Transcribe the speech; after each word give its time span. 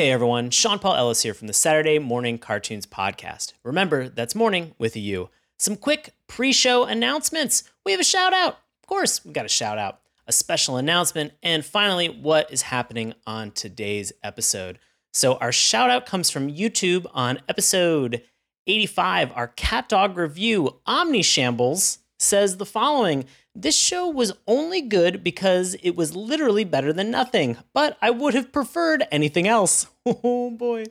Hey 0.00 0.12
everyone, 0.12 0.48
Sean 0.48 0.78
Paul 0.78 0.94
Ellis 0.94 1.24
here 1.24 1.34
from 1.34 1.46
the 1.46 1.52
Saturday 1.52 1.98
Morning 1.98 2.38
Cartoons 2.38 2.86
Podcast. 2.86 3.52
Remember, 3.62 4.08
that's 4.08 4.34
morning 4.34 4.74
with 4.78 4.96
a 4.96 4.98
U. 4.98 5.28
Some 5.58 5.76
quick 5.76 6.14
pre 6.26 6.54
show 6.54 6.84
announcements. 6.84 7.64
We 7.84 7.92
have 7.92 8.00
a 8.00 8.04
shout 8.04 8.32
out. 8.32 8.60
Of 8.82 8.86
course, 8.86 9.22
we've 9.22 9.34
got 9.34 9.44
a 9.44 9.50
shout 9.50 9.76
out, 9.76 10.00
a 10.26 10.32
special 10.32 10.78
announcement, 10.78 11.34
and 11.42 11.62
finally, 11.62 12.08
what 12.08 12.50
is 12.50 12.62
happening 12.62 13.12
on 13.26 13.50
today's 13.50 14.10
episode. 14.22 14.78
So, 15.12 15.34
our 15.34 15.52
shout 15.52 15.90
out 15.90 16.06
comes 16.06 16.30
from 16.30 16.50
YouTube 16.50 17.04
on 17.12 17.42
episode 17.46 18.22
85, 18.66 19.32
our 19.34 19.48
cat 19.48 19.90
dog 19.90 20.16
review. 20.16 20.80
Omni 20.86 21.20
Shambles 21.20 21.98
says 22.18 22.56
the 22.56 22.64
following 22.64 23.26
This 23.54 23.76
show 23.76 24.08
was 24.08 24.32
only 24.46 24.80
good 24.80 25.24
because 25.24 25.74
it 25.82 25.96
was 25.96 26.14
literally 26.14 26.64
better 26.64 26.92
than 26.92 27.10
nothing, 27.10 27.56
but 27.74 27.98
I 28.00 28.10
would 28.10 28.34
have 28.34 28.52
preferred 28.52 29.06
anything 29.10 29.46
else. 29.46 29.86
Oh 30.24 30.50
boy. 30.50 30.86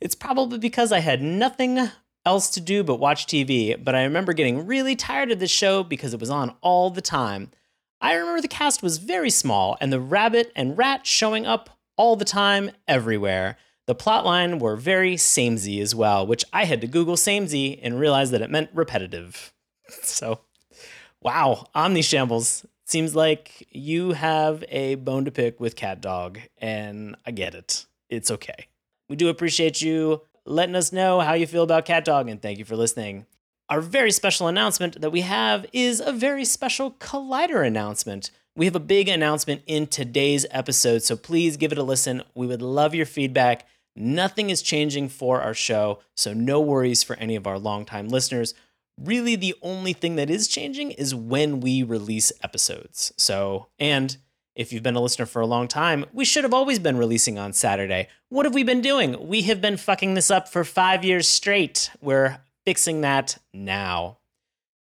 It's 0.00 0.14
probably 0.14 0.58
because 0.58 0.90
I 0.90 1.00
had 1.00 1.20
nothing 1.22 1.90
else 2.24 2.50
to 2.50 2.60
do 2.60 2.82
but 2.82 2.96
watch 2.96 3.26
TV, 3.26 3.82
but 3.82 3.94
I 3.94 4.04
remember 4.04 4.32
getting 4.32 4.66
really 4.66 4.96
tired 4.96 5.30
of 5.30 5.38
this 5.38 5.50
show 5.50 5.82
because 5.82 6.14
it 6.14 6.20
was 6.20 6.30
on 6.30 6.54
all 6.60 6.90
the 6.90 7.02
time. 7.02 7.50
I 8.00 8.14
remember 8.14 8.40
the 8.40 8.48
cast 8.48 8.82
was 8.82 8.98
very 8.98 9.30
small 9.30 9.76
and 9.80 9.92
the 9.92 10.00
rabbit 10.00 10.52
and 10.56 10.78
rat 10.78 11.06
showing 11.06 11.46
up 11.46 11.70
all 11.96 12.16
the 12.16 12.24
time 12.24 12.70
everywhere. 12.86 13.56
The 13.86 13.94
plotline 13.94 14.60
were 14.60 14.76
very 14.76 15.16
samey 15.16 15.80
as 15.80 15.94
well, 15.94 16.26
which 16.26 16.44
I 16.52 16.64
had 16.64 16.80
to 16.82 16.86
Google 16.86 17.16
samey 17.16 17.78
and 17.82 17.98
realize 17.98 18.30
that 18.30 18.42
it 18.42 18.50
meant 18.50 18.70
repetitive. 18.72 19.52
So, 20.02 20.40
wow, 21.28 21.66
Omni 21.74 22.00
Shambles. 22.00 22.64
Seems 22.86 23.14
like 23.14 23.68
you 23.70 24.12
have 24.12 24.64
a 24.70 24.94
bone 24.94 25.26
to 25.26 25.30
pick 25.30 25.60
with 25.60 25.76
Cat 25.76 26.00
Dog, 26.00 26.38
and 26.56 27.16
I 27.26 27.32
get 27.32 27.54
it. 27.54 27.84
It's 28.08 28.30
okay. 28.30 28.68
We 29.10 29.16
do 29.16 29.28
appreciate 29.28 29.82
you 29.82 30.22
letting 30.46 30.74
us 30.74 30.90
know 30.90 31.20
how 31.20 31.34
you 31.34 31.46
feel 31.46 31.64
about 31.64 31.84
Cat 31.84 32.06
Dog, 32.06 32.30
and 32.30 32.40
thank 32.40 32.58
you 32.58 32.64
for 32.64 32.76
listening. 32.76 33.26
Our 33.68 33.82
very 33.82 34.10
special 34.10 34.48
announcement 34.48 35.02
that 35.02 35.12
we 35.12 35.20
have 35.20 35.66
is 35.74 36.00
a 36.00 36.14
very 36.14 36.46
special 36.46 36.92
Collider 36.92 37.66
announcement. 37.66 38.30
We 38.56 38.64
have 38.64 38.76
a 38.76 38.80
big 38.80 39.06
announcement 39.10 39.60
in 39.66 39.86
today's 39.86 40.46
episode, 40.50 41.02
so 41.02 41.14
please 41.14 41.58
give 41.58 41.72
it 41.72 41.78
a 41.78 41.82
listen. 41.82 42.22
We 42.34 42.46
would 42.46 42.62
love 42.62 42.94
your 42.94 43.04
feedback. 43.04 43.66
Nothing 43.94 44.48
is 44.48 44.62
changing 44.62 45.10
for 45.10 45.42
our 45.42 45.52
show, 45.52 45.98
so 46.16 46.32
no 46.32 46.58
worries 46.58 47.02
for 47.02 47.16
any 47.16 47.36
of 47.36 47.46
our 47.46 47.58
longtime 47.58 48.08
listeners. 48.08 48.54
Really, 48.98 49.36
the 49.36 49.54
only 49.62 49.92
thing 49.92 50.16
that 50.16 50.28
is 50.28 50.48
changing 50.48 50.90
is 50.90 51.14
when 51.14 51.60
we 51.60 51.82
release 51.82 52.32
episodes. 52.42 53.12
So, 53.16 53.68
and 53.78 54.16
if 54.56 54.72
you've 54.72 54.82
been 54.82 54.96
a 54.96 55.00
listener 55.00 55.24
for 55.24 55.40
a 55.40 55.46
long 55.46 55.68
time, 55.68 56.04
we 56.12 56.24
should 56.24 56.42
have 56.42 56.52
always 56.52 56.80
been 56.80 56.96
releasing 56.96 57.38
on 57.38 57.52
Saturday. 57.52 58.08
What 58.28 58.44
have 58.44 58.54
we 58.54 58.64
been 58.64 58.80
doing? 58.80 59.28
We 59.28 59.42
have 59.42 59.60
been 59.60 59.76
fucking 59.76 60.14
this 60.14 60.32
up 60.32 60.48
for 60.48 60.64
five 60.64 61.04
years 61.04 61.28
straight. 61.28 61.90
We're 62.00 62.38
fixing 62.64 63.02
that 63.02 63.38
now. 63.54 64.18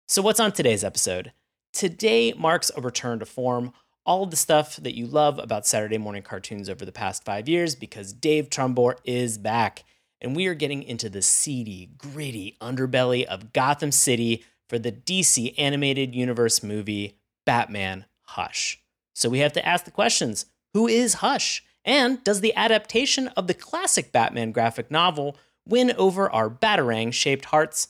So, 0.07 0.21
what's 0.21 0.39
on 0.39 0.53
today's 0.53 0.85
episode? 0.85 1.33
Today 1.73 2.31
marks 2.31 2.71
a 2.77 2.81
return 2.81 3.19
to 3.19 3.25
form. 3.25 3.73
All 4.05 4.23
of 4.23 4.31
the 4.31 4.37
stuff 4.37 4.77
that 4.77 4.95
you 4.95 5.07
love 5.07 5.39
about 5.39 5.67
Saturday 5.67 5.97
morning 5.97 6.21
cartoons 6.21 6.69
over 6.69 6.85
the 6.85 6.91
past 6.93 7.25
five 7.25 7.49
years 7.49 7.75
because 7.75 8.13
Dave 8.13 8.49
Trumbore 8.49 8.95
is 9.03 9.37
back. 9.37 9.83
And 10.21 10.35
we 10.35 10.47
are 10.47 10.53
getting 10.53 10.83
into 10.83 11.09
the 11.09 11.21
seedy, 11.21 11.89
gritty 11.97 12.57
underbelly 12.61 13.25
of 13.25 13.53
Gotham 13.53 13.91
City 13.91 14.43
for 14.67 14.79
the 14.79 14.91
DC 14.91 15.53
animated 15.57 16.15
universe 16.15 16.63
movie 16.63 17.17
Batman 17.45 18.05
Hush. 18.21 18.81
So 19.13 19.29
we 19.29 19.39
have 19.39 19.53
to 19.53 19.65
ask 19.65 19.85
the 19.85 19.91
questions 19.91 20.45
Who 20.73 20.87
is 20.87 21.15
Hush? 21.15 21.63
And 21.83 22.23
does 22.23 22.41
the 22.41 22.55
adaptation 22.55 23.27
of 23.29 23.47
the 23.47 23.53
classic 23.53 24.11
Batman 24.11 24.51
graphic 24.51 24.89
novel 24.89 25.37
win 25.67 25.93
over 25.97 26.29
our 26.29 26.49
Batarang 26.49 27.13
shaped 27.13 27.45
hearts? 27.45 27.89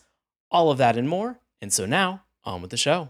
All 0.52 0.70
of 0.70 0.78
that 0.78 0.98
and 0.98 1.08
more. 1.08 1.40
And 1.62 1.72
so 1.72 1.86
now, 1.86 2.24
on 2.44 2.62
with 2.62 2.72
the 2.72 2.78
show. 2.78 3.10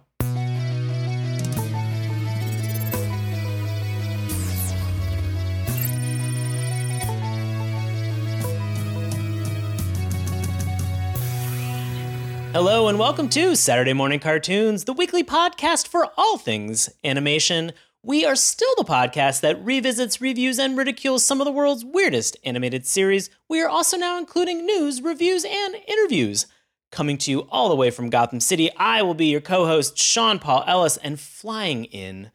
Hello 12.55 12.87
and 12.87 12.97
welcome 12.97 13.27
to 13.27 13.53
Saturday 13.53 13.91
Morning 13.91 14.21
Cartoons, 14.21 14.85
the 14.85 14.93
weekly 14.93 15.25
podcast 15.25 15.89
for 15.89 16.07
all 16.15 16.37
things 16.37 16.89
animation. 17.03 17.73
We 18.01 18.25
are 18.25 18.37
still 18.37 18.73
the 18.77 18.85
podcast 18.85 19.41
that 19.41 19.61
revisits, 19.61 20.21
reviews, 20.21 20.57
and 20.57 20.77
ridicules 20.77 21.25
some 21.25 21.41
of 21.41 21.45
the 21.45 21.51
world's 21.51 21.83
weirdest 21.83 22.37
animated 22.45 22.85
series. 22.85 23.29
We 23.49 23.61
are 23.61 23.67
also 23.67 23.97
now 23.97 24.17
including 24.17 24.65
news, 24.65 25.01
reviews, 25.01 25.43
and 25.43 25.75
interviews. 25.85 26.45
Coming 26.93 27.17
to 27.17 27.31
you 27.31 27.41
all 27.51 27.67
the 27.67 27.75
way 27.75 27.91
from 27.91 28.09
Gotham 28.09 28.39
City, 28.39 28.71
I 28.77 29.01
will 29.01 29.15
be 29.15 29.25
your 29.25 29.41
co 29.41 29.65
host, 29.65 29.97
Sean 29.97 30.39
Paul 30.39 30.63
Ellis, 30.65 30.95
and 30.95 31.19
flying 31.19 31.83
in 31.83 32.31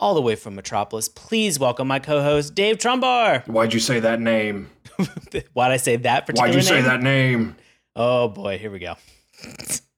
all 0.00 0.16
the 0.16 0.20
way 0.20 0.34
from 0.34 0.56
Metropolis, 0.56 1.08
please 1.08 1.60
welcome 1.60 1.86
my 1.86 2.00
co 2.00 2.20
host, 2.20 2.56
Dave 2.56 2.78
Trumbore. 2.78 3.46
Why'd 3.46 3.72
you 3.72 3.78
say 3.78 4.00
that 4.00 4.18
name? 4.18 4.70
Why'd 5.52 5.70
I 5.70 5.76
say 5.76 5.94
that 5.98 6.26
particular 6.26 6.48
Why'd 6.48 6.56
you 6.56 6.62
say 6.62 6.80
that 6.80 7.00
name? 7.00 7.54
Oh 7.94 8.26
boy, 8.26 8.58
here 8.58 8.72
we 8.72 8.80
go. 8.80 8.96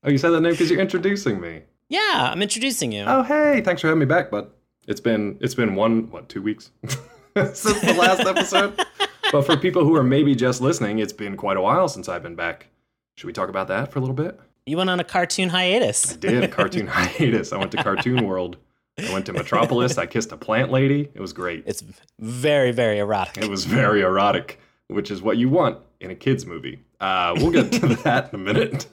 Oh, 0.03 0.11
you 0.11 0.19
said 0.19 0.31
that 0.31 0.41
name 0.41 0.53
because 0.53 0.71
you're 0.71 0.81
introducing 0.81 1.41
me. 1.41 1.63
Yeah, 1.89 2.31
I'm 2.33 2.43
introducing 2.43 2.93
you. 2.93 3.05
Oh, 3.07 3.23
hey, 3.23 3.61
thanks 3.63 3.81
for 3.81 3.89
having 3.89 4.01
me 4.01 4.07
back, 4.07 4.31
bud. 4.31 4.51
It's 4.87 5.01
been 5.01 5.39
it's 5.41 5.55
been 5.55 5.75
one 5.75 6.11
what 6.11 6.29
two 6.29 6.43
weeks 6.43 6.71
since 7.37 7.81
the 7.81 7.95
last 7.99 8.21
episode. 8.21 8.81
But 9.33 9.47
for 9.47 9.57
people 9.57 9.83
who 9.85 9.97
are 9.97 10.05
maybe 10.05 10.37
just 10.37 10.61
listening, 10.61 11.01
it's 11.01 11.13
been 11.13 11.37
quite 11.37 11.57
a 11.57 11.61
while 11.61 11.89
since 11.89 12.09
I've 12.09 12.23
been 12.23 12.37
back. 12.37 12.69
Should 13.17 13.27
we 13.27 13.33
talk 13.33 13.49
about 13.49 13.67
that 13.67 13.91
for 13.91 13.99
a 13.99 14.03
little 14.03 14.15
bit? 14.15 14.39
You 14.65 14.77
went 14.77 14.91
on 14.91 15.01
a 15.01 15.05
cartoon 15.05 15.49
hiatus. 15.49 16.13
I 16.13 16.17
did 16.19 16.45
a 16.45 16.47
cartoon 16.47 16.87
hiatus. 16.91 17.53
I 17.53 17.57
went 17.57 17.73
to 17.73 17.83
Cartoon 17.83 18.27
World. 18.29 18.59
I 18.97 19.13
went 19.13 19.27
to 19.27 19.33
Metropolis. 19.33 19.99
I 19.99 20.07
kissed 20.07 20.31
a 20.31 20.37
plant 20.37 20.71
lady. 20.71 21.11
It 21.15 21.21
was 21.21 21.33
great. 21.33 21.65
It's 21.67 21.83
very, 22.21 22.71
very 22.71 22.99
erotic. 22.99 23.43
It 23.43 23.51
was 23.51 23.65
very 23.65 24.03
erotic, 24.03 24.61
which 24.87 25.11
is 25.11 25.21
what 25.21 25.37
you 25.37 25.49
want 25.49 25.79
in 25.99 26.13
a 26.13 26.15
kids 26.15 26.47
movie. 26.47 26.79
Uh, 27.01 27.35
we'll 27.37 27.51
get 27.51 27.73
to 27.73 27.89
that 28.05 28.33
in 28.33 28.41
a 28.41 28.43
minute. 28.43 28.87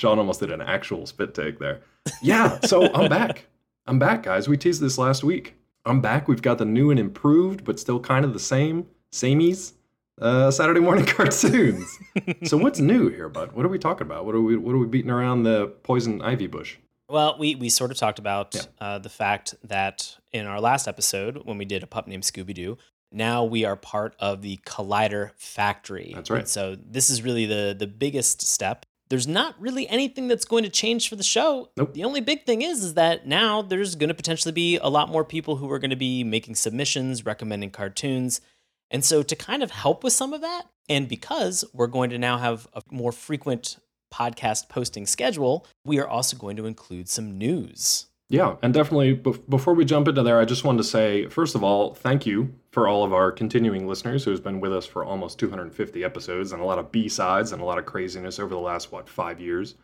Sean 0.00 0.18
almost 0.18 0.40
did 0.40 0.50
an 0.50 0.62
actual 0.62 1.04
spit 1.04 1.34
take 1.34 1.58
there. 1.58 1.82
Yeah, 2.22 2.58
so 2.60 2.90
I'm 2.94 3.10
back. 3.10 3.44
I'm 3.86 3.98
back, 3.98 4.22
guys. 4.22 4.48
We 4.48 4.56
teased 4.56 4.80
this 4.80 4.96
last 4.96 5.22
week. 5.22 5.56
I'm 5.84 6.00
back. 6.00 6.26
We've 6.26 6.40
got 6.40 6.56
the 6.56 6.64
new 6.64 6.90
and 6.90 6.98
improved, 6.98 7.64
but 7.64 7.78
still 7.78 8.00
kind 8.00 8.24
of 8.24 8.32
the 8.32 8.38
same, 8.38 8.86
samies, 9.12 9.74
uh, 10.18 10.50
Saturday 10.50 10.80
morning 10.80 11.04
cartoons. 11.06 11.98
so 12.44 12.56
what's 12.56 12.80
new 12.80 13.10
here, 13.10 13.28
bud? 13.28 13.52
What 13.52 13.66
are 13.66 13.68
we 13.68 13.78
talking 13.78 14.06
about? 14.06 14.24
What 14.24 14.34
are 14.34 14.40
we 14.40 14.56
What 14.56 14.74
are 14.74 14.78
we 14.78 14.86
beating 14.86 15.10
around 15.10 15.42
the 15.42 15.66
poison 15.82 16.22
ivy 16.22 16.46
bush? 16.46 16.78
Well, 17.10 17.36
we, 17.38 17.54
we 17.56 17.68
sort 17.68 17.90
of 17.90 17.98
talked 17.98 18.18
about 18.18 18.68
uh, 18.80 19.00
the 19.00 19.08
fact 19.10 19.54
that 19.64 20.16
in 20.32 20.46
our 20.46 20.62
last 20.62 20.88
episode, 20.88 21.42
when 21.44 21.58
we 21.58 21.66
did 21.66 21.82
a 21.82 21.86
pup 21.86 22.06
named 22.06 22.22
Scooby 22.22 22.54
Doo, 22.54 22.78
now 23.12 23.44
we 23.44 23.64
are 23.64 23.76
part 23.76 24.14
of 24.18 24.40
the 24.40 24.58
Collider 24.64 25.32
Factory. 25.36 26.12
That's 26.14 26.30
right. 26.30 26.38
And 26.40 26.48
so 26.48 26.76
this 26.76 27.10
is 27.10 27.20
really 27.20 27.44
the 27.44 27.76
the 27.78 27.86
biggest 27.86 28.40
step. 28.42 28.86
There's 29.10 29.26
not 29.26 29.60
really 29.60 29.88
anything 29.88 30.28
that's 30.28 30.44
going 30.44 30.62
to 30.62 30.70
change 30.70 31.08
for 31.08 31.16
the 31.16 31.24
show. 31.24 31.70
Nope. 31.76 31.94
The 31.94 32.04
only 32.04 32.20
big 32.20 32.46
thing 32.46 32.62
is 32.62 32.84
is 32.84 32.94
that 32.94 33.26
now 33.26 33.60
there's 33.60 33.96
going 33.96 34.08
to 34.08 34.14
potentially 34.14 34.52
be 34.52 34.78
a 34.78 34.88
lot 34.88 35.08
more 35.08 35.24
people 35.24 35.56
who 35.56 35.70
are 35.70 35.80
going 35.80 35.90
to 35.90 35.96
be 35.96 36.22
making 36.22 36.54
submissions, 36.54 37.26
recommending 37.26 37.70
cartoons. 37.70 38.40
And 38.88 39.04
so 39.04 39.22
to 39.24 39.36
kind 39.36 39.62
of 39.64 39.72
help 39.72 40.04
with 40.04 40.12
some 40.12 40.32
of 40.32 40.40
that, 40.42 40.62
and 40.88 41.08
because 41.08 41.64
we're 41.72 41.88
going 41.88 42.10
to 42.10 42.18
now 42.18 42.38
have 42.38 42.68
a 42.72 42.82
more 42.90 43.12
frequent 43.12 43.78
podcast 44.12 44.68
posting 44.68 45.06
schedule, 45.06 45.66
we 45.84 45.98
are 45.98 46.08
also 46.08 46.36
going 46.36 46.56
to 46.56 46.66
include 46.66 47.08
some 47.08 47.36
news. 47.36 48.06
Yeah, 48.30 48.54
and 48.62 48.72
definitely 48.72 49.16
bef- 49.16 49.42
before 49.50 49.74
we 49.74 49.84
jump 49.84 50.06
into 50.06 50.22
there, 50.22 50.38
I 50.38 50.44
just 50.44 50.62
wanted 50.62 50.78
to 50.78 50.84
say, 50.84 51.26
first 51.26 51.56
of 51.56 51.64
all, 51.64 51.94
thank 51.94 52.24
you 52.24 52.54
for 52.70 52.86
all 52.86 53.02
of 53.02 53.12
our 53.12 53.32
continuing 53.32 53.88
listeners 53.88 54.24
who's 54.24 54.38
been 54.38 54.60
with 54.60 54.72
us 54.72 54.86
for 54.86 55.04
almost 55.04 55.40
250 55.40 56.04
episodes 56.04 56.52
and 56.52 56.62
a 56.62 56.64
lot 56.64 56.78
of 56.78 56.92
B 56.92 57.08
sides 57.08 57.50
and 57.50 57.60
a 57.60 57.64
lot 57.64 57.78
of 57.78 57.86
craziness 57.86 58.38
over 58.38 58.54
the 58.54 58.60
last, 58.60 58.92
what, 58.92 59.08
five 59.08 59.40
years. 59.40 59.74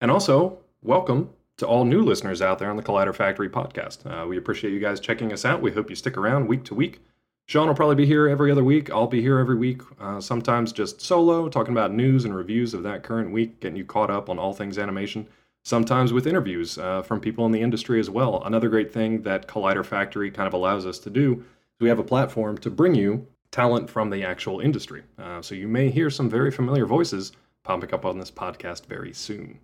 And 0.00 0.12
also, 0.12 0.60
welcome 0.80 1.30
to 1.56 1.66
all 1.66 1.84
new 1.84 2.00
listeners 2.00 2.40
out 2.40 2.60
there 2.60 2.70
on 2.70 2.76
the 2.76 2.84
Collider 2.84 3.12
Factory 3.12 3.48
podcast. 3.48 4.06
Uh, 4.06 4.28
we 4.28 4.38
appreciate 4.38 4.72
you 4.72 4.78
guys 4.78 5.00
checking 5.00 5.32
us 5.32 5.44
out. 5.44 5.60
We 5.60 5.72
hope 5.72 5.90
you 5.90 5.96
stick 5.96 6.16
around 6.16 6.46
week 6.46 6.62
to 6.66 6.76
week. 6.76 7.00
Sean 7.46 7.66
will 7.66 7.74
probably 7.74 7.96
be 7.96 8.06
here 8.06 8.28
every 8.28 8.52
other 8.52 8.62
week. 8.62 8.92
I'll 8.92 9.08
be 9.08 9.22
here 9.22 9.40
every 9.40 9.56
week, 9.56 9.82
uh, 9.98 10.20
sometimes 10.20 10.70
just 10.70 11.00
solo, 11.00 11.48
talking 11.48 11.74
about 11.74 11.92
news 11.92 12.24
and 12.24 12.36
reviews 12.36 12.74
of 12.74 12.84
that 12.84 13.02
current 13.02 13.32
week, 13.32 13.58
getting 13.58 13.76
you 13.76 13.84
caught 13.84 14.10
up 14.10 14.30
on 14.30 14.38
all 14.38 14.52
things 14.52 14.78
animation 14.78 15.26
sometimes 15.68 16.14
with 16.14 16.26
interviews 16.26 16.78
uh, 16.78 17.02
from 17.02 17.20
people 17.20 17.44
in 17.44 17.52
the 17.52 17.60
industry 17.60 18.00
as 18.00 18.08
well. 18.08 18.42
Another 18.44 18.70
great 18.70 18.90
thing 18.90 19.20
that 19.22 19.46
Collider 19.46 19.84
Factory 19.84 20.30
kind 20.30 20.46
of 20.46 20.54
allows 20.54 20.86
us 20.86 20.98
to 21.00 21.10
do 21.10 21.34
is 21.34 21.80
we 21.80 21.90
have 21.90 21.98
a 21.98 22.04
platform 22.04 22.56
to 22.58 22.70
bring 22.70 22.94
you 22.94 23.26
talent 23.50 23.90
from 23.90 24.08
the 24.08 24.24
actual 24.24 24.60
industry. 24.60 25.02
Uh, 25.18 25.42
so 25.42 25.54
you 25.54 25.68
may 25.68 25.90
hear 25.90 26.08
some 26.08 26.30
very 26.30 26.50
familiar 26.50 26.86
voices 26.86 27.32
popping 27.64 27.92
up 27.92 28.06
on 28.06 28.18
this 28.18 28.30
podcast 28.30 28.86
very 28.86 29.12
soon. 29.12 29.58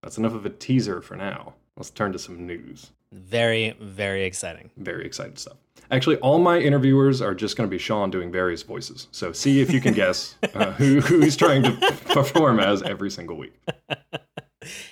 That's 0.00 0.16
enough 0.16 0.34
of 0.34 0.46
a 0.46 0.50
teaser 0.50 1.02
for 1.02 1.16
now. 1.16 1.54
Let's 1.76 1.90
turn 1.90 2.12
to 2.12 2.20
some 2.20 2.46
news. 2.46 2.92
Very, 3.10 3.76
very 3.80 4.24
exciting. 4.24 4.70
Very 4.76 5.04
exciting 5.06 5.36
stuff. 5.36 5.56
Actually, 5.90 6.18
all 6.18 6.38
my 6.38 6.58
interviewers 6.58 7.20
are 7.20 7.34
just 7.34 7.56
going 7.56 7.68
to 7.68 7.70
be 7.70 7.78
Sean 7.78 8.10
doing 8.10 8.30
various 8.30 8.62
voices. 8.62 9.08
So 9.10 9.32
see 9.32 9.60
if 9.60 9.72
you 9.72 9.80
can 9.80 9.94
guess 9.94 10.36
uh, 10.54 10.70
who, 10.72 11.00
who 11.00 11.20
he's 11.20 11.36
trying 11.36 11.64
to 11.64 11.72
perform 12.12 12.60
as 12.60 12.80
every 12.82 13.10
single 13.10 13.36
week. 13.36 13.54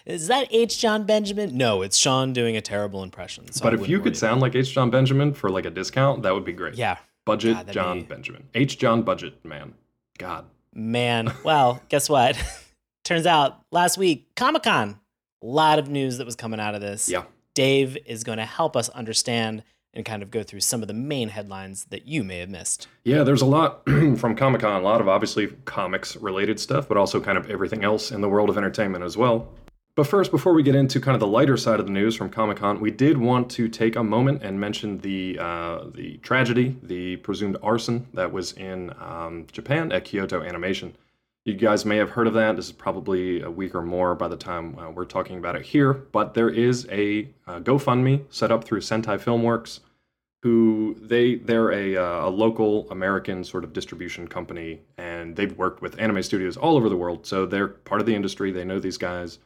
Is 0.05 0.29
that 0.29 0.49
H. 0.51 0.79
John 0.79 1.05
Benjamin? 1.05 1.57
No, 1.57 1.83
it's 1.83 1.97
Sean 1.97 2.33
doing 2.33 2.57
a 2.57 2.61
terrible 2.61 3.03
impression. 3.03 3.51
So 3.53 3.63
but 3.63 3.75
if 3.75 3.89
you 3.89 4.01
could 4.01 4.17
sound 4.17 4.41
like 4.41 4.55
H. 4.55 4.73
John 4.73 4.91
Benjamin 4.91 5.35
for 5.35 5.51
like 5.51 5.65
a 5.67 5.71
discount, 5.71 6.23
that 6.23 6.33
would 6.35 6.45
be 6.45 6.53
great. 6.53 6.75
Yeah. 6.75 6.99
Budget 7.25 7.57
God, 7.57 7.73
John 7.73 7.99
be- 8.01 8.05
Benjamin. 8.05 8.45
H. 8.55 8.79
John 8.79 9.03
Budget 9.03 9.45
Man. 9.45 9.75
God. 10.19 10.47
Man, 10.73 11.33
well, 11.45 11.83
guess 11.89 12.09
what? 12.09 12.37
Turns 13.05 13.27
out 13.27 13.61
last 13.73 13.99
week, 13.99 14.29
Comic 14.37 14.63
Con, 14.65 15.01
a 15.43 15.47
lot 15.47 15.79
of 15.79 15.89
news 15.89 16.19
that 16.19 16.25
was 16.25 16.37
coming 16.37 16.61
out 16.61 16.75
of 16.75 16.81
this. 16.81 17.09
Yeah. 17.09 17.25
Dave 17.55 17.97
is 18.07 18.23
going 18.25 18.39
to 18.39 18.45
help 18.45 18.77
us 18.77 18.89
understand 18.91 19.63
and 19.97 20.05
kind 20.05 20.23
of 20.23 20.31
go 20.31 20.43
through 20.43 20.61
some 20.61 20.83
of 20.83 20.89
the 20.89 20.95
main 20.95 21.31
headlines 21.31 21.87
that 21.87 22.07
you 22.07 22.23
may 22.23 22.39
have 22.39 22.51
missed. 22.51 22.87
Yeah, 23.03 23.25
there's 23.25 23.43
a 23.43 23.47
lot 23.47 23.83
from 24.19 24.37
Comic 24.37 24.61
Con, 24.61 24.81
a 24.81 24.85
lot 24.85 25.01
of 25.01 25.09
obviously 25.09 25.49
comics 25.65 26.17
related 26.17 26.61
stuff, 26.61 26.87
but 26.87 26.97
also 26.97 27.21
kind 27.21 27.39
of 27.39 27.51
everything 27.51 27.83
else 27.83 28.13
in 28.13 28.21
the 28.21 28.29
world 28.29 28.51
of 28.51 28.57
entertainment 28.57 29.03
as 29.03 29.17
well. 29.17 29.49
But 29.97 30.07
first, 30.07 30.31
before 30.31 30.53
we 30.53 30.63
get 30.63 30.75
into 30.75 31.01
kind 31.01 31.15
of 31.15 31.21
the 31.21 31.27
lighter 31.27 31.57
side 31.57 31.81
of 31.81 31.87
the 31.87 31.93
news 31.93 32.15
from 32.15 32.29
Comic 32.29 32.59
Con, 32.59 32.81
we 32.81 32.91
did 32.91 33.17
want 33.17 33.51
to 33.53 33.67
take 33.67 33.97
a 33.97 34.05
moment 34.05 34.43
and 34.43 34.61
mention 34.61 34.99
the 34.99 35.39
uh, 35.41 35.85
the 35.95 36.19
tragedy, 36.19 36.77
the 36.83 37.17
presumed 37.17 37.57
arson 37.63 38.07
that 38.13 38.31
was 38.31 38.53
in 38.53 38.93
um, 39.01 39.47
Japan 39.51 39.91
at 39.93 40.05
Kyoto 40.05 40.43
Animation. 40.43 40.95
You 41.47 41.55
guys 41.55 41.87
may 41.87 41.97
have 41.97 42.11
heard 42.11 42.27
of 42.27 42.35
that. 42.35 42.57
This 42.57 42.67
is 42.67 42.73
probably 42.73 43.41
a 43.41 43.51
week 43.51 43.75
or 43.75 43.81
more 43.81 44.15
by 44.15 44.29
the 44.29 44.37
time 44.37 44.79
uh, 44.79 44.91
we're 44.91 45.07
talking 45.07 45.39
about 45.39 45.57
it 45.57 45.63
here. 45.63 45.95
But 45.95 46.35
there 46.35 46.51
is 46.51 46.87
a 46.91 47.29
uh, 47.47 47.61
GoFundMe 47.61 48.25
set 48.29 48.51
up 48.51 48.65
through 48.65 48.81
Sentai 48.81 49.19
Filmworks 49.19 49.81
who 50.47 50.95
they 51.01 51.35
they're 51.35 51.73
a, 51.73 51.97
uh, 51.97 52.29
a 52.29 52.31
local 52.31 52.89
American 52.93 53.43
sort 53.43 53.65
of 53.65 53.73
distribution 53.73 54.29
company, 54.29 54.81
and 54.97 55.35
they've 55.35 55.59
worked 55.59 55.83
with 55.83 55.99
anime 55.99 56.23
studios 56.23 56.57
all 56.57 56.77
over 56.77 56.89
the 56.89 56.97
world. 56.97 57.27
So 57.27 57.47
they're 57.47 57.67
part 57.67 58.01
of 58.01 58.07
the 58.07 58.15
industry. 58.15 58.53
They 58.53 58.65
know 58.65 58.79
these 58.79 58.97
guys. 58.97 59.41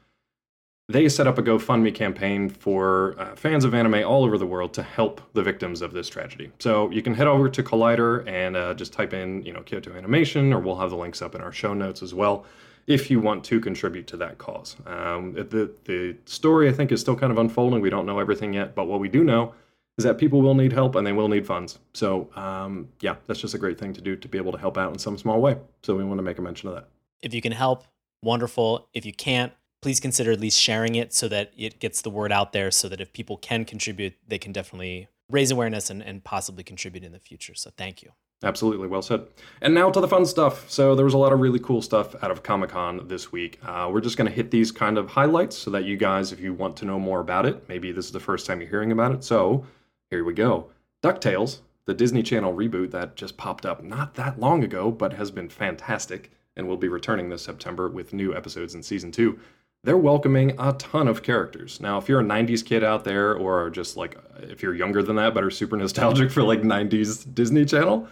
They 0.91 1.09
set 1.09 1.27
up 1.27 1.39
a 1.39 1.43
GoFundMe 1.43 1.95
campaign 1.95 2.51
for 2.51 3.15
uh, 3.19 3.35
fans 3.35 3.65
of 3.65 3.73
anime 3.73 4.07
all 4.07 4.25
over 4.25 4.37
the 4.37 4.45
world 4.45 4.75
to 4.75 4.83
help 4.83 5.23
the 5.33 5.43
victims 5.43 5.81
of 5.81 5.95
this 5.95 6.11
tragedy. 6.11 6.51
So 6.59 6.91
you 6.91 7.01
can 7.01 7.15
head 7.15 7.29
over 7.29 7.49
to 7.49 7.63
Collider 7.63 8.29
and 8.29 8.55
uh, 8.55 8.75
just 8.75 8.93
type 8.93 9.15
in, 9.15 9.43
you 9.43 9.55
know, 9.55 9.63
Kyoto 9.63 9.95
Animation, 9.95 10.53
or 10.53 10.59
we'll 10.59 10.77
have 10.77 10.91
the 10.91 10.97
links 10.97 11.23
up 11.23 11.35
in 11.35 11.41
our 11.41 11.53
show 11.53 11.73
notes 11.73 12.03
as 12.03 12.13
well, 12.13 12.45
if 12.87 13.11
you 13.11 13.21
want 13.21 13.43
to 13.45 13.59
contribute 13.59 14.07
to 14.09 14.19
that 14.19 14.37
cause. 14.37 14.77
Um, 14.85 15.33
the 15.33 15.73
the 15.85 16.17
story 16.27 16.69
I 16.69 16.73
think 16.73 16.93
is 16.93 17.01
still 17.01 17.17
kind 17.17 17.33
of 17.33 17.39
unfolding. 17.39 17.81
We 17.81 17.89
don't 17.89 18.05
know 18.05 18.19
everything 18.19 18.53
yet, 18.53 18.75
but 18.75 18.87
what 18.87 19.01
we 19.01 19.09
do 19.09 19.25
know 19.25 19.55
is 20.01 20.05
that 20.05 20.17
people 20.17 20.41
will 20.41 20.55
need 20.55 20.73
help 20.73 20.95
and 20.97 21.07
they 21.07 21.13
will 21.13 21.29
need 21.29 21.47
funds. 21.47 21.79
So 21.93 22.31
um, 22.35 22.89
yeah, 23.01 23.17
that's 23.27 23.39
just 23.39 23.53
a 23.53 23.59
great 23.59 23.79
thing 23.79 23.93
to 23.93 24.01
do 24.01 24.17
to 24.17 24.29
be 24.29 24.39
able 24.39 24.51
to 24.53 24.59
help 24.59 24.79
out 24.79 24.91
in 24.95 24.99
some 24.99 25.19
small 25.19 25.43
way. 25.43 25.59
So 25.83 25.95
we 25.95 26.05
want 26.05 26.19
to 26.19 26.23
make 26.23 26.39
a 26.39 26.43
mention 26.43 26.71
of 26.71 26.75
that. 26.75 26.89
If 27.21 27.35
you 27.35 27.43
can 27.43 27.53
help, 27.53 27.85
wonderful. 28.23 28.89
If 28.95 29.05
you 29.05 29.13
can't, 29.13 29.53
please 29.83 30.01
consider 30.01 30.33
at 30.33 30.41
least 30.41 30.59
sharing 30.59 30.95
it 30.95 31.13
so 31.13 31.29
that 31.29 31.53
it 31.55 31.81
gets 31.81 32.01
the 32.01 32.09
word 32.09 32.33
out 32.33 32.55
there 32.55 32.71
so 32.71 32.89
that 32.89 32.99
if 32.99 33.13
people 33.13 33.37
can 33.37 33.67
contribute, 33.67 34.15
they 34.27 34.39
can 34.39 34.53
definitely 34.53 35.09
raise 35.29 35.51
awareness 35.51 35.91
and, 35.91 36.03
and 36.03 36.25
possibly 36.25 36.65
contribute 36.65 37.05
in 37.05 37.13
the 37.13 37.19
future. 37.19 37.55
So 37.55 37.71
thank 37.77 38.03
you. 38.03 38.11
Absolutely, 38.43 38.89
well 38.89 39.03
said. 39.03 39.27
And 39.61 39.75
now 39.75 39.91
to 39.91 40.01
the 40.01 40.09
fun 40.09 40.25
stuff. 40.25 40.71
So 40.71 40.95
there 40.95 41.05
was 41.05 41.13
a 41.13 41.19
lot 41.19 41.35
of 41.35 41.41
really 41.41 41.59
cool 41.59 41.83
stuff 41.83 42.15
out 42.23 42.31
of 42.31 42.43
Comic 42.43 42.71
Con 42.71 43.07
this 43.07 43.31
week. 43.31 43.59
Uh, 43.63 43.91
we're 43.93 44.01
just 44.01 44.17
going 44.17 44.31
to 44.31 44.35
hit 44.35 44.51
these 44.51 44.73
kind 44.73 44.97
of 44.97 45.11
highlights 45.11 45.59
so 45.59 45.71
that 45.73 45.85
you 45.85 45.99
guys, 45.99 46.33
if 46.33 46.41
you 46.41 46.55
want 46.55 46.75
to 46.79 46.87
know 46.87 46.99
more 46.99 47.21
about 47.21 47.45
it, 47.45 47.69
maybe 47.69 47.93
this 47.93 48.07
is 48.07 48.13
the 48.13 48.21
first 48.21 48.47
time 48.47 48.63
you're 48.63 48.71
hearing 48.71 48.93
about 48.93 49.13
it. 49.13 49.23
So 49.25 49.67
here 50.11 50.25
we 50.25 50.35
go. 50.35 50.71
DuckTales, 51.03 51.61
the 51.87 51.95
Disney 51.95 52.23
Channel 52.23 52.55
reboot 52.55 52.91
that 52.91 53.17
just 53.17 53.37
popped 53.37 53.65
up 53.65 53.83
not 53.83 54.15
that 54.15 54.41
long 54.41 54.65
ago, 54.65 54.91
but 54.91 55.15
has 55.15 55.31
been 55.31 55.49
fantastic 55.49 56.33
and 56.57 56.67
will 56.67 56.77
be 56.77 56.89
returning 56.89 57.29
this 57.29 57.43
September 57.43 57.89
with 57.89 58.13
new 58.13 58.35
episodes 58.35 58.75
in 58.75 58.83
season 58.83 59.13
two. 59.13 59.39
They're 59.83 59.97
welcoming 59.97 60.55
a 60.59 60.75
ton 60.75 61.09
of 61.09 61.23
characters. 61.23 61.81
Now, 61.81 61.97
if 61.97 62.09
you're 62.09 62.21
a 62.21 62.25
90s 62.25 62.65
kid 62.65 62.85
out 62.85 63.05
there, 63.05 63.35
or 63.35 63.71
just 63.71 63.97
like 63.97 64.19
if 64.43 64.63
you're 64.63 64.75
younger 64.75 65.03
than 65.03 65.17
that, 65.17 65.33
but 65.33 65.45
are 65.45 65.51
super 65.51 65.77
nostalgic 65.77 66.31
for 66.31 66.43
like 66.43 66.63
90s 66.63 67.33
Disney 67.35 67.65
Channel, 67.65 68.07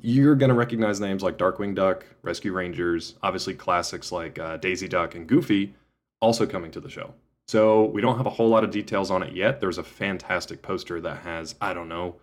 you're 0.00 0.36
going 0.36 0.48
to 0.48 0.54
recognize 0.54 0.98
names 0.98 1.22
like 1.22 1.36
Darkwing 1.36 1.74
Duck, 1.74 2.06
Rescue 2.22 2.52
Rangers, 2.52 3.16
obviously 3.22 3.54
classics 3.54 4.10
like 4.12 4.38
uh, 4.38 4.56
Daisy 4.56 4.88
Duck 4.88 5.14
and 5.14 5.26
Goofy 5.26 5.74
also 6.20 6.46
coming 6.46 6.70
to 6.70 6.80
the 6.80 6.88
show. 6.88 7.12
So 7.50 7.86
we 7.86 8.00
don't 8.00 8.16
have 8.16 8.26
a 8.26 8.30
whole 8.30 8.48
lot 8.48 8.62
of 8.62 8.70
details 8.70 9.10
on 9.10 9.24
it 9.24 9.34
yet. 9.34 9.60
There's 9.60 9.76
a 9.76 9.82
fantastic 9.82 10.62
poster 10.62 11.00
that 11.00 11.22
has, 11.22 11.56
I 11.60 11.74
don't 11.74 11.88
know, 11.88 12.14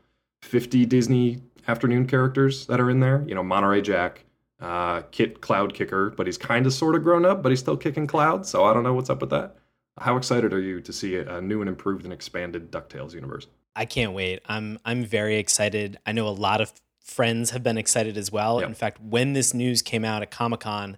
50 0.42 0.86
Disney 0.86 1.42
afternoon 1.68 2.08
characters 2.08 2.66
that 2.68 2.80
are 2.80 2.90
in 2.90 3.02
there. 3.02 3.26
You 3.28 3.36
know, 3.36 3.44
Monterey 3.44 3.82
Jack, 3.82 4.24
uh, 4.62 5.02
Kit 5.12 5.42
Cloud 5.42 5.74
Kicker, 5.74 6.12
but 6.12 6.28
he's 6.28 6.38
kind 6.38 6.66
of 6.66 6.72
sort 6.72 6.96
of 6.96 7.04
grown 7.04 7.26
up, 7.26 7.44
but 7.44 7.52
he's 7.52 7.60
still 7.60 7.76
kicking 7.76 8.08
Cloud. 8.08 8.46
So 8.46 8.64
I 8.64 8.74
don't 8.74 8.84
know 8.84 8.94
what's 8.94 9.10
up 9.10 9.20
with 9.20 9.32
that. 9.32 9.58
How 10.00 10.16
excited 10.16 10.54
are 10.54 10.62
you 10.62 10.80
to 10.80 10.94
see 10.94 11.18
a 11.18 11.42
new 11.42 11.60
and 11.60 11.68
improved 11.68 12.06
and 12.06 12.14
expanded 12.14 12.72
DuckTales 12.72 13.14
universe? 13.14 13.48
I 13.76 13.84
can't 13.84 14.14
wait. 14.14 14.40
I'm 14.46 14.80
I'm 14.86 15.04
very 15.04 15.36
excited. 15.36 15.98
I 16.06 16.14
know 16.14 16.30
a 16.30 16.30
lot 16.30 16.62
of 16.62 16.72
friends 17.04 17.50
have 17.50 17.64
been 17.64 17.78
excited 17.78 18.18
as 18.18 18.32
well. 18.32 18.62
Yep. 18.62 18.70
In 18.70 18.76
fact, 18.76 19.02
when 19.02 19.34
this 19.34 19.54
news 19.54 19.82
came 19.82 20.06
out 20.06 20.22
at 20.22 20.32
Comic 20.32 20.62
Con, 20.62 20.98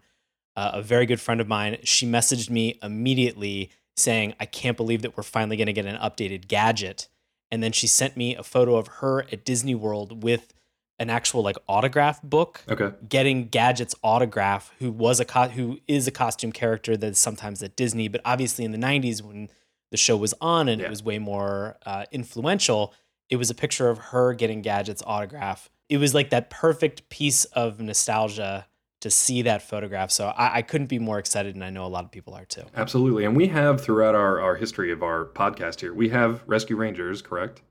uh, 0.56 0.70
a 0.76 0.82
very 0.84 1.08
good 1.08 1.20
friend 1.20 1.42
of 1.42 1.48
mine, 1.48 1.78
she 1.84 2.06
messaged 2.06 2.52
me 2.52 2.78
immediately 2.84 3.72
saying, 4.00 4.34
"I 4.40 4.46
can't 4.46 4.78
believe 4.78 5.02
that 5.04 5.16
we're 5.18 5.24
finally 5.24 5.58
going 5.58 5.68
to 5.68 5.74
get 5.74 5.86
an 5.86 5.96
updated 5.98 6.48
gadget." 6.48 7.08
And 7.52 7.62
then 7.64 7.72
she 7.72 7.88
sent 7.88 8.16
me 8.16 8.36
a 8.36 8.44
photo 8.44 8.76
of 8.78 8.88
her 9.00 9.24
at 9.32 9.44
Disney 9.46 9.74
World 9.76 10.24
with 10.24 10.54
an 11.00 11.10
actual 11.10 11.42
like 11.42 11.56
autograph 11.68 12.22
book 12.22 12.62
Okay. 12.70 12.92
getting 13.08 13.48
Gadget's 13.48 13.96
autograph, 14.04 14.72
who 14.80 14.92
was 14.92 15.20
a 15.20 15.26
co- 15.26 15.48
who 15.48 15.80
is 15.88 16.08
a 16.08 16.12
costume 16.12 16.52
character 16.52 16.98
that's 16.98 17.20
sometimes 17.20 17.64
at 17.64 17.76
Disney, 17.76 18.08
but 18.10 18.20
obviously 18.26 18.66
in 18.66 18.72
the 18.72 18.78
'90s 18.78 19.22
when 19.22 19.50
the 19.92 19.98
show 19.98 20.18
was 20.18 20.34
on 20.42 20.68
and 20.70 20.80
Yeah. 20.82 20.88
it 20.88 20.90
was 20.90 21.02
way 21.02 21.18
more 21.18 21.78
uh, 21.86 22.06
influential, 22.12 22.94
it 23.30 23.38
was 23.38 23.50
a 23.50 23.56
picture 23.56 23.90
of 23.90 23.98
her 23.98 24.34
getting 24.34 24.62
Gadget's 24.62 25.02
autograph. 25.08 25.70
It 25.88 25.98
was 25.98 26.14
like 26.14 26.30
that 26.30 26.50
perfect 26.52 27.10
piece 27.10 27.46
of 27.46 27.80
nostalgia 27.80 28.68
to 29.02 29.10
see 29.10 29.42
that 29.44 29.62
photograph. 29.62 30.12
So 30.12 30.28
I, 30.28 30.58
I 30.58 30.62
couldn't 30.62 30.88
be 30.88 31.00
more 31.00 31.20
excited, 31.20 31.56
and 31.56 31.64
I 31.64 31.70
know 31.70 31.86
a 31.86 31.88
lot 31.88 32.04
of 32.04 32.12
people 32.12 32.34
are 32.34 32.46
too. 32.46 32.64
Absolutely. 32.76 33.26
And 33.26 33.36
we 33.36 33.48
have 33.48 33.82
throughout 33.82 34.16
our, 34.16 34.42
our 34.42 34.56
history 34.56 34.92
of 34.92 35.04
our 35.04 35.26
podcast 35.26 35.80
here, 35.80 35.94
we 35.94 36.10
have 36.10 36.44
Rescue 36.48 36.76
Rangers, 36.76 37.22
correct? 37.22 37.62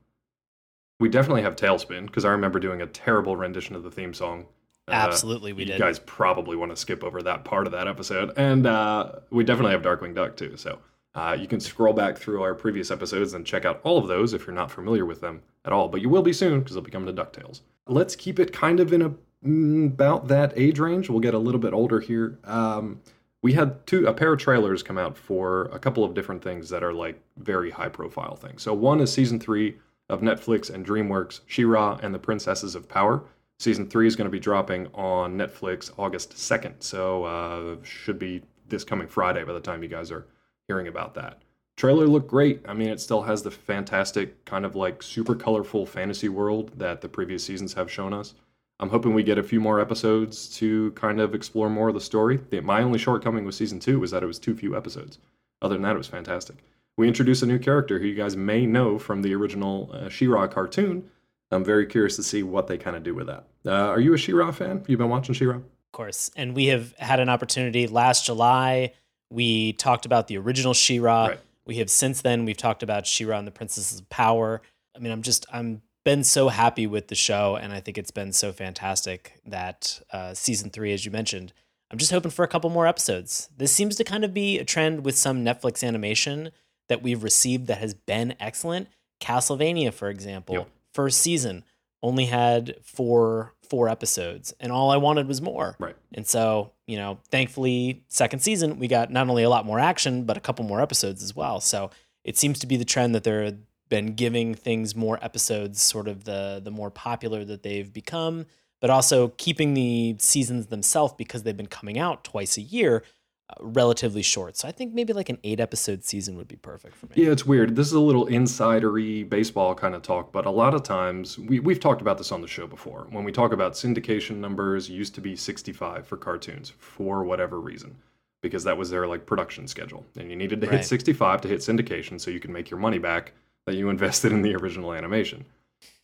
We 0.99 1.07
definitely 1.07 1.43
have 1.43 1.55
TaleSpin, 1.55 2.07
because 2.07 2.25
I 2.25 2.31
remember 2.31 2.59
doing 2.59 2.81
a 2.81 2.87
terrible 2.87 3.35
rendition 3.37 3.75
of 3.75 3.83
the 3.83 3.91
theme 3.91 4.13
song. 4.13 4.47
Uh, 4.87 4.93
Absolutely, 4.93 5.53
we 5.53 5.61
you 5.61 5.67
did. 5.67 5.73
You 5.73 5.79
guys 5.79 5.99
probably 5.99 6.57
want 6.57 6.71
to 6.71 6.75
skip 6.75 7.03
over 7.03 7.21
that 7.21 7.45
part 7.45 7.67
of 7.67 7.73
that 7.73 7.87
episode. 7.87 8.33
And 8.35 8.65
uh, 8.65 9.11
we 9.29 9.43
definitely 9.43 9.73
have 9.73 9.83
Darkwing 9.83 10.15
Duck 10.15 10.35
too. 10.35 10.57
So 10.57 10.79
uh, 11.13 11.37
you 11.39 11.47
can 11.47 11.59
scroll 11.59 11.93
back 11.93 12.17
through 12.17 12.41
our 12.41 12.55
previous 12.55 12.89
episodes 12.89 13.33
and 13.33 13.45
check 13.45 13.65
out 13.65 13.81
all 13.83 13.99
of 13.99 14.07
those 14.07 14.33
if 14.33 14.47
you're 14.47 14.55
not 14.55 14.71
familiar 14.71 15.05
with 15.05 15.21
them 15.21 15.43
at 15.63 15.71
all. 15.71 15.89
But 15.89 16.01
you 16.01 16.09
will 16.09 16.23
be 16.23 16.33
soon 16.33 16.59
because 16.59 16.73
they'll 16.73 16.83
be 16.83 16.89
coming 16.91 17.15
to 17.15 17.23
DuckTales. 17.23 17.61
Let's 17.85 18.15
keep 18.15 18.39
it 18.39 18.51
kind 18.51 18.79
of 18.79 18.91
in 18.91 19.03
a 19.03 19.13
about 19.43 20.27
that 20.27 20.53
age 20.55 20.79
range. 20.79 21.09
We'll 21.09 21.19
get 21.19 21.33
a 21.33 21.39
little 21.39 21.59
bit 21.59 21.73
older 21.73 21.99
here. 21.99 22.39
Um, 22.43 23.01
we 23.41 23.53
had 23.53 23.85
two 23.87 24.05
a 24.05 24.13
pair 24.13 24.33
of 24.33 24.39
trailers 24.39 24.83
come 24.83 24.97
out 24.97 25.17
for 25.17 25.65
a 25.65 25.79
couple 25.79 26.03
of 26.03 26.13
different 26.13 26.43
things 26.43 26.69
that 26.69 26.83
are 26.83 26.93
like 26.93 27.21
very 27.37 27.71
high 27.71 27.89
profile 27.89 28.35
things. 28.35 28.63
So 28.63 28.73
one 28.73 28.99
is 28.99 29.13
season 29.13 29.39
three 29.39 29.77
of 30.09 30.21
Netflix 30.21 30.73
and 30.73 30.85
DreamWorks, 30.85 31.41
She-Ra 31.45 31.99
and 32.01 32.13
the 32.13 32.19
Princesses 32.19 32.75
of 32.75 32.89
Power. 32.89 33.23
Season 33.59 33.87
three 33.87 34.07
is 34.07 34.15
going 34.15 34.25
to 34.25 34.31
be 34.31 34.39
dropping 34.39 34.87
on 34.93 35.37
Netflix 35.37 35.91
August 35.97 36.31
2nd. 36.31 36.81
So 36.81 37.23
uh, 37.25 37.75
should 37.83 38.17
be 38.17 38.41
this 38.67 38.83
coming 38.83 39.07
Friday 39.07 39.43
by 39.43 39.53
the 39.53 39.59
time 39.59 39.83
you 39.83 39.89
guys 39.89 40.11
are 40.11 40.27
hearing 40.67 40.87
about 40.87 41.13
that. 41.15 41.41
Trailer 41.77 42.07
looked 42.07 42.27
great. 42.27 42.61
I 42.67 42.73
mean, 42.73 42.89
it 42.89 42.99
still 42.99 43.21
has 43.21 43.41
the 43.41 43.51
fantastic 43.51 44.43
kind 44.43 44.65
of 44.65 44.75
like 44.75 45.01
super 45.01 45.35
colorful 45.35 45.85
fantasy 45.85 46.27
world 46.27 46.71
that 46.77 46.99
the 47.01 47.07
previous 47.07 47.43
seasons 47.43 47.73
have 47.73 47.89
shown 47.89 48.13
us. 48.13 48.33
I'm 48.79 48.89
hoping 48.89 49.13
we 49.13 49.23
get 49.23 49.37
a 49.37 49.43
few 49.43 49.59
more 49.59 49.79
episodes 49.79 50.47
to 50.57 50.91
kind 50.91 51.19
of 51.19 51.35
explore 51.35 51.69
more 51.69 51.89
of 51.89 51.95
the 51.95 52.01
story. 52.01 52.39
The, 52.49 52.61
my 52.61 52.81
only 52.81 52.97
shortcoming 52.97 53.45
with 53.45 53.55
season 53.55 53.79
two 53.79 53.99
was 53.99 54.11
that 54.11 54.23
it 54.23 54.27
was 54.27 54.39
too 54.39 54.55
few 54.55 54.77
episodes. 54.77 55.19
Other 55.61 55.75
than 55.75 55.83
that, 55.83 55.95
it 55.95 55.97
was 55.97 56.07
fantastic. 56.07 56.57
We 56.97 57.07
introduce 57.07 57.41
a 57.41 57.45
new 57.45 57.59
character 57.59 57.99
who 57.99 58.07
you 58.07 58.15
guys 58.15 58.37
may 58.37 58.65
know 58.65 58.97
from 58.97 59.21
the 59.21 59.35
original 59.35 59.89
uh, 59.93 60.09
She-Ra 60.09 60.47
cartoon. 60.47 61.09
I'm 61.51 61.65
very 61.65 61.85
curious 61.85 62.15
to 62.17 62.23
see 62.23 62.43
what 62.43 62.67
they 62.67 62.77
kind 62.77 62.95
of 62.95 63.03
do 63.03 63.15
with 63.15 63.27
that. 63.27 63.45
Uh, 63.65 63.71
are 63.71 63.99
you 63.99 64.13
a 64.13 64.17
She-Ra 64.17 64.51
fan? 64.51 64.83
You've 64.87 64.99
been 64.99 65.09
watching 65.09 65.33
She-Ra? 65.33 65.55
Of 65.55 65.91
course. 65.91 66.31
And 66.35 66.55
we 66.55 66.67
have 66.67 66.93
had 66.97 67.19
an 67.19 67.27
opportunity 67.29 67.87
last 67.87 68.25
July. 68.25 68.93
We 69.29 69.73
talked 69.73 70.05
about 70.05 70.27
the 70.27 70.37
original 70.37 70.73
She-Ra. 70.73 71.27
Right. 71.27 71.39
We 71.65 71.77
have 71.77 71.89
since 71.89 72.21
then 72.21 72.45
we've 72.45 72.57
talked 72.57 72.83
about 72.83 73.07
She-Ra 73.07 73.37
and 73.37 73.47
the 73.47 73.51
Princesses 73.51 73.99
of 73.99 74.09
Power. 74.09 74.61
I 74.95 74.99
mean, 74.99 75.11
I'm 75.11 75.21
just 75.21 75.45
I'm 75.51 75.81
been 76.05 76.23
so 76.23 76.49
happy 76.49 76.87
with 76.87 77.07
the 77.07 77.15
show, 77.15 77.55
and 77.55 77.73
I 77.73 77.79
think 77.79 77.97
it's 77.97 78.11
been 78.11 78.31
so 78.31 78.51
fantastic 78.51 79.39
that 79.45 80.01
uh, 80.11 80.33
season 80.33 80.69
three, 80.69 80.93
as 80.93 81.05
you 81.05 81.11
mentioned, 81.11 81.53
I'm 81.91 81.97
just 81.97 82.11
hoping 82.11 82.31
for 82.31 82.43
a 82.43 82.47
couple 82.47 82.69
more 82.69 82.87
episodes. 82.87 83.49
This 83.57 83.71
seems 83.71 83.95
to 83.97 84.03
kind 84.03 84.23
of 84.23 84.33
be 84.33 84.59
a 84.59 84.65
trend 84.65 85.03
with 85.03 85.17
some 85.17 85.43
Netflix 85.43 85.83
animation 85.83 86.51
that 86.87 87.01
we've 87.01 87.23
received 87.23 87.67
that 87.67 87.79
has 87.79 87.93
been 87.93 88.35
excellent. 88.39 88.87
Castlevania, 89.19 89.93
for 89.93 90.09
example, 90.09 90.55
Yep. 90.55 90.69
first 90.93 91.19
season 91.19 91.63
only 92.01 92.25
had 92.25 92.75
four 92.83 93.53
four 93.69 93.87
episodes, 93.87 94.51
and 94.59 94.71
all 94.71 94.89
I 94.89 94.97
wanted 94.97 95.27
was 95.27 95.41
more. 95.43 95.75
Right. 95.77 95.95
And 96.15 96.25
so, 96.25 96.71
you 96.87 96.97
know, 96.97 97.19
thankfully, 97.29 98.03
second 98.07 98.39
season 98.39 98.79
we 98.79 98.87
got 98.87 99.11
not 99.11 99.29
only 99.29 99.43
a 99.43 99.49
lot 99.49 99.63
more 99.65 99.79
action, 99.79 100.23
but 100.23 100.37
a 100.37 100.39
couple 100.39 100.65
more 100.65 100.81
episodes 100.81 101.21
as 101.21 101.35
well. 101.35 101.59
So 101.59 101.91
it 102.23 102.35
seems 102.35 102.57
to 102.59 102.67
be 102.67 102.77
the 102.77 102.85
trend 102.85 103.13
that 103.13 103.23
they're 103.23 103.57
been 103.89 104.13
giving 104.13 104.53
things 104.55 104.95
more 104.95 105.19
episodes, 105.23 105.81
sort 105.81 106.07
of 106.07 106.23
the 106.23 106.61
the 106.63 106.71
more 106.71 106.91
popular 106.91 107.43
that 107.45 107.63
they've 107.63 107.91
become, 107.91 108.45
but 108.81 108.89
also 108.89 109.29
keeping 109.37 109.73
the 109.73 110.15
seasons 110.19 110.67
themselves 110.67 111.13
because 111.17 111.43
they've 111.43 111.57
been 111.57 111.67
coming 111.67 111.97
out 111.99 112.23
twice 112.23 112.55
a 112.57 112.61
year, 112.61 113.03
uh, 113.49 113.55
relatively 113.59 114.21
short. 114.21 114.55
So 114.55 114.67
I 114.67 114.71
think 114.71 114.93
maybe 114.93 115.11
like 115.11 115.27
an 115.29 115.39
eight 115.43 115.59
episode 115.59 116.03
season 116.05 116.37
would 116.37 116.47
be 116.47 116.55
perfect 116.55 116.95
for 116.95 117.07
me. 117.07 117.13
Yeah, 117.15 117.31
it's 117.31 117.45
weird. 117.47 117.75
This 117.75 117.87
is 117.87 117.93
a 117.93 117.99
little 117.99 118.27
insidery 118.27 119.27
baseball 119.27 119.73
kind 119.73 119.95
of 119.95 120.01
talk, 120.03 120.31
but 120.31 120.45
a 120.45 120.51
lot 120.51 120.73
of 120.75 120.83
times 120.83 121.37
we, 121.39 121.59
we've 121.59 121.79
talked 121.79 122.01
about 122.01 122.17
this 122.19 122.31
on 122.31 122.41
the 122.41 122.47
show 122.47 122.67
before. 122.67 123.07
When 123.09 123.23
we 123.23 123.31
talk 123.31 123.51
about 123.51 123.73
syndication 123.73 124.37
numbers, 124.37 124.87
used 124.89 125.15
to 125.15 125.21
be 125.21 125.35
65 125.35 126.05
for 126.07 126.15
cartoons 126.15 126.71
for 126.77 127.23
whatever 127.23 127.59
reason, 127.59 127.95
because 128.41 128.63
that 128.65 128.77
was 128.77 128.91
their 128.91 129.07
like 129.07 129.25
production 129.25 129.67
schedule, 129.67 130.05
and 130.15 130.29
you 130.29 130.35
needed 130.35 130.61
to 130.61 130.67
Right. 130.67 130.77
hit 130.77 130.85
65 130.85 131.41
to 131.41 131.47
hit 131.47 131.59
syndication 131.61 132.21
so 132.21 132.29
you 132.29 132.39
could 132.39 132.51
make 132.51 132.69
your 132.69 132.79
money 132.79 132.99
back 132.99 133.33
that 133.69 133.77
you 133.77 133.89
invested 133.89 134.31
in 134.31 134.41
the 134.41 134.55
original 134.55 134.93
animation. 134.93 135.45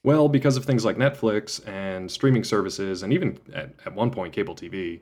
Well, 0.04 0.30
because 0.30 0.56
of 0.56 0.66
things 0.66 0.86
like 0.86 0.98
Netflix 0.98 1.68
and 1.68 2.12
streaming 2.12 2.44
services, 2.44 3.02
and 3.02 3.12
even 3.12 3.40
at, 3.54 3.72
at 3.88 3.96
one 3.96 4.12
point 4.12 4.34
cable 4.34 4.54
TV, 4.54 5.00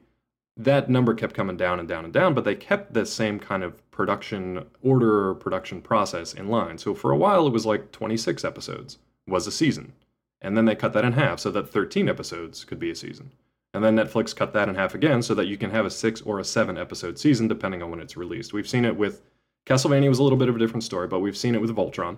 that 0.56 0.90
number 0.90 1.14
kept 1.14 1.36
coming 1.36 1.58
down 1.58 1.80
and 1.80 1.90
down 1.90 2.06
and 2.06 2.14
down, 2.14 2.34
but 2.34 2.46
they 2.46 2.56
kept 2.56 2.94
the 2.94 3.06
same 3.06 3.38
kind 3.38 3.64
of 3.64 3.92
production 3.92 4.66
order 4.82 5.34
production 5.36 5.82
process 5.82 6.34
in 6.34 6.48
line. 6.48 6.78
So 6.78 6.96
for 6.96 7.12
a 7.12 7.18
while, 7.18 7.46
it 7.48 7.52
was 7.52 7.66
like 7.66 7.92
26 7.92 8.46
episodes 8.46 8.98
was 9.28 9.46
a 9.46 9.52
season. 9.52 9.92
And 10.40 10.56
then 10.56 10.64
they 10.64 10.76
cut 10.76 10.94
that 10.94 11.04
in 11.04 11.14
half 11.14 11.40
so 11.40 11.52
that 11.52 11.70
13 11.70 12.08
episodes 12.08 12.64
could 12.64 12.80
be 12.80 12.92
a 12.92 12.96
season. 12.96 13.34
And 13.74 13.84
then 13.84 13.98
Netflix 13.98 14.34
cut 14.34 14.54
that 14.54 14.70
in 14.70 14.76
half 14.76 14.96
again 14.96 15.22
so 15.22 15.36
that 15.36 15.48
you 15.48 15.58
can 15.58 15.72
have 15.72 15.86
a 15.86 15.90
six 15.90 16.22
or 16.22 16.40
a 16.40 16.46
seven 16.46 16.78
episode 16.78 17.20
season 17.20 17.50
depending 17.50 17.84
on 17.84 17.92
when 17.92 18.00
it's 18.00 18.16
released. 18.16 18.54
We've 18.54 18.70
seen 18.70 18.86
it 18.86 18.96
with 18.96 19.22
Castlevania 19.66 20.10
was 20.10 20.20
a 20.20 20.24
little 20.24 20.38
bit 20.38 20.50
of 20.50 20.56
a 20.56 20.60
different 20.60 20.84
story, 20.84 21.08
but 21.08 21.20
we've 21.20 21.38
seen 21.38 21.56
it 21.56 21.62
with 21.62 21.76
Voltron. 21.76 22.18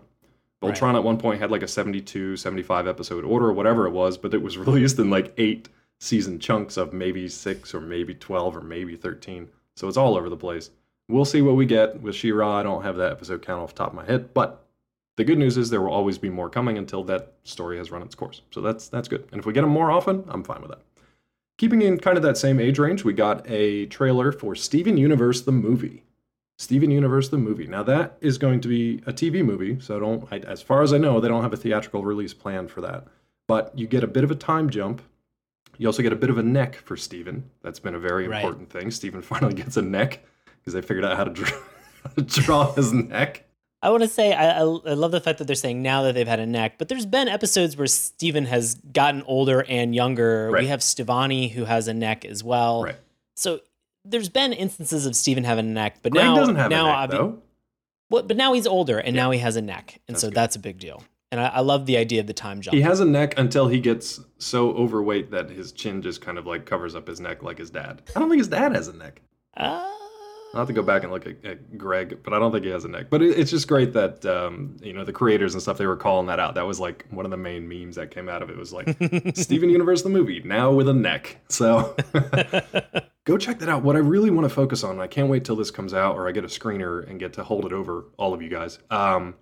Right. 0.62 0.96
At 0.96 1.04
one 1.04 1.18
point 1.18 1.40
had 1.40 1.52
like 1.52 1.62
a 1.62 1.68
72, 1.68 2.38
75 2.38 2.88
episode 2.88 3.24
order 3.24 3.48
or 3.48 3.54
whatever 3.54 3.86
it 3.86 3.92
was, 3.92 4.18
but 4.18 4.34
it 4.34 4.42
was 4.42 4.58
released 4.58 4.98
in 4.98 5.10
like 5.10 5.34
eight 5.38 5.70
season 6.00 6.40
chunks 6.40 6.78
of 6.78 6.94
maybe 6.94 7.28
six 7.28 7.74
or 7.74 7.82
maybe 7.82 8.16
12 8.16 8.58
or 8.58 8.62
maybe 8.62 8.96
13. 8.96 9.48
So 9.76 9.88
it's 9.88 9.98
all 9.98 10.18
over 10.18 10.30
the 10.30 10.38
place. 10.38 10.72
We'll 11.08 11.26
see 11.26 11.42
what 11.42 11.56
we 11.56 11.66
get 11.66 12.02
with 12.02 12.16
She-Ra. 12.16 12.60
I 12.60 12.64
don't 12.64 12.84
have 12.84 12.96
that 12.98 13.12
episode 13.12 13.46
count 13.46 13.62
off 13.62 13.74
the 13.74 13.78
top 13.78 13.90
of 13.90 13.94
my 13.94 14.06
head, 14.06 14.34
but 14.34 14.66
the 15.18 15.24
good 15.24 15.38
news 15.38 15.58
is 15.58 15.70
there 15.70 15.82
will 15.82 15.94
always 15.94 16.18
be 16.18 16.30
more 16.30 16.50
coming 16.50 16.78
until 16.78 17.04
that 17.06 17.34
story 17.44 17.78
has 17.78 17.92
run 17.92 18.02
its 18.02 18.16
course. 18.16 18.42
So 18.52 18.62
that's 18.62 18.88
that's 18.88 19.08
good. 19.08 19.28
And 19.32 19.40
if 19.40 19.46
we 19.46 19.54
get 19.54 19.62
them 19.62 19.70
more 19.70 19.92
often, 19.92 20.26
I'm 20.28 20.44
fine 20.44 20.62
with 20.62 20.72
that. 20.72 20.82
Keeping 21.58 21.82
in 21.82 22.00
kind 22.00 22.18
of 22.18 22.24
that 22.24 22.38
same 22.38 22.60
age 22.60 22.80
range, 22.80 23.04
we 23.04 23.14
got 23.14 23.50
a 23.50 23.86
trailer 23.86 24.32
for 24.32 24.56
Steven 24.56 24.98
Universe 24.98 25.42
the 25.42 25.54
movie. 25.54 26.04
Steven 26.58 26.90
Universe 26.92 27.30
the 27.30 27.38
movie. 27.38 27.68
Now 27.68 27.84
that 27.84 28.18
is 28.22 28.38
going 28.38 28.62
to 28.62 28.68
be 28.68 29.02
a 29.06 29.14
TV 29.14 29.44
movie, 29.44 29.80
so 29.80 30.00
don't 30.00 30.28
I, 30.32 30.38
as 30.40 30.62
far 30.62 30.82
as 30.82 30.94
I 30.94 30.98
know, 30.98 31.20
they 31.20 31.28
don't 31.28 31.44
have 31.44 31.54
a 31.54 31.58
theatrical 31.58 32.04
release 32.06 32.34
planned 32.34 32.72
for 32.72 32.82
that. 32.82 33.06
But 33.48 33.78
you 33.78 33.88
get 33.88 34.04
a 34.04 34.08
bit 34.08 34.24
of 34.24 34.32
a 34.32 34.36
time 34.36 34.70
jump. 34.70 35.02
You 35.78 35.88
also 35.88 36.02
get 36.02 36.14
a 36.14 36.16
bit 36.16 36.30
of 36.30 36.38
a 36.38 36.44
neck 36.44 36.76
for 36.76 36.96
Steven. 36.96 37.50
That's 37.62 37.80
been 37.80 37.94
a 37.96 38.00
very 38.00 38.28
Right. 38.28 38.42
important 38.42 38.70
thing. 38.70 38.90
Steven 38.92 39.22
finally 39.24 39.54
gets 39.54 39.76
a 39.78 39.82
neck 39.82 40.24
because 40.60 40.74
they 40.74 40.82
figured 40.82 41.04
out 41.06 41.18
how 41.18 41.26
to 41.26 41.32
draw, 41.32 41.50
how 42.04 42.10
to 42.16 42.22
draw 42.22 42.72
his 42.74 42.94
neck. 42.94 43.44
I 43.82 43.90
want 43.92 44.02
to 44.02 44.10
say 44.10 44.34
I, 44.34 44.52
I, 44.52 44.62
I 44.62 44.94
love 44.94 45.12
the 45.12 45.22
fact 45.22 45.38
that 45.38 45.46
they're 45.46 45.56
saying 45.56 45.84
now 45.84 46.02
that 46.04 46.16
they've 46.16 46.28
had 46.28 46.40
a 46.40 46.46
neck, 46.46 46.80
but 46.80 46.88
there's 46.88 47.06
been 47.06 47.28
episodes 47.28 47.78
where 47.78 47.86
Steven 47.86 48.46
has 48.46 48.76
gotten 48.94 49.22
older 49.24 49.64
and 49.68 49.94
younger. 49.94 50.50
Right. 50.50 50.64
We 50.64 50.68
have 50.70 50.80
Stevonnie 50.80 51.52
who 51.52 51.66
has 51.66 51.88
a 51.88 51.94
neck 51.94 52.26
as 52.26 52.44
well. 52.44 52.84
Right. 52.84 52.96
So 53.36 53.60
there's 54.06 54.30
been 54.30 54.54
instances 54.54 55.06
of 55.06 55.16
Steven 55.16 55.44
having 55.44 55.66
a 55.68 55.72
neck, 55.74 55.98
but 56.02 56.12
Greg 56.12 56.26
now 56.26 56.36
doesn't 56.36 56.56
have 56.56 56.70
now 56.72 56.86
a 56.86 57.02
neck 57.02 57.10
obvi- 57.10 57.12
though. 57.12 57.42
Well, 58.10 58.24
but 58.24 58.38
now 58.38 58.54
he's 58.54 58.68
older 58.68 59.00
and 59.00 59.16
now 59.16 59.32
he 59.32 59.40
has 59.40 59.56
a 59.56 59.62
neck, 59.62 60.00
and 60.08 60.16
That's 60.16 60.22
so 60.22 60.28
good. 60.28 60.36
that's 60.36 60.56
a 60.56 60.60
big 60.60 60.78
deal. 60.80 61.04
And 61.32 61.42
I, 61.42 61.48
I 61.48 61.60
love 61.62 61.86
the 61.88 61.98
idea 61.98 62.22
of 62.22 62.28
the 62.28 62.34
time 62.34 62.62
jump. 62.62 62.76
He 62.76 62.82
has 62.82 63.00
a 63.00 63.06
neck 63.06 63.34
until 63.38 63.68
he 63.68 63.80
gets 63.80 64.20
so 64.38 64.70
overweight 64.72 65.32
that 65.32 65.50
his 65.50 65.72
chin 65.72 66.02
just 66.02 66.22
kind 66.22 66.38
of 66.38 66.46
like 66.46 66.66
covers 66.66 66.96
up 66.96 67.08
his 67.08 67.20
neck 67.20 67.42
like 67.44 67.58
his 67.58 67.72
dad. 67.72 68.04
I 68.16 68.20
don't 68.20 68.30
think 68.30 68.40
his 68.40 68.48
dad 68.48 68.74
has 68.76 68.88
a 68.88 68.94
neck. 68.96 69.22
Uh, 69.58 69.92
I'll 70.54 70.60
have 70.62 70.68
to 70.68 70.74
go 70.74 70.84
back 70.84 71.04
and 71.04 71.12
look 71.12 71.26
at, 71.26 71.44
at 71.44 71.78
Greg, 71.78 72.20
but 72.24 72.32
I 72.32 72.40
don't 72.40 72.52
think 72.54 72.64
he 72.64 72.70
has 72.72 72.86
a 72.86 72.88
neck. 72.88 73.08
But 73.10 73.22
it, 73.22 73.38
it's 73.38 73.52
just 73.52 73.68
great 73.68 73.92
that 73.94 74.24
um, 74.26 74.78
you 74.82 74.94
know 74.94 75.04
the 75.04 75.12
creators 75.12 75.54
and 75.56 75.62
stuff 75.62 75.78
they 75.78 75.88
were 75.88 75.98
calling 75.98 76.28
that 76.28 76.40
out. 76.40 76.54
That 76.56 76.66
was 76.68 76.80
like 76.80 77.06
one 77.10 77.26
of 77.26 77.32
the 77.32 77.38
main 77.38 77.68
memes 77.68 77.96
that 77.98 78.12
came 78.12 78.30
out 78.30 78.42
of 78.44 78.50
it 78.50 78.56
was 78.56 78.72
like 78.72 78.88
Steven 79.36 79.70
Universe 79.70 80.04
the 80.04 80.10
movie 80.10 80.42
now 80.46 80.72
with 80.72 80.88
a 80.88 80.94
neck. 80.94 81.38
So 81.50 81.96
go 83.26 83.38
check 83.38 83.60
that 83.60 83.70
out. 83.70 83.84
What 83.84 83.96
I 83.96 84.00
really 84.00 84.30
want 84.30 84.48
to 84.48 84.54
focus 84.54 84.84
on, 84.84 85.00
I 85.00 85.08
can't 85.08 85.30
wait 85.30 85.44
till 85.44 85.56
this 85.56 85.72
comes 85.72 85.94
out 85.94 86.16
or 86.16 86.28
I 86.28 86.32
get 86.32 86.44
a 86.44 86.48
screener 86.48 87.08
and 87.10 87.20
get 87.20 87.34
to 87.34 87.44
hold 87.44 87.66
it 87.66 87.74
over 87.74 88.06
all 88.18 88.34
of 88.34 88.42
you 88.42 88.50
guys. 88.50 88.80
Um, 88.90 89.36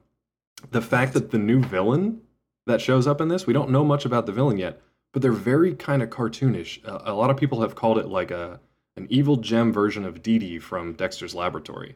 the 0.71 0.81
fact 0.81 1.13
that 1.13 1.31
the 1.31 1.37
new 1.37 1.61
villain 1.61 2.21
that 2.65 2.81
shows 2.81 3.05
up 3.05 3.21
in 3.21 3.27
this, 3.27 3.45
we 3.45 3.53
don't 3.53 3.69
know 3.69 3.83
much 3.83 4.05
about 4.05 4.25
the 4.25 4.31
villain 4.31 4.57
yet, 4.57 4.81
but 5.11 5.21
they're 5.21 5.31
very 5.31 5.75
kind 5.75 6.01
of 6.01 6.09
cartoonish. 6.09 6.87
Uh, 6.87 6.99
a 7.05 7.13
lot 7.13 7.29
of 7.29 7.37
people 7.37 7.61
have 7.61 7.75
called 7.75 7.97
it 7.97 8.07
like 8.07 8.31
a 8.31 8.59
an 8.95 9.07
evil 9.09 9.37
gem 9.37 9.73
version 9.73 10.05
of 10.05 10.21
Dee 10.21 10.37
Dee 10.37 10.59
from 10.59 10.93
Dexter's 10.93 11.33
Laboratory. 11.33 11.95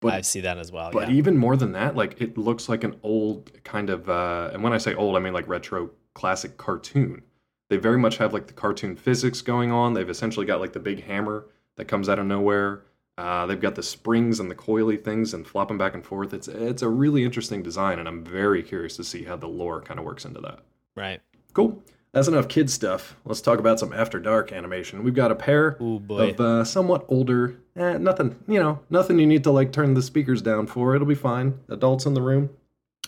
But 0.00 0.14
I 0.14 0.20
see 0.22 0.40
that 0.40 0.56
as 0.56 0.72
well. 0.72 0.90
but 0.90 1.10
yeah. 1.10 1.14
even 1.14 1.36
more 1.36 1.56
than 1.56 1.72
that, 1.72 1.94
like 1.94 2.18
it 2.20 2.38
looks 2.38 2.68
like 2.68 2.84
an 2.84 2.96
old 3.02 3.52
kind 3.64 3.90
of, 3.90 4.08
uh, 4.08 4.48
and 4.52 4.62
when 4.62 4.72
I 4.72 4.78
say 4.78 4.94
old, 4.94 5.16
I 5.16 5.20
mean 5.20 5.34
like 5.34 5.46
retro 5.46 5.90
classic 6.14 6.56
cartoon. 6.56 7.22
They 7.70 7.78
very 7.78 7.96
much 7.98 8.18
have 8.18 8.34
like 8.34 8.46
the 8.46 8.52
cartoon 8.52 8.94
physics 8.96 9.40
going 9.40 9.72
on. 9.72 9.94
They've 9.94 10.10
essentially 10.10 10.44
got 10.44 10.60
like 10.60 10.74
the 10.74 10.80
big 10.80 11.04
hammer 11.04 11.46
that 11.76 11.86
comes 11.86 12.08
out 12.10 12.18
of 12.18 12.26
nowhere. 12.26 12.82
Uh, 13.16 13.46
they've 13.46 13.60
got 13.60 13.74
the 13.74 13.82
springs 13.82 14.40
and 14.40 14.50
the 14.50 14.54
coily 14.54 15.02
things 15.02 15.32
and 15.34 15.46
flopping 15.46 15.78
back 15.78 15.94
and 15.94 16.04
forth. 16.04 16.34
It's 16.34 16.48
it's 16.48 16.82
a 16.82 16.88
really 16.88 17.24
interesting 17.24 17.62
design, 17.62 17.98
and 17.98 18.06
I'm 18.08 18.22
very 18.24 18.62
curious 18.62 18.96
to 18.96 19.04
see 19.04 19.24
how 19.24 19.36
the 19.36 19.46
lore 19.46 19.80
kind 19.80 19.98
of 19.98 20.04
works 20.04 20.24
into 20.26 20.40
that. 20.42 20.58
right. 20.96 21.20
Cool. 21.54 21.82
That's 22.12 22.26
enough 22.28 22.48
kid 22.48 22.68
stuff. 22.70 23.14
Let's 23.24 23.40
talk 23.40 23.60
about 23.60 23.78
some 23.78 23.92
After 23.92 24.18
Dark 24.18 24.50
animation. 24.52 25.04
We've 25.04 25.14
got 25.14 25.30
a 25.30 25.36
pair 25.36 25.76
Oh 25.80 26.00
boy. 26.00 26.30
of 26.30 26.40
uh, 26.40 26.64
somewhat 26.64 27.04
older. 27.08 27.56
Eh, 27.76 27.98
nothing, 27.98 28.36
you 28.48 28.58
know, 28.58 28.80
nothing 28.90 29.18
you 29.20 29.26
need 29.28 29.44
to 29.44 29.52
like 29.52 29.70
turn 29.72 29.94
the 29.94 30.02
speakers 30.02 30.42
down 30.42 30.66
for. 30.66 30.94
It'll 30.96 31.06
be 31.06 31.14
fine. 31.14 31.60
Adults 31.68 32.06
in 32.06 32.14
the 32.14 32.20
room. 32.22 32.50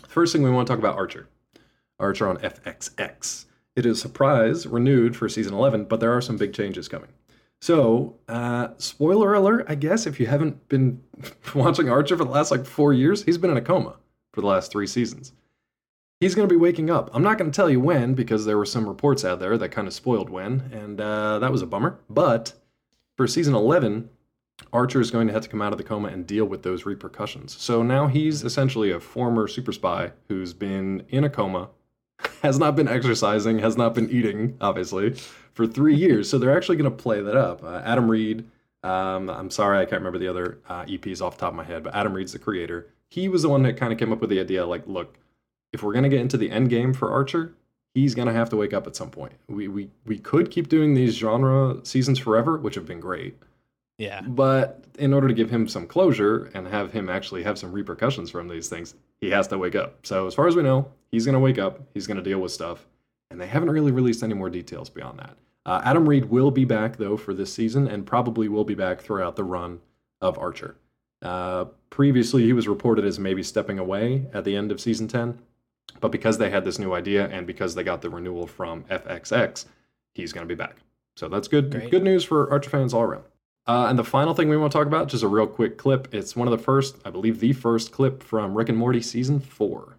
First 0.07 0.33
thing 0.33 0.42
we 0.45 0.50
want 0.50 0.69
to 0.69 0.73
talk 0.73 0.78
about 0.78 0.97
Archer. 0.97 1.26
Archer 1.99 2.28
on 2.28 2.37
FXX. 2.38 3.47
It 3.75 3.87
is 3.87 4.00
surprise 4.00 4.67
renewed 4.67 5.17
for 5.17 5.29
season 5.29 5.55
11, 5.55 5.85
but 5.87 6.00
there 6.00 6.14
are 6.14 6.21
some 6.21 6.37
big 6.37 6.52
changes 6.52 6.88
coming. 6.88 7.11
So, 7.61 8.17
uh, 8.29 8.69
spoiler 8.79 9.35
alert, 9.35 9.67
I 9.69 9.76
guess, 9.76 10.07
if 10.07 10.19
you 10.19 10.26
haven't 10.26 10.69
been 10.69 11.02
watching 11.55 11.88
Archer 11.88 12.17
for 12.17 12.25
the 12.25 12.31
last 12.31 12.50
like 12.50 12.67
four 12.67 12.93
years, 12.93 13.23
he's 13.23 13.38
been 13.38 13.50
in 13.50 13.57
a 13.57 13.62
coma 13.62 13.97
for 14.33 14.41
the 14.41 14.47
last 14.47 14.73
three 14.73 14.87
seasons. 14.87 15.33
He's 16.21 16.35
going 16.35 16.49
to 16.49 16.52
be 16.52 16.59
waking 16.59 16.91
up. 16.91 17.11
I'm 17.12 17.23
not 17.23 17.38
going 17.38 17.50
to 17.50 17.55
tell 17.55 17.71
you 17.71 17.81
when 17.81 18.14
because 18.14 18.45
there 18.45 18.59
were 18.59 18.67
some 18.67 18.88
reports 18.88 19.25
out 19.25 19.41
there 19.41 19.57
that 19.59 19.71
kind 19.71 19.88
of 19.88 19.95
spoiled 19.95 20.29
when, 20.29 20.71
and 20.73 21.00
uh, 21.00 21.38
that 21.38 21.52
was 21.52 21.62
a 21.62 21.67
bummer. 21.67 21.99
But 22.11 22.52
for 23.17 23.26
season 23.26 23.55
11, 23.55 24.09
Archer 24.73 25.00
is 25.00 25.11
going 25.11 25.26
to 25.26 25.33
have 25.33 25.43
to 25.43 25.49
come 25.49 25.62
out 25.62 25.73
of 25.73 25.79
the 25.79 25.85
coma 25.85 26.09
and 26.09 26.26
deal 26.26 26.45
with 26.45 26.62
those 26.62 26.87
repercussions. 26.87 27.57
So 27.61 27.83
now 27.83 28.07
he's 28.07 28.45
essentially 28.45 28.91
a 28.91 29.00
former 29.00 29.49
super 29.49 29.73
spy 29.73 30.12
who's 30.29 30.52
been 30.52 31.05
in 31.09 31.25
a 31.25 31.31
coma, 31.31 31.71
has 32.42 32.58
not 32.58 32.75
been 32.75 32.88
exercising, 32.88 33.61
has 33.61 33.76
not 33.76 33.94
been 33.94 34.11
eating, 34.11 34.56
obviously, 34.61 35.14
for 35.54 35.64
three 35.64 35.94
years. 35.94 36.28
So 36.28 36.38
they're 36.38 36.56
actually 36.56 36.76
going 36.76 36.90
to 36.90 36.96
play 36.96 37.20
that 37.20 37.37
up. 37.37 37.62
Uh, 37.62 37.80
Adam 37.84 38.11
Reed, 38.11 38.44
um, 38.82 39.30
I'm 39.30 39.49
sorry, 39.49 39.78
I 39.78 39.84
can't 39.84 40.00
remember 40.00 40.18
the 40.18 40.26
other 40.26 40.58
uh, 40.68 40.84
EPs 40.84 41.22
off 41.22 41.37
the 41.37 41.42
top 41.42 41.50
of 41.52 41.56
my 41.56 41.62
head, 41.62 41.84
but 41.84 41.94
Adam 41.94 42.12
Reed's 42.12 42.32
the 42.32 42.40
creator. 42.40 42.88
He 43.08 43.28
was 43.28 43.42
the 43.42 43.49
one 43.49 43.62
that 43.62 43.76
kind 43.76 43.92
of 43.92 43.99
came 43.99 44.12
up 44.12 44.20
with 44.20 44.28
the 44.28 44.40
idea 44.40 44.66
like, 44.66 44.82
look, 44.87 45.18
if 45.72 45.84
we're 45.84 45.92
going 45.92 46.02
to 46.02 46.08
get 46.08 46.20
into 46.20 46.37
the 46.37 46.50
end 46.50 46.68
game 46.68 46.92
for 46.92 47.12
Archer, 47.12 47.54
he's 47.94 48.16
going 48.16 48.26
to 48.26 48.34
have 48.34 48.50
to 48.50 48.56
wake 48.56 48.75
up 48.75 48.88
at 48.88 48.96
some 48.96 49.11
point. 49.11 49.34
We, 49.49 49.68
we, 49.68 49.90
we 50.04 50.18
could 50.18 50.50
keep 50.50 50.68
doing 50.68 50.94
these 50.94 51.14
genre 51.14 51.76
seasons 51.84 52.18
forever, 52.18 52.58
which 52.58 52.75
have 52.75 52.87
been 52.87 53.00
great. 53.00 53.38
Yeah. 54.02 54.21
But 54.23 54.85
in 54.99 55.14
order 55.14 55.28
to 55.28 55.35
give 55.35 55.49
him 55.49 55.68
some 55.68 55.87
closure 55.87 56.50
and 56.54 56.66
have 56.66 56.92
him 56.92 57.09
actually 57.09 57.44
have 57.44 57.56
some 57.56 57.71
repercussions 57.71 58.32
from 58.32 58.49
these 58.49 58.68
things, 58.68 58.97
he 59.21 59.30
has 59.30 59.47
to 59.49 59.59
wake 59.59 59.76
up. 59.76 60.04
So, 60.04 60.26
as 60.26 60.35
far 60.35 60.49
as 60.49 60.56
we 60.56 60.62
know, 60.64 60.90
he's 61.12 61.25
going 61.25 61.35
to 61.35 61.38
wake 61.38 61.59
up. 61.59 61.80
He's 61.94 62.09
going 62.09 62.16
to 62.16 62.23
deal 62.23 62.40
with 62.40 62.50
stuff. 62.50 62.85
And 63.30 63.40
they 63.40 63.47
haven't 63.47 63.71
really 63.71 63.92
released 63.92 64.25
any 64.25 64.35
more 64.35 64.50
details 64.50 64.90
beyond 64.90 65.21
that. 65.21 65.37
Uh, 65.64 65.80
Adam 65.85 66.09
Reed 66.09 66.25
will 66.25 66.50
be 66.50 66.64
back, 66.64 66.97
though, 66.97 67.16
for 67.16 67.32
this 67.32 67.54
season 67.54 67.87
and 67.87 68.04
probably 68.04 68.49
will 68.49 68.64
be 68.64 68.75
back 68.75 69.00
throughout 69.00 69.37
the 69.37 69.44
run 69.44 69.78
of 70.21 70.37
Archer. 70.37 70.75
Uh, 71.23 71.66
previously, 71.88 72.42
he 72.42 72.52
was 72.52 72.66
reported 72.66 73.04
as 73.04 73.21
maybe 73.21 73.44
stepping 73.44 73.78
away 73.78 74.26
at 74.35 74.44
the 74.44 74.56
end 74.56 74.73
of 74.73 74.80
season 74.80 75.06
10. 75.06 75.38
But 76.00 76.11
because 76.11 76.38
they 76.38 76.50
had 76.50 76.64
this 76.64 76.80
new 76.80 76.92
idea 76.92 77.28
and 77.28 77.47
because 77.47 77.76
they 77.76 77.85
got 77.85 78.02
the 78.02 78.11
renewal 78.11 78.49
from 78.49 78.82
FXX, 78.85 79.66
he's 80.12 80.32
going 80.32 80.47
to 80.47 80.52
be 80.52 80.59
back. 80.59 80.78
So 81.14 81.28
that's 81.28 81.47
good. 81.47 81.71
Great. 81.71 81.90
Good 81.92 82.02
news 82.02 82.25
for 82.25 82.50
Archer 82.50 82.71
fans 82.71 82.92
all 82.92 83.02
around. 83.02 83.25
Uh, 83.66 83.87
and 83.88 83.99
the 83.99 84.04
final 84.04 84.35
thing 84.35 84.49
we 84.49 84.57
want 84.57 84.73
to 84.73 84.78
talk 84.78 84.87
about, 84.88 85.09
just 85.09 85.23
a 85.23 85.28
real 85.28 85.47
quick 85.47 85.78
clip. 85.78 86.12
It's 86.12 86.35
one 86.35 86.49
of 86.49 86.52
the 86.52 86.62
first, 86.62 86.97
I 87.04 87.11
believe, 87.11 87.38
the 87.38 87.52
first 87.52 87.92
clip 87.92 88.23
from 88.23 88.54
Rick 88.54 88.69
and 88.69 88.78
Morty 88.78 89.00
season 89.00 89.38
four. 89.40 89.97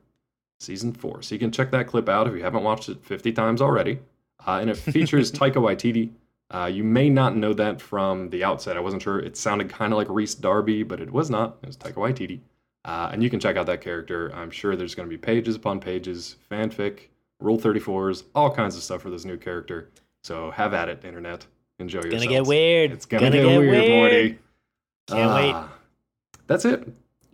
season 0.59 0.91
four. 0.93 1.21
So 1.21 1.35
you 1.35 1.39
can 1.39 1.51
check 1.51 1.71
that 1.71 1.87
clip 1.87 2.09
out 2.09 2.27
if 2.27 2.33
you 2.33 2.43
haven't 2.43 2.63
watched 2.63 2.89
it 2.89 3.03
50 3.03 3.31
times 3.31 3.61
already. 3.61 3.99
Uh, 4.45 4.59
and 4.61 4.69
it 4.69 4.77
features 4.95 5.31
Taika 5.31 5.55
Waititi. 5.55 6.11
Uh, 6.51 6.65
you 6.65 6.83
may 6.83 7.09
not 7.09 7.35
know 7.35 7.53
that 7.53 7.81
from 7.81 8.29
the 8.29 8.43
outset. 8.43 8.77
I 8.77 8.81
wasn't 8.81 9.01
sure. 9.01 9.19
It 9.19 9.37
sounded 9.37 9.69
kind 9.69 9.91
of 9.93 9.97
like 9.97 10.09
Rhys 10.09 10.35
Darby, 10.35 10.83
but 10.83 10.99
it 10.99 11.11
was 11.11 11.29
not. 11.29 11.57
It 11.63 11.67
was 11.67 11.77
Taika 11.77 11.95
Waititi. 11.95 12.41
Uh, 12.85 13.09
and 13.13 13.23
you 13.23 13.29
can 13.29 13.39
check 13.39 13.55
out 13.55 13.65
that 13.65 13.81
character. 13.81 14.29
I'm 14.35 14.51
sure 14.51 14.75
there's 14.75 14.93
going 14.93 15.07
to 15.07 15.09
be 15.09 15.17
pages 15.17 15.55
upon 15.55 15.79
pages, 15.79 16.35
fanfic, 16.51 17.07
Rule 17.39 17.57
34s, 17.57 18.23
all 18.35 18.51
kinds 18.53 18.75
of 18.75 18.83
stuff 18.83 19.01
for 19.01 19.09
this 19.09 19.25
new 19.25 19.37
character. 19.37 19.89
So 20.23 20.51
have 20.51 20.73
at 20.73 20.89
it, 20.89 21.03
internet. 21.03 21.45
Enjoy 21.83 21.99
It's 21.99 22.13
gonna 22.13 22.27
get 22.27 22.45
weird. 22.45 22.91
It's 22.91 23.05
gonna, 23.05 23.29
get, 23.29 23.45
weird, 23.45 23.89
Morty. 23.89 24.39
Can't 25.07 25.33
wait. 25.33 25.51
Ah, 25.53 25.69
That's 26.47 26.65
it. 26.65 26.87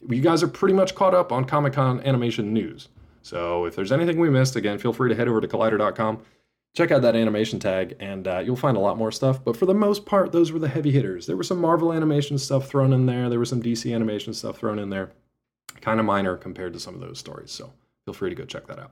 You 0.08 0.22
guys 0.22 0.42
are 0.44 0.48
pretty 0.48 0.74
much 0.74 0.96
caught 0.96 1.14
up 1.14 1.32
on 1.32 1.46
Comic 1.46 1.74
Con 1.74 2.02
animation 2.02 2.52
news. 2.54 2.90
So 3.22 3.66
if 3.66 3.76
there's 3.76 3.92
anything 3.92 4.18
we 4.18 4.30
missed, 4.30 4.56
again, 4.56 4.80
feel 4.80 4.94
free 4.94 5.10
to 5.10 5.16
head 5.16 5.28
over 5.28 5.40
to 5.40 5.48
collider.com, 5.48 6.24
check 6.76 6.90
out 6.90 7.02
that 7.04 7.16
animation 7.16 7.60
tag, 7.60 7.96
and 8.00 8.28
uh, 8.28 8.40
you'll 8.40 8.56
find 8.56 8.76
a 8.76 8.80
lot 8.80 8.98
more 8.98 9.12
stuff. 9.12 9.44
But 9.44 9.56
for 9.56 9.66
the 9.68 9.74
most 9.74 10.06
part, 10.06 10.32
those 10.32 10.52
were 10.52 10.60
the 10.60 10.68
heavy 10.68 10.92
hitters. 10.92 11.28
There 11.28 11.38
was 11.38 11.48
some 11.48 11.60
Marvel 11.60 11.94
animation 11.94 12.38
stuff 12.40 12.68
thrown 12.68 12.92
in 12.92 13.06
there, 13.06 13.30
there 13.30 13.40
was 13.40 13.50
some 13.50 13.62
DC 13.62 13.94
animation 13.94 14.34
stuff 14.34 14.58
thrown 14.58 14.80
in 14.80 14.90
there. 14.90 15.12
Kind 15.82 16.00
of 16.00 16.06
minor 16.06 16.36
compared 16.38 16.74
to 16.74 16.80
some 16.80 16.96
of 16.96 17.02
those 17.02 17.20
stories. 17.20 17.52
So 17.52 17.72
feel 18.06 18.14
free 18.14 18.30
to 18.30 18.36
go 18.36 18.46
check 18.46 18.66
that 18.68 18.80
out. 18.80 18.92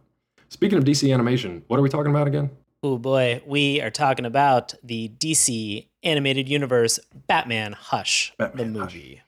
Speaking 0.49 0.77
of 0.77 0.83
DC 0.83 1.11
animation, 1.11 1.63
what 1.67 1.79
are 1.79 1.83
we 1.83 1.89
talking 1.89 2.11
about 2.11 2.27
again? 2.27 2.51
Oh 2.83 2.97
boy, 2.97 3.41
we 3.45 3.81
are 3.81 3.89
talking 3.89 4.25
about 4.25 4.73
the 4.83 5.09
DC 5.17 5.87
animated 6.03 6.47
universe 6.47 6.99
Batman 7.27 7.73
Hush, 7.73 8.33
Batman 8.37 8.73
the 8.73 8.79
Hush. 8.81 8.93
movie. 8.93 9.21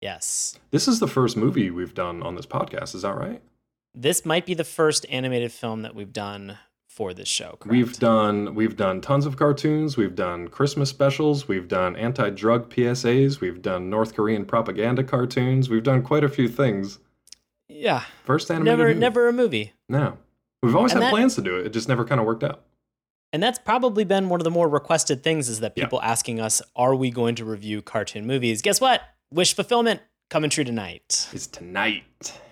Yes. 0.00 0.58
This 0.70 0.88
is 0.88 0.98
the 1.00 1.06
first 1.08 1.36
movie 1.36 1.70
we've 1.70 1.94
done 1.94 2.22
on 2.22 2.34
this 2.34 2.46
podcast, 2.46 2.94
is 2.94 3.02
that 3.02 3.16
right? 3.16 3.40
This 3.94 4.24
might 4.24 4.46
be 4.46 4.54
the 4.54 4.64
first 4.64 5.06
animated 5.10 5.52
film 5.52 5.82
that 5.82 5.94
we've 5.94 6.12
done 6.12 6.58
for 6.88 7.14
this 7.14 7.28
show. 7.28 7.56
Correct? 7.60 7.66
We've 7.70 7.98
done 7.98 8.54
we've 8.56 8.76
done 8.76 9.00
tons 9.00 9.26
of 9.26 9.36
cartoons. 9.36 9.96
We've 9.96 10.14
done 10.16 10.48
Christmas 10.48 10.90
specials. 10.90 11.46
We've 11.46 11.68
done 11.68 11.94
anti-drug 11.96 12.68
PSAs. 12.70 13.40
We've 13.40 13.62
done 13.62 13.88
North 13.90 14.14
Korean 14.14 14.44
propaganda 14.44 15.04
cartoons. 15.04 15.68
We've 15.70 15.82
done 15.84 16.02
quite 16.02 16.24
a 16.24 16.28
few 16.28 16.48
things. 16.48 16.98
yeah, 17.68 18.02
First 18.24 18.50
animated 18.50 18.78
never 18.78 18.88
movie. 18.88 18.98
never 19.00 19.28
a 19.28 19.32
movie. 19.32 19.72
No, 19.88 20.18
we've 20.64 20.74
always 20.74 20.92
And 20.92 21.02
had 21.02 21.08
that- 21.08 21.14
plans 21.14 21.36
to 21.36 21.42
do 21.42 21.56
it. 21.58 21.66
It 21.66 21.70
just 21.72 21.88
never 21.88 22.04
kind 22.04 22.20
of 22.20 22.26
worked 22.26 22.42
out. 22.42 22.64
And 23.32 23.42
that's 23.42 23.58
probably 23.58 24.04
been 24.04 24.28
one 24.28 24.40
of 24.40 24.44
the 24.44 24.50
more 24.50 24.68
requested 24.68 25.22
things 25.22 25.48
is 25.48 25.60
that 25.60 25.74
Yeah. 25.76 25.84
people 25.84 26.00
asking 26.02 26.40
us, 26.40 26.62
are 26.74 26.94
we 26.94 27.10
going 27.10 27.34
to 27.36 27.44
review 27.44 27.82
cartoon 27.82 28.26
movies? 28.26 28.62
Guess 28.62 28.80
what? 28.80 29.02
Wish 29.30 29.54
fulfillment 29.54 30.00
coming 30.30 30.50
true 30.50 30.64
tonight. 30.64 31.28
It's 31.32 31.46
tonight. 31.46 32.04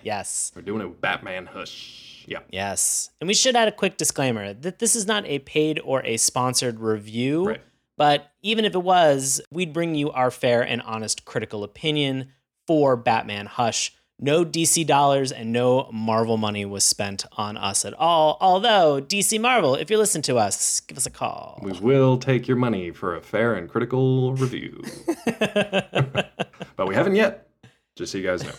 Yes. 0.03 0.51
We're 0.55 0.61
doing 0.61 0.81
it 0.81 0.85
with 0.89 1.01
Batman 1.01 1.47
Hush. 1.47 2.25
Yeah. 2.27 2.39
Yes. 2.51 3.09
And 3.21 3.27
we 3.27 3.33
should 3.33 3.55
add 3.55 3.67
a 3.67 3.71
quick 3.71 3.97
disclaimer 3.97 4.53
that 4.53 4.79
this 4.79 4.95
is 4.95 5.07
not 5.07 5.25
a 5.25 5.39
paid 5.39 5.79
or 5.83 6.03
a 6.05 6.17
sponsored 6.17 6.79
review. 6.79 7.47
Right. 7.47 7.61
But 7.95 8.31
even 8.43 8.63
if 8.65 8.75
it 8.75 8.83
was, 8.83 9.41
we'd 9.49 9.73
bring 9.73 9.95
you 9.95 10.11
our 10.11 10.29
fair 10.29 10.61
and 10.61 10.81
honest 10.83 11.25
critical 11.25 11.63
opinion 11.63 12.31
for 12.67 12.95
Batman 12.95 13.47
Hush. 13.47 13.93
No 14.19 14.43
DC 14.43 14.87
dollars 14.87 15.31
and 15.31 15.53
no 15.53 15.89
Marvel 15.93 16.37
money 16.37 16.65
was 16.65 16.83
spent 16.83 17.23
on 17.33 17.55
us 17.55 17.85
at 17.85 17.93
all. 17.93 18.37
Although, 18.41 18.99
DC 18.99 19.39
Marvel, 19.39 19.75
if 19.75 19.91
you 19.91 19.97
listen 19.99 20.23
to 20.23 20.37
us, 20.37 20.79
give 20.79 20.97
us 20.97 21.05
a 21.05 21.11
call. 21.11 21.59
We 21.61 21.73
will 21.73 22.17
take 22.17 22.47
your 22.47 22.57
money 22.57 22.89
for 22.89 23.15
a 23.15 23.21
fair 23.21 23.53
and 23.53 23.69
critical 23.69 24.33
review. 24.33 24.81
but 25.25 26.87
we 26.87 26.95
haven't 26.95 27.15
yet, 27.15 27.47
just 27.95 28.11
so 28.11 28.17
you 28.17 28.23
guys 28.23 28.43
know. 28.43 28.53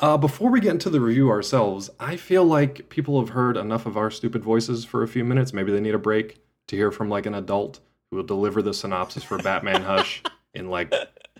Uh, 0.00 0.16
before 0.16 0.50
we 0.50 0.60
get 0.60 0.70
into 0.70 0.88
the 0.88 1.00
review 1.00 1.28
ourselves, 1.28 1.90
I 2.00 2.16
feel 2.16 2.44
like 2.44 2.88
people 2.88 3.20
have 3.20 3.30
heard 3.30 3.58
enough 3.58 3.84
of 3.84 3.98
our 3.98 4.10
stupid 4.10 4.42
voices 4.42 4.86
for 4.86 5.02
a 5.02 5.08
few 5.08 5.24
minutes. 5.24 5.52
Maybe 5.52 5.72
they 5.72 5.80
need 5.80 5.94
a 5.94 5.98
break 5.98 6.38
to 6.68 6.76
hear 6.76 6.90
from 6.90 7.10
like 7.10 7.26
an 7.26 7.34
adult 7.34 7.80
who 8.10 8.16
will 8.16 8.24
deliver 8.24 8.62
the 8.62 8.72
synopsis 8.72 9.24
for 9.24 9.36
Batman 9.36 9.82
Hush 9.82 10.22
in 10.54 10.70
like 10.70 10.94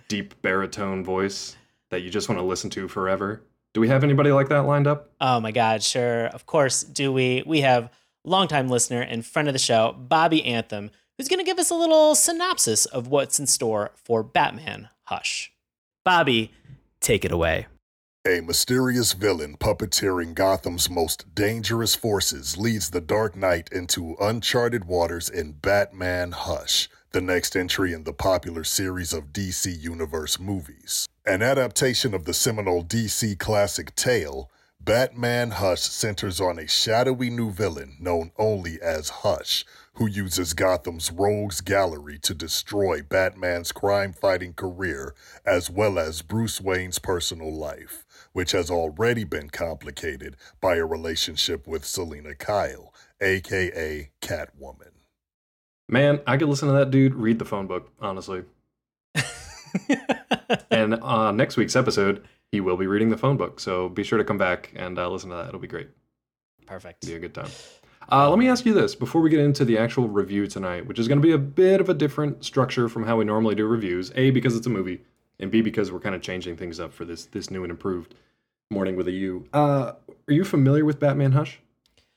deep 0.08 0.40
baritone 0.42 1.02
voice 1.02 1.56
that 1.94 2.00
you 2.00 2.10
just 2.10 2.28
want 2.28 2.40
to 2.40 2.44
listen 2.44 2.70
to 2.70 2.88
forever. 2.88 3.40
Do 3.72 3.80
we 3.80 3.88
have 3.88 4.02
anybody 4.02 4.32
like 4.32 4.48
that 4.48 4.66
lined 4.66 4.88
up? 4.88 5.10
Oh 5.20 5.38
my 5.38 5.52
God, 5.52 5.80
sure. 5.80 6.26
Of 6.26 6.44
course, 6.44 6.82
do 6.82 7.12
we? 7.12 7.44
We 7.46 7.60
have 7.60 7.88
longtime 8.24 8.68
listener 8.68 9.00
and 9.00 9.24
friend 9.24 9.48
of 9.48 9.54
the 9.54 9.60
show, 9.60 9.94
Bobby 9.96 10.44
Anthem, 10.44 10.90
who's 11.16 11.28
going 11.28 11.38
to 11.38 11.44
give 11.44 11.60
us 11.60 11.70
a 11.70 11.74
little 11.76 12.16
synopsis 12.16 12.84
of 12.84 13.06
what's 13.06 13.38
in 13.38 13.46
store 13.46 13.92
for 13.94 14.24
Batman 14.24 14.88
Hush. 15.04 15.52
Bobby, 16.04 16.50
take 17.00 17.24
it 17.24 17.30
away. 17.30 17.66
A 18.26 18.40
mysterious 18.40 19.12
villain 19.12 19.56
puppeteering 19.56 20.34
Gotham's 20.34 20.90
most 20.90 21.32
dangerous 21.34 21.94
forces 21.94 22.56
leads 22.56 22.90
the 22.90 23.00
Dark 23.00 23.36
Knight 23.36 23.68
into 23.70 24.16
uncharted 24.20 24.86
waters 24.86 25.28
in 25.28 25.52
Batman 25.52 26.32
Hush, 26.32 26.88
the 27.12 27.20
next 27.20 27.54
entry 27.54 27.92
in 27.92 28.04
the 28.04 28.14
popular 28.14 28.64
series 28.64 29.12
of 29.12 29.32
DC 29.32 29.78
Universe 29.78 30.40
movies. 30.40 31.06
An 31.26 31.40
adaptation 31.40 32.12
of 32.12 32.26
the 32.26 32.34
seminal 32.34 32.84
DC 32.84 33.38
classic 33.38 33.96
tale, 33.96 34.50
Batman 34.78 35.52
Hush 35.52 35.80
centers 35.80 36.38
on 36.38 36.58
a 36.58 36.68
shadowy 36.68 37.30
new 37.30 37.50
villain 37.50 37.96
known 37.98 38.30
only 38.36 38.78
as 38.82 39.08
Hush, 39.08 39.64
who 39.94 40.06
uses 40.06 40.52
Gotham's 40.52 41.10
rogues 41.10 41.62
gallery 41.62 42.18
to 42.18 42.34
destroy 42.34 43.00
Batman's 43.00 43.72
crime 43.72 44.12
fighting 44.12 44.52
career 44.52 45.14
as 45.46 45.70
well 45.70 45.98
as 45.98 46.20
Bruce 46.20 46.60
Wayne's 46.60 46.98
personal 46.98 47.50
life, 47.50 48.04
which 48.34 48.52
has 48.52 48.70
already 48.70 49.24
been 49.24 49.48
complicated 49.48 50.36
by 50.60 50.76
a 50.76 50.84
relationship 50.84 51.66
with 51.66 51.86
Selina 51.86 52.34
Kyle, 52.34 52.92
aka 53.22 54.10
Catwoman. 54.20 54.92
Man, 55.88 56.20
I 56.26 56.36
could 56.36 56.50
listen 56.50 56.68
to 56.68 56.74
that 56.74 56.90
dude 56.90 57.14
read 57.14 57.38
the 57.38 57.46
phone 57.46 57.66
book, 57.66 57.90
honestly. 57.98 58.44
and 60.70 60.94
uh, 60.94 61.32
next 61.32 61.56
week's 61.56 61.76
episode, 61.76 62.24
he 62.50 62.60
will 62.60 62.76
be 62.76 62.86
reading 62.86 63.10
the 63.10 63.16
phone 63.16 63.36
book. 63.36 63.60
So 63.60 63.88
be 63.88 64.02
sure 64.02 64.18
to 64.18 64.24
come 64.24 64.38
back 64.38 64.72
and 64.76 64.98
uh, 64.98 65.08
listen 65.08 65.30
to 65.30 65.36
that. 65.36 65.48
It'll 65.48 65.60
be 65.60 65.68
great. 65.68 65.88
Perfect. 66.66 67.06
Be 67.06 67.14
a 67.14 67.18
good 67.18 67.34
time. 67.34 67.48
Uh, 68.10 68.28
let 68.28 68.38
me 68.38 68.48
ask 68.48 68.66
you 68.66 68.74
this 68.74 68.94
before 68.94 69.20
we 69.20 69.30
get 69.30 69.40
into 69.40 69.64
the 69.64 69.78
actual 69.78 70.08
review 70.08 70.46
tonight, 70.46 70.86
which 70.86 70.98
is 70.98 71.08
going 71.08 71.18
to 71.18 71.26
be 71.26 71.32
a 71.32 71.38
bit 71.38 71.80
of 71.80 71.88
a 71.88 71.94
different 71.94 72.44
structure 72.44 72.88
from 72.88 73.04
how 73.04 73.16
we 73.16 73.24
normally 73.24 73.54
do 73.54 73.66
reviews. 73.66 74.12
A, 74.14 74.30
because 74.30 74.56
it's 74.56 74.66
a 74.66 74.70
movie, 74.70 75.00
and 75.40 75.50
B, 75.50 75.62
because 75.62 75.90
we're 75.90 76.00
kind 76.00 76.14
of 76.14 76.22
changing 76.22 76.56
things 76.56 76.78
up 76.78 76.92
for 76.92 77.04
this 77.04 77.26
this 77.26 77.50
new 77.50 77.62
and 77.62 77.70
improved 77.70 78.14
morning 78.70 78.96
with 78.96 79.08
a 79.08 79.12
U. 79.12 79.48
Uh, 79.52 79.92
are 80.28 80.32
you 80.32 80.44
familiar 80.44 80.84
with 80.84 81.00
Batman 81.00 81.32
Hush 81.32 81.60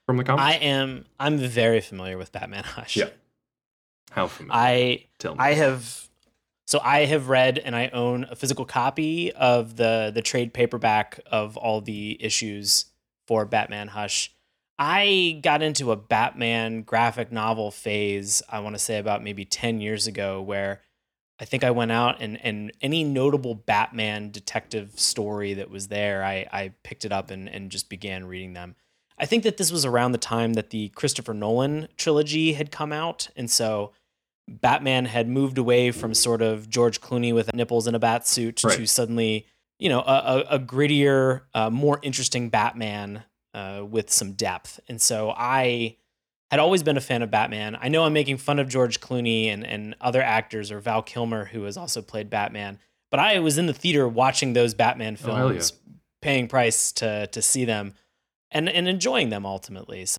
from 0.06 0.18
the 0.18 0.24
comics? 0.24 0.44
I 0.44 0.54
am. 0.56 1.06
I'm 1.20 1.38
very 1.38 1.82
familiar 1.82 2.18
with 2.18 2.32
Batman 2.32 2.64
Hush. 2.64 2.98
Yeah. 2.98 3.10
How 4.12 4.28
familiar? 4.28 4.60
I 4.60 5.06
Tell 5.20 5.36
me. 5.36 5.40
I 5.40 5.54
have 5.54 6.07
so 6.68 6.82
I 6.84 7.06
have 7.06 7.30
read 7.30 7.58
and 7.58 7.76
I 7.76 7.88
own 7.88 8.26
a 8.30 8.36
physical 8.36 8.66
copy 8.66 9.32
of 9.32 9.78
the 9.78 10.12
the 10.14 10.22
trade 10.22 10.54
paperback 10.54 11.20
of 11.26 11.58
all 11.58 11.82
the 11.82 12.18
issues 12.24 12.86
for 13.26 13.46
Batman 13.46 13.88
Hush. 13.88 14.34
I 14.78 15.40
got 15.42 15.64
into 15.64 15.92
a 15.92 15.96
Batman 15.96 16.84
graphic 16.84 17.32
novel 17.32 17.72
phase, 17.72 18.44
I 18.50 18.60
want 18.60 18.76
to 18.76 18.80
say 18.80 19.00
about 19.00 19.24
maybe 19.24 19.44
10 19.44 19.82
years 19.82 20.06
ago 20.06 20.40
where 20.42 20.82
I 21.40 21.46
think 21.46 21.64
I 21.64 21.72
went 21.72 21.92
out 21.92 22.18
and 22.22 22.40
and 22.44 22.72
any 22.82 23.04
notable 23.04 23.56
Batman 23.56 24.32
detective 24.32 25.00
story 25.00 25.54
that 25.56 25.70
was 25.70 25.88
there, 25.88 26.24
I 26.24 26.48
I 26.52 26.74
picked 26.84 27.06
it 27.06 27.14
up 27.14 27.32
and 27.32 27.48
and 27.48 27.72
just 27.72 27.90
began 27.90 28.26
reading 28.26 28.54
them. 28.54 28.76
I 29.18 29.26
think 29.26 29.44
that 29.44 29.58
this 29.58 29.72
was 29.72 29.86
around 29.86 30.12
the 30.12 30.18
time 30.18 30.54
that 30.54 30.72
the 30.72 30.90
Christopher 30.90 31.34
Nolan 31.34 31.88
trilogy 31.96 32.54
had 32.54 32.72
come 32.72 32.92
out 32.92 33.30
and 33.36 33.50
so 33.50 33.94
Batman 34.48 35.06
had 35.06 35.28
moved 35.28 35.58
away 35.58 35.92
from 35.92 36.14
sort 36.14 36.42
of 36.42 36.70
George 36.70 37.02
Clooney 37.02 37.34
with 37.34 37.54
nipples 37.54 37.88
in 37.88 37.96
a 37.96 38.00
bat 38.00 38.28
suit 38.28 38.64
Right. 38.64 38.78
to 38.78 38.86
suddenly, 38.88 39.46
you 39.80 39.90
know, 39.90 40.00
a, 40.00 40.46
a, 40.50 40.56
a 40.56 40.60
grittier, 40.60 41.42
uh, 41.54 41.70
more 41.70 42.00
interesting 42.02 42.50
Batman 42.50 43.24
uh, 43.54 43.84
with 43.88 44.10
some 44.10 44.34
depth. 44.34 44.80
And 44.88 45.02
so 45.02 45.34
I 45.36 45.98
had 46.50 46.60
always 46.62 46.82
been 46.82 46.96
a 46.96 47.02
fan 47.02 47.22
of 47.24 47.30
Batman. 47.32 47.78
I 47.82 47.90
know 47.90 48.04
I'm 48.06 48.14
making 48.14 48.38
fun 48.38 48.58
of 48.60 48.70
George 48.70 49.02
Clooney 49.02 49.48
and, 49.48 49.66
and 49.66 49.96
other 50.00 50.22
actors 50.22 50.72
or 50.72 50.80
Val 50.80 51.02
Kilmer, 51.02 51.46
who 51.46 51.64
has 51.64 51.76
also 51.76 52.02
played 52.02 52.30
Batman. 52.30 52.80
But 53.12 53.20
I 53.20 53.40
was 53.40 53.58
in 53.58 53.66
the 53.68 53.74
theater 53.74 54.08
watching 54.08 54.54
those 54.54 54.74
Batman 54.74 55.18
Oh, 55.26 55.28
yeah. 55.50 55.50
films, 55.54 55.74
paying 56.22 56.48
price 56.48 56.92
to 56.94 57.28
to 57.28 57.42
see 57.42 57.64
them 57.66 57.94
and, 58.52 58.68
and 58.70 58.88
enjoying 58.88 59.30
them 59.30 59.46
ultimately. 59.46 60.06
So 60.06 60.18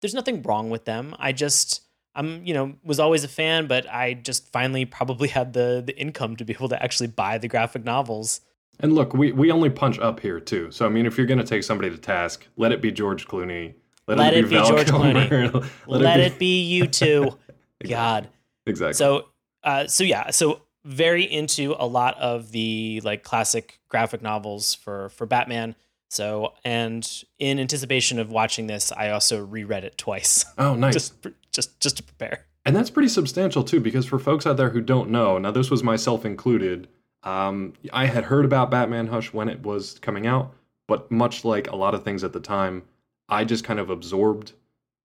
there's 0.00 0.14
nothing 0.14 0.42
wrong 0.42 0.68
with 0.70 0.84
them. 0.84 1.14
I 1.18 1.32
just 1.32 1.80
I'm 2.14 2.44
you 2.44 2.54
know 2.54 2.74
was 2.84 3.00
always 3.00 3.24
a 3.24 3.28
fan, 3.28 3.66
but 3.66 3.86
I 3.92 4.14
just 4.14 4.50
finally 4.52 4.84
probably 4.84 5.28
had 5.38 5.52
the 5.52 5.82
the 5.84 5.96
income 5.98 6.36
to 6.36 6.44
be 6.44 6.52
able 6.52 6.68
to 6.70 6.82
actually 6.82 7.08
buy 7.08 7.38
the 7.38 7.48
graphic 7.48 7.84
novels. 7.84 8.40
And 8.80 8.94
look, 8.94 9.12
we, 9.12 9.32
we 9.32 9.52
only 9.52 9.68
punch 9.70 9.98
up 9.98 10.18
here 10.18 10.40
too. 10.40 10.70
So 10.70 10.86
I 10.86 10.88
mean, 10.88 11.06
if 11.06 11.16
you're 11.16 11.26
gonna 11.26 11.44
take 11.44 11.62
somebody 11.62 11.90
to 11.90 11.98
task, 11.98 12.46
let 12.56 12.72
it 12.72 12.80
be 12.80 12.90
George 12.90 13.26
Clooney. 13.26 13.74
Let 14.06 14.34
it 14.34 14.48
be 14.48 14.56
George 14.56 14.86
Kilmer. 14.86 15.28
Clooney. 15.28 15.70
let, 15.86 16.00
Let, 16.00 16.20
it 16.20 16.22
be 16.22 16.26
it 16.26 16.38
be 16.38 16.62
you 16.62 16.86
two. 16.86 17.38
God. 17.88 18.28
exactly. 18.66 18.94
So 18.94 19.28
uh 19.64 19.86
so 19.86 20.04
yeah, 20.04 20.30
so 20.30 20.62
very 20.84 21.22
into 21.22 21.74
a 21.78 21.86
lot 21.86 22.18
of 22.18 22.50
the 22.50 23.00
like 23.04 23.22
classic 23.22 23.80
graphic 23.88 24.22
novels 24.22 24.74
for 24.74 25.10
for 25.10 25.26
Batman. 25.26 25.76
So, 26.12 26.52
and 26.62 27.08
in 27.38 27.58
anticipation 27.58 28.18
of 28.18 28.30
watching 28.30 28.66
this, 28.66 28.92
I 28.92 29.10
also 29.10 29.42
reread 29.42 29.82
it 29.82 29.96
twice. 29.96 30.44
Oh, 30.58 30.74
nice. 30.74 30.92
just, 30.92 31.14
just, 31.52 31.78
just 31.80 31.96
to 31.98 32.02
prepare. 32.02 32.46
And 32.64 32.76
that's 32.76 32.90
pretty 32.90 33.08
substantial 33.08 33.64
too, 33.64 33.80
because 33.80 34.06
for 34.06 34.18
folks 34.18 34.46
out 34.46 34.56
there 34.56 34.70
who 34.70 34.80
don't 34.80 35.10
know, 35.10 35.38
now 35.38 35.50
this 35.50 35.70
was 35.70 35.82
myself 35.82 36.24
included. 36.24 36.88
Um, 37.22 37.74
I 37.92 38.06
had 38.06 38.24
heard 38.24 38.44
about 38.44 38.70
Batman 38.70 39.08
Hush 39.08 39.32
when 39.32 39.48
it 39.48 39.62
was 39.62 39.98
coming 39.98 40.26
out, 40.26 40.54
but 40.88 41.10
much 41.10 41.44
like 41.44 41.68
a 41.70 41.76
lot 41.76 41.94
of 41.94 42.04
things 42.04 42.24
at 42.24 42.32
the 42.32 42.40
time, 42.40 42.82
I 43.28 43.44
just 43.44 43.64
kind 43.64 43.80
of 43.80 43.90
absorbed 43.90 44.52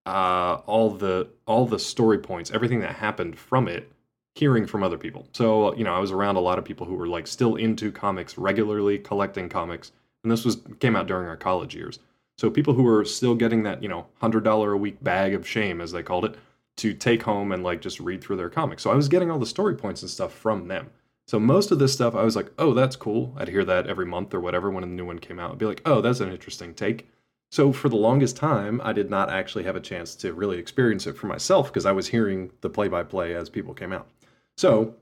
uh, 0.06 0.60
all 0.66 0.90
the 0.90 1.28
all 1.46 1.66
the 1.66 1.78
story 1.78 2.18
points, 2.18 2.50
everything 2.50 2.80
that 2.80 2.94
happened 2.94 3.38
from 3.38 3.68
it, 3.68 3.92
hearing 4.34 4.66
from 4.66 4.82
other 4.82 4.98
people. 4.98 5.28
So 5.32 5.74
you 5.74 5.84
know, 5.84 5.94
I 5.94 5.98
was 5.98 6.12
around 6.12 6.36
a 6.36 6.40
lot 6.40 6.58
of 6.58 6.64
people 6.64 6.86
who 6.86 6.94
were 6.94 7.08
like 7.08 7.26
still 7.26 7.56
into 7.56 7.92
comics 7.92 8.38
regularly, 8.38 8.98
collecting 8.98 9.48
comics, 9.48 9.92
and 10.22 10.32
this 10.32 10.44
was 10.44 10.58
came 10.80 10.96
out 10.96 11.06
during 11.06 11.28
our 11.28 11.36
college 11.36 11.74
years. 11.74 11.98
So 12.38 12.50
people 12.50 12.72
who 12.72 12.84
were 12.84 13.04
still 13.04 13.34
getting 13.34 13.64
that 13.64 13.82
you 13.82 13.88
know 13.88 14.06
hundred 14.20 14.44
dollar 14.44 14.72
a 14.72 14.78
week 14.78 15.02
bag 15.02 15.34
of 15.34 15.46
shame, 15.46 15.80
as 15.80 15.92
they 15.92 16.02
called 16.02 16.24
it, 16.24 16.36
to 16.76 16.94
take 16.94 17.22
home 17.22 17.52
and 17.52 17.62
like 17.62 17.80
just 17.80 18.00
read 18.00 18.22
through 18.22 18.36
their 18.36 18.48
comics. 18.48 18.82
So 18.82 18.90
I 18.90 18.94
was 18.94 19.08
getting 19.08 19.30
all 19.30 19.38
the 19.38 19.46
story 19.46 19.74
points 19.74 20.02
and 20.02 20.10
stuff 20.10 20.32
from 20.32 20.68
them. 20.68 20.90
So 21.26 21.38
most 21.38 21.70
of 21.70 21.78
this 21.78 21.92
stuff, 21.92 22.14
I 22.14 22.22
was 22.22 22.36
like, 22.36 22.50
oh, 22.58 22.72
that's 22.72 22.96
cool. 22.96 23.34
I'd 23.36 23.48
hear 23.48 23.64
that 23.64 23.86
every 23.86 24.06
month 24.06 24.32
or 24.32 24.40
whatever 24.40 24.70
when 24.70 24.84
a 24.84 24.86
new 24.86 25.04
one 25.04 25.18
came 25.18 25.38
out. 25.38 25.52
I'd 25.52 25.58
be 25.58 25.66
like, 25.66 25.82
oh, 25.84 26.00
that's 26.00 26.20
an 26.20 26.30
interesting 26.30 26.72
take. 26.72 27.06
So 27.50 27.72
for 27.72 27.88
the 27.88 27.96
longest 27.96 28.36
time, 28.36 28.80
I 28.82 28.92
did 28.92 29.10
not 29.10 29.30
actually 29.30 29.64
have 29.64 29.76
a 29.76 29.80
chance 29.80 30.14
to 30.16 30.32
really 30.32 30.58
experience 30.58 31.06
it 31.06 31.18
for 31.18 31.26
myself 31.26 31.68
because 31.68 31.84
I 31.84 31.92
was 31.92 32.08
hearing 32.08 32.50
the 32.62 32.70
play-by-play 32.70 33.34
as 33.34 33.50
people 33.50 33.74
came 33.74 33.92
out. 33.92 34.08
So 34.56 34.94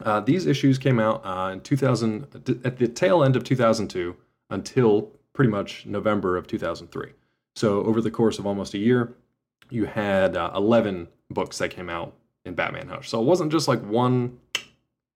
uh, 0.00 0.20
these 0.20 0.46
issues 0.46 0.78
came 0.78 1.00
out 1.00 1.20
uh, 1.24 1.50
in 1.52 1.60
2000 1.60 2.60
at 2.64 2.78
the 2.78 2.88
tail 2.88 3.22
end 3.22 3.36
of 3.36 3.44
2002 3.44 4.16
until 4.50 5.12
pretty 5.38 5.52
much 5.52 5.86
November 5.86 6.36
of 6.36 6.48
2003. 6.48 7.12
So 7.54 7.84
over 7.84 8.00
the 8.00 8.10
course 8.10 8.40
of 8.40 8.46
almost 8.46 8.74
a 8.74 8.78
year, 8.78 9.14
you 9.70 9.84
had 9.84 10.36
uh, 10.36 10.50
11 10.56 11.06
books 11.30 11.58
that 11.58 11.68
came 11.70 11.88
out 11.88 12.12
in 12.44 12.54
Batman 12.54 12.88
Hush. 12.88 13.08
So 13.08 13.20
it 13.20 13.24
wasn't 13.24 13.52
just 13.52 13.68
like 13.68 13.80
one 13.82 14.36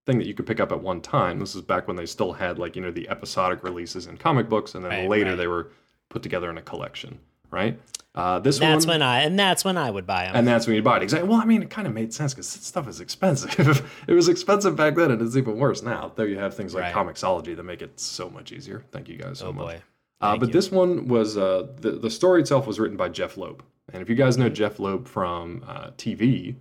thing 0.06 0.18
that 0.18 0.26
you 0.28 0.34
could 0.34 0.46
pick 0.46 0.60
up 0.60 0.70
at 0.70 0.80
one 0.80 1.00
time. 1.00 1.40
This 1.40 1.56
is 1.56 1.62
back 1.62 1.88
when 1.88 1.96
they 1.96 2.06
still 2.06 2.32
had 2.34 2.56
like, 2.56 2.76
you 2.76 2.82
know, 2.82 2.92
the 2.92 3.08
episodic 3.08 3.64
releases 3.64 4.06
in 4.06 4.16
comic 4.16 4.48
books 4.48 4.76
and 4.76 4.84
then 4.84 4.92
Right, 4.92 5.08
later 5.08 5.30
right. 5.30 5.36
they 5.36 5.48
were 5.48 5.72
put 6.08 6.22
together 6.22 6.48
in 6.50 6.56
a 6.56 6.62
collection, 6.62 7.18
right? 7.50 7.80
Uh, 8.14 8.38
this 8.38 8.60
That's 8.60 8.86
one, 8.86 8.94
when 9.00 9.02
I, 9.02 9.22
and 9.22 9.36
that's 9.36 9.64
when 9.64 9.76
I 9.76 9.90
would 9.90 10.06
buy 10.06 10.26
them. 10.26 10.36
and 10.36 10.46
that's 10.46 10.68
when 10.68 10.76
you 10.76 10.82
buy 10.82 10.98
it. 10.98 11.02
Exactly. 11.02 11.28
Well, 11.28 11.40
I 11.40 11.46
mean, 11.46 11.62
it 11.62 11.70
kind 11.70 11.88
of 11.88 11.94
made 11.94 12.14
sense 12.14 12.32
because 12.32 12.46
stuff 12.46 12.86
is 12.86 13.00
expensive. 13.00 13.82
it 14.06 14.12
was 14.12 14.28
expensive 14.28 14.76
back 14.76 14.94
then, 14.94 15.10
and 15.10 15.20
it's 15.20 15.34
even 15.36 15.56
worse 15.58 15.82
now. 15.82 16.12
Though 16.14 16.24
you 16.24 16.38
have 16.38 16.54
things 16.54 16.74
like 16.76 16.94
Right. 16.94 16.94
Comixology 16.94 17.56
that 17.56 17.62
make 17.64 17.80
it 17.82 17.98
so 17.98 18.28
much 18.30 18.52
easier. 18.52 18.84
Thank 18.92 19.08
you 19.08 19.16
guys 19.16 19.38
so 19.40 19.46
oh 19.48 19.52
much. 19.54 19.64
boy. 19.64 19.82
Uh, 20.22 20.36
but 20.36 20.48
you. 20.48 20.52
this 20.52 20.70
one 20.70 21.08
was 21.08 21.36
uh, 21.36 21.66
the 21.80 21.92
the 21.92 22.10
story 22.10 22.40
itself 22.40 22.66
was 22.66 22.78
written 22.78 22.96
by 22.96 23.08
Jeph 23.08 23.36
Loeb, 23.36 23.62
and 23.92 24.00
if 24.00 24.08
you 24.08 24.14
guys 24.14 24.38
know 24.38 24.48
Jeph 24.48 24.78
Loeb 24.78 25.08
from 25.08 25.64
uh, 25.66 25.90
TV, 25.98 26.54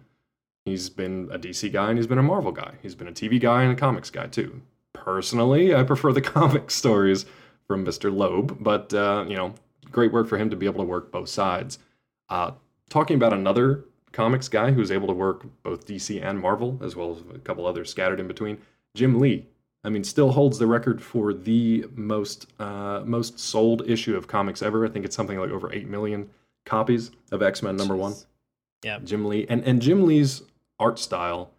he's 0.65 0.89
been 0.89 1.29
a 1.31 1.37
DC 1.39 1.71
guy 1.71 1.89
and 1.89 1.97
he's 1.97 2.07
been 2.07 2.17
a 2.17 2.23
Marvel 2.23 2.51
guy. 2.51 2.73
He's 2.81 2.95
been 2.95 3.07
a 3.07 3.11
TV 3.11 3.39
guy 3.39 3.63
and 3.63 3.71
a 3.71 3.75
comics 3.75 4.09
guy 4.09 4.27
too. 4.27 4.61
Personally, 4.93 5.75
I 5.75 5.83
prefer 5.83 6.11
the 6.11 6.21
comic 6.39 6.71
stories 6.71 7.25
from 7.67 7.85
Mr. 7.85 8.13
Loeb, 8.13 8.57
but 8.59 8.93
uh, 8.93 9.25
you 9.27 9.35
know, 9.35 9.53
great 9.91 10.11
work 10.11 10.27
for 10.27 10.37
him 10.37 10.49
to 10.49 10.55
be 10.55 10.65
able 10.65 10.83
to 10.83 10.89
work 10.89 11.11
both 11.11 11.29
sides. 11.29 11.79
Uh, 12.29 12.51
talking 12.89 13.15
about 13.15 13.33
another 13.33 13.85
comics 14.11 14.49
guy 14.49 14.71
who's 14.71 14.91
able 14.91 15.07
to 15.07 15.13
work 15.13 15.45
both 15.63 15.85
DC 15.85 16.23
and 16.23 16.39
Marvel, 16.39 16.79
as 16.83 16.95
well 16.95 17.11
as 17.11 17.35
a 17.35 17.39
couple 17.39 17.65
others 17.65 17.89
scattered 17.89 18.19
in 18.19 18.27
between, 18.27 18.57
Jim 18.95 19.19
Lee. 19.19 19.45
I 19.83 19.89
mean, 19.89 20.03
still 20.03 20.31
holds 20.31 20.59
the 20.59 20.67
record 20.67 21.01
for 21.01 21.33
the 21.33 21.85
most 21.95 22.47
uh, 22.59 23.01
most 23.05 23.39
sold 23.39 23.89
issue 23.89 24.15
of 24.15 24.27
comics 24.27 24.61
ever. 24.61 24.85
I 24.85 24.89
think 24.89 25.05
it's 25.05 25.15
something 25.15 25.39
like 25.39 25.49
over 25.49 25.73
eight 25.73 25.87
million 25.87 26.29
copies 26.65 27.11
of 27.31 27.41
X 27.41 27.63
Men 27.63 27.75
number 27.75 27.95
one. 27.95 28.13
Yeah. 28.83 28.99
Jim 29.03 29.25
Lee, 29.25 29.45
and 29.49 29.63
and 29.63 29.81
Jim 29.81 30.05
Lee's 30.05 30.43
art 30.79 30.99
style 30.99 31.51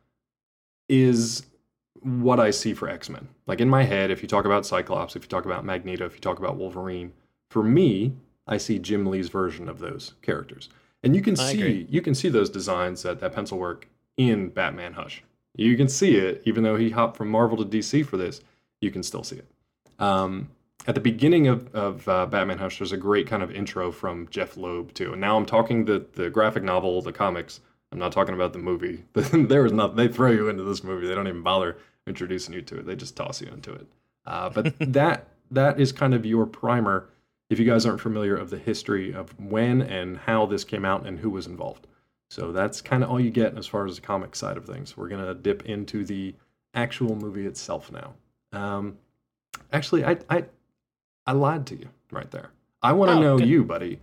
is 0.89 1.47
what 2.01 2.39
I 2.39 2.51
see 2.51 2.75
for 2.75 2.89
X 2.89 3.09
Men. 3.09 3.29
Like 3.47 3.61
in 3.61 3.69
my 3.69 3.83
head, 3.83 4.11
if 4.11 4.23
you 4.23 4.29
talk 4.29 4.45
about 4.45 4.67
Cyclops, 4.67 5.17
if 5.17 5.23
you 5.23 5.29
talk 5.29 5.45
about 5.45 5.65
Magneto, 5.65 6.07
if 6.07 6.15
you 6.15 6.21
talk 6.21 6.39
about 6.39 6.57
Wolverine, 6.57 7.13
for 7.51 7.63
me, 7.63 8.13
I 8.47 8.57
see 8.57 8.79
Jim 8.79 9.07
Lee's 9.07 9.29
version 9.29 9.69
of 9.69 9.79
those 9.79 10.15
characters. 10.23 10.69
And 11.03 11.17
you 11.17 11.23
can 11.23 11.39
I 11.39 11.53
see 11.53 11.61
agree. 11.61 11.87
you 11.91 12.03
can 12.03 12.15
see 12.15 12.29
those 12.29 12.51
designs 12.51 13.03
that 13.03 13.19
that 13.21 13.35
pencil 13.35 13.59
work 13.59 13.89
in 14.17 14.49
Batman 14.49 14.93
Hush. 14.93 15.25
You 15.55 15.77
can 15.77 15.89
see 15.89 16.17
it, 16.17 16.43
even 16.45 16.63
though 16.63 16.77
he 16.77 16.91
hopped 16.91 17.17
from 17.17 17.29
Marvel 17.29 17.59
to 17.59 17.65
DC 17.65 18.07
for 18.07 18.17
this. 18.17 18.41
You 18.81 18.91
can 18.91 19.03
still 19.03 19.23
see 19.23 19.37
it. 19.37 19.47
Um, 19.99 20.49
at 20.87 20.95
the 20.95 21.01
beginning 21.01 21.47
of, 21.47 21.73
of 21.75 22.09
uh, 22.09 22.27
Batman 22.27 22.59
Hush, 22.59 22.79
there's 22.79 22.93
a 22.93 22.97
great 22.97 23.27
kind 23.27 23.43
of 23.43 23.53
intro 23.53 23.93
from 23.93 24.29
Jeph 24.31 24.57
Loeb 24.57 24.93
too. 24.95 25.13
And 25.13 25.21
now 25.21 25.37
I'm 25.37 25.47
talking 25.47 25.85
the 25.85 26.05
the 26.15 26.31
graphic 26.31 26.63
novel, 26.63 27.01
the 27.03 27.13
comics. 27.13 27.61
I'm 27.93 27.99
not 27.99 28.13
talking 28.13 28.35
about 28.35 28.53
the 28.53 28.59
movie. 28.59 29.05
there 29.13 29.63
was 29.63 29.73
nothing. 29.73 29.97
They 29.97 30.09
throw 30.09 30.31
you 30.31 30.49
into 30.49 30.65
this 30.65 30.83
movie. 30.83 31.07
They 31.07 31.15
don't 31.15 31.29
even 31.29 31.43
bother 31.43 31.77
introducing 32.07 32.55
you 32.55 32.63
to 32.63 32.79
it. 32.79 32.87
They 32.87 32.97
just 32.97 33.17
toss 33.17 33.41
you 33.41 33.49
into 33.49 33.73
it. 33.73 33.87
Uh, 34.27 34.49
but 34.51 34.75
that 34.93 35.29
that 35.51 35.79
is 35.79 35.93
kind 35.93 36.15
of 36.15 36.27
your 36.27 36.47
primer. 36.47 37.09
If 37.51 37.59
you 37.59 37.67
guys 37.67 37.85
aren't 37.85 38.01
familiar 38.01 38.35
of 38.35 38.49
the 38.49 38.59
history 38.59 39.13
of 39.13 39.39
when 39.39 39.83
and 39.83 40.17
how 40.17 40.47
this 40.47 40.65
came 40.65 40.87
out 40.87 41.07
and 41.07 41.19
who 41.19 41.29
was 41.29 41.47
involved. 41.47 41.87
So 42.33 42.51
that's 42.51 42.81
kind 42.81 43.05
of 43.05 43.11
all 43.11 43.21
you 43.21 43.31
get 43.31 43.59
as 43.59 43.67
far 43.67 43.85
as 43.87 43.97
the 43.97 44.01
comic 44.01 44.35
side 44.35 44.57
of 44.57 44.65
things. 44.65 44.97
We're 44.97 45.09
gonna 45.11 45.35
dip 45.35 45.67
into 45.67 46.03
the 46.03 46.35
actual 46.73 47.15
movie 47.15 47.45
itself 47.45 47.93
now. 47.93 48.15
Um, 48.59 48.97
actually, 49.71 50.03
I 50.07 50.17
I 50.31 50.47
I 51.27 51.33
lied 51.33 51.67
to 51.67 51.77
you 51.79 51.91
right 52.11 52.31
there. 52.31 52.49
I 52.83 52.93
want 52.95 53.11
to 53.11 53.17
Oh, 53.19 53.21
know 53.21 53.39
good. 53.39 53.49
you, 53.49 53.65
buddy. 53.65 54.01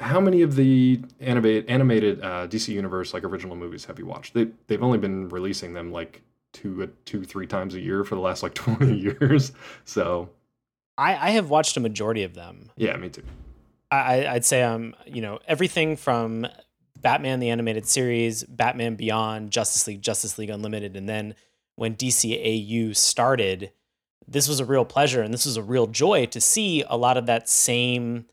How 0.00 0.20
many 0.20 0.42
of 0.42 0.56
the 0.56 1.00
animated 1.20 1.70
animated 1.70 2.20
uh, 2.24 2.48
DC 2.48 2.68
Universe 2.74 3.14
like 3.14 3.22
original 3.22 3.54
movies 3.54 3.84
have 3.84 4.00
you 4.00 4.06
watched? 4.06 4.34
They 4.34 4.48
they've 4.66 4.82
only 4.82 4.98
been 4.98 5.28
releasing 5.28 5.74
them 5.74 5.92
like 5.92 6.22
two 6.52 6.90
two 7.04 7.22
three 7.22 7.46
times 7.46 7.76
a 7.76 7.80
year 7.80 8.02
for 8.02 8.16
the 8.16 8.20
last 8.20 8.42
like 8.42 8.54
twenty 8.66 8.96
years. 8.98 9.52
So 9.84 10.28
I, 10.98 11.28
I 11.28 11.30
have 11.30 11.50
watched 11.50 11.76
a 11.76 11.80
majority 11.80 12.24
of 12.24 12.34
them. 12.34 12.70
yeah, 12.76 12.96
me 12.96 13.10
too. 13.10 13.22
I, 13.92 14.26
I'd 14.26 14.44
say 14.44 14.64
um, 14.64 14.96
you 15.06 15.22
know, 15.22 15.38
everything 15.46 15.96
from 15.96 16.48
Batman 17.02 17.40
the 17.40 17.50
animated 17.50 17.86
series, 17.86 18.44
Batman 18.44 18.94
Beyond, 18.96 19.50
Justice 19.50 19.86
League, 19.86 20.02
Justice 20.02 20.38
League 20.38 20.50
Unlimited, 20.50 20.96
and 20.96 21.08
then 21.08 21.34
when 21.76 21.94
DCAU 21.96 22.94
started, 22.96 23.72
this 24.26 24.48
was 24.48 24.60
a 24.60 24.64
real 24.64 24.84
pleasure 24.84 25.22
and 25.22 25.32
this 25.34 25.44
was 25.46 25.56
a 25.56 25.62
real 25.62 25.86
joy 25.86 26.26
to 26.26 26.40
see 26.40 26.84
a 26.88 26.96
lot 26.96 27.16
of 27.16 27.26
that 27.26 27.48
same 27.48 28.26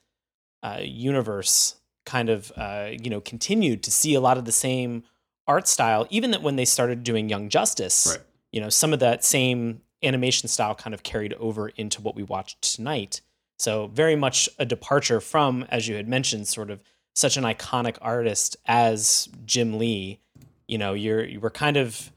uh, 0.61 0.79
universe 0.81 1.75
kind 2.05 2.29
of 2.29 2.51
uh, 2.57 2.89
you 2.91 3.09
know 3.09 3.21
continued 3.21 3.83
to 3.83 3.91
see 3.91 4.13
a 4.13 4.19
lot 4.19 4.37
of 4.37 4.45
the 4.45 4.51
same 4.51 5.03
art 5.47 5.67
style, 5.67 6.05
even 6.09 6.31
that 6.31 6.41
when 6.43 6.55
they 6.55 6.65
started 6.65 7.03
doing 7.03 7.27
Young 7.27 7.49
Justice, 7.49 8.07
Right. 8.11 8.25
you 8.51 8.61
know, 8.61 8.69
some 8.69 8.93
of 8.93 8.99
that 8.99 9.25
same 9.25 9.81
animation 10.03 10.47
style 10.47 10.75
kind 10.75 10.93
of 10.93 11.01
carried 11.01 11.33
over 11.33 11.69
into 11.69 12.01
what 12.01 12.15
we 12.15 12.21
watched 12.23 12.61
tonight. 12.61 13.21
So 13.57 13.87
very 13.87 14.15
much 14.15 14.47
a 14.59 14.65
departure 14.65 15.19
from, 15.19 15.65
as 15.69 15.87
you 15.87 15.95
had 15.95 16.07
mentioned, 16.07 16.47
sort 16.47 16.69
of 16.69 16.81
such 17.19 17.37
an 17.37 17.43
iconic 17.43 17.97
artist 18.01 18.57
as 18.65 19.29
Jim 19.45 19.77
Lee. 19.77 20.19
You 20.67 20.77
know, 20.77 20.93
you're 20.93 21.23
you 21.23 21.39
were 21.39 21.49
kind 21.49 21.77
of 21.77 22.11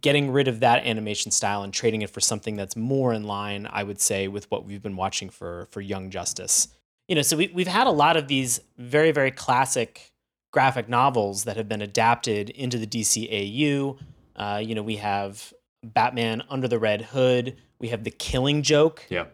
getting 0.00 0.30
rid 0.30 0.48
of 0.48 0.60
that 0.60 0.86
animation 0.86 1.30
style 1.30 1.62
and 1.62 1.72
trading 1.72 2.02
it 2.02 2.10
for 2.10 2.20
something 2.20 2.56
that's 2.56 2.76
more 2.76 3.12
in 3.12 3.24
line, 3.24 3.68
I 3.70 3.82
would 3.82 4.00
say, 4.00 4.28
with 4.28 4.50
what 4.50 4.64
we've 4.64 4.82
been 4.82 4.96
watching 4.96 5.30
for 5.30 5.66
for 5.70 5.80
Young 5.80 6.10
Justice. 6.10 6.68
You 7.08 7.16
know, 7.16 7.22
so 7.22 7.36
we, 7.36 7.48
we've 7.48 7.66
had 7.66 7.86
a 7.86 7.92
lot 7.92 8.16
of 8.16 8.28
these 8.28 8.60
very 8.78 9.12
very 9.12 9.30
classic 9.30 10.12
graphic 10.52 10.88
novels 10.88 11.44
that 11.44 11.56
have 11.56 11.68
been 11.68 11.82
adapted 11.82 12.50
into 12.50 12.78
the 12.78 12.86
DCAU. 12.86 13.98
Uh, 14.36 14.60
you 14.64 14.74
know, 14.74 14.82
we 14.82 14.96
have 14.96 15.52
Batman 15.82 16.42
Under 16.48 16.68
the 16.68 16.78
Red 16.78 17.02
Hood. 17.02 17.56
We 17.78 17.88
have 17.88 18.04
The 18.04 18.10
Killing 18.10 18.62
Joke. 18.62 19.04
Yeah. 19.08 19.26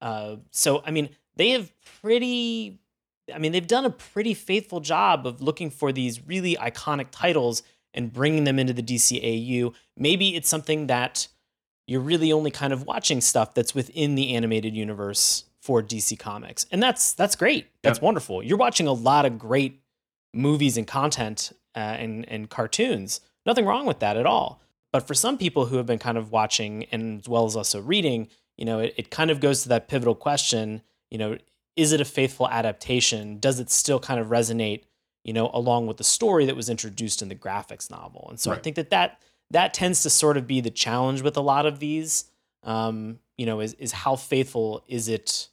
Uh, 0.00 0.36
so, 0.50 0.82
I 0.84 0.90
mean, 0.90 1.10
they 1.36 1.50
have 1.50 1.72
pretty, 2.00 2.78
I 3.32 3.38
mean, 3.38 3.52
they've 3.52 3.66
done 3.66 3.84
a 3.84 3.90
pretty 3.90 4.34
faithful 4.34 4.80
job 4.80 5.26
of 5.26 5.40
looking 5.40 5.70
for 5.70 5.92
these 5.92 6.26
really 6.26 6.56
iconic 6.56 7.06
titles 7.10 7.62
and 7.94 8.12
bringing 8.12 8.44
them 8.44 8.58
into 8.58 8.72
the 8.72 8.82
DCAU. 8.82 9.72
Maybe 9.96 10.36
it's 10.36 10.48
something 10.48 10.88
that 10.88 11.28
you're 11.86 12.00
really 12.00 12.32
only 12.32 12.50
kind 12.50 12.72
of 12.72 12.84
watching 12.84 13.20
stuff 13.20 13.54
that's 13.54 13.74
within 13.74 14.14
the 14.14 14.34
animated 14.34 14.74
universe 14.74 15.44
for 15.60 15.82
DC 15.82 16.18
Comics. 16.18 16.66
And 16.70 16.82
that's 16.82 17.12
that's 17.12 17.36
great. 17.36 17.68
That's 17.82 18.00
wonderful. 18.00 18.42
You're 18.42 18.58
watching 18.58 18.86
a 18.86 18.92
lot 18.92 19.24
of 19.24 19.38
great 19.38 19.80
movies 20.34 20.76
and 20.76 20.86
content 20.86 21.52
uh, 21.74 21.78
and 21.78 22.28
and 22.28 22.50
cartoons. 22.50 23.20
Nothing 23.46 23.64
wrong 23.64 23.86
with 23.86 24.00
that 24.00 24.16
at 24.16 24.26
all. 24.26 24.60
But 24.92 25.06
for 25.06 25.14
some 25.14 25.38
people 25.38 25.66
who 25.66 25.76
have 25.76 25.86
been 25.86 25.98
kind 25.98 26.16
of 26.16 26.30
watching 26.30 26.84
and 26.92 27.20
as 27.20 27.28
well 27.28 27.46
as 27.46 27.56
also 27.56 27.80
reading, 27.80 28.28
you 28.56 28.64
know, 28.64 28.78
it, 28.78 28.94
it 28.96 29.10
kind 29.10 29.30
of 29.30 29.40
goes 29.40 29.62
to 29.62 29.68
that 29.70 29.88
pivotal 29.88 30.14
question, 30.14 30.82
you 31.10 31.18
know, 31.18 31.36
is 31.76 31.92
it 31.92 32.00
a 32.00 32.04
faithful 32.04 32.48
adaptation? 32.48 33.38
Does 33.38 33.60
it 33.60 33.70
still 33.70 33.98
kind 33.98 34.20
of 34.20 34.28
resonate, 34.28 34.84
you 35.24 35.32
know, 35.32 35.50
along 35.52 35.86
with 35.86 35.96
the 35.96 36.04
story 36.04 36.46
that 36.46 36.56
was 36.56 36.68
introduced 36.68 37.22
in 37.22 37.28
the 37.28 37.34
graphics 37.34 37.90
novel? 37.90 38.26
And 38.30 38.38
so 38.38 38.52
I 38.52 38.56
think 38.56 38.76
that 38.76 38.90
that 38.90 39.20
that 39.50 39.74
tends 39.74 40.02
to 40.02 40.10
sort 40.10 40.36
of 40.36 40.46
be 40.46 40.60
the 40.60 40.70
challenge 40.70 41.22
with 41.22 41.36
a 41.36 41.40
lot 41.42 41.66
of 41.66 41.78
these. 41.78 42.26
Um, 42.62 43.18
you 43.36 43.44
know, 43.46 43.60
is 43.60 43.74
is 43.74 43.92
how 43.92 44.16
faithful 44.16 44.84
is 44.88 45.08
it 45.08 45.48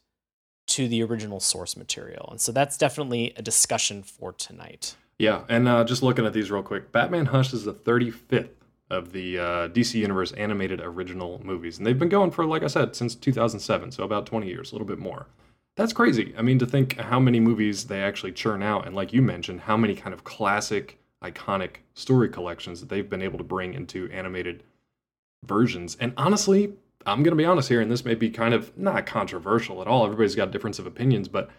to 0.67 0.87
the 0.87 1.03
original 1.03 1.39
source 1.39 1.75
material. 1.75 2.29
And 2.31 2.39
so 2.39 2.51
that's 2.53 2.77
definitely 2.77 3.33
a 3.35 3.41
discussion 3.41 4.03
for 4.03 4.31
tonight. 4.31 4.95
Yeah, 5.19 5.43
and 5.49 5.67
uh, 5.67 5.83
just 5.83 6.01
looking 6.01 6.25
at 6.25 6.33
these 6.33 6.49
real 6.49 6.63
quick, 6.63 6.91
Batman 6.91 7.25
Hush 7.25 7.53
is 7.53 7.65
the 7.65 7.73
35th 7.73 8.49
of 8.89 9.11
the 9.11 9.37
uh, 9.37 9.67
DC 9.69 9.95
Universe 9.95 10.31
animated 10.31 10.79
original 10.81 11.41
movies, 11.43 11.77
and 11.77 11.85
they've 11.85 11.99
been 11.99 12.09
going 12.09 12.31
for, 12.31 12.45
like 12.45 12.63
I 12.63 12.67
said, 12.67 12.95
since 12.95 13.15
2007, 13.15 13.91
so 13.91 14.03
about 14.03 14.25
20 14.25 14.47
years, 14.47 14.71
a 14.71 14.75
little 14.75 14.87
bit 14.87 14.97
more. 14.97 15.27
That's 15.81 15.93
crazy. 15.93 16.35
I 16.37 16.43
mean, 16.43 16.59
to 16.59 16.67
think 16.67 16.99
how 16.99 17.19
many 17.19 17.39
movies 17.39 17.85
they 17.85 18.03
actually 18.03 18.33
churn 18.33 18.61
out, 18.61 18.85
and 18.85 18.95
like 18.95 19.13
you 19.13 19.21
mentioned, 19.23 19.61
how 19.61 19.75
many 19.75 19.95
kind 19.95 20.13
of 20.13 20.23
classic, 20.23 20.99
iconic 21.23 21.77
story 21.95 22.29
collections 22.29 22.81
that 22.81 22.89
they've 22.89 23.09
been 23.09 23.23
able 23.23 23.39
to 23.39 23.43
bring 23.43 23.73
into 23.73 24.07
animated 24.11 24.61
versions. 25.43 25.97
And 25.99 26.13
honestly, 26.17 26.73
I'm 27.07 27.23
going 27.23 27.31
to 27.31 27.35
be 27.35 27.45
honest 27.45 27.67
here, 27.67 27.81
and 27.81 27.89
this 27.89 28.05
may 28.05 28.13
be 28.13 28.29
kind 28.29 28.53
of 28.53 28.77
not 28.77 29.07
controversial 29.07 29.81
at 29.81 29.87
all. 29.87 30.03
Everybody's 30.05 30.35
got 30.35 30.51
difference 30.51 30.77
of 30.77 30.85
opinions, 30.85 31.27
but 31.27 31.49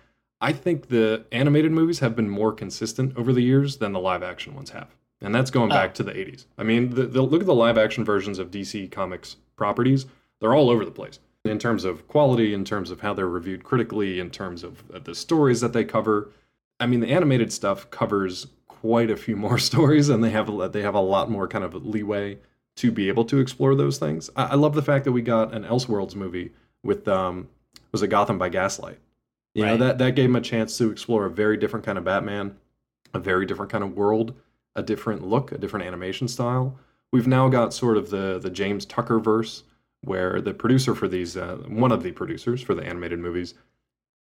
I 0.41 0.53
think 0.53 0.87
the 0.87 1.25
animated 1.33 1.73
movies 1.73 1.99
have 1.99 2.15
been 2.15 2.31
more 2.31 2.53
consistent 2.53 3.17
over 3.17 3.33
the 3.33 3.43
years 3.43 3.79
than 3.79 3.93
the 3.93 3.99
live 3.99 4.23
action 4.23 4.55
ones 4.55 4.71
have. 4.71 4.95
And 5.21 5.35
that's 5.35 5.51
going 5.51 5.73
oh. 5.73 5.75
back 5.75 5.91
oh. 5.91 5.95
to 5.95 6.03
the 6.05 6.13
80s. 6.13 6.47
I 6.57 6.63
mean, 6.63 6.91
the, 6.91 7.07
the, 7.07 7.23
look 7.23 7.41
at 7.41 7.47
the 7.49 7.55
live 7.57 7.77
action 7.77 8.05
versions 8.05 8.39
of 8.39 8.53
DC 8.53 8.93
Comics 8.93 9.35
properties, 9.57 10.07
they're 10.39 10.55
all 10.55 10.71
over 10.71 10.85
the 10.85 10.93
place 10.93 11.19
in 11.45 11.59
terms 11.59 11.85
of 11.85 12.07
quality, 12.09 12.55
in 12.55 12.65
terms 12.65 12.91
of 12.91 13.01
how 13.01 13.13
they're 13.15 13.29
reviewed 13.29 13.65
critically, 13.65 14.21
in 14.21 14.31
terms 14.31 14.63
of 14.63 15.05
the 15.05 15.15
stories 15.15 15.61
that 15.61 15.73
they 15.73 15.85
cover. 15.85 16.31
I 16.79 16.87
mean, 16.87 17.01
the 17.01 17.09
animated 17.09 17.53
stuff 17.53 17.91
covers 17.91 18.47
quite 18.69 19.11
a 19.11 19.17
few 19.17 19.37
more 19.47 19.59
stories, 19.59 20.09
and 20.09 20.23
they 20.23 20.31
have 20.31 20.73
they 20.73 20.83
have 20.83 20.95
a 20.95 21.01
lot 21.01 21.31
more 21.31 21.49
kind 21.49 21.65
of 21.65 21.75
leeway 21.75 22.39
to 22.77 22.91
be 22.91 23.09
able 23.09 23.25
to 23.27 23.39
explore 23.39 23.75
those 23.75 23.99
things. 23.99 24.31
I, 24.37 24.45
I 24.45 24.55
love 24.55 24.75
the 24.75 24.83
fact 24.83 25.05
that 25.05 25.13
we 25.13 25.23
got 25.23 25.53
an 25.55 25.65
Elseworlds 25.65 26.15
movie 26.15 26.53
with 26.83 27.07
um 27.09 27.49
was 27.91 28.03
it 28.03 28.09
Gotham 28.09 28.39
by 28.39 28.49
Gaslight. 28.49 28.99
You 29.55 29.65
right. 29.65 29.71
know 29.71 29.77
that 29.79 29.99
that 29.99 30.15
gave 30.15 30.27
him 30.27 30.37
a 30.37 30.41
chance 30.41 30.79
to 30.79 30.91
explore 30.91 31.27
a 31.27 31.31
very 31.31 31.57
different 31.57 31.85
kind 31.85 31.99
of 31.99 32.05
Batman, 32.05 32.57
a 33.13 33.19
very 33.19 33.47
different 33.47 33.71
kind 33.71 33.85
of 33.85 33.97
world, 33.97 34.35
a 34.77 34.83
different 34.83 35.27
look, 35.27 35.53
a 35.53 35.59
different 35.59 35.87
animation 35.87 36.29
style. 36.29 36.79
We've 37.13 37.27
now 37.27 37.49
got 37.49 37.75
sort 37.75 37.97
of 37.97 38.11
the 38.11 38.39
the 38.39 38.51
James 38.51 38.87
Tucker 38.87 39.19
verse, 39.19 39.65
where 40.03 40.41
the 40.41 40.53
producer 40.53 40.95
for 40.95 41.09
these, 41.09 41.37
uh, 41.37 41.59
one 41.67 41.93
of 41.93 42.03
the 42.03 42.13
producers 42.13 42.61
for 42.61 42.75
the 42.75 42.85
animated 42.85 43.19
movies, 43.19 43.55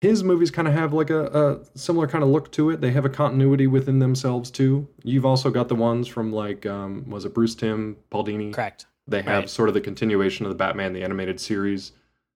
his 0.02 0.24
movies 0.24 0.50
kind 0.50 0.68
of 0.68 0.74
have 0.74 0.94
like 0.94 1.10
a, 1.10 1.26
a, 1.26 1.78
similar 1.78 2.08
kind 2.08 2.24
of 2.24 2.30
look 2.30 2.52
to 2.54 2.70
it. 2.70 2.82
They 2.82 2.92
have 2.92 3.06
a 3.06 3.10
continuity 3.10 3.68
within 3.68 4.00
themselves 4.00 4.50
too. 4.50 4.88
You've 5.04 5.26
also 5.26 5.50
got 5.50 5.68
the 5.68 5.76
ones 5.76 6.08
from 6.08 6.32
like 6.32 6.66
um, 6.66 7.10
was 7.10 7.26
it 7.26 7.34
Bruce 7.34 7.56
Timm, 7.56 7.98
Paul 8.10 8.26
Dini? 8.26 8.54
Correct. 8.54 8.86
They 9.08 9.22
have 9.24 9.44
right. 9.44 9.50
sort 9.50 9.70
of 9.70 9.74
the 9.74 9.82
continuation 9.82 10.46
of 10.46 10.52
the 10.52 10.56
Batman 10.56 10.94
the 10.94 11.04
animated 11.04 11.40
series 11.40 11.92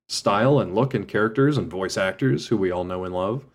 style 0.09 0.59
and 0.59 0.75
look 0.75 0.93
and 0.93 1.07
characters 1.07 1.57
and 1.57 1.69
voice 1.69 1.97
actors 1.97 2.47
who 2.47 2.57
we 2.57 2.71
all 2.71 2.83
know 2.83 3.05
and 3.05 3.13
love. 3.13 3.45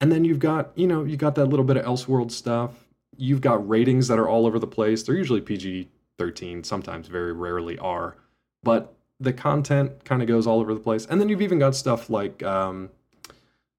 And 0.00 0.12
then 0.12 0.24
you've 0.24 0.38
got, 0.38 0.72
you 0.74 0.86
know, 0.86 1.04
you 1.04 1.16
got 1.16 1.34
that 1.36 1.46
little 1.46 1.64
bit 1.64 1.76
of 1.76 1.84
Elseworld 1.84 2.30
stuff. 2.30 2.86
You've 3.16 3.40
got 3.40 3.66
ratings 3.66 4.08
that 4.08 4.18
are 4.18 4.28
all 4.28 4.46
over 4.46 4.58
the 4.58 4.66
place. 4.66 5.02
They're 5.02 5.16
usually 5.16 5.40
PG 5.40 5.88
13, 6.18 6.64
sometimes 6.64 7.08
very 7.08 7.32
rarely 7.32 7.78
are. 7.78 8.16
But 8.62 8.95
the 9.20 9.32
content 9.32 10.04
kind 10.04 10.22
of 10.22 10.28
goes 10.28 10.46
all 10.46 10.60
over 10.60 10.74
the 10.74 10.80
place. 10.80 11.06
And 11.06 11.20
then 11.20 11.28
you've 11.28 11.42
even 11.42 11.58
got 11.58 11.74
stuff 11.74 12.10
like 12.10 12.42
um, 12.42 12.90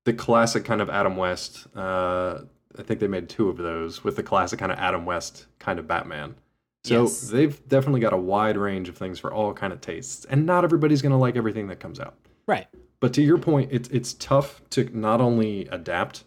the 0.06 0.13
classic 0.13 0.65
kind 0.65 0.82
of 0.82 0.89
Adam 0.89 1.15
West. 1.15 1.67
Uh, 1.76 2.41
I 2.78 2.84
think 2.84 3.00
they 3.00 3.08
made 3.08 3.30
two 3.30 3.50
of 3.50 3.58
those 3.58 4.04
with 4.04 4.15
the 4.15 4.23
classic 4.23 4.60
kind 4.60 4.71
of 4.71 4.78
Adam 4.80 5.06
West 5.06 5.47
kind 5.60 5.80
of 5.80 5.88
Batman. 5.88 6.36
So 6.84 7.04
yes. 7.04 7.21
they've 7.21 7.67
definitely 7.67 8.00
got 8.00 8.13
a 8.13 8.17
wide 8.17 8.58
range 8.58 8.88
of 8.88 8.97
things 8.97 9.19
for 9.19 9.34
all 9.34 9.54
kind 9.54 9.73
of 9.73 9.82
tastes, 9.82 10.26
and 10.26 10.45
not 10.45 10.63
everybody's 10.63 11.02
going 11.02 11.12
to 11.12 11.17
like 11.17 11.36
everything 11.36 11.67
that 11.67 11.80
comes 11.80 12.00
out. 12.00 12.15
Right. 12.47 12.67
But 13.00 13.13
to 13.15 13.21
your 13.21 13.38
point, 13.38 13.71
it's 13.73 13.89
it's 13.89 14.13
tough 14.13 14.62
to 14.71 14.86
not 14.97 15.19
only 15.19 15.67
adapt 15.67 16.23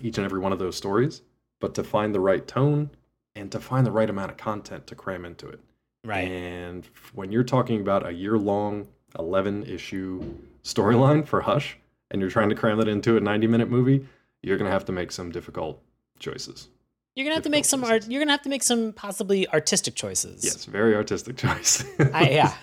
each 0.00 0.16
and 0.16 0.24
every 0.24 0.38
one 0.38 0.52
of 0.52 0.58
those 0.58 0.76
stories, 0.76 1.22
but 1.60 1.74
to 1.74 1.82
find 1.82 2.14
the 2.14 2.20
right 2.20 2.46
tone 2.46 2.90
and 3.34 3.50
to 3.52 3.58
find 3.58 3.84
the 3.84 3.90
right 3.90 4.08
amount 4.08 4.30
of 4.30 4.36
content 4.36 4.86
to 4.86 4.94
cram 4.94 5.24
into 5.24 5.48
it. 5.48 5.60
Right. 6.04 6.30
And 6.30 6.88
when 7.14 7.30
you're 7.32 7.44
talking 7.44 7.80
about 7.80 8.06
a 8.06 8.12
year 8.12 8.38
long, 8.38 8.88
11 9.18 9.64
issue 9.64 10.22
storyline 10.64 11.26
for 11.26 11.40
Hush, 11.40 11.76
and 12.10 12.20
you're 12.20 12.30
trying 12.30 12.48
to 12.48 12.54
cram 12.54 12.78
that 12.78 12.88
into 12.88 13.16
a 13.16 13.20
90 13.20 13.46
minute 13.46 13.70
movie, 13.70 14.06
you're 14.42 14.56
going 14.56 14.68
to 14.68 14.72
have 14.72 14.84
to 14.86 14.92
make 14.92 15.12
some 15.12 15.30
difficult 15.30 15.82
choices. 16.18 16.68
You're 17.16 17.24
gonna 17.24 17.34
have 17.34 17.44
to 17.44 17.50
make 17.50 17.64
some 17.64 17.82
art. 17.82 18.08
You're 18.08 18.20
gonna 18.20 18.30
have 18.30 18.42
to 18.42 18.48
make 18.48 18.62
some 18.62 18.92
possibly 18.92 19.48
artistic 19.48 19.96
choices. 19.96 20.44
Yes, 20.44 20.64
very 20.64 20.94
artistic 20.94 21.36
choice. 21.44 21.84
I, 22.14 22.30
yeah. 22.30 22.54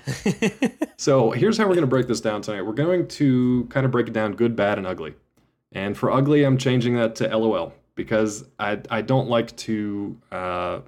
so 0.98 1.32
here's 1.32 1.58
how 1.58 1.68
we're 1.68 1.76
gonna 1.76 1.86
break 1.86 2.08
this 2.08 2.22
down 2.22 2.42
tonight. 2.42 2.62
We're 2.62 2.72
going 2.72 3.08
to 3.10 3.68
kind 3.70 3.86
of 3.86 3.92
break 3.92 4.08
it 4.08 4.14
down 4.14 4.34
good, 4.36 4.56
bad, 4.56 4.78
and 4.78 4.88
ugly. 4.88 5.16
And 5.74 5.98
for 5.98 6.12
ugly, 6.12 6.44
I'm 6.44 6.58
changing 6.58 6.96
that 6.96 7.16
to 7.18 7.38
LOL 7.38 7.74
because 7.96 8.46
I 8.58 8.80
I 8.90 9.02
don't 9.02 9.28
like 9.28 9.56
to 9.58 10.18
uh, 10.32 10.80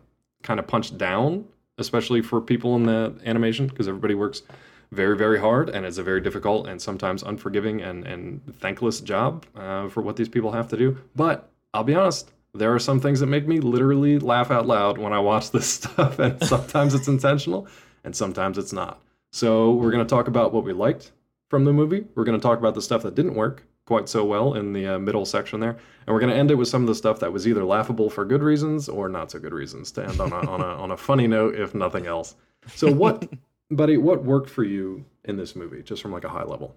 kind 0.41 0.59
of 0.59 0.65
punch 0.65 0.97
down 0.97 1.45
especially 1.79 2.21
for 2.21 2.41
people 2.41 2.75
in 2.75 2.83
the 2.83 3.13
animation, 3.25 3.67
because 3.67 3.87
everybody 3.87 4.13
works 4.13 4.43
very, 4.91 5.15
very 5.15 5.39
hard, 5.39 5.69
and 5.69 5.85
it's 5.85 5.97
a 5.97 6.03
very 6.03 6.21
difficult 6.21 6.67
and 6.67 6.81
sometimes 6.81 7.23
unforgiving 7.23 7.81
and, 7.81 8.05
and 8.07 8.41
thankless 8.59 9.01
job 9.01 9.45
uh, 9.55 9.87
for 9.87 10.01
what 10.01 10.15
these 10.15 10.29
people 10.29 10.51
have 10.51 10.67
to 10.69 10.77
do. 10.77 10.97
But 11.15 11.49
I'll 11.73 11.83
be 11.83 11.95
honest, 11.95 12.31
there 12.53 12.73
are 12.73 12.79
some 12.79 12.99
things 12.99 13.19
that 13.19 13.27
make 13.27 13.47
me 13.47 13.59
literally 13.59 14.17
laugh 14.17 14.49
out 14.49 14.65
loud 14.65 14.97
when 14.97 15.13
I 15.13 15.19
watch 15.19 15.51
this 15.51 15.67
stuff, 15.67 16.19
and 16.19 16.43
sometimes 16.43 16.93
it's 16.93 17.07
intentional, 17.07 17.67
and 18.03 18.15
sometimes 18.15 18.57
it's 18.57 18.73
not. 18.73 19.01
So 19.31 19.71
we're 19.71 19.91
going 19.91 20.05
to 20.05 20.09
talk 20.09 20.27
about 20.27 20.53
what 20.53 20.63
we 20.63 20.73
liked 20.73 21.11
from 21.49 21.65
the 21.65 21.73
movie. 21.73 22.05
We're 22.15 22.23
going 22.23 22.39
to 22.39 22.41
talk 22.41 22.57
about 22.57 22.73
the 22.73 22.81
stuff 22.81 23.03
that 23.03 23.13
didn't 23.13 23.35
work, 23.35 23.63
quite 23.89 24.07
so 24.07 24.23
well 24.23 24.53
in 24.53 24.71
the 24.71 24.85
uh, 24.85 24.99
middle 24.99 25.25
section 25.25 25.59
there. 25.59 25.71
And 25.71 26.13
we're 26.13 26.19
going 26.19 26.31
to 26.31 26.37
end 26.37 26.51
it 26.51 26.55
with 26.55 26.67
some 26.67 26.83
of 26.83 26.87
the 26.87 26.93
stuff 26.93 27.19
that 27.21 27.33
was 27.33 27.47
either 27.47 27.65
laughable 27.65 28.07
for 28.07 28.23
good 28.23 28.43
reasons 28.43 28.87
or 28.87 29.09
not 29.09 29.31
so 29.31 29.39
good 29.39 29.51
reasons 29.51 29.91
to 29.93 30.07
end 30.07 30.21
on 30.21 30.31
a, 30.31 30.35
on 30.51 30.61
a, 30.61 30.63
on 30.63 30.91
a 30.91 30.97
funny 30.97 31.25
note, 31.25 31.55
if 31.55 31.73
nothing 31.73 32.05
else. 32.05 32.35
So, 32.75 32.91
what, 32.91 33.27
buddy, 33.71 33.97
what 33.97 34.23
worked 34.23 34.51
for 34.51 34.63
you 34.63 35.05
in 35.25 35.37
this 35.37 35.55
movie, 35.55 35.81
just 35.81 36.03
from 36.03 36.11
like 36.11 36.23
a 36.23 36.29
high 36.29 36.43
level? 36.43 36.75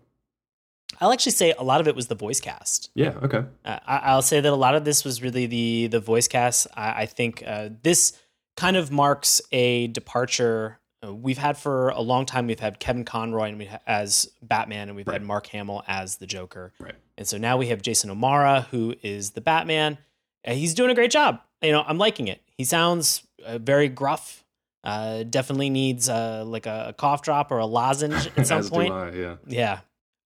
I'll 1.03 1.13
actually 1.13 1.33
say 1.33 1.53
a 1.59 1.63
lot 1.63 1.83
of 1.83 1.89
it 1.89 1.95
was 1.95 2.07
the 2.07 2.15
voice 2.15 2.41
cast. 2.41 2.91
Yeah. 2.95 3.13
Okay. 3.23 3.45
Uh, 3.63 3.79
I, 3.87 4.15
will 4.15 4.23
say 4.23 4.41
that 4.41 4.51
a 4.51 4.57
lot 4.57 4.75
of 4.75 4.87
this 4.87 5.05
was 5.05 5.23
really 5.23 5.45
the 5.45 5.89
the 5.89 6.01
voice 6.01 6.29
cast. 6.29 6.67
I, 6.75 7.03
I 7.03 7.07
think 7.07 7.43
uh, 7.47 7.69
this 7.83 8.19
kind 8.57 8.79
of 8.79 8.91
marks 8.91 9.43
a 9.53 9.89
departure 9.89 10.81
uh, 11.05 11.13
we've 11.13 11.39
had 11.39 11.57
for 11.59 11.91
a 11.91 12.01
long 12.01 12.27
time. 12.27 12.47
We've 12.47 12.61
had 12.61 12.79
Kevin 12.79 13.05
Conroy 13.05 13.49
and 13.49 13.59
we 13.59 13.69
as 13.87 14.31
Batman, 14.41 14.89
and 14.89 14.97
we've 14.97 15.07
right. 15.07 15.15
had 15.15 15.23
Mark 15.23 15.47
Hamill 15.49 15.83
as 15.87 16.17
the 16.17 16.27
Joker. 16.27 16.73
Right. 16.79 16.95
And 17.17 17.27
so 17.27 17.39
now 17.39 17.57
we 17.57 17.69
have 17.69 17.83
Jason 17.83 18.11
O'Mara, 18.11 18.67
who 18.71 18.95
is 19.03 19.31
the 19.31 19.41
Batman. 19.41 19.99
And 20.45 20.59
he's 20.59 20.75
doing 20.75 20.91
a 20.91 20.95
great 20.95 21.11
job. 21.11 21.41
You 21.63 21.73
know, 21.73 21.85
I'm 21.87 21.99
liking 21.99 22.29
it. 22.29 22.41
He 22.57 22.65
sounds 22.65 23.27
uh, 23.45 23.59
very 23.59 23.89
gruff. 23.89 24.45
Uh, 24.85 25.23
definitely 25.23 25.71
needs 25.71 26.09
uh, 26.09 26.43
like 26.45 26.67
a, 26.67 26.87
a, 26.89 26.93
cough 26.93 27.23
drop 27.23 27.53
or 27.53 27.59
a 27.59 27.67
lozenge 27.67 28.29
at 28.37 28.47
some 28.49 28.65
point. 28.65 28.93
I, 28.93 29.11
yeah. 29.11 29.37
Yeah. 29.47 29.81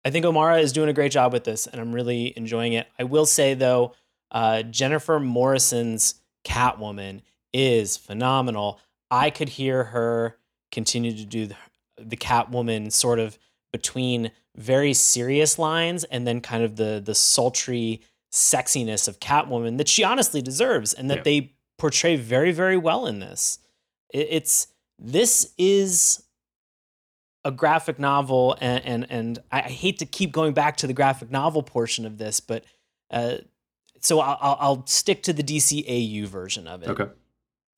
I 0.05 0.11
think 0.11 0.25
O'Mara 0.25 0.59
is 0.59 0.73
doing 0.73 0.89
a 0.89 0.93
great 0.93 1.11
job 1.11 1.33
with 1.33 1.43
this, 1.43 1.67
and 1.67 1.81
I'm 1.81 1.93
really 1.93 2.33
enjoying 2.37 2.75
it. 2.75 2.87
I 2.99 3.05
will 3.05 3.27
say 3.27 3.55
though, 3.55 3.95
uh, 4.31 4.63
Jennifer 4.63 5.19
Morrison's 5.19 6.17
Catwoman 6.45 7.23
is 7.53 7.97
phenomenal. 7.97 8.79
I 9.11 9.31
could 9.31 9.49
hear 9.49 9.85
her 9.85 10.37
continue 10.71 11.17
to 11.17 11.25
do 11.25 11.47
the, 11.47 11.57
the 11.97 12.17
Catwoman 12.17 12.93
sort 12.93 13.19
of 13.19 13.39
between 13.75 14.31
very 14.55 14.95
serious 14.95 15.59
lines 15.59 16.05
and 16.05 16.25
then 16.25 16.41
kind 16.41 16.63
of 16.63 16.77
the 16.77 17.03
the 17.05 17.13
sultry 17.15 18.01
sexiness 18.31 19.09
of 19.09 19.19
Catwoman 19.19 19.79
that 19.79 19.89
she 19.89 20.05
honestly 20.05 20.41
deserves 20.41 20.93
and 20.93 21.11
that 21.11 21.19
yeah. 21.19 21.23
they 21.25 21.55
portray 21.77 22.15
very 22.15 22.53
very 22.53 22.77
well 22.77 23.05
in 23.05 23.19
this. 23.19 23.59
It, 24.11 24.29
it's 24.31 24.69
this 24.97 25.53
is 25.59 26.23
a 27.45 27.51
graphic 27.51 27.99
novel 27.99 28.57
and 28.61 28.85
and 28.85 29.07
and 29.11 29.39
I, 29.51 29.63
I, 29.63 29.71
hate 29.71 29.99
to 29.99 30.07
keep 30.07 30.31
going 30.31 30.55
back 30.55 30.77
to 30.77 30.87
the 30.87 30.95
graphic 30.95 31.33
novel 31.33 31.65
portion 31.65 32.07
of 32.07 32.17
this, 32.17 32.39
but 32.39 32.65
uh, 33.11 33.39
so 33.99 34.21
I'll, 34.21 34.57
I'll 34.61 34.87
stick 34.87 35.25
to 35.25 35.33
the 35.33 35.43
DCAU 35.43 36.27
version 36.27 36.69
of 36.69 36.85
it. 36.85 36.91
Okay 36.91 37.09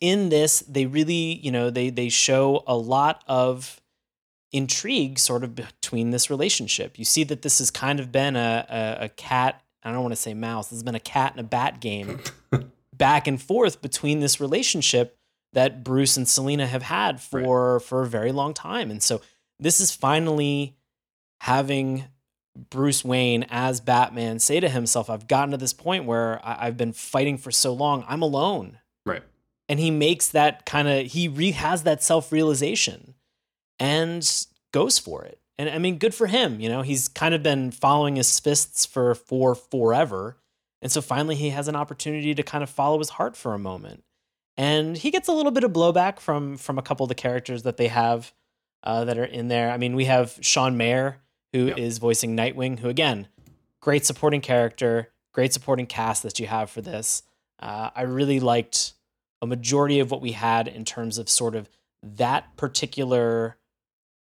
in 0.00 0.28
this 0.28 0.60
they 0.68 0.84
really 0.86 1.40
you 1.42 1.50
know 1.50 1.70
they 1.70 1.90
they 1.90 2.08
show 2.08 2.62
a 2.66 2.76
lot 2.76 3.24
of 3.26 3.80
intrigue 4.52 5.18
sort 5.18 5.44
of 5.44 5.54
between 5.54 6.10
this 6.10 6.30
relationship. 6.30 6.98
You 6.98 7.04
see 7.04 7.24
that 7.24 7.42
this 7.42 7.58
has 7.58 7.70
kind 7.70 8.00
of 8.00 8.12
been 8.12 8.36
a, 8.36 8.66
a, 9.00 9.04
a 9.04 9.08
cat 9.10 9.62
i 9.82 9.92
don't 9.92 10.02
want 10.02 10.12
to 10.12 10.20
say 10.20 10.34
mouse 10.34 10.68
this 10.68 10.78
has 10.78 10.82
been 10.82 10.96
a 10.96 11.00
cat 11.00 11.30
and 11.30 11.40
a 11.40 11.44
bat 11.44 11.80
game 11.80 12.18
back 12.92 13.28
and 13.28 13.40
forth 13.40 13.80
between 13.80 14.18
this 14.18 14.40
relationship 14.40 15.16
that 15.56 15.82
bruce 15.82 16.16
and 16.16 16.28
selina 16.28 16.66
have 16.66 16.82
had 16.82 17.20
for 17.20 17.74
right. 17.74 17.82
for 17.82 18.02
a 18.02 18.06
very 18.06 18.30
long 18.30 18.52
time. 18.52 18.90
And 18.90 19.02
so 19.02 19.22
this 19.58 19.80
is 19.80 19.90
finally 19.90 20.76
having 21.40 22.04
bruce 22.70 23.04
wayne 23.04 23.44
as 23.50 23.82
batman 23.82 24.38
say 24.38 24.58
to 24.60 24.68
himself 24.70 25.10
i've 25.10 25.28
gotten 25.28 25.50
to 25.50 25.58
this 25.58 25.74
point 25.74 26.06
where 26.06 26.40
I, 26.42 26.66
i've 26.66 26.76
been 26.78 26.94
fighting 26.94 27.36
for 27.36 27.50
so 27.50 27.72
long 27.72 28.04
i'm 28.08 28.22
alone. 28.22 28.78
Right. 29.04 29.22
And 29.68 29.78
he 29.78 29.90
makes 29.90 30.28
that 30.28 30.64
kind 30.64 30.88
of 30.88 31.06
he 31.06 31.28
re- 31.28 31.50
has 31.52 31.82
that 31.82 32.02
self 32.02 32.32
realization 32.32 33.14
and 33.78 34.46
goes 34.72 34.98
for 34.98 35.24
it 35.24 35.38
And 35.58 35.68
I 35.70 35.78
mean, 35.78 35.98
good 35.98 36.14
for 36.14 36.26
him. 36.26 36.60
You 36.60 36.68
know, 36.68 36.82
he's 36.82 37.08
kind 37.08 37.34
of 37.34 37.42
been 37.42 37.70
following 37.70 38.16
his 38.16 38.38
fists 38.40 38.84
for 38.84 39.14
for 39.14 39.54
forever. 39.54 40.36
And 40.82 40.92
so 40.92 41.00
finally 41.00 41.34
he 41.34 41.50
has 41.50 41.68
an 41.68 41.76
opportunity 41.76 42.34
to 42.34 42.42
kind 42.42 42.62
of 42.62 42.68
follow 42.70 42.98
his 42.98 43.10
heart 43.10 43.36
for 43.36 43.54
a 43.54 43.58
moment. 43.58 44.04
And 44.58 44.96
he 44.96 45.10
gets 45.10 45.28
a 45.28 45.32
little 45.32 45.52
bit 45.52 45.64
of 45.64 45.72
blowback 45.72 46.20
from 46.20 46.56
from 46.56 46.78
a 46.78 46.82
couple 46.82 47.04
of 47.04 47.08
the 47.08 47.14
characters 47.14 47.62
that 47.62 47.76
they 47.76 47.88
have 47.88 48.32
uh, 48.82 49.04
that 49.04 49.18
are 49.18 49.24
in 49.24 49.48
there. 49.48 49.70
I 49.70 49.78
mean, 49.78 49.96
we 49.96 50.04
have 50.04 50.38
Sean 50.42 50.76
Maher, 50.76 51.18
who 51.52 51.66
Yep. 51.66 51.78
is 51.78 51.98
voicing 51.98 52.36
Nightwing, 52.36 52.78
who 52.80 52.88
again, 52.88 53.28
great 53.80 54.04
supporting 54.04 54.40
character, 54.42 55.10
great 55.32 55.52
supporting 55.52 55.86
cast 55.86 56.22
that 56.22 56.38
you 56.38 56.46
have 56.46 56.70
for 56.70 56.82
this. 56.82 57.22
Uh, 57.58 57.90
I 57.94 58.02
really 58.02 58.40
liked 58.40 58.92
a 59.40 59.46
majority 59.46 60.00
of 60.00 60.10
what 60.10 60.20
we 60.20 60.32
had 60.32 60.68
in 60.68 60.84
terms 60.84 61.16
of 61.18 61.28
sort 61.28 61.54
of 61.54 61.68
that 62.02 62.56
particular 62.56 63.56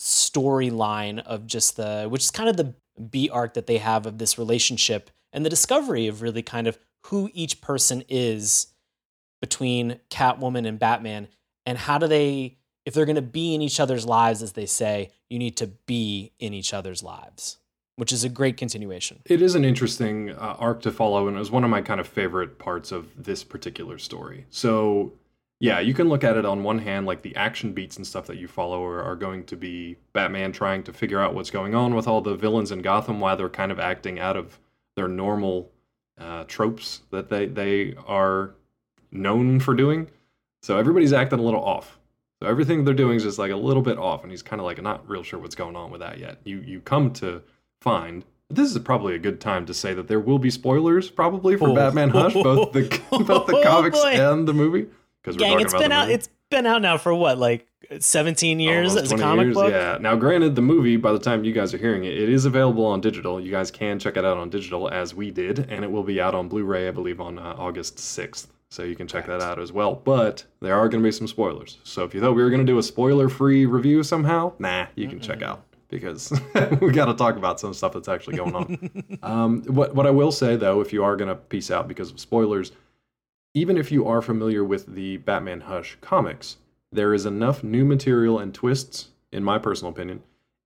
storyline 0.03 1.21
of 1.21 1.47
just 1.47 1.77
the 1.77 2.07
which 2.11 2.25
is 2.25 2.31
kind 2.33 2.49
of 2.49 2.57
the 2.57 2.75
B 3.11 3.31
arc 3.33 3.55
that 3.55 3.69
they 3.69 3.79
have 3.79 4.05
of 4.05 4.19
this 4.19 4.37
relationship 4.37 5.11
and 5.33 5.47
the 5.47 5.51
discovery 5.51 6.09
of 6.09 6.23
really 6.23 6.43
kind 6.43 6.67
of 6.67 6.77
who 7.07 7.31
each 7.33 7.61
person 7.61 8.03
is 8.09 8.67
between 9.41 10.01
Catwoman 10.11 10.67
and 10.67 10.77
Batman 10.77 11.29
and 11.65 11.79
how 11.79 11.99
do 11.99 12.09
they 12.09 12.59
if 12.85 12.95
they're 12.95 13.07
going 13.07 13.15
to 13.15 13.23
be 13.23 13.55
in 13.55 13.63
each 13.63 13.79
other's 13.79 14.05
lives 14.05 14.43
as 14.43 14.53
they 14.53 14.67
say 14.67 15.13
you 15.31 15.39
need 15.39 15.57
to 15.59 15.69
be 15.69 16.33
in 16.41 16.53
each 16.53 16.75
other's 16.75 17.05
lives 17.05 17.59
which 17.95 18.13
is 18.13 18.25
a 18.25 18.29
great 18.29 18.57
continuation 18.57 19.21
It 19.27 19.41
is 19.41 19.55
an 19.55 19.65
interesting 19.65 20.31
uh, 20.31 20.57
arc 20.59 20.83
to 20.83 20.91
follow, 20.91 21.29
and 21.29 21.37
it 21.37 21.39
was 21.39 21.53
one 21.53 21.63
of 21.63 21.71
my 21.71 21.81
kind 21.81 22.01
of 22.01 22.09
favorite 22.09 22.59
parts 22.59 22.91
of 22.91 23.09
this 23.23 23.45
particular 23.45 23.99
story. 23.99 24.47
So, 24.51 25.13
yeah, 25.63 25.79
you 25.79 25.95
can 25.95 26.09
look 26.09 26.25
at 26.25 26.37
it 26.37 26.45
on 26.45 26.65
one 26.65 26.79
hand, 26.81 27.07
like 27.07 27.23
the 27.23 27.37
action 27.37 27.73
beats 27.73 27.97
and 27.97 28.05
stuff 28.05 28.27
that 28.27 28.37
you 28.37 28.49
follow 28.49 28.85
are, 28.85 29.01
are 29.01 29.15
going 29.15 29.45
to 29.45 29.57
be 29.57 29.97
Batman 30.13 30.51
trying 30.51 30.83
to 30.83 30.93
figure 30.93 31.21
out 31.21 31.35
what's 31.35 31.51
going 31.53 31.73
on 31.73 31.95
with 31.95 32.09
all 32.09 32.21
the 32.21 32.35
villains 32.35 32.73
in 32.73 32.83
Gotham, 32.83 33.21
while 33.21 33.37
they're 33.37 33.49
kind 33.49 33.71
of 33.71 33.79
acting 33.79 34.19
out 34.19 34.37
of 34.37 34.59
their 34.97 35.07
normal 35.07 35.71
uh, 36.19 36.43
tropes 36.49 37.03
that 37.13 37.29
they 37.31 37.47
they 37.47 37.95
are 38.09 38.55
known 39.13 39.61
for 39.61 39.75
doing. 39.75 40.09
So 40.65 40.79
everybody's 40.79 41.13
acting 41.13 41.39
a 41.39 41.43
little 41.43 41.63
off. 41.65 41.97
So 42.43 42.49
everything 42.49 42.85
they're 42.85 42.93
doing 42.93 43.17
is 43.19 43.23
just 43.23 43.39
like 43.39 43.53
a 43.53 43.57
little 43.57 43.83
bit 43.85 43.99
off, 43.99 44.23
and 44.25 44.33
he's 44.33 44.43
kind 44.43 44.59
of 44.59 44.67
like 44.67 44.83
not 44.83 45.09
real 45.09 45.23
sure 45.23 45.39
what's 45.39 45.55
going 45.55 45.77
on 45.77 45.93
with 45.93 46.01
that 46.01 46.19
yet. 46.19 46.39
You 46.43 46.59
you 46.59 46.81
come 46.81 47.13
to 47.15 47.41
find 47.81 48.25
this 48.51 48.69
is 48.71 48.79
probably 48.81 49.15
a 49.15 49.19
good 49.19 49.41
time 49.41 49.65
to 49.67 49.73
say 49.75 49.95
that 49.95 50.09
there 50.09 50.21
will 50.21 50.41
be 50.41 50.51
spoilers 50.51 51.09
probably 51.09 51.57
for 51.57 51.69
Oh. 51.69 51.75
Batman 51.77 52.11
Hush, 52.11 52.35
both 52.35 52.73
the 52.73 52.83
both 53.11 53.47
the 53.47 53.57
Oh, 53.59 53.63
comics 53.63 54.01
boy. 54.03 54.09
and 54.11 54.47
the 54.49 54.53
movie. 54.55 54.89
Because 55.23 55.37
gang 55.37 55.61
it's 55.61 55.73
been 55.73 55.93
out 55.93 56.11
it's 56.11 56.29
been 56.51 56.67
out 56.67 56.83
now 56.83 56.99
for 56.99 57.15
what 57.15 57.39
like 57.39 57.67
17 57.99 58.61
years 58.61 58.91
Almost 58.91 59.13
as 59.13 59.13
a 59.13 59.23
comic 59.23 59.45
years, 59.45 59.55
book 59.55 59.71
Yeah. 59.71 59.99
Now, 60.01 60.17
granted, 60.17 60.55
the 60.55 60.63
movie, 60.63 60.97
by 60.97 61.13
the 61.13 61.19
time 61.19 61.45
you 61.45 61.53
guys 61.53 61.75
are 61.75 61.79
hearing 61.79 62.05
it, 62.05 62.15
it 62.15 62.29
is 62.29 62.45
available 62.45 62.87
on 62.87 63.01
digital. 63.01 63.41
You 63.41 63.51
guys 63.51 63.71
can 63.71 63.99
check 63.99 64.17
it 64.17 64.25
out 64.25 64.37
on 64.37 64.51
digital 64.51 64.89
as 64.89 65.15
we 65.15 65.31
did, 65.31 65.71
and 65.71 65.85
it 65.85 65.91
will 65.91 66.03
be 66.03 66.21
out 66.21 66.35
on 66.35 66.49
Blu-ray, 66.49 66.89
I 66.89 66.91
believe, 66.91 67.21
on 67.21 67.39
uh, 67.39 67.55
August 67.59 67.99
sixth. 67.99 68.53
So 68.71 68.85
you 68.85 68.97
can 68.97 69.07
check 69.07 69.27
that 69.27 69.43
out 69.43 69.59
as 69.59 69.71
well. 69.71 69.95
But 69.95 70.45
there 70.61 70.75
are 70.75 70.89
going 70.89 71.03
to 71.03 71.07
be 71.07 71.13
some 71.13 71.27
spoilers. 71.27 71.79
So 71.85 72.05
if 72.05 72.15
you 72.15 72.21
thought 72.21 72.33
we 72.33 72.43
were 72.43 72.49
going 72.49 72.65
to 72.65 72.73
do 72.73 72.79
a 72.79 72.83
spoiler-free 72.83 73.67
review 73.67 74.03
somehow, 74.03 74.55
nah, 74.59 74.87
you 74.95 75.09
can 75.09 75.21
check 75.21 75.43
out 75.43 75.63
because 75.89 76.33
we 76.81 76.91
got 76.91 77.07
to 77.07 77.15
talk 77.15 77.37
about 77.37 77.61
some 77.61 77.75
stuff 77.75 77.93
that's 77.93 78.09
actually 78.09 78.37
going 78.37 78.55
on. 78.55 79.19
um, 79.23 79.63
what 79.65 79.95
what 79.95 80.07
I 80.07 80.11
will 80.11 80.33
say 80.33 80.57
though, 80.57 80.81
if 80.81 80.93
you 80.93 81.05
are 81.05 81.17
going 81.17 81.29
to 81.29 81.35
peace 81.35 81.71
out 81.71 81.87
because 81.87 82.11
of 82.11 82.19
spoilers, 82.19 82.73
even 83.55 83.77
if 83.77 83.93
you 83.93 84.07
are 84.07 84.23
familiar 84.23 84.65
with 84.65 84.95
the 84.95 85.19
Batman 85.19 85.63
Hush 85.63 85.99
comics, 86.01 86.57
there 86.91 87.15
is 87.15 87.27
enough 87.27 87.63
new 87.63 87.85
material 87.85 88.39
and 88.39 88.55
twists, 88.55 89.09
in 89.31 89.45
my 89.45 89.59
personal 89.59 89.93
opinion, 89.93 90.23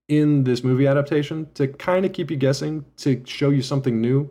in 0.07 0.43
this 0.43 0.63
movie 0.63 0.87
adaptation 0.87 1.49
to 1.53 1.67
kind 1.67 2.05
of 2.05 2.13
keep 2.13 2.31
you 2.31 2.37
guessing, 2.37 2.85
to 2.97 3.21
show 3.25 3.49
you 3.49 3.61
something 3.61 3.99
new. 3.99 4.29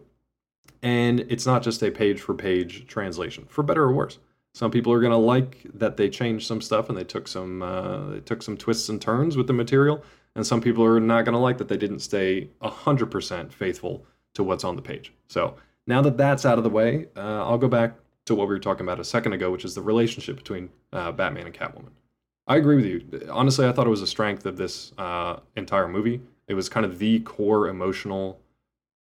And 0.82 1.20
it's 1.20 1.46
not 1.46 1.62
just 1.62 1.82
a 1.82 1.90
page 1.90 2.20
for 2.20 2.34
page 2.34 2.86
translation, 2.86 3.46
for 3.48 3.62
better 3.62 3.82
or 3.82 3.92
worse. 3.92 4.18
Some 4.54 4.70
people 4.70 4.92
are 4.92 5.00
gonna 5.00 5.18
like 5.18 5.66
that 5.74 5.98
they 5.98 6.08
changed 6.08 6.46
some 6.46 6.62
stuff 6.62 6.88
and 6.88 6.96
they 6.96 7.04
took 7.04 7.28
some 7.28 7.62
uh, 7.62 8.10
they 8.10 8.20
took 8.20 8.42
some 8.42 8.56
twists 8.56 8.88
and 8.88 9.00
turns 9.00 9.36
with 9.36 9.46
the 9.46 9.52
material, 9.52 10.02
and 10.34 10.46
some 10.46 10.62
people 10.62 10.82
are 10.82 10.98
not 10.98 11.26
gonna 11.26 11.38
like 11.38 11.58
that 11.58 11.68
they 11.68 11.76
didn't 11.76 11.98
stay 11.98 12.48
hundred 12.62 13.10
percent 13.10 13.52
faithful 13.52 14.06
to 14.32 14.42
what's 14.42 14.64
on 14.64 14.76
the 14.76 14.80
page. 14.80 15.12
So 15.28 15.56
now 15.86 16.00
that 16.02 16.16
that's 16.16 16.46
out 16.46 16.56
of 16.56 16.64
the 16.64 16.70
way, 16.70 17.06
uh, 17.16 17.44
I'll 17.44 17.58
go 17.58 17.68
back 17.68 17.96
to 18.26 18.34
what 18.34 18.48
we 18.48 18.54
were 18.54 18.60
talking 18.60 18.84
about 18.84 19.00
a 19.00 19.04
second 19.04 19.32
ago, 19.32 19.50
which 19.50 19.64
is 19.64 19.74
the 19.74 19.82
relationship 19.82 20.36
between 20.36 20.68
uh, 20.92 21.12
Batman 21.12 21.46
and 21.46 21.54
Catwoman. 21.54 21.92
I 22.46 22.56
agree 22.56 22.76
with 22.76 22.84
you. 22.84 23.28
Honestly, 23.30 23.66
I 23.66 23.72
thought 23.72 23.86
it 23.86 23.90
was 23.90 24.02
a 24.02 24.06
strength 24.06 24.46
of 24.46 24.56
this 24.56 24.92
uh, 24.98 25.38
entire 25.56 25.88
movie. 25.88 26.20
It 26.46 26.54
was 26.54 26.68
kind 26.68 26.86
of 26.86 26.98
the 26.98 27.20
core 27.20 27.68
emotional 27.68 28.38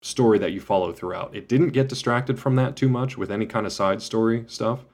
story 0.03 0.39
that 0.39 0.53
you 0.53 0.61
follow 0.61 0.93
throughout. 0.93 1.35
It 1.35 1.49
didn't 1.49 1.71
get 1.71 1.89
distracted 1.89 2.39
from 2.39 2.57
that 2.57 2.77
too 2.77 2.89
much 2.89 3.19
with 3.19 3.31
any 3.31 3.47
kind 3.47 3.67
of 3.67 3.73
side 3.73 4.01
story 4.01 4.45
stuff. 4.47 4.85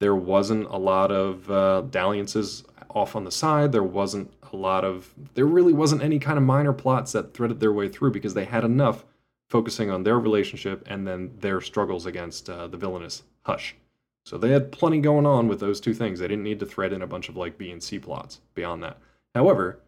There 0.00 0.16
wasn't 0.16 0.66
a 0.66 0.76
lot 0.76 1.12
of 1.12 1.50
uh, 1.50 1.82
dalliances 1.82 2.64
off 2.90 3.14
on 3.16 3.24
the 3.24 3.30
side. 3.30 3.72
There 3.72 3.82
wasn't 3.82 4.32
a 4.52 4.56
lot 4.56 4.84
of. 4.84 5.12
There 5.34 5.46
really 5.46 5.72
wasn't 5.72 6.02
any 6.02 6.18
kind 6.18 6.38
of 6.38 6.44
minor 6.44 6.72
plots 6.72 7.12
that 7.12 7.34
threaded 7.34 7.60
their 7.60 7.72
way 7.72 7.88
through 7.88 8.10
because 8.10 8.34
they 8.34 8.44
had 8.44 8.64
enough 8.64 9.04
focusing 9.48 9.90
on 9.90 10.02
their 10.02 10.18
relationship 10.18 10.82
and 10.86 11.06
then 11.06 11.30
their 11.38 11.60
struggles 11.60 12.06
against 12.06 12.48
uh, 12.48 12.66
the 12.68 12.76
villainous 12.76 13.22
Hush. 13.44 13.74
So 14.24 14.38
they 14.38 14.50
had 14.50 14.70
plenty 14.70 15.00
going 15.00 15.26
on 15.26 15.48
with 15.48 15.58
those 15.60 15.80
two 15.80 15.94
things. 15.94 16.20
They 16.20 16.28
didn't 16.28 16.44
need 16.44 16.60
to 16.60 16.66
thread 16.66 16.92
in 16.92 17.02
a 17.02 17.06
bunch 17.06 17.28
of 17.28 17.36
like 17.36 17.58
B 17.58 17.70
and 17.70 17.82
C 17.82 17.98
plots 17.98 18.40
beyond 18.54 18.82
that. 18.84 18.98
However, 19.34 19.80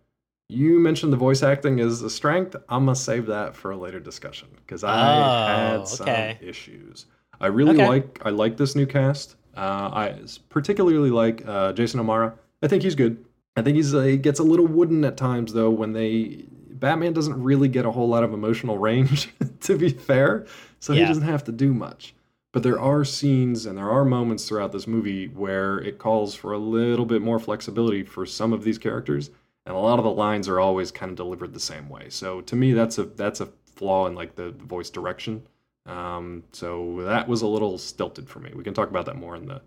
you 0.48 0.78
mentioned 0.80 1.12
the 1.12 1.16
voice 1.16 1.42
acting 1.42 1.80
as 1.80 2.02
a 2.02 2.10
strength. 2.10 2.56
I'm 2.68 2.84
gonna 2.86 2.96
save 2.96 3.26
that 3.26 3.54
for 3.54 3.70
a 3.70 3.76
later 3.76 4.00
discussion 4.00 4.48
because 4.56 4.82
I 4.84 5.18
Oh, 5.18 5.46
had 5.46 5.88
some 5.88 6.08
okay. 6.08 6.38
issues. 6.40 7.06
I 7.40 7.46
really 7.46 7.74
Okay. 7.74 7.86
like 7.88 8.20
I 8.24 8.30
like 8.30 8.56
this 8.56 8.74
new 8.74 8.86
cast. 8.86 9.36
Uh, 9.56 9.60
I 9.92 10.20
particularly 10.48 11.10
like 11.10 11.46
uh, 11.46 11.72
Jason 11.72 12.00
O'Mara. 12.00 12.34
I 12.62 12.66
think 12.68 12.82
he's 12.82 12.94
good. 12.96 13.24
I 13.56 13.62
think 13.62 13.76
he's 13.76 13.94
uh, 13.94 14.00
he 14.02 14.16
gets 14.16 14.40
a 14.40 14.44
little 14.44 14.66
wooden 14.66 15.04
at 15.04 15.16
times 15.16 15.52
though 15.52 15.70
when 15.70 15.92
they 15.92 16.44
Batman 16.70 17.12
doesn't 17.12 17.40
really 17.40 17.68
get 17.68 17.86
a 17.86 17.90
whole 17.92 18.08
lot 18.08 18.24
of 18.24 18.32
emotional 18.34 18.78
range 18.78 19.32
to 19.60 19.78
be 19.78 19.90
fair, 19.90 20.44
so 20.80 20.92
he 20.92 21.04
doesn't 21.04 21.22
have 21.22 21.44
to 21.44 21.52
do 21.52 21.72
much. 21.72 22.14
But 22.54 22.62
there 22.62 22.78
are 22.78 23.04
scenes 23.04 23.66
and 23.66 23.76
there 23.76 23.90
are 23.90 24.04
moments 24.04 24.48
throughout 24.48 24.70
this 24.70 24.86
movie 24.86 25.26
where 25.26 25.78
it 25.80 25.98
calls 25.98 26.36
for 26.36 26.52
a 26.52 26.58
little 26.58 27.04
bit 27.04 27.20
more 27.20 27.40
flexibility 27.40 28.04
for 28.04 28.24
some 28.24 28.52
of 28.52 28.62
these 28.62 28.78
characters, 28.78 29.30
and 29.66 29.74
a 29.74 29.78
lot 29.78 29.98
of 29.98 30.04
the 30.04 30.10
lines 30.12 30.48
are 30.48 30.60
always 30.60 30.92
kind 30.92 31.10
of 31.10 31.16
delivered 31.16 31.52
the 31.52 31.58
same 31.58 31.88
way. 31.88 32.08
So 32.10 32.40
to 32.42 32.54
me, 32.54 32.72
that's 32.72 32.96
a 32.98 33.06
that's 33.06 33.40
a 33.40 33.48
flaw 33.74 34.06
in 34.06 34.14
like 34.14 34.36
the, 34.36 34.52
the 34.56 34.64
voice 34.64 34.88
direction. 34.88 35.42
Um, 35.86 36.44
so 36.52 37.02
that 37.04 37.26
was 37.26 37.42
a 37.42 37.46
little 37.48 37.76
stilted 37.76 38.28
for 38.28 38.38
me. 38.38 38.52
We 38.54 38.62
can 38.62 38.72
talk 38.72 38.88
about 38.88 39.06
that 39.06 39.16
more 39.16 39.34
in 39.34 39.46
the 39.46 39.60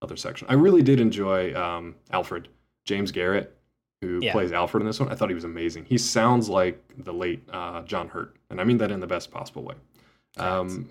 other 0.00 0.16
section. 0.16 0.46
I 0.48 0.54
really 0.54 0.82
did 0.82 0.98
enjoy 0.98 1.54
um, 1.54 1.94
Alfred 2.10 2.48
James 2.86 3.12
Garrett, 3.12 3.54
who 4.00 4.20
Yeah. 4.22 4.32
plays 4.32 4.50
Alfred 4.50 4.80
in 4.80 4.86
this 4.86 4.98
one. 4.98 5.10
I 5.12 5.14
thought 5.14 5.28
he 5.28 5.34
was 5.34 5.44
amazing. 5.44 5.84
He 5.84 5.98
sounds 5.98 6.48
like 6.48 6.82
the 6.96 7.12
late 7.12 7.42
uh, 7.52 7.82
John 7.82 8.08
Hurt, 8.08 8.34
and 8.48 8.62
I 8.62 8.64
mean 8.64 8.78
that 8.78 8.90
in 8.90 9.00
the 9.00 9.06
best 9.06 9.30
possible 9.30 9.62
way. 9.62 9.74
Um, 10.38 10.88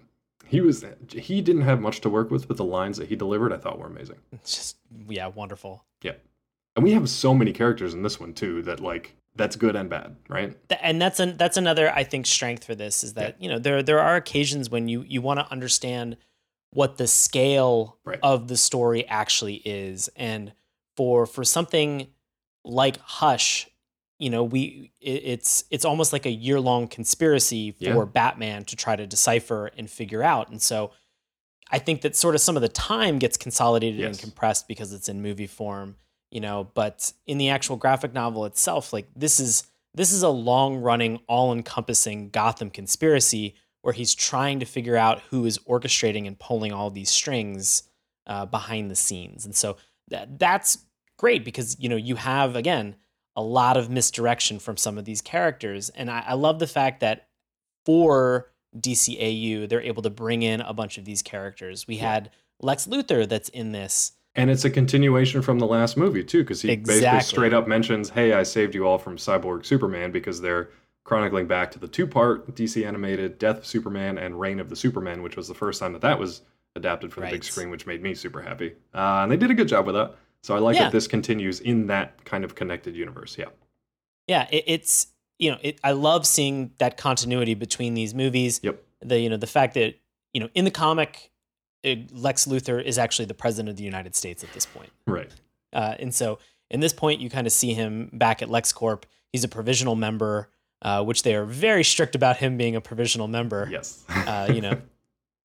he 0.49 0.61
was 0.61 0.83
he 1.09 1.41
didn't 1.41 1.61
have 1.61 1.79
much 1.79 2.01
to 2.01 2.09
work 2.09 2.31
with, 2.31 2.47
but 2.47 2.57
the 2.57 2.65
lines 2.65 2.97
that 2.97 3.07
he 3.07 3.15
delivered, 3.15 3.53
I 3.53 3.57
thought 3.57 3.77
were 3.79 3.87
amazing. 3.87 4.17
It's 4.31 4.55
just 4.55 4.77
yeah, 5.07 5.27
wonderful. 5.27 5.85
Yeah, 6.01 6.13
and 6.75 6.83
we 6.83 6.91
have 6.93 7.09
so 7.09 7.33
many 7.33 7.53
characters 7.53 7.93
in 7.93 8.01
this 8.03 8.19
one 8.19 8.33
too 8.33 8.61
that 8.63 8.79
like 8.79 9.15
that's 9.35 9.55
good 9.55 9.75
and 9.75 9.89
bad, 9.89 10.15
right? 10.27 10.57
And 10.81 11.01
that's 11.01 11.19
an 11.19 11.37
that's 11.37 11.55
another 11.57 11.93
I 11.93 12.03
think 12.03 12.25
strength 12.25 12.63
for 12.63 12.75
this 12.75 13.03
is 13.03 13.13
that 13.13 13.41
you 13.41 13.47
know 13.49 13.59
there 13.59 13.83
there 13.83 13.99
are 13.99 14.15
occasions 14.15 14.69
when 14.69 14.87
you 14.87 15.03
you 15.07 15.21
want 15.21 15.39
to 15.39 15.49
understand 15.51 16.17
what 16.71 16.97
the 16.97 17.07
scale 17.07 17.97
Right. 18.03 18.19
of 18.21 18.47
the 18.47 18.57
story 18.57 19.07
actually 19.07 19.55
is 19.55 20.09
and 20.15 20.51
for 20.97 21.25
for 21.25 21.43
something 21.43 22.07
like 22.65 22.97
Hush 22.99 23.67
you 24.19 24.29
know 24.29 24.43
we 24.43 24.91
it, 25.01 25.23
it's 25.25 25.63
it's 25.71 25.85
almost 25.85 26.13
like 26.13 26.25
a 26.25 26.31
year 26.31 26.59
long 26.59 26.87
conspiracy 26.87 27.71
for 27.71 27.83
Yeah. 27.83 28.05
Batman 28.05 28.65
to 28.65 28.75
try 28.75 28.95
to 28.95 29.07
decipher 29.07 29.71
and 29.77 29.89
figure 29.89 30.21
out. 30.21 30.49
And 30.49 30.61
so 30.61 30.91
I 31.71 31.79
think 31.79 32.01
that 32.01 32.15
sort 32.15 32.35
of 32.35 32.41
some 32.41 32.55
of 32.55 32.61
the 32.61 32.69
time 32.69 33.19
gets 33.19 33.37
consolidated 33.37 34.03
and 34.03 34.17
compressed 34.17 34.67
because 34.67 34.93
it's 34.93 35.09
in 35.09 35.21
movie 35.21 35.47
form 35.47 35.95
you 36.31 36.41
know 36.41 36.69
but 36.75 37.11
in 37.25 37.37
the 37.39 37.49
actual 37.49 37.75
graphic 37.75 38.13
novel 38.13 38.45
itself 38.45 38.93
like 38.93 39.07
this 39.15 39.39
is 39.39 39.63
this 39.95 40.11
is 40.11 40.21
a 40.21 40.29
long 40.29 40.77
running 40.77 41.19
all 41.27 41.51
encompassing 41.51 42.29
gotham 42.29 42.69
conspiracy 42.69 43.55
where 43.81 43.93
he's 43.93 44.13
trying 44.13 44.59
to 44.59 44.65
figure 44.65 44.97
out 44.97 45.21
who 45.29 45.45
is 45.45 45.57
orchestrating 45.59 46.27
and 46.27 46.37
pulling 46.39 46.73
all 46.73 46.89
these 46.89 47.09
strings 47.09 47.83
uh, 48.27 48.45
behind 48.45 48.91
the 48.91 48.95
scenes. 48.95 49.45
And 49.45 49.55
so 49.55 49.77
that 50.09 50.37
that's 50.37 50.79
great 51.17 51.43
because 51.43 51.77
you 51.79 51.89
know 51.89 51.95
you 51.95 52.15
have 52.15 52.55
again 52.55 52.95
a 53.39 53.41
lot 53.41 53.77
of 53.77 53.89
misdirection 53.89 54.59
from 54.59 54.75
some 54.75 54.97
of 54.97 55.05
these 55.05 55.21
characters. 55.21 55.87
And 55.89 56.11
i, 56.11 56.23
I 56.27 56.33
love 56.33 56.59
the 56.59 56.67
fact 56.67 56.99
that 56.99 57.27
for 57.85 58.51
dcau 58.77 59.67
they're 59.67 59.81
able 59.81 60.03
to 60.03 60.09
bring 60.09 60.43
in 60.43 60.59
a 60.61 60.73
bunch 60.73 60.97
of 60.97 61.05
these 61.05 61.21
characters. 61.21 61.87
We 61.87 61.97
had 61.97 62.31
lex 62.59 62.85
luthor 62.85 63.27
that's 63.27 63.47
in 63.49 63.71
this. 63.71 64.11
And 64.35 64.49
it's 64.49 64.65
a 64.65 64.69
continuation 64.69 65.41
from 65.41 65.57
the 65.57 65.65
last 65.65 65.95
movie 65.95 66.23
too, 66.23 66.43
because 66.43 66.61
he 66.61 66.75
basically 66.75 67.21
straight 67.21 67.53
up 67.53 67.67
mentions, 67.67 68.09
"Hey, 68.09 68.33
I 68.33 68.43
saved 68.43 68.75
you 68.75 68.85
all 68.85 68.97
from 68.97 69.17
Cyborg 69.17 69.65
Superman," 69.65 70.11
because 70.11 70.39
they're 70.39 70.69
chronicling 71.03 71.47
back 71.47 71.71
to 71.71 71.79
the 71.79 71.87
two-part 71.87 72.53
DC 72.55 72.85
animated 72.85 73.39
Death 73.39 73.59
of 73.59 73.65
Superman 73.65 74.17
and 74.17 74.39
Reign 74.39 74.59
of 74.59 74.69
the 74.69 74.75
Supermen, 74.75 75.23
which 75.23 75.35
was 75.35 75.47
the 75.47 75.55
first 75.55 75.79
time 75.79 75.93
that 75.93 76.01
that 76.01 76.19
was 76.19 76.41
adapted 76.75 77.11
for 77.11 77.21
the 77.21 77.27
big 77.27 77.43
screen, 77.43 77.71
which 77.71 77.87
made 77.87 78.03
me 78.03 78.13
super 78.13 78.41
happy. 78.41 78.73
Uh, 78.93 79.21
and 79.23 79.31
they 79.31 79.37
did 79.37 79.49
a 79.49 79.55
good 79.55 79.67
job 79.67 79.85
with 79.85 79.95
that. 79.95 80.15
So 80.43 80.55
I 80.55 80.59
like 80.59 80.75
Yeah. 80.75 80.83
that 80.85 80.91
this 80.91 81.07
continues 81.07 81.59
in 81.59 81.87
that 81.87 82.23
kind 82.25 82.43
of 82.43 82.55
connected 82.55 82.95
universe. 82.95 83.37
Yeah. 83.37 83.45
Yeah, 84.27 84.47
it, 84.51 84.63
it's 84.67 85.07
you 85.37 85.51
know, 85.51 85.57
it, 85.61 85.79
I 85.83 85.91
love 85.93 86.27
seeing 86.27 86.71
that 86.79 86.97
continuity 86.97 87.53
between 87.53 87.93
these 87.93 88.13
movies. 88.13 88.59
Yep. 88.63 88.83
The 89.01 89.19
you 89.19 89.29
know 89.29 89.37
the 89.37 89.47
fact 89.47 89.73
that 89.75 89.95
you 90.33 90.41
know 90.41 90.49
in 90.53 90.65
the 90.65 90.71
comic, 90.71 91.31
uh, 91.85 91.95
Lex 92.11 92.45
Luthor 92.45 92.83
is 92.83 92.97
actually 92.97 93.25
the 93.25 93.33
president 93.33 93.69
of 93.69 93.77
the 93.77 93.83
United 93.83 94.15
States 94.15 94.43
at 94.43 94.51
this 94.53 94.65
point, 94.65 94.91
Right. 95.07 95.31
uh, 95.73 95.95
and 95.99 96.13
so 96.13 96.39
in 96.69 96.81
this 96.81 96.91
point 96.93 97.21
you 97.21 97.29
kind 97.29 97.47
of 97.47 97.53
see 97.53 97.73
him 97.73 98.09
back 98.13 98.41
at 98.41 98.49
LexCorp. 98.49 99.03
He's 99.31 99.43
a 99.43 99.47
provisional 99.47 99.95
member, 99.95 100.49
uh, 100.81 101.03
which 101.03 101.23
they 101.23 101.33
are 101.35 101.45
very 101.45 101.83
strict 101.83 102.13
about 102.15 102.37
him 102.37 102.57
being 102.57 102.75
a 102.75 102.81
provisional 102.81 103.27
member. 103.27 103.67
Yes. 103.71 104.03
uh, 104.09 104.49
you 104.53 104.59
know, 104.61 104.81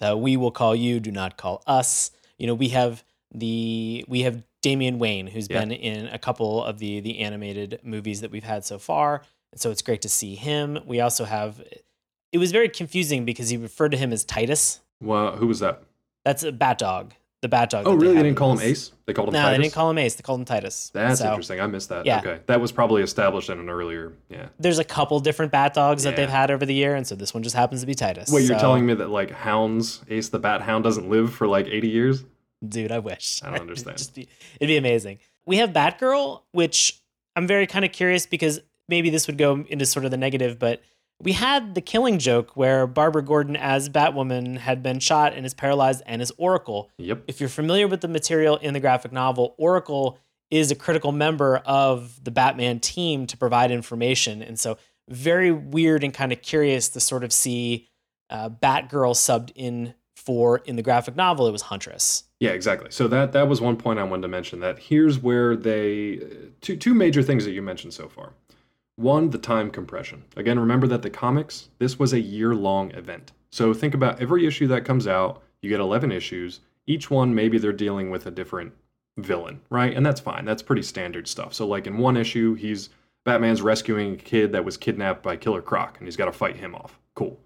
the 0.01 0.17
we 0.17 0.37
will 0.37 0.51
call 0.51 0.75
you, 0.75 0.99
do 1.01 1.11
not 1.13 1.37
call 1.37 1.63
us. 1.67 2.11
You 2.39 2.49
know, 2.49 2.55
we 2.55 2.71
have 2.71 3.05
the 3.33 4.05
we 4.09 4.23
have 4.23 4.43
Damian 4.65 4.99
Wayne, 4.99 5.27
who's 5.27 5.47
Yeah. 5.51 5.61
been 5.61 5.71
in 5.73 6.07
a 6.09 6.19
couple 6.19 6.65
of 6.65 6.79
the 6.79 7.01
the 7.01 7.19
animated 7.21 7.81
movies 7.83 8.23
that 8.23 8.31
we've 8.31 8.45
had 8.45 8.65
so 8.65 8.79
far, 8.79 9.23
and 9.53 9.61
so 9.61 9.71
it's 9.71 9.83
great 9.83 10.01
to 10.03 10.09
see 10.09 10.35
him. 10.35 10.79
We 10.87 11.01
also 11.01 11.25
have. 11.27 11.63
It 12.33 12.39
was 12.39 12.51
very 12.51 12.69
confusing 12.69 13.25
because 13.25 13.51
he 13.51 13.57
referred 13.57 13.91
to 13.93 13.99
him 13.99 14.13
as 14.13 14.25
Titus. 14.25 14.81
well, 15.01 15.37
who 15.37 15.47
was 15.47 15.61
that? 15.61 15.83
That's 16.25 16.43
a 16.43 16.51
Bat 16.51 16.79
Dog. 16.79 17.13
The 17.43 17.49
Bat 17.49 17.71
Dog. 17.71 17.83
Oh, 17.87 17.95
really? 17.95 18.15
They 18.15 18.23
didn't 18.23 18.39
call 18.39 18.53
him. 18.55 18.61
Ace. 18.61 18.91
They 19.05 19.13
called 19.13 19.29
him 19.29 19.35
No, 19.35 19.43
Titus. 19.43 19.59
they 19.59 19.63
didn't 19.65 19.75
call 19.75 19.91
him 19.91 19.99
Ace. 19.99 20.15
They 20.15 20.23
called 20.23 20.41
him 20.41 20.47
Titus. 20.47 20.91
That's 20.95 21.21
So, 21.21 21.29
interesting. 21.29 21.61
I 21.61 21.67
missed 21.67 21.91
that. 21.91 22.07
Yeah. 22.07 22.21
Okay, 22.21 22.39
that 22.47 22.59
was 22.59 22.73
probably 22.73 23.03
established 23.03 23.51
in 23.51 23.59
an 23.59 23.69
earlier. 23.69 24.13
Yeah. 24.31 24.47
There's 24.59 24.79
a 24.79 24.85
couple 24.85 25.21
different 25.21 25.53
Bat 25.53 25.75
Dogs 25.75 26.05
that 26.05 26.17
they've 26.17 26.27
had 26.41 26.51
over 26.51 26.65
the 26.65 26.73
year, 26.73 26.95
and 26.95 27.07
so 27.07 27.15
this 27.15 27.35
one 27.35 27.43
just 27.43 27.55
happens 27.55 27.83
to 27.83 27.87
be 27.87 27.95
Titus. 27.95 28.31
Wait, 28.33 28.49
you're 28.49 28.59
telling 28.59 28.87
me 28.87 28.95
that 28.95 29.11
like 29.11 29.31
hounds, 29.31 30.01
Ace 30.09 30.31
the 30.31 30.39
Bat 30.39 30.63
Hound 30.63 30.85
doesn't 30.85 31.11
live 31.11 31.35
for 31.35 31.47
like 31.47 31.67
80 31.67 31.89
years? 31.89 32.25
Dude 32.69 32.93
i 32.93 32.99
wish 32.99 33.41
I 33.43 33.51
don't 33.51 33.61
understand. 33.69 34.11
Be, 34.15 34.29
it'd 34.61 34.69
be 34.69 34.77
amazing 34.77 35.19
we 35.47 35.57
have 35.59 35.71
batgirl 35.71 36.43
which 36.53 37.01
i'm 37.37 37.47
very 37.47 37.67
kind 37.67 37.85
of 37.85 37.93
curious 37.93 38.27
because 38.27 38.61
maybe 38.89 39.11
this 39.11 39.27
would 39.27 39.39
go 39.39 39.65
into 39.69 39.87
sort 39.87 40.05
of 40.05 40.11
the 40.11 40.17
negative 40.17 40.59
but 40.59 40.83
we 41.23 41.33
had 41.33 41.75
the 41.75 41.81
killing 41.81 42.19
joke 42.19 42.57
where 42.57 42.87
barbara 42.87 43.23
gordon 43.23 43.57
as 43.57 43.89
batwoman 43.89 44.59
had 44.59 44.83
been 44.83 44.99
shot 45.01 45.33
and 45.35 45.47
is 45.47 45.55
paralyzed 45.55 46.03
and 46.07 46.21
is 46.23 46.33
oracle 46.39 46.91
Yep. 46.99 47.25
if 47.29 47.41
you're 47.41 47.49
familiar 47.49 47.87
with 47.89 48.01
the 48.01 48.09
material 48.09 48.57
in 48.57 48.75
the 48.75 48.81
graphic 48.81 49.13
novel 49.13 49.55
oracle 49.59 50.19
is 50.51 50.71
a 50.71 50.75
critical 50.75 51.13
member 51.13 51.57
of 51.65 52.23
the 52.25 52.31
batman 52.31 52.81
team 52.81 53.27
to 53.27 53.37
provide 53.37 53.71
information 53.71 54.43
and 54.43 54.59
so 54.59 54.77
very 55.09 55.53
weird 55.53 56.03
and 56.03 56.15
kind 56.15 56.33
of 56.33 56.41
curious 56.43 56.89
to 56.91 57.01
sort 57.01 57.25
of 57.25 57.33
see 57.33 57.89
uh, 58.31 58.49
batgirl 58.49 59.15
subbed 59.15 59.51
in 59.55 59.95
for 60.25 60.59
in 60.59 60.77
the 60.77 60.83
graphic 60.83 61.17
novel 61.17 61.47
it 61.47 61.53
was 61.53 61.63
huntress 61.63 62.25
Yeah, 62.41 62.51
exactly. 62.51 62.91
So 62.91 63.09
that 63.09 63.33
that 63.33 63.49
was 63.49 63.61
one 63.61 63.77
point 63.77 63.99
I 63.99 64.05
wanted 64.05 64.23
to 64.23 64.29
mention. 64.29 64.61
That 64.61 64.79
here's 64.79 65.19
where 65.19 65.57
they 65.57 66.19
uh, 66.19 66.27
two 66.61 66.77
two 66.77 66.95
major 66.95 67.23
things 67.23 67.45
that 67.45 67.53
you 67.53 67.63
mentioned 67.63 67.95
so 67.95 68.09
far. 68.09 68.35
One, 68.97 69.31
the 69.31 69.39
time 69.39 69.71
compression. 69.71 70.25
Again, 70.37 70.59
remember 70.59 70.87
that 70.89 71.03
the 71.03 71.11
comics 71.11 71.69
this 71.79 71.99
was 71.99 72.13
a 72.13 72.21
year 72.21 72.55
long 72.55 72.91
event. 72.93 73.33
So 73.51 73.73
think 73.73 73.95
about 73.95 74.21
every 74.21 74.47
issue 74.47 74.67
that 74.69 74.85
comes 74.85 75.07
out. 75.07 75.43
You 75.63 75.71
get 75.71 75.81
eleven 75.81 76.13
issues. 76.13 76.61
Each 76.87 77.11
one 77.11 77.35
maybe 77.35 77.59
they're 77.59 77.73
dealing 77.73 78.11
with 78.11 78.27
a 78.27 78.31
different 78.31 78.73
villain, 79.17 79.61
right? 79.71 79.97
And 79.97 80.05
that's 80.05 80.21
fine. 80.21 80.45
That's 80.45 80.63
pretty 80.63 80.83
standard 80.83 81.27
stuff. 81.27 81.55
So 81.55 81.67
like 81.67 81.87
in 81.87 81.97
one 81.99 82.17
issue, 82.17 82.55
he's 82.55 82.91
Batman's 83.25 83.63
rescuing 83.63 84.15
a 84.15 84.17
kid 84.17 84.53
that 84.53 84.65
was 84.65 84.77
kidnapped 84.77 85.23
by 85.23 85.37
Killer 85.37 85.63
Croc, 85.63 85.97
and 85.99 86.07
he's 86.07 86.17
got 86.17 86.27
to 86.27 86.33
fight 86.33 86.57
him 86.57 86.75
off. 86.75 86.99
Cool. 87.15 87.39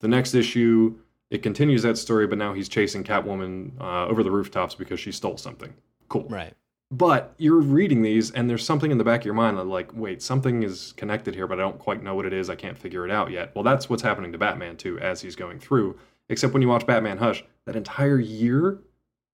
The 0.00 0.08
next 0.08 0.34
issue, 0.34 0.96
it 1.34 1.42
continues 1.42 1.82
that 1.82 1.98
story, 1.98 2.26
but 2.26 2.38
now 2.38 2.52
he's 2.54 2.68
chasing 2.68 3.02
Catwoman 3.04 3.72
uh, 3.80 4.06
over 4.06 4.22
the 4.22 4.30
rooftops 4.30 4.74
because 4.74 5.00
she 5.00 5.10
stole 5.12 5.36
something. 5.36 5.74
Cool. 6.08 6.26
right 6.28 6.54
But 6.92 7.34
you're 7.38 7.60
reading 7.60 8.02
these, 8.02 8.30
and 8.30 8.48
there's 8.48 8.64
something 8.64 8.90
in 8.92 8.98
the 8.98 9.04
back 9.04 9.20
of 9.22 9.24
your 9.26 9.34
mind 9.34 9.58
that, 9.58 9.64
like, 9.64 9.90
wait, 9.94 10.22
something 10.22 10.62
is 10.62 10.92
connected 10.96 11.34
here, 11.34 11.46
but 11.48 11.58
I 11.58 11.62
don't 11.62 11.78
quite 11.78 12.02
know 12.04 12.14
what 12.14 12.24
it 12.24 12.32
is. 12.32 12.48
I 12.48 12.54
can't 12.54 12.78
figure 12.78 13.04
it 13.04 13.10
out 13.10 13.30
yet. 13.32 13.50
Well, 13.54 13.64
that's 13.64 13.90
what's 13.90 14.02
happening 14.02 14.30
to 14.32 14.38
Batman, 14.38 14.76
too, 14.76 14.98
as 15.00 15.20
he's 15.22 15.34
going 15.34 15.58
through. 15.58 15.98
Except 16.28 16.52
when 16.52 16.62
you 16.62 16.68
watch 16.68 16.86
Batman 16.86 17.18
Hush, 17.18 17.44
that 17.66 17.74
entire 17.76 18.18
year 18.20 18.78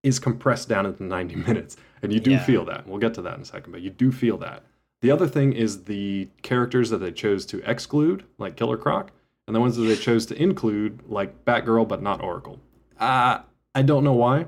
is 0.03 0.19
compressed 0.19 0.69
down 0.71 0.87
into 0.87 1.03
90 1.03 1.35
minutes. 1.49 1.77
And 2.03 2.13
you 2.15 2.19
do 2.21 2.31
Yeah. 2.31 2.45
feel 2.45 2.65
that. 2.65 2.87
We'll 2.89 2.99
get 2.99 3.13
to 3.15 3.23
that 3.23 3.35
in 3.35 3.43
a 3.43 3.45
second, 3.45 3.73
but 3.73 3.83
you 3.83 3.91
do 3.91 4.11
feel 4.11 4.39
that. 4.39 4.63
The 5.03 5.11
other 5.11 5.27
thing 5.29 5.53
is 5.53 5.85
the 5.85 6.29
characters 6.43 6.89
that 6.91 6.99
they 6.99 7.13
chose 7.13 7.45
to 7.47 7.59
exclude, 7.71 8.25
like 8.39 8.57
Killer 8.57 8.77
Croc, 8.79 9.11
and 9.51 9.57
the 9.57 9.61
ones 9.61 9.75
that 9.75 9.83
they 9.83 9.97
chose 9.97 10.27
to 10.27 10.41
include, 10.41 11.01
like 11.09 11.45
Batgirl, 11.45 11.89
but 11.89 12.01
not 12.01 12.23
Oracle. 12.23 12.61
Uh, 13.01 13.41
I 13.75 13.83
don't 13.83 14.05
know 14.05 14.13
why 14.13 14.47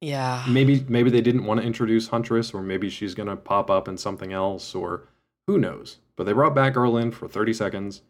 yeah 0.00 0.44
maybe 0.48 0.84
maybe 0.88 1.08
they 1.10 1.22
didn't 1.22 1.44
want 1.44 1.58
to 1.60 1.66
introduce 1.66 2.06
Huntress, 2.08 2.54
or 2.54 2.62
maybe 2.62 2.88
she's 2.88 3.14
gonna 3.14 3.34
pop 3.36 3.68
up 3.68 3.88
in 3.88 3.96
something 3.98 4.32
else, 4.32 4.74
or 4.76 5.08
who 5.48 5.58
knows. 5.58 5.98
But 6.14 6.24
they 6.24 6.32
brought 6.32 6.54
Batgirl 6.54 7.02
in 7.02 7.10
for 7.10 7.26
30 7.26 7.52
seconds, 7.52 8.02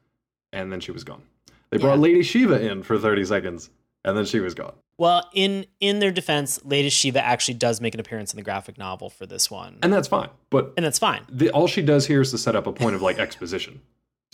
and 0.52 0.70
then 0.70 0.80
she 0.80 0.90
was 0.92 1.02
gone. 1.04 1.22
They 1.70 1.78
brought 1.78 1.94
Yeah. 1.94 2.02
Lady 2.02 2.22
Shiva 2.22 2.60
in 2.60 2.82
for 2.82 2.98
30 2.98 3.24
seconds, 3.24 3.70
and 4.04 4.16
then 4.18 4.26
she 4.26 4.38
was 4.40 4.52
gone. 4.54 4.74
well 4.98 5.28
in 5.32 5.64
in 5.80 5.98
their 6.00 6.12
defense 6.12 6.60
lady 6.64 6.90
shiva 6.90 7.24
actually 7.24 7.54
does 7.54 7.80
make 7.80 7.94
an 7.94 8.00
appearance 8.00 8.32
in 8.32 8.36
the 8.36 8.42
graphic 8.44 8.76
novel 8.78 9.08
for 9.08 9.24
this 9.26 9.50
one 9.50 9.78
And 9.82 9.90
that's 9.92 10.06
fine. 10.08 10.28
But 10.50 10.72
and 10.76 10.84
that's 10.86 10.98
fine 11.00 11.22
the, 11.28 11.50
all 11.50 11.66
she 11.66 11.82
does 11.82 12.06
here 12.06 12.20
is 12.20 12.30
to 12.32 12.38
set 12.38 12.54
up 12.54 12.66
a 12.66 12.72
point 12.72 12.94
of 12.94 13.02
like 13.02 13.18
exposition. 13.18 13.80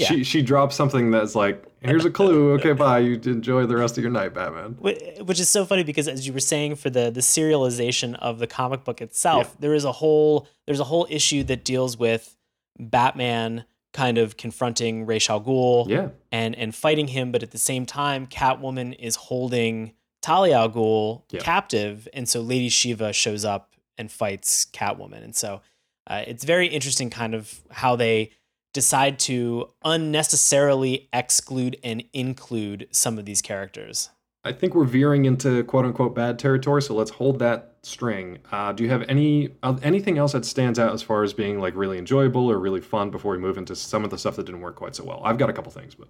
Yeah. 0.01 0.07
She 0.09 0.25
she 0.25 0.43
drops 0.43 0.75
something 0.77 1.11
that's 1.11 1.35
like, 1.35 1.65
here's 1.81 2.05
a 2.05 2.11
clue. 2.11 2.53
Okay, 2.55 2.73
bye. 2.73 2.99
You 3.01 3.15
enjoy 3.25 3.67
the 3.67 3.77
rest 3.77 3.97
of 3.99 4.03
your 4.05 4.13
night, 4.13 4.35
Batman. 4.35 4.77
Which 4.81 5.39
is 5.41 5.49
so 5.49 5.65
funny 5.65 5.85
because 5.85 6.09
as 6.09 6.27
you 6.27 6.33
were 6.33 6.41
saying 6.41 6.77
for 6.77 6.91
the 6.91 7.11
the 7.11 7.21
serialization 7.21 8.15
of 8.17 8.39
the 8.39 8.47
comic 8.47 8.85
book 8.85 9.01
itself 9.01 9.57
there 9.61 9.75
is 9.75 9.85
a 9.85 9.93
whole 9.93 10.47
there's 10.67 10.81
a 10.81 10.85
whole 10.85 11.07
issue 11.11 11.43
that 11.45 11.65
deals 11.65 11.97
with 11.99 12.37
batman 12.79 13.65
kind 13.93 14.19
of 14.19 14.37
confronting 14.37 15.05
Ra's 15.05 15.29
al 15.29 15.41
Ghul 15.41 15.89
Yeah. 15.89 16.09
and 16.33 16.55
and 16.57 16.75
fighting 16.75 17.09
him 17.09 17.33
but 17.33 17.43
at 17.43 17.51
the 17.51 17.59
same 17.59 17.85
time 17.87 18.27
catwoman 18.27 18.95
is 18.99 19.17
holding 19.17 19.93
talia 20.23 20.57
al 20.57 20.71
Ghul 20.71 21.23
Yeah. 21.31 21.41
captive 21.41 22.09
and 22.15 22.29
so 22.29 22.41
lady 22.41 22.69
shiva 22.69 23.13
shows 23.13 23.45
up 23.45 23.75
and 23.99 24.11
fights 24.11 24.67
catwoman 24.73 25.23
and 25.25 25.35
so 25.35 25.61
uh, 26.07 26.25
it's 26.27 26.45
very 26.45 26.67
interesting 26.67 27.11
kind 27.11 27.35
of 27.35 27.61
how 27.71 27.95
they 27.97 28.31
decide 28.73 29.19
to 29.19 29.69
unnecessarily 29.85 31.09
exclude 31.13 31.77
and 31.83 32.05
include 32.13 32.87
some 32.91 33.19
of 33.19 33.25
these 33.25 33.43
characters 33.43 34.11
I 34.45 34.53
think 34.53 34.75
we're 34.75 34.85
veering 34.85 35.27
into 35.27 35.63
quote 35.65 35.85
unquote 35.85 36.15
bad 36.15 36.39
territory, 36.39 36.81
so 36.81 36.95
let's 36.95 37.11
hold 37.11 37.39
that 37.41 37.77
string. 37.83 38.39
Uh, 38.51 38.73
do 38.73 38.83
you 38.83 38.91
have 38.91 39.03
any 39.09 39.51
uh, 39.63 39.77
anything 39.83 40.17
else 40.17 40.33
that 40.33 40.45
stands 40.47 40.79
out 40.79 40.95
as 40.95 41.03
far 41.03 41.23
as 41.23 41.35
being 41.35 41.61
like 41.61 41.75
really 41.77 41.99
enjoyable 41.99 42.51
or 42.51 42.59
really 42.59 42.81
fun 42.81 43.11
before 43.11 43.33
we 43.33 43.39
move 43.39 43.59
into 43.59 43.77
some 43.77 44.03
of 44.03 44.11
the 44.11 44.17
stuff 44.17 44.37
that 44.37 44.47
didn't 44.47 44.63
work 44.63 44.77
quite 44.77 44.95
so 44.97 45.05
well? 45.05 45.21
I've 45.25 45.37
got 45.37 45.51
a 45.51 45.53
couple 45.53 45.71
things, 45.73 45.95
but 45.95 46.09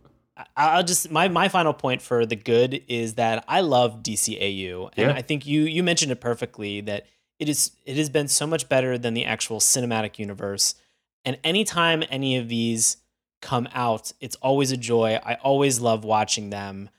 I'll 0.56 0.84
just 0.84 1.10
my 1.10 1.26
my 1.28 1.48
final 1.48 1.72
point 1.72 2.02
for 2.02 2.24
the 2.24 2.36
good 2.36 2.82
is 2.86 3.14
that 3.14 3.44
I 3.48 3.62
love 3.62 4.02
DCAU, 4.02 4.90
and 4.96 5.10
Yeah. 5.10 5.16
I 5.16 5.22
think 5.22 5.44
you 5.44 5.62
you 5.62 5.82
mentioned 5.82 6.12
it 6.12 6.20
perfectly 6.20 6.80
that 6.82 7.06
it 7.40 7.48
is 7.48 7.72
it 7.84 7.96
has 7.96 8.10
been 8.10 8.28
so 8.28 8.46
much 8.46 8.68
better 8.68 8.96
than 8.96 9.14
the 9.14 9.24
actual 9.24 9.58
cinematic 9.58 10.20
universe. 10.20 10.76
And 11.24 11.38
anytime 11.44 12.02
any 12.10 12.36
of 12.36 12.48
these 12.48 12.96
come 13.40 13.68
out, 13.74 14.12
it's 14.20 14.36
always 14.36 14.72
a 14.72 14.76
joy. 14.76 15.18
I 15.22 15.34
always 15.34 15.80
love 15.80 16.04
watching 16.04 16.50
them. 16.50 16.90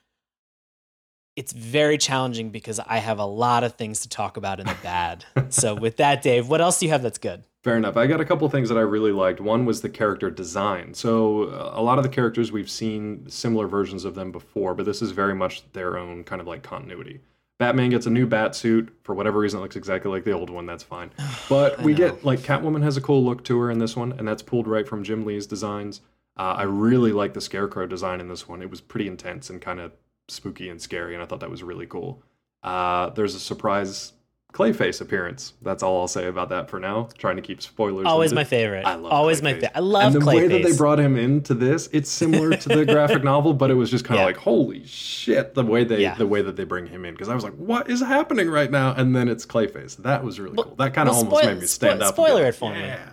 It's 1.34 1.52
very 1.52 1.96
challenging 1.96 2.50
because 2.50 2.78
I 2.78 2.98
have 2.98 3.18
a 3.18 3.24
lot 3.24 3.64
of 3.64 3.74
things 3.74 4.00
to 4.00 4.08
talk 4.08 4.36
about 4.36 4.60
in 4.60 4.66
the 4.66 4.76
bad. 4.82 5.24
so 5.48 5.74
with 5.74 5.96
that, 5.96 6.22
Dave, 6.22 6.48
what 6.48 6.60
else 6.60 6.78
do 6.78 6.86
you 6.86 6.92
have 6.92 7.02
that's 7.02 7.18
good? 7.18 7.44
Fair 7.64 7.76
enough. 7.76 7.96
I 7.96 8.08
got 8.08 8.20
a 8.20 8.24
couple 8.24 8.48
things 8.48 8.68
that 8.68 8.76
I 8.76 8.82
really 8.82 9.12
liked. 9.12 9.40
One 9.40 9.64
was 9.64 9.80
the 9.80 9.88
character 9.88 10.30
design. 10.30 10.94
So, 10.94 11.44
uh, 11.44 11.70
a 11.74 11.82
lot 11.82 11.96
of 11.96 12.02
the 12.02 12.10
characters 12.10 12.50
we've 12.50 12.70
seen 12.70 13.28
similar 13.28 13.68
versions 13.68 14.04
of 14.04 14.16
them 14.16 14.32
before, 14.32 14.74
but 14.74 14.84
this 14.84 15.00
is 15.00 15.12
very 15.12 15.34
much 15.34 15.62
their 15.72 15.96
own 15.96 16.24
kind 16.24 16.40
of 16.40 16.48
like 16.48 16.64
continuity. 16.64 17.20
Batman 17.58 17.90
gets 17.90 18.06
a 18.06 18.10
new 18.10 18.26
bat 18.26 18.54
suit. 18.54 18.96
For 19.02 19.14
whatever 19.14 19.38
reason, 19.38 19.60
it 19.60 19.62
looks 19.62 19.76
exactly 19.76 20.10
like 20.10 20.24
the 20.24 20.32
old 20.32 20.50
one. 20.50 20.66
That's 20.66 20.82
fine. 20.82 21.10
But 21.48 21.82
we 21.82 21.94
get 21.94 22.24
like 22.24 22.40
Catwoman 22.40 22.82
has 22.82 22.96
a 22.96 23.00
cool 23.00 23.24
look 23.24 23.44
to 23.44 23.58
her 23.60 23.70
in 23.70 23.78
this 23.78 23.94
one, 23.94 24.12
and 24.12 24.26
that's 24.26 24.42
pulled 24.42 24.66
right 24.66 24.88
from 24.88 25.04
Jim 25.04 25.24
Lee's 25.24 25.46
designs. 25.46 26.00
Uh, 26.36 26.54
I 26.56 26.62
really 26.62 27.12
like 27.12 27.34
the 27.34 27.40
Scarecrow 27.40 27.86
design 27.86 28.20
in 28.20 28.28
this 28.28 28.48
one. 28.48 28.62
It 28.62 28.70
was 28.70 28.80
pretty 28.80 29.06
intense 29.06 29.50
and 29.50 29.60
kind 29.60 29.80
of 29.80 29.92
spooky 30.28 30.68
and 30.70 30.80
scary, 30.80 31.14
and 31.14 31.22
I 31.22 31.26
thought 31.26 31.40
that 31.40 31.50
was 31.50 31.62
really 31.62 31.86
cool. 31.86 32.22
Uh, 32.62 33.10
there's 33.10 33.34
a 33.34 33.40
surprise 33.40 34.12
Clayface 34.52 35.00
appearance. 35.00 35.54
That's 35.62 35.82
all 35.82 36.00
I'll 36.02 36.08
say 36.08 36.26
about 36.26 36.50
that 36.50 36.68
for 36.68 36.78
now. 36.78 37.08
Trying 37.16 37.36
to 37.36 37.42
keep 37.42 37.62
spoilers. 37.62 38.04
Always 38.06 38.34
my 38.34 38.44
favorite. 38.44 38.84
I 38.84 38.96
love 38.96 39.10
Always 39.12 39.42
my 39.42 39.54
favorite. 39.54 39.72
I 39.74 39.80
love 39.80 40.14
and 40.14 40.14
the 40.14 40.20
Clayface. 40.20 40.34
way 40.36 40.48
that 40.48 40.62
they 40.62 40.76
brought 40.76 41.00
him 41.00 41.16
into 41.16 41.54
this, 41.54 41.88
it's 41.92 42.10
similar 42.10 42.54
to 42.56 42.68
the 42.68 42.84
graphic 42.92 43.24
novel, 43.24 43.54
but 43.54 43.70
it 43.70 43.74
was 43.74 43.90
just 43.90 44.04
kind 44.04 44.16
of 44.20 44.22
Yeah. 44.22 44.26
like, 44.26 44.36
holy 44.36 44.84
shit, 44.86 45.54
the 45.54 45.64
way 45.64 45.84
they 45.84 46.02
Yeah. 46.02 46.14
the 46.16 46.26
way 46.26 46.42
that 46.42 46.56
they 46.56 46.64
bring 46.64 46.86
him 46.86 47.04
in. 47.06 47.14
Because 47.14 47.30
I 47.30 47.34
was 47.34 47.44
like, 47.44 47.54
what 47.54 47.88
is 47.90 48.00
happening 48.00 48.50
right 48.50 48.70
now? 48.70 48.92
And 48.94 49.16
then 49.16 49.28
it's 49.28 49.46
Clayface. 49.46 49.96
That 49.98 50.22
was 50.22 50.38
really 50.38 50.56
Well- 50.56 50.64
cool. 50.66 50.74
That 50.76 50.92
kind 50.92 51.08
of 51.08 51.14
well, 51.14 51.24
almost 51.24 51.40
spoil- 51.42 51.54
made 51.54 51.60
me 51.62 51.66
stand 51.66 51.98
spoil- 52.00 52.08
up. 52.08 52.14
spoiler 52.14 52.46
it 52.46 52.54
for 52.54 52.72
me. 52.74 52.80
yeah. 52.80 53.08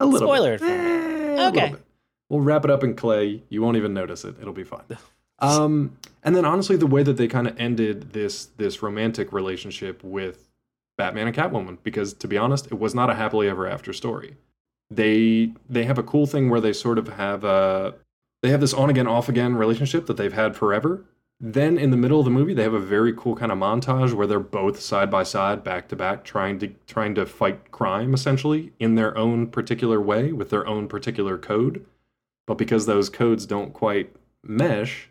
A 0.00 0.06
little 0.06 0.28
Spoiler 0.28 0.58
bit. 0.58 0.62
it 0.70 0.76
for 0.76 0.78
me. 0.78 1.40
Eh, 1.42 1.48
Okay. 1.48 1.74
We'll 2.30 2.40
wrap 2.40 2.64
it 2.64 2.70
up 2.70 2.84
in 2.84 2.94
clay. 2.94 3.42
You 3.48 3.62
won't 3.62 3.76
even 3.76 3.92
notice 3.94 4.24
it. 4.24 4.36
It'll 4.40 4.52
be 4.54 4.64
fine. 4.64 4.82
Um, 5.40 5.96
and 6.22 6.34
then 6.36 6.44
honestly, 6.44 6.76
the 6.76 6.86
way 6.86 7.02
that 7.02 7.16
they 7.16 7.26
kind 7.26 7.48
of 7.48 7.58
ended 7.58 8.12
this 8.12 8.46
this 8.56 8.82
romantic 8.84 9.32
relationship 9.32 10.02
with 10.04 10.43
Batman 10.96 11.26
and 11.26 11.36
Catwoman, 11.36 11.78
because 11.82 12.12
to 12.14 12.28
be 12.28 12.38
honest, 12.38 12.66
it 12.66 12.78
was 12.78 12.94
not 12.94 13.10
a 13.10 13.14
happily 13.14 13.48
ever 13.48 13.66
after 13.66 13.92
story. 13.92 14.36
They 14.90 15.52
they 15.68 15.84
have 15.84 15.98
a 15.98 16.02
cool 16.02 16.26
thing 16.26 16.50
where 16.50 16.60
they 16.60 16.72
sort 16.72 16.98
of 16.98 17.08
have 17.08 17.44
a 17.44 17.94
they 18.42 18.50
have 18.50 18.60
this 18.60 18.74
on 18.74 18.90
again 18.90 19.06
off 19.06 19.28
again 19.28 19.56
relationship 19.56 20.06
that 20.06 20.16
they've 20.16 20.32
had 20.32 20.56
forever. 20.56 21.04
Then 21.40 21.78
in 21.78 21.90
the 21.90 21.96
middle 21.96 22.20
of 22.20 22.24
the 22.24 22.30
movie, 22.30 22.54
they 22.54 22.62
have 22.62 22.74
a 22.74 22.78
very 22.78 23.12
cool 23.12 23.34
kind 23.34 23.50
of 23.50 23.58
montage 23.58 24.12
where 24.12 24.26
they're 24.26 24.38
both 24.38 24.80
side 24.80 25.10
by 25.10 25.24
side, 25.24 25.64
back 25.64 25.88
to 25.88 25.96
back, 25.96 26.24
trying 26.24 26.58
to 26.60 26.68
trying 26.86 27.14
to 27.16 27.26
fight 27.26 27.72
crime 27.72 28.14
essentially 28.14 28.72
in 28.78 28.94
their 28.94 29.16
own 29.18 29.48
particular 29.48 30.00
way 30.00 30.32
with 30.32 30.50
their 30.50 30.66
own 30.66 30.86
particular 30.86 31.38
code. 31.38 31.84
But 32.46 32.58
because 32.58 32.86
those 32.86 33.08
codes 33.08 33.46
don't 33.46 33.72
quite 33.72 34.14
mesh, 34.42 35.08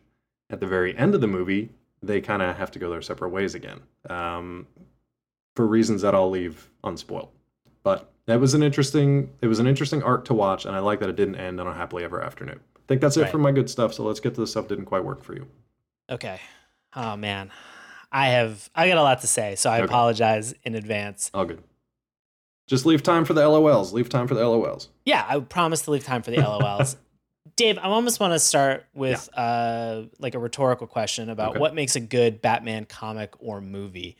at 0.49 0.59
the 0.59 0.67
very 0.67 0.95
end 0.95 1.15
of 1.15 1.21
the 1.21 1.27
movie, 1.27 1.71
they 2.01 2.21
kind 2.21 2.41
of 2.41 2.55
have 2.57 2.71
to 2.71 2.79
go 2.79 2.89
their 2.89 3.01
separate 3.01 3.29
ways 3.29 3.55
again 3.55 3.81
um, 4.09 4.67
for 5.55 5.65
reasons 5.67 6.01
that 6.01 6.15
I'll 6.15 6.29
leave 6.29 6.69
unspoiled. 6.83 7.29
But 7.83 8.11
that 8.25 8.39
was 8.39 8.53
an 8.53 8.63
interesting 8.63 9.29
it 9.41 9.47
was 9.47 9.59
an 9.59 9.67
interesting 9.67 10.01
arc 10.03 10.25
to 10.25 10.33
watch, 10.33 10.65
and 10.65 10.75
I 10.75 10.79
like 10.79 10.99
that 11.01 11.09
it 11.09 11.15
didn't 11.15 11.35
end 11.35 11.59
on 11.59 11.67
a 11.67 11.73
happily 11.73 12.03
ever 12.03 12.21
after 12.23 12.45
note. 12.45 12.61
I 12.77 12.79
think 12.87 13.01
that's 13.01 13.17
it 13.17 13.23
Right. 13.23 13.31
for 13.31 13.37
my 13.37 13.51
good 13.51 13.69
stuff. 13.69 13.93
So 13.93 14.03
let's 14.03 14.19
get 14.19 14.35
to 14.35 14.41
the 14.41 14.47
stuff 14.47 14.67
that 14.67 14.75
didn't 14.75 14.87
quite 14.87 15.03
work 15.05 15.23
for 15.23 15.33
you. 15.35 15.47
Okay. 16.09 16.39
Oh 16.95 17.15
man, 17.15 17.51
I 18.11 18.27
have 18.29 18.69
I 18.75 18.87
got 18.87 18.97
a 18.97 19.03
lot 19.03 19.21
to 19.21 19.27
say, 19.27 19.55
so 19.55 19.69
I 19.69 19.77
Okay. 19.77 19.85
apologize 19.85 20.53
in 20.63 20.75
advance. 20.75 21.29
All 21.33 21.45
good. 21.45 21.63
Just 22.67 22.85
leave 22.85 23.03
time 23.03 23.25
for 23.25 23.33
the 23.33 23.41
LOLs. 23.41 23.91
Leave 23.91 24.07
time 24.09 24.27
for 24.27 24.35
the 24.35 24.41
LOLs. 24.41 24.87
Yeah, 25.05 25.25
I 25.27 25.39
promise 25.41 25.81
to 25.83 25.91
leave 25.91 26.03
time 26.05 26.21
for 26.21 26.31
the 26.31 26.37
LOLs. 26.37 26.95
Dave, 27.57 27.77
I 27.77 27.83
almost 27.83 28.19
want 28.21 28.31
to 28.33 28.39
start 28.39 28.85
with 28.93 29.29
uh, 29.35 30.03
like 30.17 30.33
a 30.33 30.39
rhetorical 30.39 30.87
question 30.87 31.29
about 31.29 31.51
Okay. 31.51 31.59
what 31.59 31.75
makes 31.75 31.95
a 31.97 31.99
good 31.99 32.41
Batman 32.41 32.85
comic 32.85 33.33
or 33.39 33.59
movie. 33.59 34.15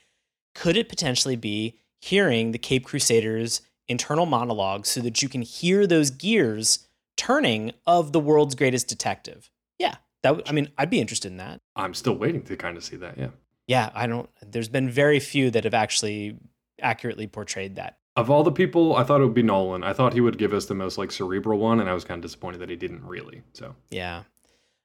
Could 0.56 0.78
it 0.78 0.90
potentially 0.90 1.36
be 1.36 1.80
hearing 2.00 2.52
the 2.52 2.58
Caped 2.58 2.86
Crusader's 2.86 3.62
internal 3.88 4.26
monologue 4.26 4.86
so 4.86 5.02
that 5.02 5.22
you 5.22 5.30
can 5.30 5.42
hear 5.42 5.86
those 5.88 6.10
gears 6.10 6.88
turning 7.18 7.72
of 7.86 8.12
the 8.12 8.20
world's 8.20 8.56
greatest 8.56 8.88
detective? 8.88 9.50
Yeah, 9.80 9.96
that. 10.22 10.30
w- 10.30 10.44
I 10.48 10.52
mean, 10.52 10.70
I'd 10.78 10.90
be 10.90 11.00
interested 11.02 11.32
in 11.32 11.38
that. 11.38 11.62
I'm 11.76 11.94
still 11.94 12.16
waiting 12.16 12.44
to 12.44 12.56
kind 12.56 12.78
of 12.78 12.84
see 12.84 12.96
that. 12.98 13.18
Yeah. 13.18 13.30
Yeah, 13.68 13.90
I 13.96 14.08
don't. 14.08 14.30
There's 14.42 14.68
been 14.70 14.90
very 14.90 15.20
few 15.20 15.50
that 15.52 15.64
have 15.64 15.74
actually 15.74 16.38
accurately 16.82 17.28
portrayed 17.28 17.76
that. 17.78 17.98
Of 18.16 18.30
all 18.30 18.44
the 18.44 18.52
people, 18.52 18.96
I 18.96 19.04
thought 19.04 19.22
it 19.22 19.24
would 19.24 19.34
be 19.34 19.42
Nolan. 19.42 19.84
I 19.84 19.94
thought 19.94 20.14
he 20.14 20.22
would 20.22 20.38
give 20.38 20.54
us 20.54 20.66
the 20.66 20.76
most 20.76 20.98
like 20.98 21.12
cerebral 21.12 21.58
one, 21.60 21.80
and 21.80 21.90
I 21.90 21.94
was 21.94 22.04
kind 22.04 22.20
of 22.20 22.22
disappointed 22.24 22.60
that 22.60 22.70
he 22.70 22.76
didn't 22.76 23.04
really. 23.06 23.42
So 23.54 23.74
Yeah. 23.90 24.24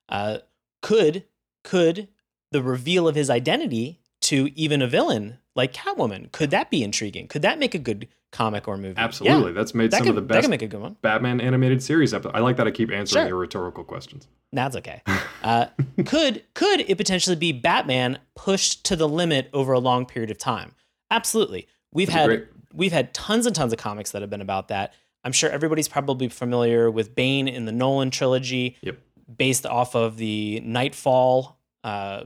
Uh, 0.09 0.39
could 0.81 1.25
could 1.65 2.09
the 2.53 2.63
reveal 2.63 3.07
of 3.09 3.15
his 3.17 3.29
identity 3.29 3.98
to 4.29 4.49
even 4.55 4.81
a 4.83 4.87
villain 4.87 5.39
like 5.55 5.73
Catwoman 5.73 6.31
could 6.33 6.51
that 6.51 6.71
be 6.71 6.83
intriguing? 6.83 7.29
Could 7.29 7.43
that 7.43 7.59
make 7.59 7.75
a 7.75 7.79
good 7.79 8.09
comic 8.31 8.69
or 8.69 8.77
movie? 8.77 8.95
absolutely, 8.99 9.49
Yeah, 9.49 9.53
that's 9.55 9.75
made 9.75 9.91
that 9.91 9.99
some 9.99 10.07
could, 10.07 10.11
of 10.11 10.15
the 10.17 10.21
that 10.23 10.29
best 10.29 10.43
could 10.45 10.51
make 10.51 10.63
a 10.63 10.67
good 10.67 10.81
one. 10.81 10.97
Batman 11.03 11.41
animated 11.41 11.83
series 11.83 12.13
episodes. 12.15 12.35
I 12.37 12.41
like 12.41 12.57
that 12.59 12.67
I 12.67 12.71
keep 12.71 12.91
answering 12.91 13.23
Sure. 13.25 13.29
your 13.29 13.37
rhetorical 13.39 13.85
questions. 13.85 14.29
That's 14.53 14.77
okay. 14.77 15.03
Uh, 15.41 15.67
could 16.05 16.43
could 16.55 16.81
it 16.81 16.97
potentially 16.97 17.37
be 17.37 17.53
Batman 17.53 18.19
pushed 18.35 18.85
to 18.87 18.97
the 18.97 19.09
limit 19.09 19.49
over 19.53 19.73
a 19.73 19.79
long 19.79 20.05
period 20.05 20.33
of 20.33 20.37
time? 20.39 20.75
Absolutely. 21.13 21.69
We've 21.93 22.09
That'd 22.09 22.41
had 22.41 22.49
we've 22.75 22.91
had 22.93 23.15
tons 23.15 23.47
and 23.47 23.55
tons 23.55 23.73
of 23.73 23.79
comics 23.79 24.11
that 24.11 24.21
have 24.23 24.31
been 24.31 24.41
about 24.41 24.67
that. 24.69 24.95
I'm 25.23 25.31
sure 25.31 25.49
everybody's 25.49 25.87
probably 25.87 26.29
familiar 26.29 26.91
with 26.91 27.15
Bane 27.15 27.47
in 27.47 27.67
the 27.67 27.73
Nolan 27.73 28.11
trilogy. 28.11 28.77
Yep. 28.83 28.99
Based 29.37 29.65
off 29.65 29.95
of 29.95 30.17
the 30.17 30.61
Knightfall, 30.65 31.57
uh, 31.85 32.25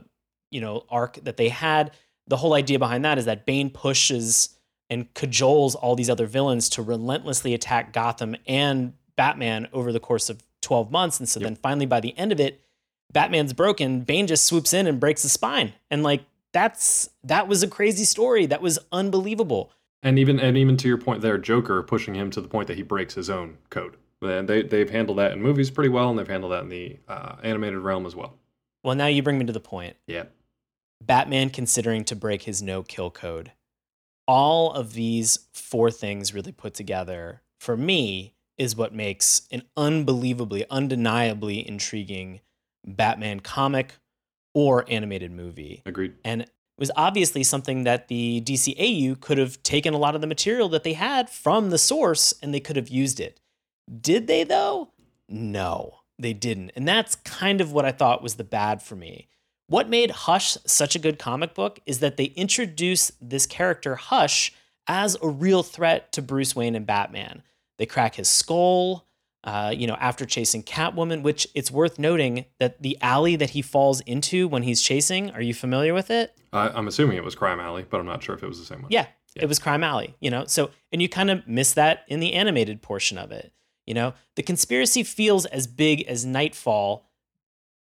you 0.53 0.61
know, 0.61 0.85
arc 0.89 1.15
that 1.23 1.37
they 1.37 1.49
had. 1.49 1.91
The 2.27 2.37
whole 2.37 2.53
idea 2.53 2.79
behind 2.79 3.03
that 3.03 3.17
is 3.17 3.25
that 3.25 3.45
Bane 3.45 3.69
pushes 3.69 4.57
and 4.89 5.13
cajoles 5.13 5.75
all 5.75 5.95
these 5.95 6.09
other 6.09 6.27
villains 6.27 6.69
to 6.69 6.81
relentlessly 6.81 7.53
attack 7.53 7.91
Gotham 7.93 8.35
and 8.47 8.93
Batman 9.15 9.67
over 9.73 9.91
the 9.91 9.99
course 9.99 10.29
of 10.29 10.43
12 10.61 10.91
months. 10.91 11.19
And 11.19 11.27
so 11.27 11.39
Yep. 11.39 11.45
then 11.47 11.55
finally 11.57 11.85
by 11.85 11.99
the 11.99 12.17
end 12.17 12.31
of 12.31 12.39
it, 12.39 12.61
Batman's 13.11 13.53
broken, 13.53 14.01
Bane 14.01 14.27
just 14.27 14.45
swoops 14.45 14.73
in 14.73 14.87
and 14.87 14.99
breaks 14.99 15.23
his 15.23 15.31
spine. 15.33 15.73
And 15.91 16.03
like 16.03 16.23
that's 16.51 17.09
that 17.23 17.47
was 17.47 17.63
a 17.63 17.67
crazy 17.67 18.05
story. 18.05 18.45
That 18.45 18.61
was 18.61 18.79
unbelievable. 18.91 19.71
And 20.01 20.19
even 20.19 20.39
and 20.39 20.57
even 20.57 20.77
to 20.77 20.87
your 20.87 20.97
point 20.97 21.21
there, 21.21 21.37
Joker 21.37 21.81
pushing 21.83 22.13
him 22.15 22.29
to 22.31 22.41
the 22.41 22.47
point 22.47 22.67
that 22.67 22.77
he 22.77 22.83
breaks 22.83 23.13
his 23.15 23.29
own 23.29 23.57
code. 23.69 23.97
And 24.21 24.47
they 24.47 24.61
they've 24.61 24.89
handled 24.89 25.17
that 25.17 25.31
in 25.33 25.41
movies 25.41 25.69
pretty 25.69 25.89
well, 25.89 26.09
and 26.09 26.17
they've 26.17 26.27
handled 26.27 26.53
that 26.53 26.63
in 26.63 26.69
the 26.69 26.97
uh, 27.07 27.35
animated 27.43 27.79
realm 27.79 28.05
as 28.05 28.15
well. 28.15 28.37
Well, 28.83 28.95
now 28.95 29.07
you 29.07 29.21
bring 29.23 29.37
me 29.37 29.45
to 29.45 29.53
the 29.53 29.59
point. 29.59 29.95
Yeah, 30.07 30.23
Batman 31.05 31.49
considering 31.49 32.03
to 32.05 32.15
break 32.15 32.43
his 32.43 32.61
no 32.61 32.83
kill 32.83 33.11
code. 33.11 33.51
All 34.27 34.71
of 34.71 34.93
these 34.93 35.47
four 35.53 35.91
things 35.91 36.33
really 36.33 36.51
put 36.51 36.73
together 36.73 37.41
for 37.59 37.75
me 37.75 38.35
is 38.57 38.75
what 38.75 38.93
makes 38.93 39.47
an 39.51 39.63
unbelievably, 39.75 40.65
undeniably 40.69 41.67
intriguing 41.67 42.39
Batman 42.85 43.39
comic 43.39 43.95
or 44.53 44.85
animated 44.89 45.31
movie. 45.31 45.81
agreed. 45.85 46.13
And 46.23 46.43
it 46.43 46.51
was 46.77 46.91
obviously 46.95 47.43
something 47.43 47.83
that 47.83 48.07
the 48.07 48.41
DCAU 48.41 49.19
could 49.19 49.37
have 49.37 49.61
taken 49.63 49.93
a 49.93 49.97
lot 49.97 50.15
of 50.15 50.21
the 50.21 50.27
material 50.27 50.69
that 50.69 50.83
they 50.83 50.93
had 50.93 51.29
from 51.29 51.69
the 51.69 51.77
source 51.77 52.33
and 52.41 52.53
they 52.53 52.59
could 52.59 52.75
have 52.75 52.89
used 52.89 53.19
it. 53.19 53.39
Did 54.01 54.27
they, 54.27 54.43
though? 54.43 54.89
No, 55.27 55.99
they 56.19 56.33
didn't. 56.33 56.71
And 56.75 56.87
that's 56.87 57.15
kind 57.15 57.61
of 57.61 57.71
what 57.71 57.85
I 57.85 57.91
thought 57.91 58.23
was 58.23 58.35
the 58.35 58.43
bad 58.43 58.81
for 58.81 58.95
me. 58.95 59.27
What 59.73 59.89
made 59.89 60.11
Hush 60.11 60.55
such 60.67 60.95
a 60.95 60.99
good 60.99 61.17
comic 61.17 61.55
book 61.55 61.79
is 61.87 61.97
that 61.97 62.15
they 62.15 62.25
introduce 62.25 63.11
this 63.19 63.47
character, 63.47 63.95
Hush, 63.95 64.53
as 64.85 65.17
a 65.19 65.27
real 65.27 65.63
threat 65.63 66.11
to 66.11 66.21
Bruce 66.21 66.55
Wayne 66.55 66.75
and 66.75 66.85
Batman. 66.85 67.41
They 67.79 67.87
crack 67.87 68.13
his 68.13 68.27
skull, 68.29 69.07
uh, 69.43 69.73
you 69.75 69.87
know, 69.87 69.95
after 69.95 70.27
chasing 70.27 70.61
Catwoman, 70.61 71.23
which 71.23 71.47
it's 71.55 71.71
worth 71.71 71.97
noting 71.97 72.45
that 72.59 72.83
the 72.83 72.99
alley 73.01 73.35
that 73.35 73.49
he 73.49 73.63
falls 73.63 74.01
into 74.01 74.47
when 74.47 74.61
he's 74.61 74.79
chasing, 74.79 75.31
are 75.31 75.41
you 75.41 75.55
familiar 75.55 75.95
with 75.95 76.11
it? 76.11 76.37
I, 76.53 76.69
I'm 76.69 76.87
assuming 76.87 77.17
it 77.17 77.23
was 77.23 77.33
Crime 77.33 77.59
Alley, 77.59 77.83
but 77.89 77.99
I'm 77.99 78.05
not 78.05 78.21
sure 78.21 78.35
if 78.35 78.43
it 78.43 78.47
was 78.47 78.59
the 78.59 78.65
same 78.65 78.83
one. 78.83 78.91
Yeah, 78.91 79.07
Yeah. 79.35 79.41
it 79.41 79.47
was 79.47 79.57
Crime 79.57 79.83
Alley, 79.83 80.13
you 80.19 80.29
know. 80.29 80.45
So, 80.45 80.69
and 80.91 81.01
you 81.01 81.09
kind 81.09 81.31
of 81.31 81.47
miss 81.47 81.73
that 81.73 82.05
in 82.07 82.19
the 82.19 82.33
animated 82.33 82.83
portion 82.83 83.17
of 83.17 83.31
it. 83.31 83.51
You 83.87 83.95
know, 83.95 84.13
the 84.35 84.43
conspiracy 84.43 85.01
feels 85.01 85.47
as 85.47 85.65
big 85.65 86.03
as 86.03 86.27
Knightfall 86.27 87.07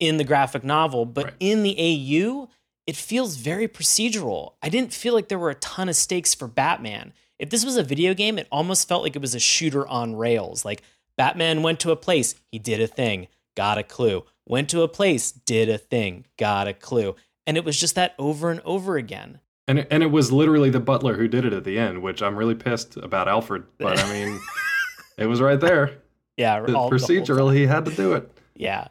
in 0.07 0.17
the 0.17 0.23
graphic 0.23 0.63
novel, 0.63 1.05
but 1.05 1.25
Right. 1.25 1.33
in 1.39 1.63
the 1.63 1.75
AU, 1.79 2.49
it 2.85 2.95
feels 2.95 3.35
very 3.37 3.67
procedural. 3.67 4.53
I 4.61 4.69
didn't 4.69 4.93
feel 4.93 5.13
like 5.13 5.27
there 5.29 5.39
were 5.39 5.49
a 5.49 5.55
ton 5.55 5.89
of 5.89 5.95
stakes 5.95 6.33
for 6.33 6.47
Batman. 6.47 7.13
If 7.39 7.49
this 7.49 7.65
was 7.65 7.77
a 7.77 7.83
video 7.83 8.13
game, 8.13 8.37
it 8.37 8.47
almost 8.51 8.87
felt 8.87 9.03
like 9.03 9.15
it 9.15 9.21
was 9.21 9.35
a 9.35 9.39
shooter 9.39 9.87
on 9.87 10.15
rails. 10.15 10.63
Like 10.65 10.81
Batman 11.17 11.61
went 11.63 11.79
to 11.81 11.91
a 11.91 11.95
place, 11.95 12.35
he 12.51 12.59
did 12.59 12.81
a 12.81 12.87
thing, 12.87 13.27
got 13.55 13.77
a 13.77 13.83
clue. 13.83 14.25
Went 14.45 14.69
to 14.71 14.81
a 14.81 14.87
place, 14.87 15.31
did 15.31 15.69
a 15.69 15.77
thing, 15.77 16.25
got 16.37 16.67
a 16.67 16.73
clue. 16.73 17.15
And 17.47 17.55
it 17.57 17.63
was 17.63 17.79
just 17.79 17.95
that 17.95 18.13
over 18.19 18.51
and 18.51 18.59
over 18.61 18.97
again. 18.97 19.39
And 19.67 19.79
it, 19.79 19.87
and 19.89 20.03
it 20.03 20.11
was 20.11 20.31
literally 20.33 20.69
the 20.69 20.79
butler 20.81 21.15
who 21.15 21.27
did 21.29 21.45
it 21.45 21.53
at 21.53 21.63
the 21.63 21.79
end, 21.79 22.01
which 22.01 22.21
I'm 22.21 22.35
really 22.35 22.55
pissed 22.55 22.97
about 22.97 23.29
Alfred. 23.29 23.63
But 23.77 23.99
I 23.99 24.11
mean, 24.11 24.39
it 25.17 25.27
was 25.27 25.39
right 25.41 25.59
there. 25.59 25.99
Yeah, 26.35 26.59
The 26.61 26.75
all- 26.75 26.89
the 26.89 26.95
procedural, 26.97 27.53
he 27.55 27.65
had 27.65 27.85
to 27.85 27.91
do 27.91 28.13
it. 28.13 28.29
Yeah. 28.55 28.87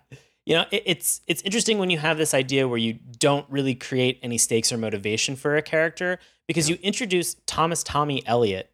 You 0.47 0.57
know, 0.57 0.64
it, 0.70 0.82
it's 0.86 1.20
it's 1.26 1.43
interesting 1.43 1.78
when 1.78 1.90
you 1.90 1.99
have 1.99 2.18
this 2.18 2.34
idea 2.34 2.66
where 2.66 2.78
you 2.78 2.95
don't 3.18 3.47
really 3.49 3.74
create 3.74 4.18
any 4.22 4.38
stakes 4.38 4.72
or 4.72 4.76
motivation 4.78 5.36
for 5.36 5.57
a 5.57 5.62
character 5.62 6.18
because 6.49 6.68
you 6.68 6.78
introduce 6.82 7.36
Thomas 7.47 7.82
Tommy 7.82 8.26
Elliot 8.26 8.70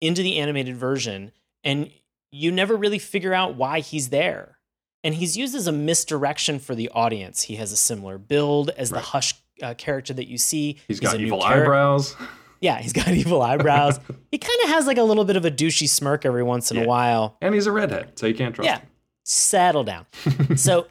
into 0.00 0.22
the 0.22 0.38
animated 0.38 0.76
version 0.76 1.32
and 1.64 1.90
you 2.30 2.52
never 2.52 2.76
really 2.76 2.98
figure 2.98 3.34
out 3.34 3.54
why 3.56 3.80
he's 3.80 4.10
there. 4.10 4.58
And 5.02 5.14
he's 5.14 5.36
used 5.36 5.54
as 5.54 5.66
a 5.66 5.72
misdirection 5.72 6.58
for 6.58 6.74
the 6.74 6.88
audience. 6.90 7.42
He 7.42 7.56
has 7.56 7.72
a 7.72 7.76
similar 7.76 8.16
build 8.16 8.70
as 8.70 8.90
the 8.90 9.00
Hush 9.00 9.34
uh, 9.62 9.74
character 9.74 10.14
that 10.14 10.28
you 10.28 10.38
see. 10.38 10.78
He's 10.88 11.00
got 11.00 11.20
evil 11.20 11.42
eyebrows. 11.42 12.16
Yeah, 12.60 12.78
he's 12.80 12.94
got 12.94 13.08
evil 13.12 13.42
eyebrows. 13.42 14.00
he 14.30 14.38
kind 14.38 14.58
of 14.62 14.70
has 14.70 14.86
like 14.86 14.96
a 14.96 15.02
little 15.02 15.26
bit 15.26 15.36
of 15.36 15.44
a 15.44 15.50
douchey 15.50 15.86
smirk 15.86 16.24
every 16.24 16.42
once 16.42 16.70
in 16.70 16.78
Yeah. 16.78 16.84
a 16.84 16.86
while. 16.86 17.36
And 17.42 17.54
he's 17.54 17.66
a 17.66 17.72
redhead, 17.72 18.18
so 18.18 18.26
you 18.26 18.34
can't 18.34 18.54
trust 18.54 18.64
Yeah. 18.64 18.78
him. 18.78 18.88
Settle 19.24 19.84
down. 19.84 20.06
so 20.56 20.86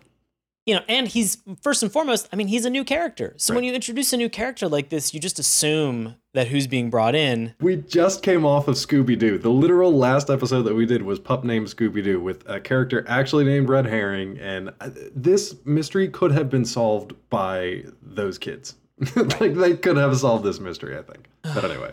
you 0.66 0.76
know, 0.76 0.82
and 0.88 1.08
he's 1.08 1.38
first 1.62 1.84
and 1.84 1.92
foremost, 1.92 2.30
I 2.32 2.36
mean, 2.38 2.48
he's 2.48 2.64
a 2.66 2.70
new 2.70 2.86
character. 2.86 3.34
So 3.38 3.54
when 3.54 3.64
you 3.66 3.74
introduce 3.74 4.14
a 4.14 4.18
new 4.18 4.30
character 4.30 4.68
like 4.70 4.90
this, 4.90 5.14
you 5.14 5.20
just 5.20 5.38
assume 5.38 6.16
that 6.34 6.48
who's 6.48 6.68
being 6.68 6.90
brought 6.90 7.16
in. 7.16 7.54
We 7.60 7.76
just 7.76 8.24
came 8.24 8.46
off 8.46 8.68
of 8.70 8.76
Scooby 8.76 9.20
Doo. 9.20 9.38
The 9.38 9.50
literal 9.50 9.92
last 9.92 10.30
episode 10.30 10.64
that 10.64 10.74
we 10.74 10.86
did 10.86 11.02
was 11.02 11.20
Pup 11.20 11.44
Named 11.44 11.68
Scooby 11.68 12.02
Doo 12.04 12.20
with 12.22 12.48
a 12.50 12.62
character 12.62 13.04
actually 13.10 13.44
named 13.44 13.68
Red 13.68 13.86
Herring. 13.86 14.40
And 14.40 14.70
uh, 14.80 14.90
this 15.14 15.54
mystery 15.66 16.08
could 16.08 16.32
have 16.32 16.50
been 16.50 16.66
solved 16.66 17.14
by 17.30 17.84
those 18.02 18.38
kids. 18.38 18.76
like, 19.16 19.56
they 19.56 19.76
could 19.76 19.98
have 19.98 20.16
solved 20.18 20.46
this 20.46 20.62
mystery, 20.62 20.98
I 20.98 21.02
think. 21.02 21.28
But 21.42 21.66
anyway. 21.70 21.92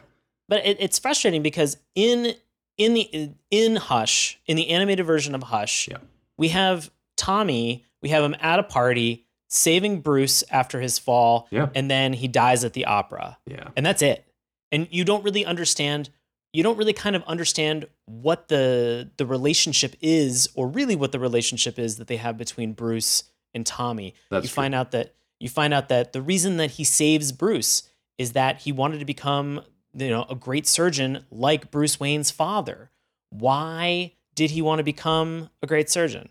But 0.49 0.65
it, 0.65 0.77
it's 0.81 0.99
frustrating 0.99 1.43
because 1.43 1.77
in 1.97 2.35
in 2.77 2.95
the 2.95 3.31
in 3.51 3.77
Hush, 3.77 4.41
in 4.47 4.57
the 4.57 4.69
animated 4.69 5.05
version 5.07 5.35
of 5.35 5.43
Hush, 5.45 5.89
Yeah. 5.89 5.99
We 6.41 6.49
have 6.49 6.91
Tommy, 7.17 7.85
we 8.03 8.09
have 8.09 8.25
him 8.25 8.35
at 8.41 8.59
a 8.59 8.63
party 8.65 9.27
saving 9.49 10.01
Bruce 10.01 10.43
after 10.51 10.81
his 10.81 10.99
fall, 10.99 11.47
Yeah. 11.51 11.69
and 11.75 11.91
then 11.91 12.13
he 12.15 12.27
dies 12.29 12.65
at 12.65 12.73
the 12.73 12.87
opera. 12.87 13.37
Yeah. 13.47 13.69
and 13.77 13.85
that's 13.87 14.03
it 14.03 14.25
and 14.73 14.87
you 14.91 15.05
don't 15.05 15.25
really 15.25 15.45
understand 15.45 16.11
you 16.53 16.63
don't 16.65 16.77
really 16.77 16.93
kind 16.93 17.15
of 17.15 17.23
understand 17.25 17.87
what 18.07 18.49
the 18.49 19.09
the 19.19 19.27
relationship 19.27 19.95
is 20.01 20.49
or 20.55 20.67
really 20.69 20.97
what 20.97 21.13
the 21.13 21.19
relationship 21.19 21.79
is 21.79 21.97
that 21.99 22.07
they 22.09 22.17
have 22.17 22.37
between 22.39 22.73
Bruce 22.73 23.25
and 23.55 23.67
Tommy 23.67 24.15
That's 24.31 24.45
you 24.45 24.49
true. 24.49 24.63
find 24.63 24.75
out 24.75 24.91
that 24.93 25.15
you 25.41 25.49
find 25.49 25.73
out 25.75 25.89
that 25.89 26.13
the 26.13 26.23
reason 26.23 26.57
that 26.59 26.73
he 26.73 26.85
saves 26.85 27.33
Bruce 27.33 27.83
is 28.19 28.33
that 28.33 28.61
he 28.63 28.71
wanted 28.73 28.99
to 29.01 29.05
become 29.05 29.63
you 29.95 30.09
know 30.11 30.25
a 30.31 30.35
great 30.37 30.67
surgeon 30.69 31.25
like 31.31 31.71
Bruce 31.73 31.99
Wayne's 32.01 32.31
father 32.31 32.91
why 33.31 34.13
did 34.41 34.51
he 34.51 34.63
want 34.63 34.79
to 34.79 34.85
become 34.85 35.51
a 35.63 35.67
great 35.67 35.91
surgeon 35.91 36.31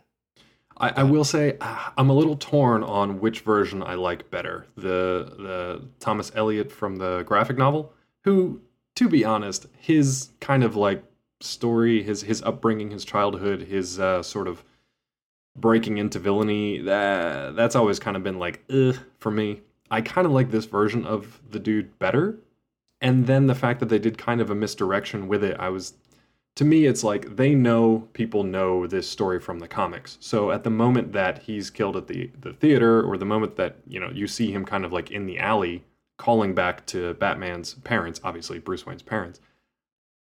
I, 0.79 0.89
I 0.97 1.03
will 1.03 1.23
say 1.23 1.57
I'm 1.61 2.09
a 2.09 2.13
little 2.13 2.35
torn 2.35 2.83
on 2.83 3.19
which 3.19 3.41
version 3.41 3.83
I 3.83 3.95
like 3.95 4.31
better. 4.31 4.65
The 4.75 5.35
the 5.37 5.81
Thomas 5.99 6.31
Elliot 6.35 6.71
from 6.71 6.95
the 6.95 7.23
graphic 7.23 7.57
novel, 7.57 7.91
who, 8.23 8.61
to 8.95 9.09
be 9.09 9.25
honest, 9.25 9.67
his 9.77 10.29
kind 10.39 10.63
of 10.63 10.75
like 10.75 11.03
story, 11.41 12.01
his 12.01 12.21
his 12.21 12.41
upbringing, 12.43 12.91
his 12.91 13.03
childhood, 13.03 13.63
his 13.63 13.99
uh, 13.99 14.23
sort 14.23 14.47
of 14.47 14.63
breaking 15.55 15.97
into 15.97 16.19
villainy, 16.19 16.79
that 16.79 17.55
that's 17.55 17.75
always 17.75 17.99
kind 17.99 18.15
of 18.15 18.23
been 18.23 18.39
like 18.39 18.63
ugh 18.69 18.97
for 19.17 19.31
me. 19.31 19.61
I 19.91 20.01
kind 20.01 20.25
of 20.25 20.31
like 20.31 20.51
this 20.51 20.65
version 20.65 21.05
of 21.05 21.41
the 21.49 21.59
dude 21.59 21.97
better. 21.99 22.37
And 23.01 23.27
then 23.27 23.47
the 23.47 23.55
fact 23.55 23.79
that 23.79 23.87
they 23.89 23.99
did 23.99 24.17
kind 24.17 24.39
of 24.41 24.49
a 24.49 24.55
misdirection 24.55 25.27
with 25.27 25.43
it, 25.43 25.57
I 25.57 25.69
was 25.69 25.93
to 26.55 26.65
me 26.65 26.85
it's 26.85 27.03
like 27.03 27.35
they 27.35 27.55
know 27.55 28.07
people 28.13 28.43
know 28.43 28.85
this 28.85 29.09
story 29.09 29.39
from 29.39 29.59
the 29.59 29.67
comics. 29.67 30.17
So 30.19 30.51
at 30.51 30.63
the 30.63 30.69
moment 30.69 31.13
that 31.13 31.39
he's 31.43 31.69
killed 31.69 31.95
at 31.95 32.07
the 32.07 32.31
the 32.39 32.53
theater 32.53 33.01
or 33.01 33.17
the 33.17 33.25
moment 33.25 33.55
that 33.57 33.77
you 33.87 33.99
know 33.99 34.09
you 34.09 34.27
see 34.27 34.51
him 34.51 34.65
kind 34.65 34.85
of 34.85 34.91
like 34.91 35.11
in 35.11 35.25
the 35.25 35.39
alley 35.39 35.83
calling 36.17 36.53
back 36.53 36.85
to 36.85 37.13
batman's 37.13 37.75
parents 37.75 38.19
obviously 38.25 38.59
bruce 38.59 38.85
wayne's 38.85 39.01
parents 39.01 39.39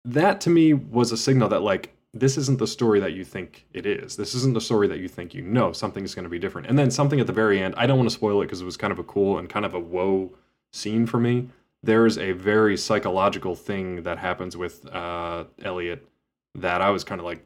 that 0.04 0.40
to 0.40 0.50
me 0.50 0.74
was 0.74 1.12
a 1.12 1.16
signal 1.16 1.48
that 1.48 1.62
like 1.62 1.96
this 2.12 2.36
isn't 2.36 2.58
the 2.58 2.66
story 2.66 2.98
that 3.00 3.12
you 3.12 3.24
think 3.24 3.66
it 3.74 3.84
is. 3.84 4.16
This 4.16 4.34
isn't 4.34 4.54
the 4.54 4.60
story 4.60 4.88
that 4.88 5.00
you 5.00 5.08
think 5.08 5.34
you 5.34 5.42
know. 5.42 5.72
Something's 5.72 6.14
going 6.14 6.22
to 6.22 6.30
be 6.30 6.38
different. 6.38 6.66
And 6.66 6.78
then 6.78 6.90
something 6.90 7.20
at 7.20 7.26
the 7.26 7.32
very 7.32 7.60
end 7.60 7.74
i 7.76 7.86
don't 7.86 7.98
want 7.98 8.08
to 8.08 8.14
spoil 8.14 8.40
it 8.40 8.46
because 8.46 8.62
it 8.62 8.64
was 8.64 8.76
kind 8.76 8.92
of 8.92 8.98
a 8.98 9.04
cool 9.04 9.38
and 9.38 9.48
kind 9.48 9.64
of 9.64 9.74
a 9.74 9.80
whoa 9.80 10.32
scene 10.72 11.06
for 11.06 11.18
me 11.18 11.48
there's 11.82 12.18
a 12.18 12.32
very 12.32 12.76
psychological 12.76 13.54
thing 13.54 14.02
that 14.02 14.18
happens 14.18 14.56
with 14.56 14.86
uh, 14.92 15.44
Elliot 15.62 16.06
that 16.56 16.80
I 16.80 16.90
was 16.90 17.04
kind 17.04 17.20
of 17.20 17.24
like, 17.24 17.44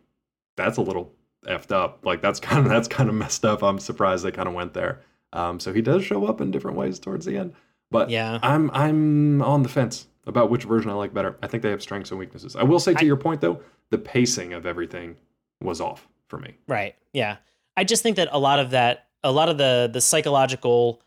that's 0.56 0.78
a 0.78 0.82
little 0.82 1.12
effed 1.46 1.72
up. 1.72 2.04
Like 2.04 2.20
that's 2.22 2.40
kind 2.48 2.64
of 2.64 2.70
that's 2.70 2.88
kind 2.88 3.08
of 3.08 3.14
messed 3.14 3.44
up. 3.44 3.62
I'm 3.62 3.78
surprised 3.78 4.24
they 4.24 4.30
kind 4.32 4.48
of 4.48 4.54
went 4.54 4.74
there. 4.74 5.00
Um, 5.32 5.60
so 5.60 5.72
he 5.72 5.80
does 5.82 6.04
show 6.04 6.26
up 6.26 6.40
in 6.40 6.50
different 6.50 6.76
ways 6.76 6.98
towards 6.98 7.24
the 7.26 7.36
end. 7.36 7.54
But 7.90 8.10
Yeah. 8.10 8.38
I'm 8.42 8.70
I'm 8.72 9.42
on 9.42 9.62
the 9.62 9.68
fence 9.68 10.06
about 10.26 10.50
which 10.50 10.64
version 10.64 10.90
I 10.90 10.94
like 10.94 11.12
better. 11.14 11.36
I 11.42 11.46
think 11.46 11.62
they 11.62 11.70
have 11.70 11.82
strengths 11.82 12.10
and 12.10 12.18
weaknesses. 12.20 12.56
I 12.56 12.62
will 12.62 12.78
say 12.80 12.92
to 12.94 13.00
I- 13.00 13.06
your 13.06 13.16
point 13.16 13.40
though, 13.40 13.60
the 13.90 13.98
pacing 13.98 14.52
of 14.52 14.66
everything 14.66 15.16
was 15.60 15.80
off 15.80 16.08
for 16.28 16.38
me. 16.38 16.56
Right. 16.68 16.94
Yeah. 17.12 17.36
I 17.76 17.84
just 17.84 18.02
think 18.02 18.16
that 18.16 18.28
a 18.32 18.38
lot 18.38 18.58
of 18.60 18.70
that, 18.70 19.06
a 19.24 19.32
lot 19.32 19.48
of 19.48 19.58
the 19.58 19.88
the 19.92 20.00
psychological 20.00 21.02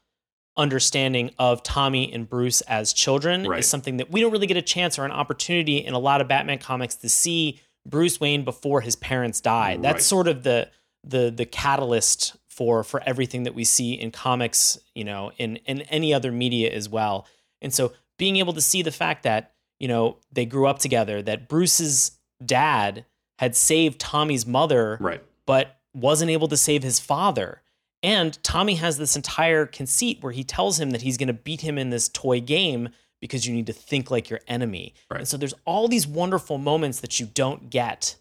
understanding 0.56 1.32
of 1.40 1.64
Tommy 1.64 2.12
and 2.14 2.30
Bruce 2.30 2.62
as 2.62 2.94
children 2.94 3.48
Right. 3.48 3.60
is 3.60 3.68
something 3.68 3.98
that 3.98 4.12
we 4.12 4.22
don't 4.22 4.32
really 4.32 4.48
get 4.48 4.58
a 4.58 4.62
chance 4.62 5.00
or 5.00 5.06
an 5.06 5.12
opportunity 5.12 5.78
in 5.78 5.94
a 5.94 6.00
lot 6.00 6.22
of 6.22 6.28
Batman 6.28 6.60
comics 6.60 6.96
to 6.96 7.10
see 7.10 7.60
Bruce 7.86 8.20
Wayne 8.20 8.44
before 8.44 8.82
his 8.82 8.96
parents 8.96 9.42
died. 9.42 9.78
Right. 9.78 9.82
That's 9.94 10.06
sort 10.06 10.28
of 10.28 10.44
the 10.44 10.70
the 11.04 11.34
the 11.36 11.46
catalyst 11.46 12.36
for 12.48 12.84
for 12.84 13.02
everything 13.06 13.44
that 13.44 13.56
we 13.56 13.64
see 13.64 13.94
in 13.94 14.12
comics, 14.12 14.78
you 14.96 15.04
know, 15.04 15.32
in 15.38 15.58
in 15.66 15.82
any 15.84 16.14
other 16.14 16.32
media 16.32 16.72
as 16.72 16.88
well. 16.88 17.28
And 17.62 17.74
so 17.74 17.92
being 18.18 18.38
able 18.38 18.54
to 18.54 18.62
see 18.62 18.84
the 18.84 18.92
fact 18.92 19.24
that, 19.24 19.54
you 19.80 19.88
know, 19.88 20.18
they 20.32 20.46
grew 20.46 20.68
up 20.68 20.78
together, 20.80 21.22
that 21.24 21.50
Bruce's 21.50 22.12
dad 22.46 23.06
had 23.40 23.56
saved 23.56 24.00
Tommy's 24.00 24.46
mother 24.46 24.98
Right. 25.02 25.24
but 25.48 25.80
wasn't 25.96 26.30
able 26.32 26.48
to 26.50 26.58
save 26.58 26.84
his 26.84 27.00
father. 27.00 27.63
And 28.04 28.38
Tommy 28.44 28.76
has 28.76 28.98
this 28.98 29.16
entire 29.16 29.66
conceit 29.66 30.22
where 30.22 30.34
he 30.34 30.44
tells 30.44 30.80
him 30.80 30.92
that 30.92 31.02
he's 31.02 31.18
going 31.18 31.28
to 31.28 31.34
beat 31.34 31.62
him 31.62 31.78
in 31.78 31.90
this 31.90 32.10
toy 32.10 32.42
game 32.42 32.90
because 33.22 33.48
you 33.48 33.54
need 33.54 33.68
to 33.68 33.74
think 33.74 34.12
like 34.12 34.30
your 34.30 34.42
enemy. 34.46 34.94
Right. 35.10 35.22
And 35.22 35.28
so 35.28 35.38
there's 35.38 35.54
all 35.64 35.88
these 35.88 36.06
wonderful 36.06 36.58
moments 36.58 37.00
that 37.00 37.22
you 37.22 37.26
don't 37.26 37.70
get 37.70 38.18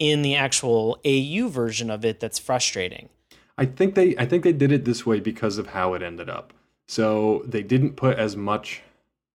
in 0.00 0.22
the 0.22 0.34
actual 0.34 0.98
AU 1.06 1.46
version 1.48 1.88
of 1.90 2.04
it 2.04 2.18
that's 2.18 2.40
frustrating. 2.40 3.08
I 3.56 3.66
think 3.66 3.94
they 3.94 4.16
I 4.16 4.26
think 4.26 4.42
they 4.42 4.52
did 4.52 4.72
it 4.72 4.84
this 4.84 5.06
way 5.06 5.20
because 5.20 5.58
of 5.58 5.68
how 5.68 5.94
it 5.94 6.02
ended 6.02 6.28
up. 6.28 6.52
So 6.88 7.44
they 7.46 7.62
didn't 7.62 7.94
put 7.94 8.18
as 8.18 8.36
much 8.36 8.82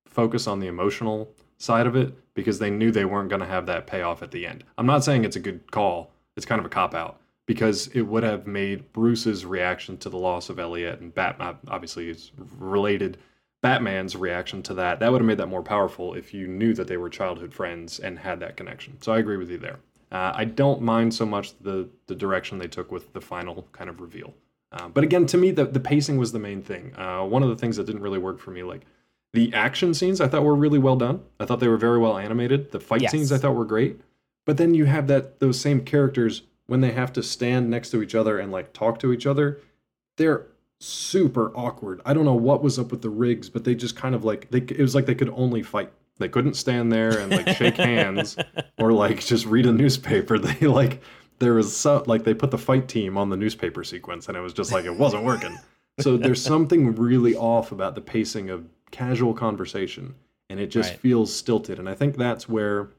focus 0.06 0.48
on 0.48 0.60
the 0.60 0.68
emotional 0.68 1.32
side 1.58 1.88
of 1.88 1.96
it 1.96 2.14
because 2.34 2.60
they 2.60 2.70
knew 2.70 2.92
they 2.92 3.06
weren't 3.06 3.30
going 3.30 3.40
to 3.40 3.48
have 3.48 3.66
that 3.68 3.88
payoff 3.88 4.22
at 4.22 4.32
the 4.32 4.46
end. 4.46 4.66
I'm 4.78 4.86
not 4.86 5.06
saying 5.06 5.24
it's 5.24 5.38
a 5.38 5.40
good 5.40 5.72
call. 5.72 6.12
It's 6.36 6.46
kind 6.46 6.60
of 6.60 6.66
a 6.66 6.70
cop 6.70 6.94
out 6.94 7.22
because 7.46 7.88
it 7.88 8.02
would 8.02 8.24
have 8.24 8.48
made 8.48 8.92
Bruce's 8.94 9.46
reaction 9.46 9.98
to 9.98 10.10
the 10.10 10.18
loss 10.18 10.50
of 10.50 10.60
Elliot 10.60 11.00
and 11.00 11.14
Batman 11.14 11.58
obviously 11.68 12.10
is 12.10 12.32
related 12.58 13.18
Batman's 13.62 14.16
reaction 14.16 14.62
to 14.64 14.74
that. 14.76 15.00
That 15.00 15.12
would 15.12 15.22
have 15.22 15.28
made 15.28 15.38
that 15.40 15.48
more 15.48 15.64
powerful 15.64 16.14
if 16.14 16.34
you 16.34 16.48
knew 16.48 16.74
that 16.76 16.88
they 16.88 16.98
were 16.98 17.10
childhood 17.10 17.54
friends 17.54 18.00
and 18.00 18.20
had 18.20 18.40
that 18.42 18.58
connection. 18.58 19.02
So 19.02 19.12
I 19.14 19.20
agree 19.20 19.38
with 19.38 19.50
you 19.50 19.58
there. 19.58 19.80
Uh, 20.12 20.32
I 20.36 20.46
don't 20.46 20.82
mind 20.82 21.14
so 21.14 21.26
much 21.26 21.58
the 21.60 21.90
the 22.08 22.16
direction 22.16 22.60
they 22.60 22.68
took 22.68 22.92
with 22.92 23.12
the 23.14 23.22
final 23.22 23.68
kind 23.72 23.90
of 23.90 24.02
reveal. 24.02 24.34
Uh, 24.72 24.88
but 24.90 25.04
again, 25.04 25.26
to 25.28 25.38
me, 25.38 25.52
the 25.52 25.66
the 25.66 25.80
pacing 25.80 26.18
was 26.18 26.32
the 26.32 26.40
main 26.40 26.62
thing. 26.62 26.94
Uh, 26.96 27.24
one 27.26 27.42
of 27.44 27.50
the 27.50 27.56
things 27.56 27.78
that 27.78 27.86
didn't 27.86 28.02
really 28.02 28.20
work 28.20 28.40
for 28.40 28.52
me, 28.52 28.62
like 28.62 28.86
the 29.34 29.52
action 29.54 29.94
scenes, 29.94 30.22
I 30.22 30.28
thought 30.28 30.44
were 30.44 30.56
really 30.56 30.80
well 30.80 30.96
done. 30.96 31.22
I 31.40 31.46
thought 31.46 31.60
they 31.60 31.68
were 31.68 31.78
very 31.78 31.98
well 31.98 32.18
animated. 32.18 32.72
The 32.72 32.80
fight 32.80 33.02
Yes. 33.02 33.12
scenes 33.12 33.32
I 33.32 33.38
thought 33.40 33.56
were 33.56 33.66
great. 33.66 34.00
But 34.46 34.58
then 34.58 34.76
you 34.76 34.86
have 34.86 35.08
that 35.08 35.40
those 35.40 35.60
same 35.60 35.82
characters 35.84 36.44
when 36.68 36.82
they 36.82 36.92
have 36.92 37.14
to 37.14 37.24
stand 37.24 37.70
next 37.70 37.92
to 37.92 38.02
each 38.02 38.16
other 38.16 38.40
and 38.40 38.52
like 38.52 38.74
talk 38.74 39.00
to 39.00 39.14
each 39.14 39.26
other, 39.26 39.62
they're 40.18 40.48
super 40.80 41.52
awkward. 41.56 42.02
I 42.06 42.14
don't 42.14 42.26
know 42.26 42.34
what 42.36 42.64
was 42.64 42.78
up 42.80 42.92
with 42.92 43.02
the 43.02 43.10
rigs, 43.10 43.50
but 43.50 43.64
they 43.64 43.76
just 43.76 43.96
kind 43.96 44.16
of 44.16 44.24
like 44.24 44.50
they 44.52 44.60
it 44.60 44.80
was 44.80 44.96
like 44.96 45.06
they 45.06 45.16
could 45.16 45.30
only 45.30 45.64
fight. 45.64 45.92
They 46.18 46.30
couldn't 46.30 46.54
stand 46.56 46.92
there 46.92 47.18
and 47.20 47.30
like 47.32 47.48
shake 47.58 47.78
hands 47.78 48.38
or 48.80 48.94
like 48.94 49.20
just 49.20 49.46
read 49.46 49.66
a 49.66 49.72
newspaper. 49.72 50.38
They 50.40 50.68
like 50.68 51.02
there 51.40 51.54
was 51.54 51.76
so 51.76 52.04
like 52.08 52.24
they 52.24 52.34
put 52.34 52.52
the 52.52 52.58
fight 52.58 52.88
team 52.88 53.18
on 53.18 53.30
the 53.30 53.36
newspaper 53.38 53.84
sequence 53.84 54.28
and 54.30 54.38
it 54.38 54.42
was 54.42 54.54
just 54.54 54.72
like 54.72 54.86
it 54.86 54.96
wasn't 54.96 55.24
working. 55.24 55.58
So 56.00 56.18
there's 56.18 56.42
something 56.42 56.96
really 56.96 57.36
off 57.36 57.72
about 57.72 57.96
the 57.96 58.02
pacing 58.02 58.50
of 58.50 58.66
casual 58.92 59.34
conversation 59.34 60.16
and 60.50 60.60
it 60.60 60.68
just 60.68 60.92
Right. 60.92 61.00
feels 61.00 61.36
stilted 61.36 61.80
and 61.80 61.90
I 61.90 61.94
think 61.96 62.16
that's 62.16 62.48
where 62.48 62.90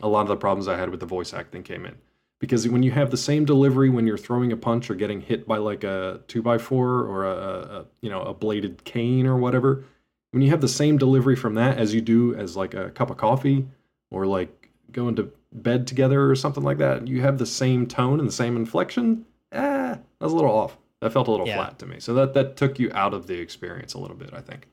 a 0.00 0.08
lot 0.08 0.22
of 0.22 0.28
the 0.28 0.36
problems 0.36 0.66
I 0.68 0.76
had 0.78 0.88
with 0.88 1.00
the 1.00 1.06
voice 1.06 1.34
acting 1.34 1.62
came 1.62 1.84
in. 1.84 1.96
Because 2.40 2.68
when 2.68 2.82
you 2.82 2.90
have 2.90 3.10
the 3.10 3.16
same 3.16 3.44
delivery 3.44 3.88
when 3.88 4.06
you're 4.06 4.18
throwing 4.18 4.52
a 4.52 4.56
punch 4.56 4.90
or 4.90 4.94
getting 4.94 5.20
hit 5.20 5.46
by 5.46 5.56
like 5.56 5.82
a 5.84 6.20
two 6.28 6.42
by 6.42 6.58
four 6.58 6.88
or 7.00 7.24
a, 7.26 7.32
a 7.36 7.84
you 8.02 8.10
know 8.10 8.20
a 8.22 8.34
bladed 8.34 8.84
cane 8.84 9.26
or 9.26 9.36
whatever, 9.36 9.84
when 10.32 10.42
you 10.42 10.50
have 10.50 10.60
the 10.60 10.68
same 10.68 10.98
delivery 10.98 11.36
from 11.36 11.54
that 11.54 11.78
as 11.78 11.94
you 11.94 12.00
do 12.00 12.34
as 12.34 12.56
like 12.56 12.74
a 12.74 12.90
cup 12.90 13.08
of 13.10 13.16
coffee 13.16 13.66
or 14.10 14.26
like 14.26 14.68
going 14.92 15.14
to 15.16 15.30
bed 15.52 15.86
together 15.86 16.28
or 16.30 16.34
something 16.34 16.62
like 16.64 16.78
that, 16.78 17.06
you 17.06 17.20
have 17.22 17.38
the 17.38 17.46
same 17.46 17.86
tone 17.86 18.18
and 18.18 18.28
the 18.28 18.32
same 18.32 18.56
inflection. 18.56 19.24
Ah, 19.52 19.96
that 19.96 20.00
was 20.20 20.32
a 20.32 20.36
little 20.36 20.50
off. 20.50 20.76
That 21.00 21.12
felt 21.12 21.28
a 21.28 21.30
little 21.30 21.46
Yeah. 21.46 21.56
flat 21.56 21.78
to 21.78 21.86
me. 21.86 22.00
So 22.00 22.12
that 22.14 22.34
that 22.34 22.56
took 22.56 22.78
you 22.78 22.90
out 22.92 23.14
of 23.14 23.26
the 23.26 23.38
experience 23.38 23.94
a 23.94 23.98
little 23.98 24.16
bit, 24.16 24.30
I 24.34 24.40
think. 24.40 24.68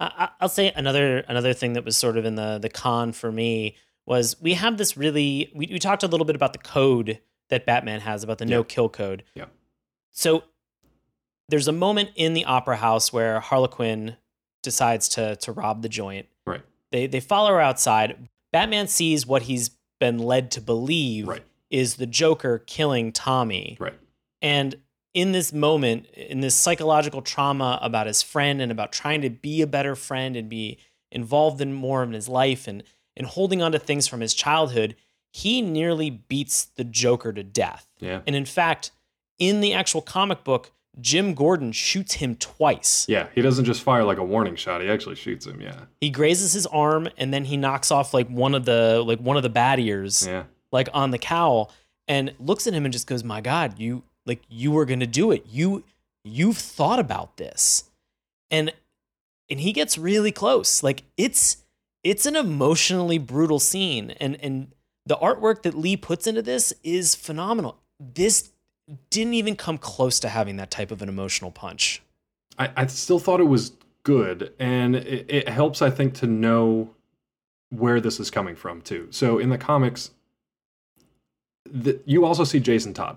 I, 0.00 0.06
I- 0.18 0.28
I'll 0.40 0.48
say 0.48 0.72
another 0.74 1.18
another 1.28 1.52
thing 1.52 1.74
that 1.74 1.84
was 1.84 1.96
sort 1.96 2.16
of 2.16 2.24
in 2.24 2.34
the 2.34 2.58
the 2.58 2.70
con 2.70 3.12
for 3.12 3.30
me 3.30 3.76
was 4.08 4.40
we 4.40 4.54
have 4.54 4.78
this 4.78 4.96
really 4.96 5.52
we, 5.54 5.68
we 5.70 5.78
talked 5.78 6.02
a 6.02 6.06
little 6.06 6.24
bit 6.24 6.34
about 6.34 6.54
the 6.54 6.58
code 6.58 7.20
that 7.50 7.66
Batman 7.66 8.00
has 8.00 8.24
about 8.24 8.38
the 8.38 8.46
no 8.46 8.64
kill 8.64 8.88
code. 8.88 9.22
Yeah. 9.34 9.44
So 10.10 10.44
there's 11.48 11.68
a 11.68 11.72
moment 11.72 12.10
in 12.16 12.32
the 12.32 12.46
opera 12.46 12.76
house 12.76 13.12
where 13.12 13.40
Harley 13.40 13.68
Quinn 13.68 14.16
decides 14.62 15.08
to 15.10 15.36
to 15.36 15.52
rob 15.52 15.82
the 15.82 15.88
joint. 15.88 16.26
Right. 16.46 16.62
They 16.90 17.06
they 17.06 17.20
follow 17.20 17.50
her 17.50 17.60
outside. 17.60 18.28
Batman 18.50 18.88
sees 18.88 19.26
what 19.26 19.42
he's 19.42 19.70
been 20.00 20.18
led 20.18 20.50
to 20.52 20.60
believe 20.62 21.28
Right. 21.28 21.44
is 21.70 21.96
the 21.96 22.06
Joker 22.06 22.58
killing 22.66 23.12
Tommy. 23.12 23.76
Right. 23.78 23.98
And 24.40 24.76
in 25.12 25.32
this 25.32 25.52
moment, 25.52 26.06
in 26.14 26.40
this 26.40 26.54
psychological 26.54 27.20
trauma 27.20 27.78
about 27.82 28.06
his 28.06 28.22
friend 28.22 28.62
and 28.62 28.72
about 28.72 28.92
trying 28.92 29.20
to 29.22 29.30
be 29.30 29.60
a 29.60 29.66
better 29.66 29.94
friend 29.94 30.34
and 30.36 30.48
be 30.48 30.78
involved 31.10 31.60
in 31.60 31.72
more 31.74 32.02
in 32.02 32.12
his 32.12 32.28
life 32.28 32.68
and 32.68 32.82
and 33.18 33.26
holding 33.26 33.60
on 33.60 33.72
to 33.72 33.78
things 33.78 34.06
from 34.08 34.20
his 34.20 34.32
childhood, 34.34 34.96
he 35.32 35.60
nearly 35.60 36.08
beats 36.10 36.66
the 36.76 36.84
Joker 36.84 37.32
to 37.32 37.42
death. 37.42 37.86
Yeah. 38.00 38.20
And 38.26 38.34
in 38.34 38.44
fact, 38.46 38.90
in 39.38 39.60
the 39.60 39.72
actual 39.74 40.00
comic 40.00 40.42
book, 40.44 40.70
Jim 41.00 41.34
Gordon 41.34 41.70
shoots 41.72 42.14
him 42.14 42.34
twice. 42.34 43.06
Yeah, 43.08 43.28
he 43.34 43.40
doesn't 43.42 43.66
just 43.66 43.82
fire 43.82 44.02
like 44.02 44.18
a 44.18 44.24
warning 44.24 44.56
shot. 44.56 44.80
He 44.80 44.88
actually 44.88 45.14
shoots 45.14 45.46
him. 45.46 45.60
Yeah. 45.60 45.82
He 46.00 46.10
grazes 46.10 46.52
his 46.54 46.66
arm 46.66 47.08
and 47.16 47.32
then 47.32 47.44
he 47.44 47.56
knocks 47.56 47.90
off 47.92 48.12
like 48.14 48.26
one 48.28 48.54
of 48.54 48.64
the 48.64 49.02
like 49.06 49.20
one 49.20 49.36
of 49.36 49.42
the 49.44 49.48
bat 49.48 49.78
ears 49.78 50.26
Yeah. 50.26 50.44
like 50.72 50.88
on 50.92 51.12
the 51.12 51.18
cowl 51.18 51.70
and 52.08 52.34
looks 52.40 52.66
at 52.66 52.72
him 52.74 52.84
and 52.84 52.92
just 52.92 53.06
goes, 53.06 53.22
"My 53.22 53.40
god, 53.40 53.78
you 53.78 54.02
like 54.26 54.42
you 54.48 54.72
were 54.72 54.84
going 54.86 54.98
to 55.00 55.06
do 55.06 55.30
it. 55.30 55.44
You 55.48 55.84
you've 56.24 56.58
thought 56.58 56.98
about 56.98 57.36
this." 57.36 57.84
And 58.50 58.72
and 59.48 59.60
he 59.60 59.72
gets 59.72 59.98
really 59.98 60.32
close. 60.32 60.82
Like 60.82 61.04
it's 61.16 61.58
it's 62.04 62.26
an 62.26 62.36
emotionally 62.36 63.18
brutal 63.18 63.58
scene 63.58 64.12
and 64.20 64.36
and 64.42 64.72
the 65.06 65.16
artwork 65.16 65.62
that 65.62 65.74
Lee 65.74 65.96
puts 65.96 66.26
into 66.26 66.42
this 66.42 66.72
is 66.84 67.14
phenomenal. 67.14 67.78
This 67.98 68.50
didn't 69.10 69.34
even 69.34 69.56
come 69.56 69.78
close 69.78 70.20
to 70.20 70.28
having 70.28 70.56
that 70.56 70.70
type 70.70 70.90
of 70.90 71.00
an 71.02 71.08
emotional 71.08 71.50
punch. 71.50 72.02
I, 72.58 72.70
I 72.76 72.86
still 72.86 73.18
thought 73.18 73.40
it 73.40 73.44
was 73.44 73.72
good, 74.02 74.52
and 74.58 74.96
it, 74.96 75.26
it 75.28 75.48
helps, 75.48 75.80
I 75.80 75.90
think, 75.90 76.14
to 76.14 76.26
know 76.26 76.90
where 77.70 78.00
this 78.00 78.20
is 78.20 78.30
coming 78.30 78.54
from 78.54 78.82
too. 78.82 79.08
So 79.10 79.38
in 79.38 79.48
the 79.48 79.58
comics, 79.58 80.10
the, 81.70 82.00
you 82.04 82.24
also 82.24 82.44
see 82.44 82.60
Jason 82.60 82.94
Todd 82.94 83.16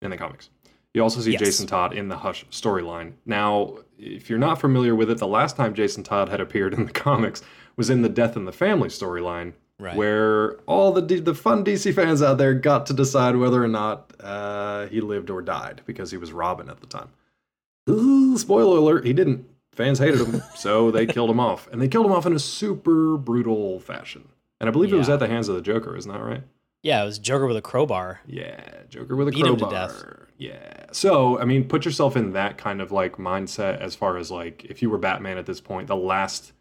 in 0.00 0.10
the 0.10 0.16
comics. 0.16 0.50
You 0.94 1.02
also 1.02 1.20
see 1.20 1.32
Yes. 1.32 1.40
Jason 1.40 1.66
Todd 1.66 1.94
in 1.94 2.08
the 2.08 2.18
Hush 2.18 2.44
storyline. 2.50 3.14
Now, 3.24 3.78
if 3.98 4.28
you're 4.28 4.38
not 4.38 4.60
familiar 4.60 4.94
with 4.94 5.10
it, 5.10 5.18
the 5.18 5.26
last 5.26 5.56
time 5.56 5.74
Jason 5.74 6.02
Todd 6.02 6.28
had 6.28 6.40
appeared 6.40 6.74
in 6.74 6.84
the 6.84 6.92
comics 7.08 7.42
was 7.76 7.90
in 7.90 8.02
the 8.02 8.08
Death 8.08 8.36
in 8.36 8.44
the 8.44 8.52
Family 8.52 8.88
storyline, 8.88 9.52
Right. 9.78 9.96
where 9.96 10.58
all 10.66 10.92
the 10.92 11.02
D- 11.02 11.18
the 11.20 11.34
fun 11.34 11.64
DC 11.64 11.92
fans 11.94 12.22
out 12.22 12.38
there 12.38 12.54
got 12.54 12.86
to 12.86 12.92
decide 12.92 13.36
whether 13.36 13.62
or 13.62 13.68
not 13.68 14.12
uh, 14.20 14.86
he 14.86 15.00
lived 15.00 15.28
or 15.30 15.42
died 15.42 15.82
because 15.86 16.10
he 16.12 16.16
was 16.16 16.32
Robin 16.32 16.68
at 16.68 16.80
the 16.80 16.86
time. 16.86 17.08
Ooh, 17.88 18.38
spoiler 18.38 18.78
alert, 18.78 19.04
he 19.04 19.12
didn't. 19.12 19.46
Fans 19.72 19.98
hated 19.98 20.20
him, 20.20 20.42
so 20.56 20.90
they 20.90 21.06
killed 21.06 21.30
him 21.30 21.40
off. 21.40 21.68
And 21.72 21.80
they 21.80 21.88
killed 21.88 22.06
him 22.06 22.12
off 22.12 22.26
in 22.26 22.32
a 22.34 22.38
super 22.38 23.16
brutal 23.16 23.80
fashion. 23.80 24.28
And 24.60 24.68
I 24.68 24.70
believe 24.72 24.92
it 24.92 24.96
was 24.96 25.08
at 25.08 25.18
the 25.18 25.26
hands 25.26 25.48
of 25.48 25.56
the 25.56 25.62
Joker, 25.62 25.96
isn't 25.96 26.10
that 26.12 26.20
right? 26.22 26.42
Yeah, 26.84 27.02
it 27.02 27.06
was 27.06 27.18
Joker 27.18 27.46
with 27.46 27.56
a 27.56 27.62
crowbar. 27.62 28.20
Yeah, 28.26 28.60
Joker 28.88 29.16
with 29.16 29.28
a 29.28 29.30
Beat 29.32 29.46
him 29.46 29.56
to 29.56 29.64
crowbar. 29.64 29.88
death. 29.88 30.04
Yeah. 30.36 30.84
So, 30.92 31.38
I 31.40 31.44
mean, 31.44 31.64
put 31.64 31.84
yourself 31.84 32.16
in 32.16 32.32
that 32.32 32.58
kind 32.58 32.80
of 32.80 32.92
like 32.92 33.16
mindset 33.16 33.80
as 33.80 33.94
far 33.96 34.16
as 34.16 34.30
like 34.30 34.64
if 34.66 34.82
you 34.82 34.90
were 34.90 34.98
Batman 34.98 35.38
at 35.38 35.46
this 35.46 35.60
point, 35.60 35.86
the 35.88 35.96
last 35.96 36.52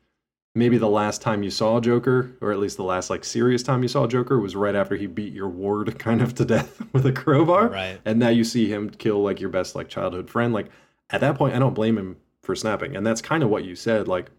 maybe 0.53 0.77
the 0.77 0.89
last 0.89 1.21
time 1.21 1.43
you 1.43 1.49
saw 1.49 1.79
Joker, 1.79 2.35
or 2.41 2.51
at 2.51 2.59
least 2.59 2.77
the 2.77 2.83
last 2.83 3.09
like 3.09 3.23
serious 3.23 3.63
time 3.63 3.81
you 3.81 3.87
saw 3.87 4.07
Joker 4.07 4.39
was 4.39 4.55
right 4.55 4.75
after 4.75 4.95
he 4.95 5.07
beat 5.07 5.33
your 5.33 5.49
ward 5.49 5.97
kind 5.99 6.21
of 6.21 6.35
to 6.35 6.45
death 6.45 6.81
with 6.93 7.05
a 7.05 7.11
crowbar. 7.11 7.69
Right. 7.69 7.99
And 8.05 8.19
now 8.19 8.29
you 8.29 8.43
see 8.43 8.71
him 8.71 8.89
kill 8.89 9.21
like 9.21 9.39
your 9.39 9.49
best 9.49 9.75
like 9.75 9.89
childhood 9.89 10.29
friend. 10.29 10.53
Like 10.53 10.67
at 11.09 11.21
that 11.21 11.35
point, 11.35 11.55
I 11.55 11.59
don't 11.59 11.73
blame 11.73 11.97
him 11.97 12.17
for 12.41 12.55
snapping. 12.55 12.95
And 12.95 13.05
that's 13.05 13.21
kind 13.21 13.43
of 13.43 13.49
what 13.49 13.65
you 13.65 13.75
said. 13.75 14.07
Like 14.07 14.31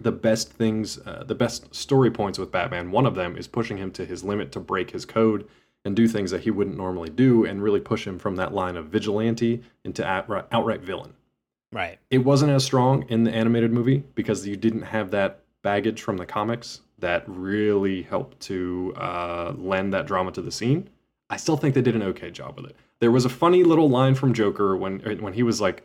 the 0.00 0.12
best 0.12 0.52
things, 0.52 0.98
uh, 0.98 1.24
the 1.26 1.34
best 1.34 1.74
story 1.74 2.10
points 2.10 2.38
with 2.38 2.52
Batman, 2.52 2.90
one 2.90 3.06
of 3.06 3.14
them 3.14 3.36
is 3.36 3.46
pushing 3.46 3.76
him 3.76 3.90
to 3.92 4.04
his 4.04 4.24
limit 4.24 4.52
to 4.52 4.60
break 4.60 4.90
his 4.90 5.04
code 5.04 5.48
and 5.84 5.94
do 5.94 6.08
things 6.08 6.32
that 6.32 6.42
he 6.42 6.50
wouldn't 6.50 6.76
normally 6.76 7.08
do 7.08 7.44
and 7.44 7.62
really 7.62 7.80
push 7.80 8.06
him 8.06 8.18
from 8.18 8.36
that 8.36 8.52
line 8.52 8.76
of 8.76 8.86
vigilante 8.86 9.62
into 9.84 10.04
outright, 10.04 10.44
outright 10.50 10.80
villain. 10.80 11.14
Right. 11.72 11.98
It 12.10 12.18
wasn't 12.18 12.52
as 12.52 12.64
strong 12.64 13.04
in 13.08 13.24
the 13.24 13.32
animated 13.34 13.72
movie 13.72 14.04
because 14.14 14.46
you 14.46 14.56
didn't 14.56 14.82
have 14.82 15.10
that 15.10 15.40
baggage 15.62 16.00
from 16.02 16.16
the 16.16 16.26
comics 16.26 16.80
that 16.98 17.24
really 17.26 18.02
helped 18.02 18.40
to 18.40 18.94
uh, 18.96 19.52
lend 19.56 19.92
that 19.92 20.06
drama 20.06 20.32
to 20.32 20.40
the 20.42 20.52
scene. 20.52 20.88
I 21.28 21.36
still 21.36 21.56
think 21.56 21.74
they 21.74 21.82
did 21.82 21.96
an 21.96 22.02
okay 22.04 22.30
job 22.30 22.56
with 22.56 22.66
it. 22.70 22.76
There 23.00 23.10
was 23.10 23.24
a 23.24 23.28
funny 23.28 23.64
little 23.64 23.90
line 23.90 24.14
from 24.14 24.32
Joker 24.32 24.76
when 24.76 25.00
when 25.20 25.32
he 25.34 25.42
was 25.42 25.60
like, 25.60 25.82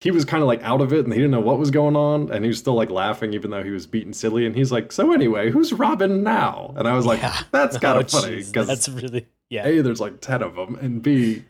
he 0.00 0.10
was 0.10 0.24
kind 0.24 0.42
of 0.42 0.48
like 0.48 0.60
out 0.64 0.80
of 0.80 0.92
it 0.92 1.04
and 1.04 1.12
he 1.12 1.18
didn't 1.20 1.30
know 1.30 1.40
what 1.40 1.58
was 1.58 1.70
going 1.70 1.94
on 1.94 2.32
and 2.32 2.44
he 2.44 2.48
was 2.48 2.58
still 2.58 2.74
like 2.74 2.90
laughing 2.90 3.34
even 3.34 3.52
though 3.52 3.62
he 3.62 3.70
was 3.70 3.86
beaten 3.86 4.12
silly 4.12 4.44
and 4.46 4.56
he's 4.56 4.72
like, 4.72 4.90
so 4.90 5.12
anyway, 5.12 5.50
who's 5.50 5.72
Robin 5.72 6.24
now? 6.24 6.74
And 6.76 6.88
I 6.88 6.96
was 6.96 7.06
like, 7.06 7.20
Yeah. 7.20 7.38
that's 7.52 7.78
kind 7.78 7.98
Oh, 7.98 8.00
of 8.00 8.10
funny 8.10 8.42
because 8.42 8.66
that's 8.66 8.88
really 8.88 9.28
yeah. 9.50 9.64
a 9.66 9.82
there's 9.82 10.00
like 10.00 10.20
ten 10.20 10.42
of 10.42 10.56
them 10.56 10.74
and 10.80 11.00
b 11.02 11.44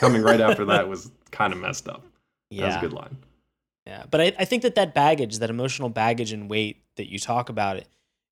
coming 0.00 0.20
right 0.20 0.40
after 0.40 0.66
that 0.66 0.88
was 0.88 1.10
kind 1.30 1.52
of 1.54 1.58
messed 1.60 1.88
up. 1.88 2.04
That 2.56 2.66
was 2.66 2.74
yeah. 2.74 2.78
a 2.78 2.80
good 2.82 2.92
line. 2.92 3.16
Yeah, 3.86 4.04
but 4.10 4.20
I, 4.20 4.32
I 4.38 4.44
think 4.46 4.62
that 4.62 4.76
that 4.76 4.94
baggage, 4.94 5.38
that 5.40 5.50
emotional 5.50 5.88
baggage 5.90 6.32
and 6.32 6.48
weight 6.48 6.82
that 6.96 7.10
you 7.10 7.18
talk 7.18 7.48
about 7.50 7.76
it 7.76 7.86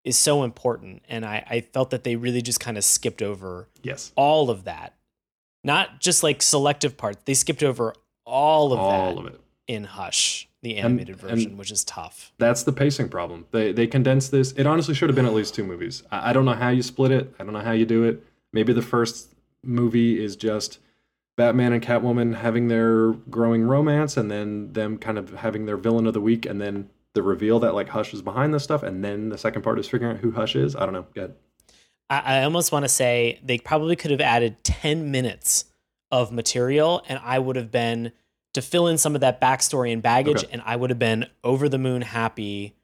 is 0.04 0.16
so 0.16 0.42
important. 0.44 1.02
And 1.08 1.24
I, 1.26 1.44
I 1.48 1.60
felt 1.60 1.90
that 1.90 2.04
they 2.04 2.16
really 2.16 2.40
just 2.42 2.58
kind 2.58 2.78
of 2.78 2.84
skipped 2.84 3.20
over 3.22 3.68
Yes. 3.82 4.12
all 4.16 4.48
of 4.50 4.64
that. 4.64 4.94
Not 5.64 6.00
just 6.00 6.22
like 6.22 6.42
selective 6.42 6.96
parts. 6.96 7.20
They 7.24 7.34
skipped 7.34 7.62
over 7.62 7.94
all 8.24 8.72
of 8.72 8.78
all 8.80 9.14
that 9.16 9.20
of 9.20 9.26
it. 9.34 9.40
in 9.68 9.84
Hush, 9.84 10.48
the 10.62 10.76
animated 10.78 11.20
and- 11.20 11.30
version, 11.30 11.56
which 11.56 11.70
is 11.70 11.84
tough. 11.84 12.32
That's 12.38 12.62
the 12.64 12.72
pacing 12.72 13.10
problem. 13.10 13.46
They 13.52 13.72
they 13.72 13.86
condensed 13.86 14.30
this. 14.32 14.52
It 14.52 14.66
honestly 14.66 14.94
should 14.94 15.08
have 15.08 15.16
been 15.16 15.26
at 15.26 15.34
least 15.34 15.54
two 15.54 15.64
movies. 15.64 16.02
I, 16.10 16.30
I 16.30 16.32
don't 16.32 16.44
know 16.46 16.54
how 16.54 16.70
you 16.70 16.82
split 16.82 17.12
it. 17.12 17.32
I 17.38 17.44
don't 17.44 17.52
know 17.52 17.60
how 17.60 17.72
you 17.72 17.84
do 17.86 18.04
it. 18.04 18.24
Maybe 18.52 18.72
the 18.72 18.82
first 18.82 19.34
movie 19.62 20.22
is 20.22 20.34
just 20.34 20.78
Batman 21.36 21.72
and 21.72 21.82
Catwoman 21.82 22.34
having 22.36 22.68
their 22.68 23.12
growing 23.12 23.64
romance, 23.64 24.16
and 24.16 24.30
then 24.30 24.72
them 24.72 24.98
kind 24.98 25.18
of 25.18 25.34
having 25.34 25.66
their 25.66 25.76
villain 25.76 26.06
of 26.06 26.14
the 26.14 26.20
week, 26.20 26.46
and 26.46 26.60
then 26.60 26.90
the 27.14 27.22
reveal 27.22 27.58
that 27.60 27.74
like 27.74 27.88
Hush 27.88 28.12
is 28.14 28.22
behind 28.22 28.52
this 28.54 28.64
stuff, 28.64 28.82
and 28.82 29.04
then 29.04 29.28
the 29.28 29.38
second 29.38 29.62
part 29.62 29.78
is 29.78 29.88
figuring 29.88 30.16
out 30.16 30.22
who 30.22 30.32
Hush 30.32 30.56
is. 30.56 30.76
I 30.76 30.80
don't 30.84 30.92
know. 30.92 31.06
Good. 31.14 31.34
I, 32.10 32.38
I 32.40 32.44
almost 32.44 32.72
want 32.72 32.84
to 32.84 32.88
say 32.88 33.40
they 33.42 33.58
probably 33.58 33.96
could 33.96 34.10
have 34.10 34.20
added 34.20 34.62
10 34.64 35.10
minutes 35.10 35.64
of 36.10 36.30
material 36.30 37.02
and 37.08 37.18
I 37.24 37.38
would 37.38 37.56
have 37.56 37.70
been 37.70 38.12
to 38.52 38.60
fill 38.60 38.86
in 38.86 38.98
some 38.98 39.14
of 39.14 39.22
that 39.22 39.40
backstory 39.40 39.92
and 39.94 40.02
baggage 40.02 40.44
Okay. 40.44 40.52
and 40.52 40.60
I 40.66 40.76
would 40.76 40.90
have 40.90 40.98
been 40.98 41.26
over 41.42 41.70
the 41.70 41.78
moon 41.78 42.02
happy 42.02 42.74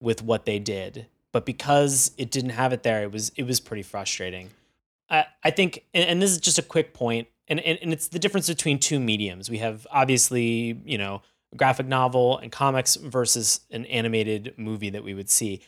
with 0.00 0.22
what 0.22 0.46
they 0.46 0.60
did. 0.60 1.06
But 1.32 1.44
because 1.44 2.12
it 2.16 2.30
didn't 2.30 2.50
have 2.50 2.72
it 2.72 2.84
there, 2.84 3.02
it 3.02 3.10
was 3.10 3.32
it 3.36 3.42
was 3.42 3.58
pretty 3.58 3.82
frustrating. 3.82 4.50
I, 5.10 5.26
I 5.42 5.50
think 5.50 5.84
and, 5.92 6.08
and 6.08 6.22
this 6.22 6.30
is 6.30 6.38
just 6.38 6.58
a 6.58 6.62
quick 6.62 6.94
point, 6.94 7.26
and, 7.48 7.60
and, 7.60 7.78
and 7.82 7.92
it's 7.92 8.08
the 8.08 8.18
difference 8.18 8.48
between 8.48 8.78
two 8.78 9.00
mediums. 9.00 9.48
We 9.50 9.58
have 9.58 9.86
obviously, 9.90 10.80
you 10.84 10.98
know, 10.98 11.22
graphic 11.56 11.86
novel 11.86 12.38
and 12.38 12.52
comics 12.52 12.96
versus 12.96 13.60
an 13.70 13.86
animated 13.86 14.54
movie 14.56 14.90
that 14.90 15.02
we 15.04 15.14
would 15.14 15.30
see. 15.30 15.60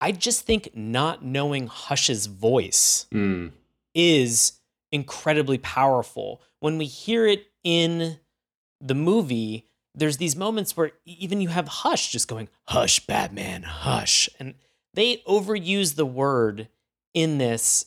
I 0.00 0.12
just 0.12 0.44
think 0.46 0.70
not 0.74 1.24
knowing 1.24 1.66
Hush's 1.68 2.26
voice 2.26 3.06
Mm. 3.12 3.52
is 3.94 4.52
incredibly 4.92 5.58
powerful. 5.58 6.40
When 6.60 6.78
we 6.78 6.86
hear 6.86 7.26
it 7.26 7.46
in 7.64 8.18
the 8.80 8.94
movie, 8.94 9.66
there's 9.94 10.18
these 10.18 10.36
moments 10.36 10.76
where 10.76 10.92
even 11.06 11.40
you 11.40 11.48
have 11.48 11.68
Hush 11.68 12.12
just 12.12 12.28
going, 12.28 12.48
Hush, 12.68 13.04
Batman, 13.06 13.62
hush. 13.62 14.28
And 14.38 14.54
they 14.94 15.18
overuse 15.28 15.94
the 15.96 16.06
word 16.06 16.68
in 17.14 17.38
this 17.38 17.86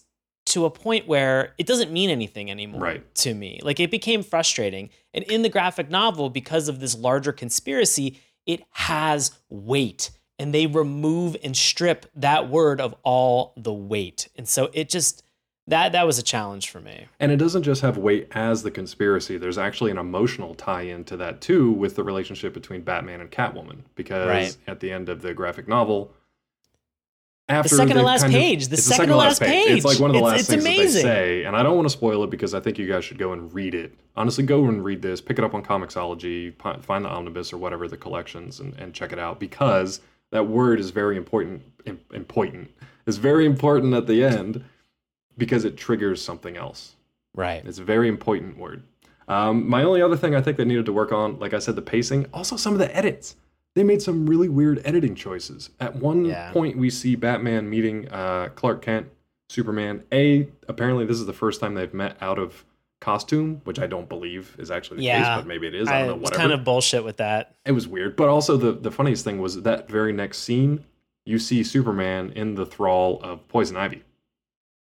to 0.49 0.65
a 0.65 0.69
point 0.69 1.07
where 1.07 1.53
it 1.57 1.65
doesn't 1.65 1.91
mean 1.91 2.09
anything 2.09 2.49
anymore 2.51 2.81
Right. 2.81 3.15
to 3.15 3.33
me. 3.33 3.59
Like 3.63 3.79
it 3.79 3.91
became 3.91 4.23
frustrating. 4.23 4.89
And 5.13 5.23
in 5.25 5.41
the 5.41 5.49
graphic 5.49 5.89
novel, 5.89 6.29
because 6.29 6.67
of 6.67 6.79
this 6.79 6.95
larger 6.95 7.31
conspiracy, 7.31 8.19
it 8.45 8.61
has 8.71 9.31
weight. 9.49 10.11
And 10.37 10.53
they 10.53 10.67
remove 10.67 11.35
and 11.43 11.55
strip 11.55 12.05
that 12.15 12.49
word 12.49 12.79
of 12.79 12.95
all 13.03 13.53
the 13.57 13.73
weight. 13.73 14.29
And 14.37 14.47
so 14.47 14.69
it 14.73 14.89
just 14.89 15.23
that 15.67 15.91
that 15.91 16.07
was 16.07 16.17
a 16.17 16.23
challenge 16.23 16.71
for 16.71 16.79
me. 16.81 17.05
And 17.19 17.31
it 17.31 17.37
doesn't 17.37 17.61
just 17.61 17.83
have 17.83 17.95
weight 17.95 18.27
as 18.31 18.63
the 18.63 18.71
conspiracy. 18.71 19.37
There's 19.37 19.59
actually 19.59 19.91
an 19.91 19.99
emotional 19.99 20.55
tie-in 20.55 21.03
to 21.03 21.17
that 21.17 21.41
too, 21.41 21.69
with 21.71 21.95
the 21.95 22.03
relationship 22.03 22.55
between 22.55 22.81
Batman 22.81 23.21
and 23.21 23.29
Catwoman. 23.29 23.83
Because 23.93 24.27
Right. 24.27 24.57
at 24.65 24.79
the 24.79 24.91
end 24.91 25.09
of 25.09 25.21
the 25.21 25.31
graphic 25.35 25.67
novel, 25.67 26.11
after 27.49 27.75
second 27.75 27.97
to 27.97 28.03
last 28.03 28.21
kind 28.21 28.33
of- 28.33 28.39
page, 28.39 28.67
the 28.67 28.75
it's 28.75 28.83
second 28.83 29.09
to 29.09 29.15
last 29.15 29.41
It's 29.41 29.49
page. 29.51 29.77
It's 29.77 29.85
like 29.85 29.99
one 29.99 30.09
of 30.11 30.13
the 30.13 30.19
It's- 30.19 30.31
last 30.31 30.39
it's 30.41 30.49
things 30.49 30.63
amazing. 30.63 31.03
that 31.05 31.13
they 31.13 31.25
say, 31.41 31.43
and 31.45 31.55
I 31.55 31.63
don't 31.63 31.75
want 31.75 31.85
to 31.87 31.91
spoil 31.91 32.23
it 32.23 32.29
because 32.29 32.53
I 32.53 32.59
think 32.59 32.77
you 32.77 32.87
guys 32.87 33.03
should 33.03 33.17
go 33.17 33.33
and 33.33 33.53
read 33.53 33.73
it. 33.75 33.93
Honestly, 34.15 34.43
go 34.43 34.65
and 34.65 34.83
read 34.83 35.01
this. 35.01 35.19
Pick 35.21 35.37
it 35.39 35.43
up 35.43 35.53
on 35.53 35.63
Comixology, 35.63 36.53
find 36.83 37.05
the 37.05 37.09
omnibus 37.09 37.51
or 37.51 37.57
whatever 37.57 37.87
the 37.87 37.97
collections, 37.97 38.59
and, 38.59 38.73
and 38.77 38.93
check 38.93 39.11
it 39.11 39.19
out 39.19 39.39
because 39.39 40.01
that 40.31 40.47
word 40.47 40.79
is 40.79 40.91
very 40.91 41.17
important. 41.17 41.61
Important. 42.13 42.69
It's 43.07 43.17
very 43.17 43.45
important 43.45 43.93
at 43.95 44.05
the 44.05 44.23
end 44.23 44.63
because 45.37 45.65
it 45.65 45.75
triggers 45.77 46.21
something 46.21 46.55
else. 46.57 46.95
Right. 47.33 47.63
It's 47.65 47.79
a 47.79 47.83
very 47.83 48.07
important 48.07 48.57
word. 48.57 48.83
Um, 49.27 49.67
my 49.69 49.83
only 49.83 50.01
other 50.01 50.17
thing 50.17 50.35
I 50.35 50.41
think 50.41 50.57
they 50.57 50.65
needed 50.65 50.85
to 50.87 50.93
work 50.93 51.11
on, 51.11 51.39
like 51.39 51.53
I 51.53 51.59
said, 51.59 51.75
the 51.75 51.81
pacing, 51.81 52.25
also 52.33 52.55
some 52.57 52.73
of 52.73 52.79
the 52.79 52.95
edits. 52.95 53.35
They 53.79 53.83
made 53.85 54.01
some 54.01 54.25
really 54.25 54.49
weird 54.49 54.81
editing 54.83 55.15
choices. 55.15 55.69
At 55.79 55.95
one 55.95 56.25
Yeah. 56.25 56.51
point, 56.51 56.75
we 56.77 56.89
see 56.89 57.15
Batman 57.15 57.69
meeting 57.69 58.09
uh, 58.09 58.49
Clark 58.53 58.81
Kent, 58.81 59.07
Superman. 59.47 60.03
A, 60.11 60.49
apparently, 60.67 61.05
this 61.05 61.17
is 61.17 61.25
the 61.25 61.31
first 61.31 61.61
time 61.61 61.75
they've 61.75 61.93
met 61.93 62.17
out 62.19 62.37
of 62.37 62.65
costume, 62.99 63.61
which 63.63 63.79
I 63.79 63.87
don't 63.87 64.09
believe 64.09 64.53
is 64.59 64.69
actually 64.69 64.97
the 64.97 65.03
Yeah. 65.03 65.19
case, 65.19 65.27
but 65.43 65.47
maybe 65.47 65.65
it 65.65 65.75
is. 65.75 65.87
I 65.87 65.99
don't 65.99 66.07
know. 66.09 66.15
Whatever. 66.15 66.35
kind 66.41 66.51
of 66.51 66.65
bullshit 66.65 67.05
with 67.05 67.15
that. 67.17 67.55
it 67.65 67.71
was 67.71 67.87
weird. 67.87 68.17
But 68.17 68.27
also 68.27 68.57
the 68.57 68.73
the 68.73 68.91
funniest 68.91 69.23
thing 69.23 69.39
was 69.39 69.61
that 69.61 69.87
very 69.89 70.11
next 70.11 70.39
scene, 70.39 70.83
you 71.25 71.39
see 71.39 71.63
Superman 71.63 72.33
in 72.35 72.55
the 72.55 72.65
thrall 72.65 73.21
of 73.23 73.47
Poison 73.47 73.77
Ivy. 73.77 74.03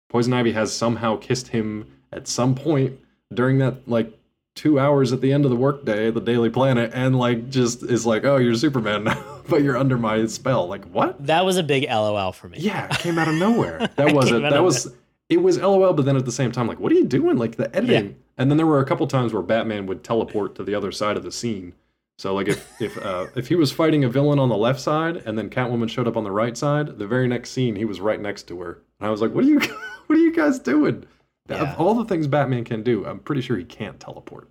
Poison 0.07 0.31
Ivy 0.31 0.53
has 0.53 0.71
somehow 0.71 1.17
kissed 1.17 1.49
him 1.49 1.87
at 2.13 2.25
some 2.29 2.55
point 2.55 2.97
during 3.33 3.57
that 3.57 3.85
like 3.85 4.17
two 4.57 4.79
hours 4.79 5.13
at 5.13 5.21
the 5.21 5.31
end 5.31 5.45
of 5.45 5.51
the 5.51 5.55
workday 5.55 6.11
the 6.11 6.19
Daily 6.19 6.49
Planet, 6.49 6.91
and 6.93 7.17
like 7.17 7.49
just 7.49 7.83
is 7.83 8.05
like, 8.05 8.25
oh, 8.25 8.37
you're 8.37 8.55
Superman 8.55 9.05
now, 9.05 9.41
but 9.49 9.63
you're 9.63 9.77
under 9.77 9.97
my 9.97 10.25
spell. 10.25 10.67
Like 10.67 10.83
what? 10.85 11.25
That 11.25 11.45
was 11.45 11.55
a 11.55 11.63
big 11.63 11.87
LOL 11.89 12.33
for 12.33 12.49
me. 12.49 12.57
Yeah, 12.59 12.87
it 12.87 12.99
came 12.99 13.17
out 13.17 13.29
of 13.29 13.35
nowhere. 13.35 13.89
That 13.95 14.13
wasn't. 14.13 14.41
That 14.43 14.53
of 14.53 14.65
was. 14.65 14.93
It 15.29 15.41
was 15.41 15.57
LOL, 15.57 15.93
but 15.93 16.05
then 16.05 16.15
at 16.15 16.25
the 16.25 16.31
same 16.31 16.51
time, 16.51 16.67
like, 16.67 16.79
what 16.79 16.91
are 16.91 16.95
you 16.95 17.05
doing? 17.05 17.37
Like 17.37 17.57
the 17.57 17.73
editing. 17.75 18.05
Yeah. 18.05 18.15
And 18.37 18.49
then 18.49 18.57
there 18.57 18.67
were 18.67 18.79
a 18.79 18.85
couple 18.85 19.05
times 19.07 19.33
where 19.33 19.41
Batman 19.41 19.85
would 19.87 20.03
teleport 20.03 20.55
to 20.55 20.63
the 20.63 20.75
other 20.75 20.91
side 20.91 21.17
of 21.17 21.23
the 21.23 21.31
scene. 21.31 21.73
So 22.17 22.33
like 22.33 22.47
if 22.47 22.81
if 22.81 22.97
uh, 22.97 23.27
if 23.35 23.47
he 23.47 23.55
was 23.55 23.71
fighting 23.71 24.03
a 24.03 24.09
villain 24.09 24.39
on 24.39 24.49
the 24.49 24.57
left 24.57 24.79
side 24.79 25.17
and 25.17 25.37
then 25.37 25.49
Catwoman 25.49 25.89
showed 25.89 26.07
up 26.07 26.17
on 26.17 26.23
the 26.23 26.31
right 26.31 26.57
side, 26.57 26.97
the 26.97 27.07
very 27.07 27.27
next 27.27 27.51
scene 27.51 27.75
he 27.75 27.85
was 27.85 28.01
right 28.01 28.19
next 28.19 28.47
to 28.47 28.59
her, 28.61 28.81
and 28.99 29.07
I 29.07 29.11
was 29.11 29.21
like, 29.21 29.33
what 29.33 29.43
are 29.43 29.47
you 29.47 29.59
what 30.07 30.17
are 30.17 30.21
you 30.21 30.33
guys 30.33 30.57
doing? 30.57 31.05
Yeah. 31.49 31.73
Of 31.73 31.79
all 31.79 31.93
the 31.95 32.05
things 32.05 32.27
Batman 32.27 32.63
can 32.63 32.83
do, 32.83 33.05
I'm 33.05 33.19
pretty 33.19 33.41
sure 33.41 33.57
he 33.57 33.63
can't 33.63 33.99
teleport. 33.99 34.49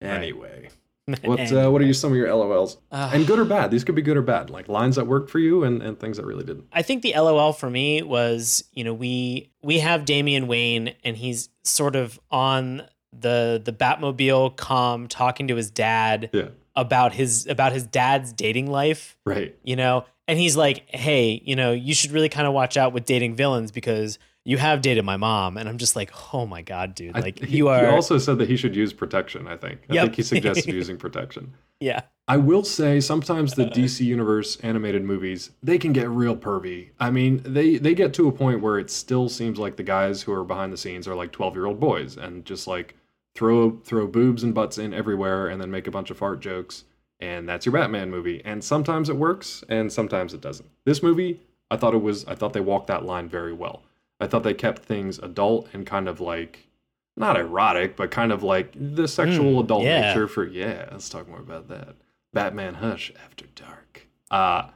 Anyway, 0.00 0.70
what 1.22 1.52
uh, 1.52 1.70
what 1.70 1.80
are 1.80 1.84
you 1.84 1.92
some 1.94 2.10
of 2.12 2.16
your 2.16 2.28
LOLs? 2.28 2.78
Uh, 2.90 3.10
and 3.12 3.26
good 3.26 3.38
or 3.38 3.44
bad? 3.44 3.70
These 3.70 3.84
could 3.84 3.94
be 3.94 4.02
good 4.02 4.16
or 4.16 4.22
bad, 4.22 4.50
like 4.50 4.68
lines 4.68 4.96
that 4.96 5.06
worked 5.06 5.30
for 5.30 5.38
you 5.38 5.64
and, 5.64 5.82
and 5.82 5.98
things 5.98 6.16
that 6.16 6.26
really 6.26 6.44
didn't. 6.44 6.66
I 6.72 6.82
think 6.82 7.02
the 7.02 7.12
LOL 7.14 7.52
for 7.52 7.70
me 7.70 8.02
was, 8.02 8.64
you 8.72 8.84
know, 8.84 8.94
we 8.94 9.50
we 9.62 9.78
have 9.80 10.04
Damian 10.04 10.46
Wayne 10.46 10.94
and 11.04 11.16
he's 11.16 11.48
sort 11.64 11.96
of 11.96 12.18
on 12.30 12.82
the 13.12 13.60
the 13.62 13.72
Batmobile 13.72 14.56
com 14.56 15.06
talking 15.06 15.48
to 15.48 15.56
his 15.56 15.70
dad 15.70 16.30
Yeah, 16.32 16.48
about 16.74 17.12
his 17.12 17.46
about 17.46 17.72
his 17.72 17.84
dad's 17.86 18.32
dating 18.32 18.70
life, 18.70 19.16
right. 19.26 19.56
you 19.62 19.76
know, 19.76 20.04
and 20.26 20.38
he's 20.38 20.56
like, 20.56 20.88
"Hey, 20.88 21.42
you 21.44 21.54
know, 21.54 21.72
you 21.72 21.94
should 21.94 22.10
really 22.10 22.28
kind 22.28 22.46
of 22.46 22.54
watch 22.54 22.76
out 22.76 22.92
with 22.92 23.04
dating 23.04 23.36
villains 23.36 23.70
because 23.70 24.18
you 24.44 24.58
have 24.58 24.80
dated 24.82 25.04
my 25.04 25.16
mom." 25.16 25.56
And 25.56 25.68
I'm 25.68 25.78
just 25.78 25.96
like, 25.96 26.12
"Oh 26.34 26.46
my 26.46 26.62
god, 26.62 26.94
dude. 26.94 27.14
Like 27.14 27.38
he, 27.38 27.58
you 27.58 27.66
He 27.66 27.70
are 27.70 27.90
also 27.92 28.18
said 28.18 28.38
that 28.38 28.48
he 28.48 28.56
should 28.56 28.74
use 28.76 28.92
protection. 28.92 29.46
I 29.48 29.56
think. 29.56 29.80
I 29.90 29.94
Yep. 29.94 30.02
think 30.04 30.16
he 30.16 30.22
suggested 30.34 30.74
using 30.74 30.96
protection. 30.96 31.52
yeah. 31.80 32.02
I 32.28 32.36
will 32.36 32.62
say 32.62 33.00
sometimes 33.00 33.54
the 33.54 33.66
uh. 33.66 33.70
DC 33.70 34.00
universe 34.06 34.56
animated 34.60 35.02
movies 35.02 35.50
they 35.62 35.76
can 35.76 35.92
get 35.92 36.08
real 36.08 36.36
pervy. 36.36 36.90
I 37.00 37.10
mean, 37.10 37.42
they 37.44 37.76
they 37.78 37.94
get 37.94 38.14
to 38.14 38.28
a 38.28 38.32
point 38.32 38.60
where 38.62 38.78
it 38.78 38.90
still 38.90 39.28
seems 39.28 39.58
like 39.58 39.76
the 39.76 39.82
guys 39.82 40.22
who 40.22 40.32
are 40.32 40.44
behind 40.44 40.72
the 40.72 40.76
scenes 40.76 41.08
are 41.08 41.16
like 41.16 41.32
12-year-old 41.32 41.80
boys 41.80 42.16
and 42.16 42.44
just 42.44 42.66
like 42.68 42.94
throw 43.34 43.72
throw 43.84 44.06
boobs 44.06 44.44
and 44.44 44.54
butts 44.54 44.78
in 44.78 44.94
everywhere 44.94 45.48
and 45.48 45.60
then 45.60 45.70
make 45.70 45.86
a 45.88 45.90
bunch 45.90 46.10
of 46.10 46.16
fart 46.16 46.40
jokes 46.40 46.84
and 47.18 47.48
that's 47.48 47.66
your 47.66 47.72
Batman 47.72 48.08
movie. 48.10 48.40
And 48.44 48.62
sometimes 48.62 49.08
it 49.08 49.16
works 49.16 49.64
and 49.68 49.92
sometimes 49.92 50.32
it 50.32 50.40
doesn't. 50.40 50.68
This 50.84 51.02
movie, 51.02 51.40
I 51.72 51.76
thought 51.76 51.92
it 51.94 52.02
was 52.02 52.24
I 52.26 52.36
thought 52.36 52.52
they 52.52 52.60
walked 52.60 52.86
that 52.86 53.04
line 53.04 53.28
very 53.28 53.52
well. 53.52 53.82
I 54.22 54.26
thought 54.28 54.44
they 54.44 54.54
kept 54.54 54.82
things 54.84 55.18
adult 55.18 55.68
and 55.72 55.84
kind 55.86 56.08
of 56.08 56.20
like 56.20 56.68
not 57.16 57.36
erotic, 57.38 57.96
but 57.96 58.10
kind 58.10 58.30
of 58.32 58.42
like 58.42 58.72
the 58.74 59.06
sexual 59.08 59.60
Mm, 59.60 59.64
adult 59.64 59.82
yeah. 59.84 60.00
nature 60.08 60.28
for 60.28 60.46
yeah, 60.46 60.88
let's 60.92 61.08
talk 61.08 61.28
more 61.28 61.40
about 61.40 61.68
that. 61.68 61.96
Batman 62.32 62.74
Hush 62.74 63.12
After 63.24 63.46
Dark. 63.54 64.06
Uh 64.30 64.68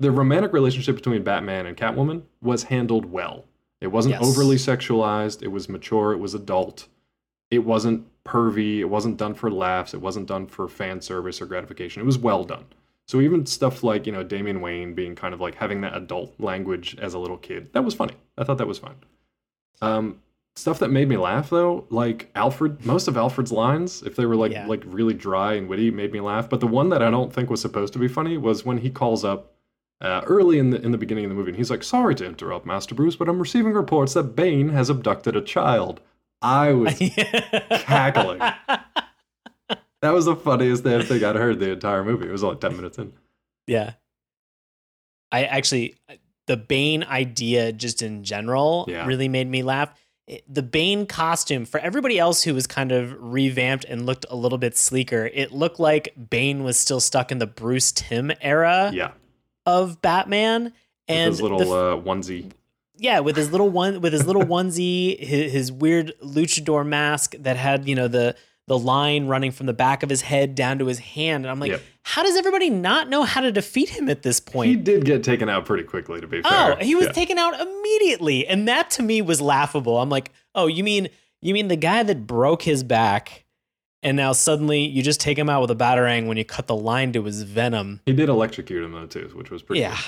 the 0.00 0.10
romantic 0.10 0.52
relationship 0.52 0.96
between 0.96 1.22
Batman 1.22 1.66
and 1.66 1.76
Catwoman 1.76 2.22
was 2.42 2.64
handled 2.64 3.06
well. 3.06 3.44
It 3.80 3.86
wasn't 3.88 4.16
Yes. 4.16 4.24
overly 4.24 4.56
sexualized, 4.56 5.42
it 5.42 5.48
was 5.48 5.68
mature, 5.68 6.12
it 6.12 6.18
was 6.18 6.34
adult. 6.34 6.88
It 7.50 7.60
wasn't 7.64 8.06
pervy, 8.24 8.78
it 8.80 8.84
wasn't 8.90 9.16
done 9.16 9.34
for 9.34 9.50
laughs, 9.50 9.94
it 9.94 10.00
wasn't 10.00 10.26
done 10.26 10.46
for 10.46 10.68
fan 10.68 11.00
service 11.00 11.40
or 11.40 11.46
gratification. 11.46 12.02
It 12.02 12.06
was 12.06 12.18
well 12.18 12.44
done. 12.44 12.64
So 13.06 13.20
even 13.20 13.44
stuff 13.46 13.82
like, 13.82 14.06
you 14.06 14.12
know, 14.12 14.22
Damian 14.22 14.60
Wayne 14.60 14.94
being 14.94 15.14
kind 15.14 15.34
of 15.34 15.40
like 15.40 15.54
having 15.56 15.80
that 15.82 15.96
adult 15.96 16.34
language 16.40 16.96
as 17.00 17.14
a 17.14 17.18
little 17.18 17.36
kid, 17.36 17.72
that 17.74 17.84
was 17.84 17.94
funny. 17.94 18.14
I 18.38 18.44
thought 18.44 18.58
that 18.58 18.66
was 18.68 18.78
fun. 18.78 18.94
Um 19.82 20.20
stuff 20.56 20.78
that 20.78 20.88
made 20.88 21.08
me 21.08 21.16
laugh 21.16 21.50
though, 21.50 21.84
like 21.90 22.30
Alfred, 22.36 22.86
most 22.86 23.08
of 23.08 23.16
Alfred's 23.16 23.50
lines, 23.52 24.02
if 24.02 24.14
they 24.16 24.24
were 24.24 24.36
like 24.36 24.52
Yeah. 24.52 24.66
like 24.66 24.82
really 24.86 25.14
dry 25.14 25.54
and 25.54 25.68
witty, 25.68 25.90
made 25.90 26.12
me 26.12 26.20
laugh. 26.20 26.48
But 26.48 26.60
the 26.60 26.66
one 26.66 26.88
that 26.90 27.02
I 27.02 27.10
don't 27.10 27.32
think 27.32 27.50
was 27.50 27.60
supposed 27.60 27.92
to 27.94 27.98
be 27.98 28.08
funny 28.08 28.38
was 28.38 28.64
when 28.64 28.78
he 28.78 28.88
calls 28.90 29.24
up 29.24 29.50
uh, 30.00 30.22
early 30.26 30.58
in 30.58 30.70
the 30.70 30.80
in 30.82 30.90
the 30.92 30.98
beginning 30.98 31.24
of 31.24 31.30
the 31.30 31.34
movie, 31.34 31.50
and 31.50 31.56
he's 31.56 31.70
like, 31.70 31.82
"Sorry 31.82 32.14
to 32.16 32.26
interrupt, 32.26 32.66
Master 32.66 32.94
Bruce, 32.94 33.16
but 33.16 33.28
I'm 33.28 33.38
receiving 33.38 33.72
reports 33.72 34.12
that 34.14 34.34
Bane 34.36 34.68
has 34.70 34.90
abducted 34.90 35.34
a 35.36 35.40
child." 35.40 36.00
I 36.42 36.72
was 36.72 36.98
cackling. 37.70 38.40
That 40.04 40.12
was 40.12 40.26
the 40.26 40.36
funniest 40.36 40.84
damn 40.84 41.00
thing 41.02 41.24
I'd 41.24 41.34
heard 41.36 41.58
the 41.60 41.70
entire 41.72 42.04
movie. 42.04 42.28
It 42.28 42.32
was 42.32 42.44
only 42.44 42.58
ten 42.58 42.76
minutes 42.76 42.98
in. 42.98 43.12
Yeah. 43.66 43.94
I 45.32 45.44
actually, 45.44 45.96
the 46.46 46.56
Bane 46.56 47.02
idea, 47.04 47.72
just 47.72 48.02
in 48.02 48.22
general, 48.22 48.84
Yeah. 48.88 49.06
really 49.06 49.28
made 49.28 49.48
me 49.48 49.62
laugh. 49.62 49.88
The 50.48 50.62
Bane 50.62 51.06
costume, 51.06 51.64
for 51.64 51.80
everybody 51.80 52.18
else 52.18 52.42
who 52.42 52.54
was 52.54 52.66
kind 52.66 52.92
of 52.92 53.14
revamped 53.18 53.84
and 53.86 54.06
looked 54.06 54.24
a 54.30 54.36
little 54.36 54.58
bit 54.58 54.76
sleeker, 54.76 55.30
it 55.32 55.52
looked 55.52 55.80
like 55.80 56.14
Bane 56.30 56.64
was 56.64 56.78
still 56.78 57.00
stuck 57.00 57.32
in 57.32 57.38
the 57.38 57.46
Bruce 57.46 57.90
Timm 57.92 58.30
era 58.40 58.90
Yeah, 58.94 59.12
of 59.66 60.00
Batman. 60.02 60.64
with 60.64 60.72
And 61.08 61.30
his 61.30 61.42
little 61.42 61.58
the 61.58 61.64
uh, 61.64 61.96
onesie. 62.00 62.52
yeah, 62.96 63.20
with 63.20 63.36
his 63.36 63.50
little 63.50 63.68
one, 63.70 64.00
with 64.00 64.12
his 64.12 64.26
little 64.26 64.42
onesie, 64.56 65.18
his, 65.18 65.52
his 65.52 65.72
weird 65.72 66.12
luchador 66.22 66.86
mask 66.86 67.34
that 67.40 67.56
had 67.56 67.88
you 67.88 67.94
know 67.94 68.08
the 68.08 68.36
the 68.66 68.78
line 68.78 69.26
running 69.26 69.50
from 69.50 69.66
the 69.66 69.74
back 69.74 70.02
of 70.02 70.08
his 70.08 70.22
head 70.22 70.54
down 70.54 70.78
to 70.78 70.86
his 70.86 70.98
hand, 70.98 71.44
and 71.44 71.50
I'm 71.50 71.60
like, 71.60 71.72
Yep. 71.72 71.82
how 72.02 72.22
does 72.22 72.36
everybody 72.36 72.70
not 72.70 73.08
know 73.10 73.24
how 73.24 73.42
to 73.42 73.52
defeat 73.52 73.90
him 73.90 74.08
at 74.08 74.22
this 74.22 74.40
point? 74.40 74.70
He 74.70 74.76
did 74.76 75.04
get 75.04 75.22
taken 75.22 75.48
out 75.50 75.66
pretty 75.66 75.84
quickly, 75.84 76.20
to 76.20 76.26
be 76.26 76.40
fair. 76.40 76.72
Oh, 76.72 76.76
he 76.82 76.94
was 76.94 77.06
Yeah. 77.06 77.12
taken 77.12 77.36
out 77.38 77.60
immediately, 77.60 78.46
and 78.46 78.66
that 78.68 78.90
to 78.92 79.02
me 79.02 79.20
was 79.22 79.40
laughable. 79.40 79.98
I'm 80.00 80.08
like, 80.10 80.30
oh, 80.54 80.66
you 80.66 80.82
mean 80.84 81.08
you 81.42 81.52
mean 81.52 81.68
the 81.68 81.76
guy 81.76 82.02
that 82.02 82.26
broke 82.26 82.62
his 82.62 82.82
back, 82.82 83.44
and 84.02 84.16
now 84.16 84.32
suddenly 84.32 84.80
you 84.80 85.02
just 85.02 85.20
take 85.20 85.38
him 85.38 85.50
out 85.50 85.60
with 85.60 85.70
a 85.70 85.76
batarang 85.76 86.26
when 86.26 86.38
you 86.38 86.44
cut 86.44 86.66
the 86.66 86.74
line 86.76 87.12
to 87.12 87.24
his 87.24 87.42
venom? 87.42 88.00
He 88.06 88.14
did 88.14 88.30
electrocute 88.30 88.82
him 88.82 88.92
though 88.92 89.04
too, 89.06 89.30
which 89.34 89.50
was 89.50 89.60
pretty. 89.62 89.80
Yeah, 89.80 89.94
good. 89.94 90.04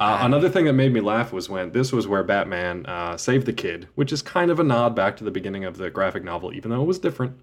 Uh, 0.00 0.18
another 0.22 0.48
thing 0.48 0.64
that 0.64 0.72
made 0.72 0.92
me 0.92 1.00
laugh 1.00 1.32
was 1.32 1.48
when 1.48 1.70
this 1.70 1.92
was 1.92 2.08
where 2.08 2.24
Batman 2.24 2.86
uh, 2.86 3.16
saved 3.16 3.46
the 3.46 3.52
kid, 3.52 3.86
which 3.94 4.12
is 4.12 4.20
kind 4.22 4.50
of 4.50 4.58
a 4.58 4.64
nod 4.64 4.96
back 4.96 5.16
to 5.18 5.22
the 5.24 5.30
beginning 5.30 5.64
of 5.64 5.76
the 5.76 5.90
graphic 5.90 6.24
novel, 6.24 6.52
even 6.52 6.70
though 6.72 6.80
it 6.82 6.86
was 6.86 6.98
different. 6.98 7.38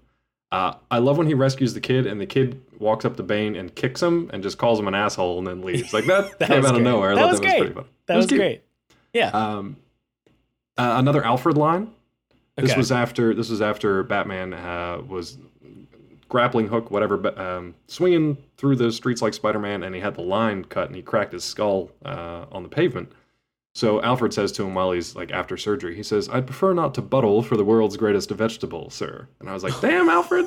Uh, 0.50 0.74
I 0.90 0.98
love 0.98 1.18
when 1.18 1.26
he 1.26 1.34
rescues 1.34 1.74
the 1.74 1.80
kid 1.80 2.06
and 2.06 2.18
the 2.20 2.26
kid 2.26 2.60
walks 2.78 3.04
up 3.04 3.16
to 3.18 3.22
Bane 3.22 3.54
and 3.54 3.74
kicks 3.74 4.02
him 4.02 4.30
and 4.32 4.42
just 4.42 4.56
calls 4.56 4.78
him 4.78 4.88
an 4.88 4.94
asshole 4.94 5.38
and 5.38 5.46
then 5.46 5.60
leaves. 5.62 5.92
Like 5.92 6.06
that, 6.06 6.38
That 6.38 6.48
came 6.48 6.62
was 6.62 6.70
out 6.70 6.76
of 6.76 6.82
nowhere. 6.82 7.14
That 7.14 7.26
was 7.30 7.40
that 7.40 7.60
was 7.60 7.70
great. 7.70 7.86
that 8.06 8.16
was, 8.16 8.26
cute. 8.26 8.38
great. 8.40 8.62
Yeah, 9.12 9.28
Um, 9.30 9.76
uh, 10.78 10.94
another 10.98 11.22
Alfred 11.24 11.56
line. 11.58 11.90
This 12.56 12.70
Okay. 12.70 12.78
was 12.78 12.90
after 12.90 13.34
this 13.34 13.50
was 13.50 13.60
after 13.62 14.02
Batman 14.02 14.52
uh, 14.54 15.02
was 15.06 15.38
grappling 16.28 16.68
hook, 16.68 16.90
whatever, 16.90 17.38
um, 17.40 17.74
swinging 17.86 18.36
through 18.56 18.76
the 18.76 18.90
streets 18.92 19.22
like 19.22 19.32
Spider 19.34 19.58
Man, 19.58 19.82
and 19.82 19.94
he 19.94 20.00
had 20.00 20.14
the 20.14 20.22
line 20.22 20.64
cut, 20.64 20.86
and 20.88 20.96
he 20.96 21.02
cracked 21.02 21.32
his 21.32 21.44
skull 21.44 21.90
uh, 22.04 22.46
on 22.52 22.62
the 22.62 22.68
pavement. 22.68 23.12
So 23.74 24.02
Alfred 24.02 24.34
says 24.34 24.50
to 24.52 24.64
him 24.64 24.74
while 24.74 24.92
he's 24.92 25.14
like 25.14 25.30
after 25.30 25.56
surgery, 25.56 25.94
he 25.94 26.02
says, 26.02 26.28
"I'd 26.28 26.46
prefer 26.46 26.72
not 26.72 26.94
to 26.94 27.02
buttle 27.02 27.42
for 27.42 27.56
the 27.56 27.64
world's 27.64 27.96
greatest 27.96 28.30
vegetable, 28.30 28.90
sir." 28.90 29.28
And 29.40 29.48
I 29.48 29.52
was 29.54 29.62
like, 29.62 29.78
"Damn, 29.80 30.08
Alfred, 30.08 30.46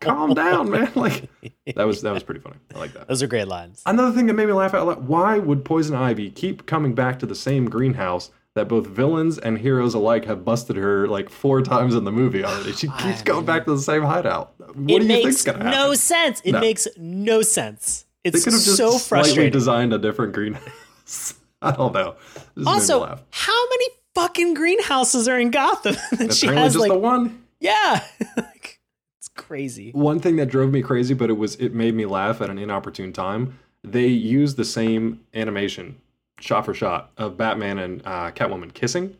calm 0.00 0.34
down, 0.34 0.70
man!" 0.70 0.90
Like 0.94 1.28
that 1.74 1.86
was 1.86 2.02
that 2.02 2.12
was 2.12 2.22
pretty 2.22 2.40
funny. 2.40 2.56
I 2.74 2.78
like 2.78 2.92
that. 2.94 3.08
Those 3.08 3.22
are 3.22 3.26
great 3.26 3.48
lines. 3.48 3.82
Another 3.86 4.12
thing 4.12 4.26
that 4.26 4.34
made 4.34 4.46
me 4.46 4.52
laugh 4.52 4.74
out 4.74 4.86
loud: 4.86 5.08
Why 5.08 5.38
would 5.38 5.64
Poison 5.64 5.96
Ivy 5.96 6.30
keep 6.30 6.66
coming 6.66 6.94
back 6.94 7.18
to 7.20 7.26
the 7.26 7.34
same 7.34 7.64
greenhouse 7.68 8.30
that 8.54 8.68
both 8.68 8.86
villains 8.86 9.38
and 9.38 9.58
heroes 9.58 9.94
alike 9.94 10.24
have 10.26 10.44
busted 10.44 10.76
her 10.76 11.08
like 11.08 11.28
four 11.30 11.60
times 11.62 11.94
in 11.96 12.04
the 12.04 12.12
movie 12.12 12.44
already? 12.44 12.72
She 12.72 12.88
keeps 12.98 13.22
going 13.22 13.46
back 13.46 13.64
to 13.64 13.74
the 13.74 13.80
same 13.82 14.02
hideout. 14.02 14.54
What 14.58 15.02
it 15.02 15.08
do 15.08 15.12
you 15.14 15.22
think's 15.22 15.42
gonna 15.42 15.58
happen? 15.64 15.72
no 15.72 15.94
sense. 15.94 16.40
It 16.44 16.52
No. 16.52 16.60
makes 16.60 16.86
no 16.96 17.42
sense. 17.42 18.04
they 18.22 18.30
It's 18.30 18.44
could 18.44 18.52
have 18.52 18.62
just 18.62 18.76
so 18.76 18.90
slightly 18.92 19.24
frustrating. 19.28 19.52
designed 19.52 19.92
a 19.92 19.98
different 19.98 20.34
greenhouse. 20.34 21.34
I 21.62 21.72
don't 21.72 21.92
know. 21.92 22.16
This 22.54 22.66
also, 22.66 23.18
how 23.30 23.68
many 23.70 23.86
fucking 24.14 24.54
greenhouses 24.54 25.26
are 25.28 25.38
in 25.38 25.50
Gotham? 25.50 25.96
that 26.18 26.34
she 26.34 26.46
has 26.46 26.74
just 26.74 26.78
like, 26.82 26.92
the 26.92 26.98
one. 26.98 27.44
yeah, 27.60 28.04
Like, 28.36 28.80
it's 29.18 29.28
crazy. 29.28 29.90
One 29.92 30.20
thing 30.20 30.36
that 30.36 30.46
drove 30.46 30.70
me 30.70 30.82
crazy, 30.82 31.14
but 31.14 31.30
it 31.30 31.34
was 31.34 31.56
it 31.56 31.74
made 31.74 31.94
me 31.94 32.06
laugh 32.06 32.40
at 32.40 32.50
an 32.50 32.58
inopportune 32.58 33.12
time. 33.12 33.58
They 33.84 34.06
used 34.06 34.56
the 34.56 34.64
same 34.64 35.20
animation, 35.34 35.96
shot 36.40 36.64
for 36.64 36.74
shot, 36.74 37.10
of 37.16 37.36
Batman 37.36 37.78
and 37.78 38.02
uh, 38.04 38.30
Catwoman 38.32 38.72
kissing. 38.74 39.16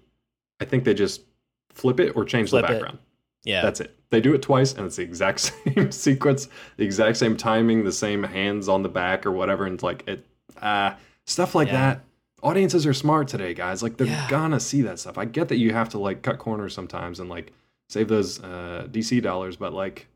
I 0.61 0.64
think 0.64 0.84
they 0.84 0.95
just 0.95 1.22
flip 1.72 2.01
it 2.01 2.16
or 2.16 2.24
change 2.24 2.51
Flip 2.51 2.66
the 2.66 2.72
it. 2.72 2.74
background. 2.74 2.99
Yeah, 3.45 3.62
That's 3.62 3.80
it. 3.80 3.95
They 4.11 4.20
do 4.20 4.34
it 4.34 4.43
twice, 4.43 4.74
and 4.74 4.84
it's 4.86 4.97
the 4.97 5.03
exact 5.05 5.41
same 5.41 5.93
sequence, 5.93 6.49
the 6.76 6.84
exact 6.84 7.16
same 7.16 7.36
timing, 7.36 7.84
the 7.84 7.93
same 7.93 8.22
hands 8.24 8.68
on 8.68 8.82
the 8.82 8.89
back 8.89 9.24
or 9.26 9.30
whatever. 9.32 9.64
And 9.64 9.74
it's 9.74 9.82
like 9.82 10.07
it, 10.09 10.26
uh, 10.61 10.95
stuff 11.24 11.55
like 11.55 11.68
Yeah. 11.68 11.74
that. 11.74 12.05
Audiences 12.43 12.86
are 12.86 12.95
smart 12.95 13.26
today, 13.28 13.53
guys. 13.55 13.82
Like 13.82 13.97
they're 13.97 14.07
Yeah. 14.07 14.28
gonna 14.30 14.61
see 14.61 14.82
that 14.82 14.99
stuff. 14.99 15.18
I 15.18 15.24
get 15.24 15.49
that 15.49 15.57
you 15.57 15.72
have 15.72 15.89
to 15.91 15.99
like 15.99 16.22
cut 16.22 16.39
corners 16.39 16.72
sometimes 16.74 17.18
and 17.20 17.28
like 17.28 17.53
save 17.89 18.09
those 18.09 18.43
uh, 18.43 18.86
DC 18.91 19.20
dollars, 19.22 19.57
but 19.57 19.72
like 19.72 20.07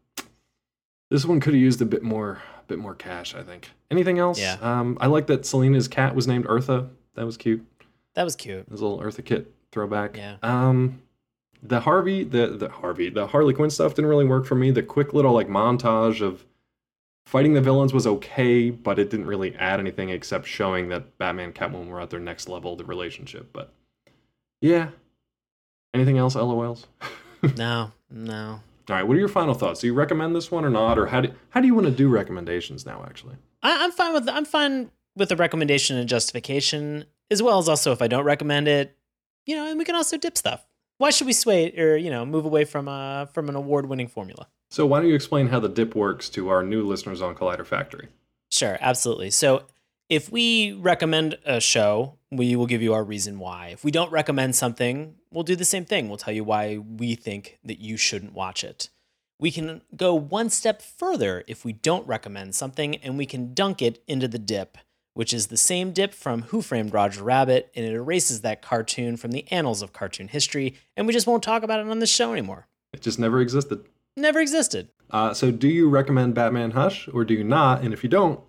this 1.11 1.25
one 1.25 1.41
could 1.41 1.53
have 1.55 1.61
used 1.63 1.83
a 1.83 1.85
bit 1.87 2.03
more, 2.03 2.41
a 2.61 2.63
bit 2.69 2.79
more 2.79 2.95
cash. 2.95 3.35
I 3.35 3.43
think. 3.43 3.71
Anything 3.91 4.19
else? 4.19 4.39
Yeah. 4.41 4.57
Um, 4.63 4.97
I 5.01 5.07
like 5.09 5.27
that 5.27 5.45
Selina's 5.45 5.89
cat 5.89 6.15
was 6.15 6.27
named 6.29 6.47
Eartha. 6.47 6.89
That 7.15 7.27
was 7.27 7.37
cute. 7.37 7.67
That 8.15 8.25
was 8.25 8.37
cute. 8.37 8.61
It 8.61 8.71
was 8.71 8.81
a 8.81 8.87
little 8.87 9.01
Eartha 9.05 9.25
Kitt 9.25 9.53
throwback. 9.73 10.17
Yeah. 10.17 10.37
Um, 10.43 11.03
the 11.63 11.81
Harvey, 11.81 12.25
the 12.25 12.47
the 12.49 12.69
Harvey, 12.69 13.09
the 13.11 13.27
Harley 13.27 13.53
Quinn 13.55 13.71
stuff 13.71 13.95
didn't 13.95 14.09
really 14.09 14.25
work 14.27 14.47
for 14.47 14.55
me. 14.55 14.71
The 14.71 14.83
quick 14.83 15.13
little 15.13 15.33
like 15.33 15.49
montage 15.49 16.21
of 16.23 16.45
fighting 17.25 17.55
the 17.55 17.61
villains 17.61 17.93
was 17.93 18.07
okay, 18.07 18.71
but 18.71 18.99
it 18.99 19.11
didn't 19.11 19.27
really 19.27 19.55
add 19.57 19.81
anything 19.81 20.11
except 20.11 20.47
showing 20.47 20.89
that 20.89 21.19
Batman 21.19 21.47
and 21.47 21.55
Catwoman 21.55 21.89
were 21.89 22.01
at 22.01 22.11
their 22.11 22.21
next 22.21 22.49
level 22.49 22.73
of 22.73 22.79
the 22.79 22.85
relationship. 22.85 23.51
But 23.53 23.73
yeah. 24.61 24.89
Anything 25.95 26.19
else? 26.19 26.35
LOLs. 26.35 26.87
No, 27.57 27.91
no. 28.09 28.61
All 28.89 28.97
right. 28.97 29.03
What 29.03 29.17
are 29.17 29.19
your 29.21 29.29
final 29.29 29.55
thoughts? 29.55 29.81
Do 29.81 29.89
you 29.89 29.95
recommend 29.95 30.37
this 30.37 30.53
one 30.53 30.65
or 30.65 30.71
not, 30.71 30.97
or 30.97 31.07
how 31.07 31.21
do 31.21 31.33
how 31.51 31.61
do 31.61 31.67
you 31.67 31.75
want 31.75 31.87
to 31.87 31.93
do 31.93 32.09
recommendations 32.09 32.87
now? 32.87 33.05
Actually, 33.05 33.35
I, 33.65 33.85
I'm 33.85 33.91
fine 33.91 34.13
with 34.13 34.29
I'm 34.29 34.45
fine 34.45 34.93
with 35.17 35.29
the 35.29 35.35
recommendation 35.35 35.97
and 35.97 36.09
justification, 36.09 37.05
as 37.33 37.43
well 37.43 37.59
as 37.59 37.69
also 37.69 37.91
if 37.91 38.01
I 38.01 38.07
don't 38.07 38.25
recommend 38.25 38.69
it, 38.69 38.97
you 39.45 39.57
know, 39.57 39.67
and 39.67 39.77
we 39.77 39.85
can 39.85 39.97
also 39.97 40.17
dip 40.17 40.39
stuff. 40.39 40.65
Why 40.99 41.11
should 41.11 41.27
we 41.27 41.33
sway 41.33 41.77
or 41.77 41.97
you 41.97 42.11
know 42.11 42.25
move 42.25 42.45
away 42.45 42.65
from 42.65 42.87
uh 42.87 43.27
from 43.27 43.49
an 43.49 43.57
award 43.57 43.87
winning 43.87 44.07
formula? 44.07 44.47
So 44.73 44.87
why 44.87 45.01
don't 45.01 45.09
you 45.11 45.15
explain 45.15 45.49
how 45.49 45.61
the 45.61 45.69
dip 45.69 45.95
works 45.95 46.31
to 46.31 46.49
our 46.49 46.63
new 46.63 46.83
listeners 46.83 47.21
on 47.21 47.35
Collider 47.35 47.67
Factory? 47.67 48.09
Sure, 48.51 48.79
absolutely. 48.81 49.31
So 49.31 49.65
if 50.09 50.33
we 50.33 50.73
recommend 50.73 51.37
a 51.45 51.61
show, 51.61 52.15
we 52.31 52.57
will 52.57 52.67
give 52.67 52.81
you 52.81 52.95
our 52.95 53.05
reason 53.05 53.39
why. 53.39 53.69
If 53.69 53.85
we 53.85 53.91
don't 53.91 54.11
recommend 54.11 54.57
something, 54.57 55.17
we'll 55.31 55.45
do 55.45 55.57
the 55.57 55.67
same 55.67 55.85
thing. 55.85 56.09
We'll 56.09 56.17
tell 56.17 56.33
you 56.33 56.43
why 56.43 56.79
we 56.79 57.15
think 57.17 57.59
that 57.63 57.81
you 57.81 57.99
shouldn't 57.99 58.33
watch 58.33 58.65
it. 58.65 58.89
We 59.39 59.51
can 59.51 59.83
go 59.95 60.15
one 60.15 60.49
step 60.49 60.81
further 60.81 61.45
if 61.47 61.67
we 61.67 61.75
don't 61.75 62.07
recommend 62.07 62.55
something 62.55 62.97
and 62.97 63.19
we 63.19 63.27
can 63.27 63.53
dunk 63.53 63.83
it 63.83 64.03
into 64.07 64.27
the 64.27 64.39
dip, 64.39 64.79
which 65.13 65.35
is 65.35 65.49
the 65.49 65.59
same 65.59 65.93
dip 65.93 66.15
from 66.15 66.45
Who 66.45 66.63
Framed 66.63 66.95
Roger 66.95 67.23
Rabbit, 67.23 67.71
and 67.77 67.85
it 67.85 67.93
erases 67.93 68.41
that 68.41 68.63
cartoon 68.63 69.19
from 69.19 69.33
the 69.33 69.45
annals 69.51 69.83
of 69.83 69.93
cartoon 69.93 70.29
history, 70.29 70.77
and 70.97 71.07
we 71.07 71.13
just 71.13 71.27
won't 71.27 71.43
talk 71.43 71.63
about 71.63 71.81
it 71.81 71.89
on 71.89 71.99
this 71.99 72.09
show 72.09 72.33
anymore. 72.33 72.69
It 72.95 73.03
just 73.03 73.19
never 73.19 73.39
existed. 73.39 73.85
Never 74.17 74.41
existed. 74.41 74.89
Uh, 75.11 75.35
so, 75.35 75.51
do 75.51 75.69
you 75.69 75.89
recommend 75.89 76.35
Batman 76.35 76.71
Hush, 76.73 77.09
or 77.13 77.25
do 77.25 77.35
you 77.35 77.45
not? 77.45 77.83
And 77.83 77.93
if 77.93 78.03
you 78.03 78.09
don't, 78.11 78.41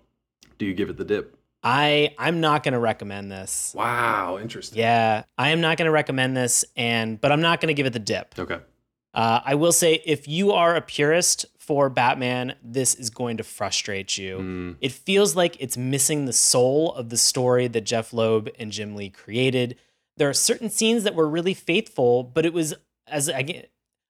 do 0.58 0.64
you 0.66 0.74
give 0.74 0.88
it 0.90 0.96
the 0.96 1.04
dip? 1.04 1.36
I 1.62 2.14
I'm 2.18 2.40
not 2.40 2.62
going 2.62 2.72
to 2.74 2.78
recommend 2.78 3.30
this. 3.32 3.72
Wow, 3.74 4.38
interesting. 4.40 4.78
Yeah, 4.78 5.24
I 5.38 5.50
am 5.50 5.60
not 5.60 5.78
going 5.78 5.86
to 5.86 5.92
recommend 5.92 6.36
this, 6.36 6.64
and 6.76 7.20
but 7.20 7.32
I'm 7.32 7.40
not 7.40 7.60
going 7.60 7.68
to 7.68 7.74
give 7.74 7.86
it 7.86 7.92
the 7.94 7.98
dip. 7.98 8.34
Okay. 8.38 8.58
Uh, 9.14 9.40
I 9.44 9.54
will 9.54 9.72
say, 9.72 10.02
if 10.04 10.26
you 10.26 10.50
are 10.52 10.74
a 10.74 10.80
purist 10.80 11.46
for 11.58 11.88
Batman, 11.88 12.56
this 12.64 12.96
is 12.96 13.10
going 13.10 13.36
to 13.36 13.44
frustrate 13.44 14.18
you. 14.18 14.38
Mm, 14.38 14.76
It 14.80 14.90
feels 14.90 15.36
like 15.36 15.56
it's 15.60 15.76
missing 15.76 16.24
the 16.24 16.32
soul 16.32 16.92
of 16.94 17.10
the 17.10 17.16
story 17.16 17.68
that 17.68 17.82
Jeph 17.82 18.12
Loeb 18.12 18.48
and 18.58 18.72
Jim 18.72 18.96
Lee 18.96 19.10
created. 19.10 19.76
There 20.16 20.28
are 20.28 20.34
certain 20.34 20.68
scenes 20.68 21.04
that 21.04 21.14
were 21.14 21.28
really 21.28 21.54
faithful, 21.54 22.24
but 22.24 22.44
it 22.44 22.52
was 22.52 22.74
as 23.06 23.28
again, 23.28 23.64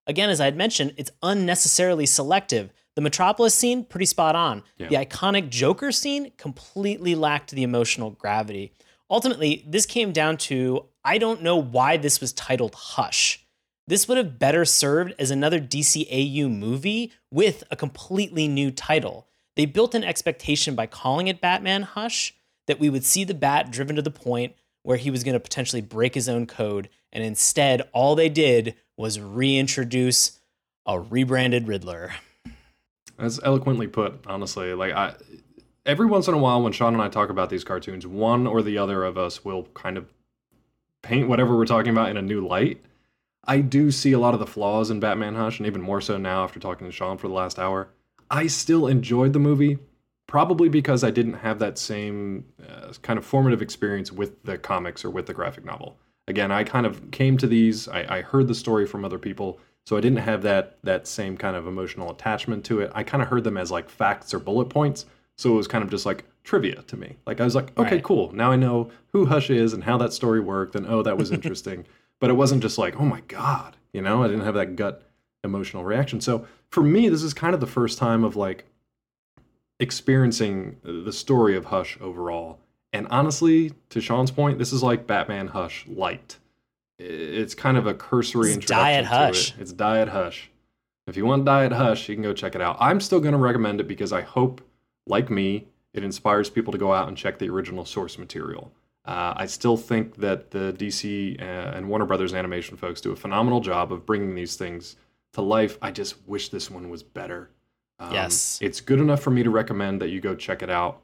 again 0.06 0.30
as 0.30 0.40
I 0.40 0.46
had 0.46 0.56
mentioned, 0.56 0.94
it's 0.96 1.10
unnecessarily 1.22 2.06
selective. 2.06 2.72
The 2.94 3.00
Metropolis 3.00 3.54
scene, 3.54 3.84
pretty 3.84 4.06
spot 4.06 4.36
on. 4.36 4.62
Yeah. 4.78 4.88
The 4.88 4.96
iconic 4.96 5.48
Joker 5.48 5.90
scene 5.90 6.32
completely 6.36 7.14
lacked 7.14 7.50
the 7.50 7.64
emotional 7.64 8.10
gravity. 8.10 8.72
Ultimately, 9.10 9.64
this 9.66 9.86
came 9.86 10.12
down 10.12 10.36
to 10.38 10.86
I 11.04 11.18
don't 11.18 11.42
know 11.42 11.56
why 11.56 11.96
this 11.96 12.20
was 12.20 12.32
titled 12.32 12.74
Hush. 12.74 13.44
This 13.86 14.08
would 14.08 14.16
have 14.16 14.38
better 14.38 14.64
served 14.64 15.14
as 15.18 15.30
another 15.30 15.60
DCAU 15.60 16.50
movie 16.50 17.12
with 17.30 17.64
a 17.70 17.76
completely 17.76 18.48
new 18.48 18.70
title. 18.70 19.26
They 19.56 19.66
built 19.66 19.94
an 19.94 20.04
expectation 20.04 20.74
by 20.74 20.86
calling 20.86 21.28
it 21.28 21.40
Batman 21.40 21.82
Hush 21.82 22.34
that 22.66 22.80
we 22.80 22.88
would 22.88 23.04
see 23.04 23.24
the 23.24 23.34
bat 23.34 23.70
driven 23.70 23.96
to 23.96 24.02
the 24.02 24.10
point 24.10 24.54
where 24.82 24.96
he 24.96 25.10
was 25.10 25.22
going 25.22 25.34
to 25.34 25.40
potentially 25.40 25.82
break 25.82 26.14
his 26.14 26.28
own 26.28 26.46
code. 26.46 26.88
And 27.12 27.22
instead, 27.22 27.82
all 27.92 28.14
they 28.14 28.28
did 28.28 28.74
was 28.96 29.20
reintroduce 29.20 30.38
a 30.86 31.00
rebranded 31.00 31.66
Riddler. 31.66 32.12
That's 33.18 33.40
eloquently 33.42 33.86
put, 33.86 34.24
honestly. 34.26 34.74
Like 34.74 34.92
I 34.92 35.14
every 35.86 36.06
once 36.06 36.28
in 36.28 36.34
a 36.34 36.38
while 36.38 36.62
when 36.62 36.72
Sean 36.72 36.94
and 36.94 37.02
I 37.02 37.08
talk 37.08 37.30
about 37.30 37.50
these 37.50 37.64
cartoons, 37.64 38.06
one 38.06 38.46
or 38.46 38.62
the 38.62 38.78
other 38.78 39.04
of 39.04 39.18
us 39.18 39.44
will 39.44 39.64
kind 39.74 39.96
of 39.96 40.12
paint 41.02 41.28
whatever 41.28 41.56
we're 41.56 41.66
talking 41.66 41.92
about 41.92 42.10
in 42.10 42.16
a 42.16 42.22
new 42.22 42.46
light. 42.46 42.84
I 43.46 43.60
do 43.60 43.90
see 43.90 44.12
a 44.12 44.18
lot 44.18 44.34
of 44.34 44.40
the 44.40 44.46
flaws 44.46 44.90
in 44.90 45.00
Batman 45.00 45.34
Hush, 45.34 45.58
and 45.58 45.66
even 45.66 45.82
more 45.82 46.00
so 46.00 46.16
now 46.16 46.44
after 46.44 46.58
talking 46.58 46.86
to 46.86 46.92
Sean 46.92 47.18
for 47.18 47.28
the 47.28 47.34
last 47.34 47.58
hour. 47.58 47.88
I 48.30 48.46
still 48.46 48.86
enjoyed 48.86 49.34
the 49.34 49.38
movie, 49.38 49.78
probably 50.26 50.70
because 50.70 51.04
I 51.04 51.10
didn't 51.10 51.34
have 51.34 51.58
that 51.58 51.78
same 51.78 52.46
uh, 52.66 52.92
kind 53.02 53.18
of 53.18 53.24
formative 53.24 53.60
experience 53.60 54.10
with 54.10 54.42
the 54.44 54.56
comics 54.56 55.04
or 55.04 55.10
with 55.10 55.26
the 55.26 55.34
graphic 55.34 55.64
novel. 55.64 55.98
Again, 56.26 56.50
I 56.50 56.64
kind 56.64 56.86
of 56.86 57.10
came 57.10 57.36
to 57.38 57.46
these. 57.46 57.86
I, 57.88 58.18
I 58.18 58.22
heard 58.22 58.48
the 58.48 58.54
story 58.54 58.86
from 58.86 59.04
other 59.04 59.18
people, 59.18 59.58
so 59.84 59.96
I 59.96 60.00
didn't 60.00 60.18
have 60.18 60.42
that 60.42 60.78
that 60.82 61.06
same 61.06 61.36
kind 61.36 61.54
of 61.56 61.66
emotional 61.66 62.10
attachment 62.10 62.64
to 62.66 62.80
it. 62.80 62.90
I 62.94 63.02
kind 63.02 63.22
of 63.22 63.28
heard 63.28 63.44
them 63.44 63.56
as 63.58 63.70
like 63.70 63.90
facts 63.90 64.32
or 64.32 64.38
bullet 64.38 64.66
points, 64.70 65.04
so 65.36 65.52
it 65.52 65.56
was 65.56 65.68
kind 65.68 65.84
of 65.84 65.90
just 65.90 66.06
like 66.06 66.24
trivia 66.42 66.82
to 66.82 66.96
me. 66.96 67.16
Like 67.26 67.40
I 67.40 67.44
was 67.44 67.54
like, 67.54 67.76
okay, 67.78 67.96
Right. 67.96 68.04
cool. 68.04 68.32
Now 68.32 68.50
I 68.52 68.56
know 68.56 68.90
who 69.12 69.26
Hush 69.26 69.50
is 69.50 69.72
and 69.74 69.84
how 69.84 69.98
that 69.98 70.12
story 70.14 70.40
worked, 70.40 70.74
and 70.74 70.86
oh, 70.86 71.02
that 71.02 71.18
was 71.18 71.30
interesting. 71.30 71.84
but 72.20 72.30
it 72.30 72.34
wasn't 72.34 72.62
just 72.62 72.78
like, 72.78 72.98
oh 72.98 73.04
my 73.04 73.20
god, 73.28 73.76
you 73.92 74.00
know. 74.00 74.22
I 74.22 74.28
didn't 74.28 74.44
have 74.44 74.54
that 74.54 74.76
gut 74.76 75.02
emotional 75.42 75.84
reaction. 75.84 76.22
So 76.22 76.46
for 76.70 76.82
me, 76.82 77.10
this 77.10 77.22
is 77.22 77.34
kind 77.34 77.52
of 77.52 77.60
the 77.60 77.66
first 77.66 77.98
time 77.98 78.24
of 78.24 78.34
like 78.34 78.64
experiencing 79.80 80.76
the 80.82 81.12
story 81.12 81.56
of 81.56 81.66
Hush 81.66 81.98
overall. 82.00 82.60
And 82.94 83.06
honestly, 83.10 83.72
to 83.90 84.00
Sean's 84.00 84.30
point, 84.30 84.58
this 84.58 84.72
is 84.72 84.82
like 84.82 85.06
Batman 85.06 85.48
Hush 85.48 85.84
light. 85.86 86.38
It's 86.98 87.54
kind 87.54 87.76
of 87.76 87.86
a 87.86 87.94
cursory 87.94 88.48
It's 88.48 88.54
introduction 88.56 88.84
Diet 88.84 89.04
to 89.04 89.08
Hush. 89.10 89.50
it. 89.50 89.60
It's 89.60 89.72
Diet 89.72 90.08
Hush. 90.08 90.50
If 91.06 91.16
you 91.16 91.26
want 91.26 91.44
Diet 91.44 91.72
Hush, 91.72 92.08
you 92.08 92.14
can 92.14 92.22
go 92.22 92.32
check 92.32 92.54
it 92.54 92.60
out. 92.62 92.76
I'm 92.80 93.00
still 93.00 93.20
going 93.20 93.32
to 93.32 93.38
recommend 93.38 93.80
it 93.80 93.88
because 93.88 94.12
I 94.12 94.22
hope, 94.22 94.62
like 95.06 95.28
me, 95.28 95.66
it 95.92 96.02
inspires 96.04 96.48
people 96.48 96.72
to 96.72 96.78
go 96.78 96.92
out 96.92 97.08
and 97.08 97.16
check 97.16 97.38
the 97.38 97.48
original 97.50 97.84
source 97.84 98.16
material. 98.16 98.72
Uh, 99.04 99.34
I 99.36 99.46
still 99.46 99.76
think 99.76 100.16
that 100.16 100.50
the 100.50 100.72
DC 100.78 101.38
uh, 101.40 101.44
and 101.44 101.88
Warner 101.88 102.06
Brothers 102.06 102.32
animation 102.32 102.76
folks 102.76 103.00
do 103.02 103.12
a 103.12 103.16
phenomenal 103.16 103.60
job 103.60 103.92
of 103.92 104.06
bringing 104.06 104.34
these 104.34 104.56
things 104.56 104.96
to 105.34 105.42
life. 105.42 105.76
I 105.82 105.90
just 105.90 106.16
wish 106.26 106.48
this 106.48 106.70
one 106.70 106.88
was 106.88 107.02
better. 107.02 107.50
Um, 107.98 108.12
Yes. 108.14 108.58
It's 108.62 108.80
good 108.80 109.00
enough 109.00 109.20
for 109.20 109.30
me 109.30 109.42
to 109.42 109.50
recommend 109.50 110.00
that 110.00 110.08
you 110.08 110.20
go 110.20 110.34
check 110.34 110.62
it 110.62 110.70
out, 110.70 111.02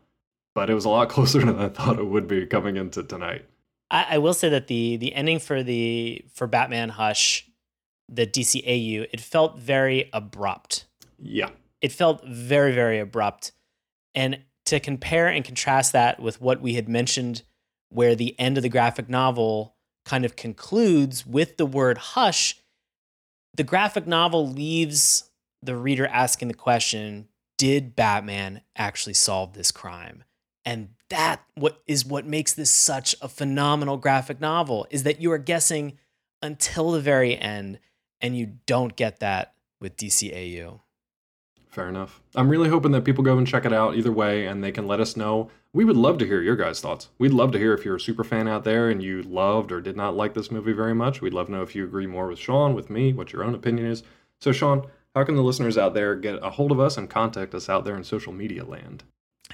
but 0.55 0.71
it 0.71 0.75
was 0.75 0.85
a 0.85 0.89
lot 0.89 1.09
closer 1.11 1.41
than 1.41 1.59
I 1.59 1.69
thought 1.69 1.99
it 1.99 2.07
would 2.07 2.29
be 2.29 2.47
coming 2.47 2.77
into 2.77 3.03
tonight. 3.03 3.47
I, 3.91 4.07
I 4.11 4.19
will 4.19 4.35
say 4.35 4.49
that 4.49 4.69
the 4.69 4.97
the 4.97 5.15
ending 5.15 5.39
for 5.39 5.63
the 5.63 6.25
for 6.33 6.47
Batman 6.47 6.91
Hush, 6.91 7.49
the 8.09 8.27
DCAU, 8.27 9.07
it 9.13 9.21
felt 9.21 9.59
very 9.59 10.09
abrupt. 10.13 10.87
Yeah. 11.19 11.51
It 11.81 11.93
felt 11.93 12.25
very 12.27 12.73
very 12.73 12.99
abrupt, 12.99 13.53
and 14.15 14.41
to 14.67 14.81
compare 14.81 15.29
and 15.29 15.45
contrast 15.45 15.93
that 15.93 16.21
with 16.21 16.41
what 16.41 16.61
we 16.61 16.75
had 16.75 16.89
mentioned, 16.89 17.43
where 17.89 18.15
the 18.15 18.39
end 18.39 18.57
of 18.57 18.63
the 18.63 18.69
graphic 18.69 19.09
novel 19.09 19.77
kind 20.05 20.25
of 20.25 20.37
concludes 20.37 21.27
with 21.27 21.57
the 21.57 21.67
word 21.67 21.99
hush, 21.99 22.57
the 23.55 23.65
graphic 23.65 24.07
novel 24.07 24.49
leaves 24.49 25.31
the 25.63 25.77
reader 25.77 26.07
asking 26.07 26.49
the 26.49 26.55
question, 26.55 27.29
did 27.59 27.95
Batman 27.95 28.63
actually 28.77 29.15
solve 29.15 29.53
this 29.53 29.71
crime? 29.71 30.25
And 30.65 30.91
that 31.09 31.43
what 31.55 31.83
is 31.87 32.05
what 32.05 32.27
makes 32.27 32.53
this 32.53 32.71
such 32.71 33.15
a 33.21 33.29
phenomenal 33.29 33.97
graphic 33.97 34.41
novel 34.41 34.87
is 34.91 35.03
that 35.05 35.21
you 35.21 35.33
are 35.33 35.39
guessing 35.39 35.99
until 36.43 36.93
the 36.93 37.01
very 37.01 37.37
end 37.37 37.79
and 38.21 38.37
you 38.37 38.59
don't 38.67 38.97
get 38.97 39.21
that 39.21 39.55
with 39.81 39.97
DCAU. 39.97 40.81
Fair 41.69 41.89
enough. 41.89 42.21
I'm 42.35 42.49
really 42.49 42.69
hoping 42.69 42.91
that 42.93 43.05
people 43.05 43.23
go 43.23 43.39
and 43.39 43.47
check 43.47 43.65
it 43.65 43.73
out 43.73 43.97
either 43.97 44.11
way 44.11 44.47
and 44.47 44.63
they 44.63 44.73
can 44.73 44.89
let 44.89 45.01
us 45.01 45.17
know. 45.17 45.51
We 45.73 45.85
would 45.85 45.97
love 45.97 46.19
to 46.19 46.27
hear 46.27 46.43
your 46.43 46.57
guys' 46.57 46.81
thoughts. 46.81 47.11
We'd 47.19 47.33
love 47.33 47.53
to 47.53 47.59
hear 47.59 47.73
if 47.73 47.85
you're 47.85 47.97
a 47.97 48.01
super 48.01 48.25
fan 48.25 48.49
out 48.49 48.65
there 48.65 48.91
and 48.91 49.01
you 49.01 49.23
loved 49.23 49.71
or 49.71 49.81
did 49.81 49.97
not 49.97 50.17
like 50.17 50.35
this 50.35 50.51
movie 50.51 50.73
very 50.73 50.95
much. 50.95 51.21
We'd 51.21 51.33
love 51.33 51.47
to 51.47 51.53
know 51.53 51.63
if 51.63 51.77
you 51.77 51.85
agree 51.85 52.09
more 52.09 52.27
with 52.27 52.41
Sean, 52.41 52.75
with 52.75 52.91
me, 52.91 53.13
what 53.13 53.33
your 53.33 53.45
own 53.45 53.55
opinion 53.55 53.87
is. 53.87 54.03
So, 54.41 54.51
Sean, 54.51 54.85
how 55.15 55.23
can 55.23 55.37
the 55.37 55.43
listeners 55.43 55.79
out 55.79 55.95
there 55.95 56.17
get 56.17 56.43
a 56.43 56.51
hold 56.51 56.73
of 56.73 56.81
us 56.81 56.97
and 56.97 57.09
contact 57.09 57.55
us 57.55 57.69
out 57.69 57.85
there 57.85 57.97
in 57.97 58.03
social 58.03 58.33
media 58.33 58.65
land? 58.65 59.05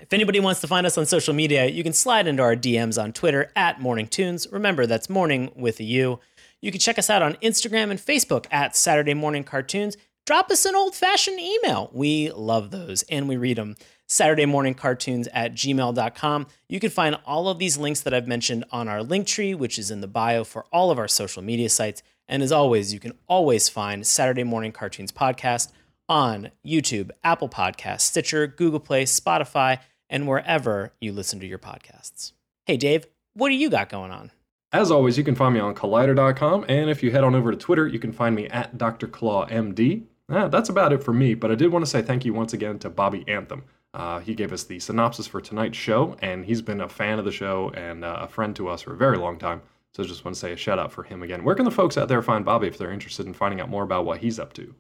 If 0.01 0.13
anybody 0.13 0.41
wants 0.41 0.61
to 0.61 0.67
find 0.67 0.87
us 0.87 0.99
on 0.99 1.07
social 1.07 1.33
media, 1.33 1.67
you 1.67 1.83
can 1.83 1.95
slide 1.95 2.27
into 2.27 2.43
our 2.43 2.55
DMs 2.55 3.03
on 3.03 3.13
Twitter 3.13 3.51
at 3.57 3.81
Morning 3.81 4.07
Tunes. 4.07 4.47
Remember, 4.53 4.87
that's 4.87 5.09
morning 5.09 5.51
with 5.57 5.81
a 5.81 5.85
U. 5.85 6.21
You 6.61 6.71
can 6.71 6.81
check 6.81 6.99
us 6.99 7.09
out 7.09 7.23
on 7.23 7.35
Instagram 7.37 7.91
and 7.91 7.99
Facebook 7.99 8.47
at 8.51 8.77
Saturday 8.77 9.15
Morning 9.15 9.43
Cartoons. 9.43 9.97
Drop 10.27 10.51
us 10.51 10.65
an 10.65 10.75
old 10.75 10.95
fashioned 10.95 11.41
email. 11.41 11.91
We 11.93 12.31
love 12.33 12.71
those 12.71 13.05
and 13.05 13.29
we 13.29 13.37
read 13.37 13.57
them. 13.57 13.77
Saturday 14.07 14.47
Morning 14.47 14.75
Cartoons 14.75 15.29
at 15.33 15.55
gmail.com. 15.55 16.47
You 16.69 16.81
can 16.81 16.91
find 16.91 17.19
all 17.25 17.49
of 17.49 17.59
these 17.59 17.79
links 17.79 18.01
that 18.01 18.15
I've 18.15 18.29
mentioned 18.29 18.65
on 18.71 18.89
our 18.89 19.03
link 19.03 19.27
tree, 19.27 19.55
which 19.55 19.79
is 19.79 19.91
in 19.91 20.01
the 20.01 20.07
bio 20.07 20.45
for 20.45 20.67
all 20.73 20.91
of 20.91 20.99
our 20.99 21.09
social 21.09 21.43
media 21.43 21.71
sites. 21.71 22.03
And 22.29 22.43
as 22.43 22.53
always, 22.53 22.93
you 22.93 23.01
can 23.01 23.15
always 23.29 23.69
find 23.69 24.07
Saturday 24.07 24.45
Morning 24.45 24.73
Cartoons 24.73 25.13
Podcast 25.13 25.73
on 26.09 26.51
YouTube, 26.65 27.11
Apple 27.25 27.49
Podcasts, 27.49 28.03
Stitcher, 28.03 28.47
Google 28.47 28.81
Play, 28.81 29.05
Spotify, 29.05 29.81
and 30.09 30.27
wherever 30.27 30.93
you 31.01 31.13
listen 31.13 31.41
to 31.41 31.47
your 31.47 31.59
podcasts. 31.59 32.33
Hey, 32.65 32.77
Dave, 32.77 33.07
what 33.35 33.49
do 33.49 33.55
you 33.55 33.71
got 33.71 33.89
going 33.89 34.11
on? 34.11 34.31
As 34.73 34.91
always, 34.91 35.17
you 35.17 35.25
can 35.25 35.35
find 35.35 35.55
me 35.55 35.61
on 35.61 35.75
Collider.com, 35.75 36.67
and 36.69 36.91
if 36.91 37.03
you 37.03 37.11
head 37.11 37.25
on 37.25 37.35
over 37.35 37.51
to 37.51 37.57
Twitter, 37.57 37.87
you 37.87 37.99
can 37.99 38.13
find 38.13 38.35
me 38.35 38.47
at 38.49 38.77
Dr. 38.77 39.07
Claw 39.07 39.47
MD. 39.47 40.05
Eh, 40.31 40.49
that's 40.49 40.69
about 40.69 40.93
it 40.93 41.03
for 41.03 41.13
me, 41.13 41.35
but 41.35 41.51
I 41.51 41.55
did 41.55 41.71
want 41.71 41.85
to 41.85 41.91
say 41.91 42.03
thank 42.03 42.25
you 42.25 42.35
once 42.35 42.53
again 42.53 42.79
to 42.81 42.91
Bobby 42.91 43.25
Anthem. 43.29 43.63
Uh, 43.95 44.19
he 44.19 44.35
gave 44.35 44.53
us 44.53 44.65
the 44.65 44.79
synopsis 44.79 45.27
for 45.27 45.41
tonight's 45.41 45.79
show, 45.79 46.17
and 46.21 46.45
he's 46.45 46.61
been 46.61 46.81
a 46.81 46.89
fan 46.89 47.19
of 47.19 47.25
the 47.25 47.33
show 47.33 47.71
and 47.75 48.05
uh, 48.05 48.19
a 48.21 48.29
friend 48.29 48.55
to 48.57 48.69
us 48.69 48.83
for 48.83 48.93
a 48.93 48.97
very 48.97 49.17
long 49.17 49.39
time. 49.39 49.63
So 49.95 50.03
I 50.03 50.07
just 50.07 50.25
want 50.25 50.35
to 50.35 50.41
say 50.41 50.53
a 50.53 50.57
shout 50.57 50.79
out 50.79 50.93
for 50.93 51.05
him 51.05 51.23
again. 51.23 51.43
Where 51.43 51.55
can 51.55 51.65
the 51.65 51.71
folks 51.71 51.97
out 51.97 52.09
there 52.09 52.21
find 52.21 52.45
Bobby 52.45 52.67
if 52.67 52.77
they're 52.77 52.93
interested 52.93 53.25
in 53.25 53.33
finding 53.33 53.61
out 53.61 53.71
more 53.71 53.85
about 53.85 54.05
what 54.05 54.19
he's 54.19 54.39
up 54.39 54.53
to? 54.55 54.75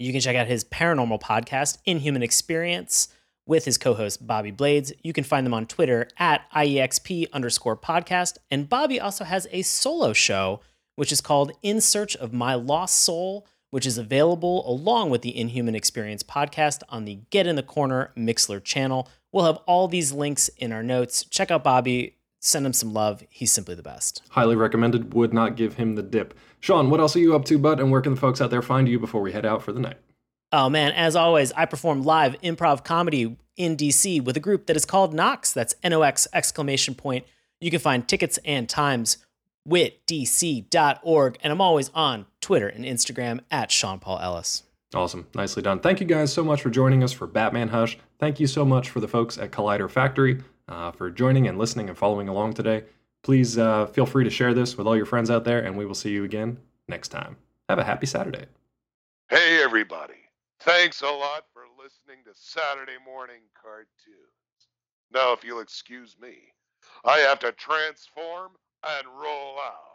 You 0.00 0.12
can 0.12 0.22
check 0.22 0.34
out 0.34 0.46
his 0.46 0.64
paranormal 0.64 1.20
podcast, 1.20 1.76
Inhuman 1.84 2.22
Experience, 2.22 3.08
with 3.44 3.66
his 3.66 3.76
co-host 3.76 4.26
Bobby 4.26 4.50
Blades. 4.50 4.94
You 5.02 5.12
can 5.12 5.24
find 5.24 5.44
them 5.44 5.52
on 5.52 5.66
Twitter 5.66 6.08
at 6.16 6.50
IEXP 6.52 7.30
underscore 7.34 7.76
podcast. 7.76 8.38
And 8.50 8.66
Bobby 8.66 8.98
also 8.98 9.24
has 9.24 9.46
a 9.50 9.60
solo 9.60 10.14
show, 10.14 10.60
which 10.96 11.12
is 11.12 11.20
called 11.20 11.52
In 11.60 11.82
Search 11.82 12.16
of 12.16 12.32
My 12.32 12.54
Lost 12.54 12.98
Soul, 12.98 13.46
which 13.68 13.84
is 13.84 13.98
available 13.98 14.66
along 14.66 15.10
with 15.10 15.20
the 15.20 15.36
Inhuman 15.36 15.74
Experience 15.74 16.22
podcast 16.22 16.80
on 16.88 17.04
the 17.04 17.18
Get 17.28 17.46
in 17.46 17.56
the 17.56 17.62
Corner 17.62 18.10
Mixlr 18.16 18.64
channel. 18.64 19.06
We'll 19.32 19.44
have 19.44 19.58
all 19.66 19.86
these 19.86 20.12
links 20.12 20.48
in 20.56 20.72
our 20.72 20.82
notes. 20.82 21.24
Check 21.24 21.50
out 21.50 21.62
Bobby, 21.62 22.16
send 22.40 22.64
him 22.64 22.72
some 22.72 22.94
love. 22.94 23.22
He's 23.28 23.52
simply 23.52 23.74
the 23.74 23.82
best. 23.82 24.22
Highly 24.30 24.56
recommended. 24.56 25.12
Would 25.12 25.34
not 25.34 25.56
give 25.56 25.74
him 25.74 25.94
the 25.94 26.02
dip. 26.02 26.32
Sean, 26.60 26.90
what 26.90 27.00
else 27.00 27.16
are 27.16 27.20
you 27.20 27.34
up 27.34 27.44
to, 27.46 27.58
bud? 27.58 27.80
And 27.80 27.90
where 27.90 28.00
can 28.00 28.14
the 28.14 28.20
folks 28.20 28.40
out 28.40 28.50
there 28.50 28.62
find 28.62 28.88
you 28.88 28.98
before 28.98 29.22
we 29.22 29.32
head 29.32 29.46
out 29.46 29.62
for 29.62 29.72
the 29.72 29.80
night? 29.80 29.96
Oh 30.52 30.68
man, 30.68 30.92
as 30.92 31.14
always, 31.16 31.52
I 31.52 31.64
perform 31.64 32.02
live 32.02 32.40
improv 32.42 32.84
comedy 32.84 33.36
in 33.56 33.76
DC 33.76 34.22
with 34.22 34.36
a 34.36 34.40
group 34.40 34.66
that 34.66 34.76
is 34.76 34.84
called 34.84 35.14
Nox. 35.14 35.52
That's 35.52 35.74
N 35.82 35.92
O 35.92 36.02
X 36.02 36.26
exclamation 36.32 36.94
point. 36.94 37.24
You 37.60 37.70
can 37.70 37.80
find 37.80 38.06
tickets 38.06 38.38
and 38.44 38.68
times 38.68 39.18
witdc.org. 39.68 41.38
And 41.42 41.52
I'm 41.52 41.60
always 41.60 41.90
on 41.94 42.26
Twitter 42.40 42.68
and 42.68 42.84
Instagram 42.84 43.40
at 43.50 43.70
Sean 43.70 43.98
Paul 43.98 44.18
Ellis. 44.20 44.62
Awesome. 44.94 45.26
Nicely 45.34 45.62
done. 45.62 45.78
Thank 45.78 46.00
you 46.00 46.06
guys 46.06 46.32
so 46.32 46.42
much 46.42 46.62
for 46.62 46.70
joining 46.70 47.04
us 47.04 47.12
for 47.12 47.26
Batman 47.26 47.68
Hush. 47.68 47.96
Thank 48.18 48.40
you 48.40 48.46
so 48.46 48.64
much 48.64 48.90
for 48.90 48.98
the 48.98 49.06
folks 49.06 49.38
at 49.38 49.52
Collider 49.52 49.88
Factory 49.88 50.42
uh, 50.68 50.90
for 50.90 51.10
joining 51.10 51.46
and 51.46 51.58
listening 51.58 51.88
and 51.88 51.96
following 51.96 52.28
along 52.28 52.54
today. 52.54 52.84
Please 53.22 53.58
uh, 53.58 53.86
feel 53.86 54.06
free 54.06 54.24
to 54.24 54.30
share 54.30 54.54
this 54.54 54.76
with 54.76 54.86
all 54.86 54.96
your 54.96 55.06
friends 55.06 55.30
out 55.30 55.44
there, 55.44 55.60
and 55.60 55.76
we 55.76 55.84
will 55.84 55.94
see 55.94 56.10
you 56.10 56.24
again 56.24 56.58
next 56.88 57.08
time. 57.08 57.36
Have 57.68 57.78
a 57.78 57.84
happy 57.84 58.06
Saturday. 58.06 58.46
Hey, 59.28 59.62
everybody. 59.62 60.14
Thanks 60.60 61.02
a 61.02 61.06
lot 61.06 61.44
for 61.52 61.62
listening 61.82 62.24
to 62.24 62.30
Saturday 62.34 62.96
Morning 63.04 63.42
Cartoons. 63.60 63.86
Now, 65.12 65.32
if 65.32 65.44
you'll 65.44 65.60
excuse 65.60 66.16
me, 66.20 66.34
I 67.04 67.18
have 67.18 67.38
to 67.40 67.52
transform 67.52 68.52
and 68.82 69.06
roll 69.06 69.56
out. 69.64 69.89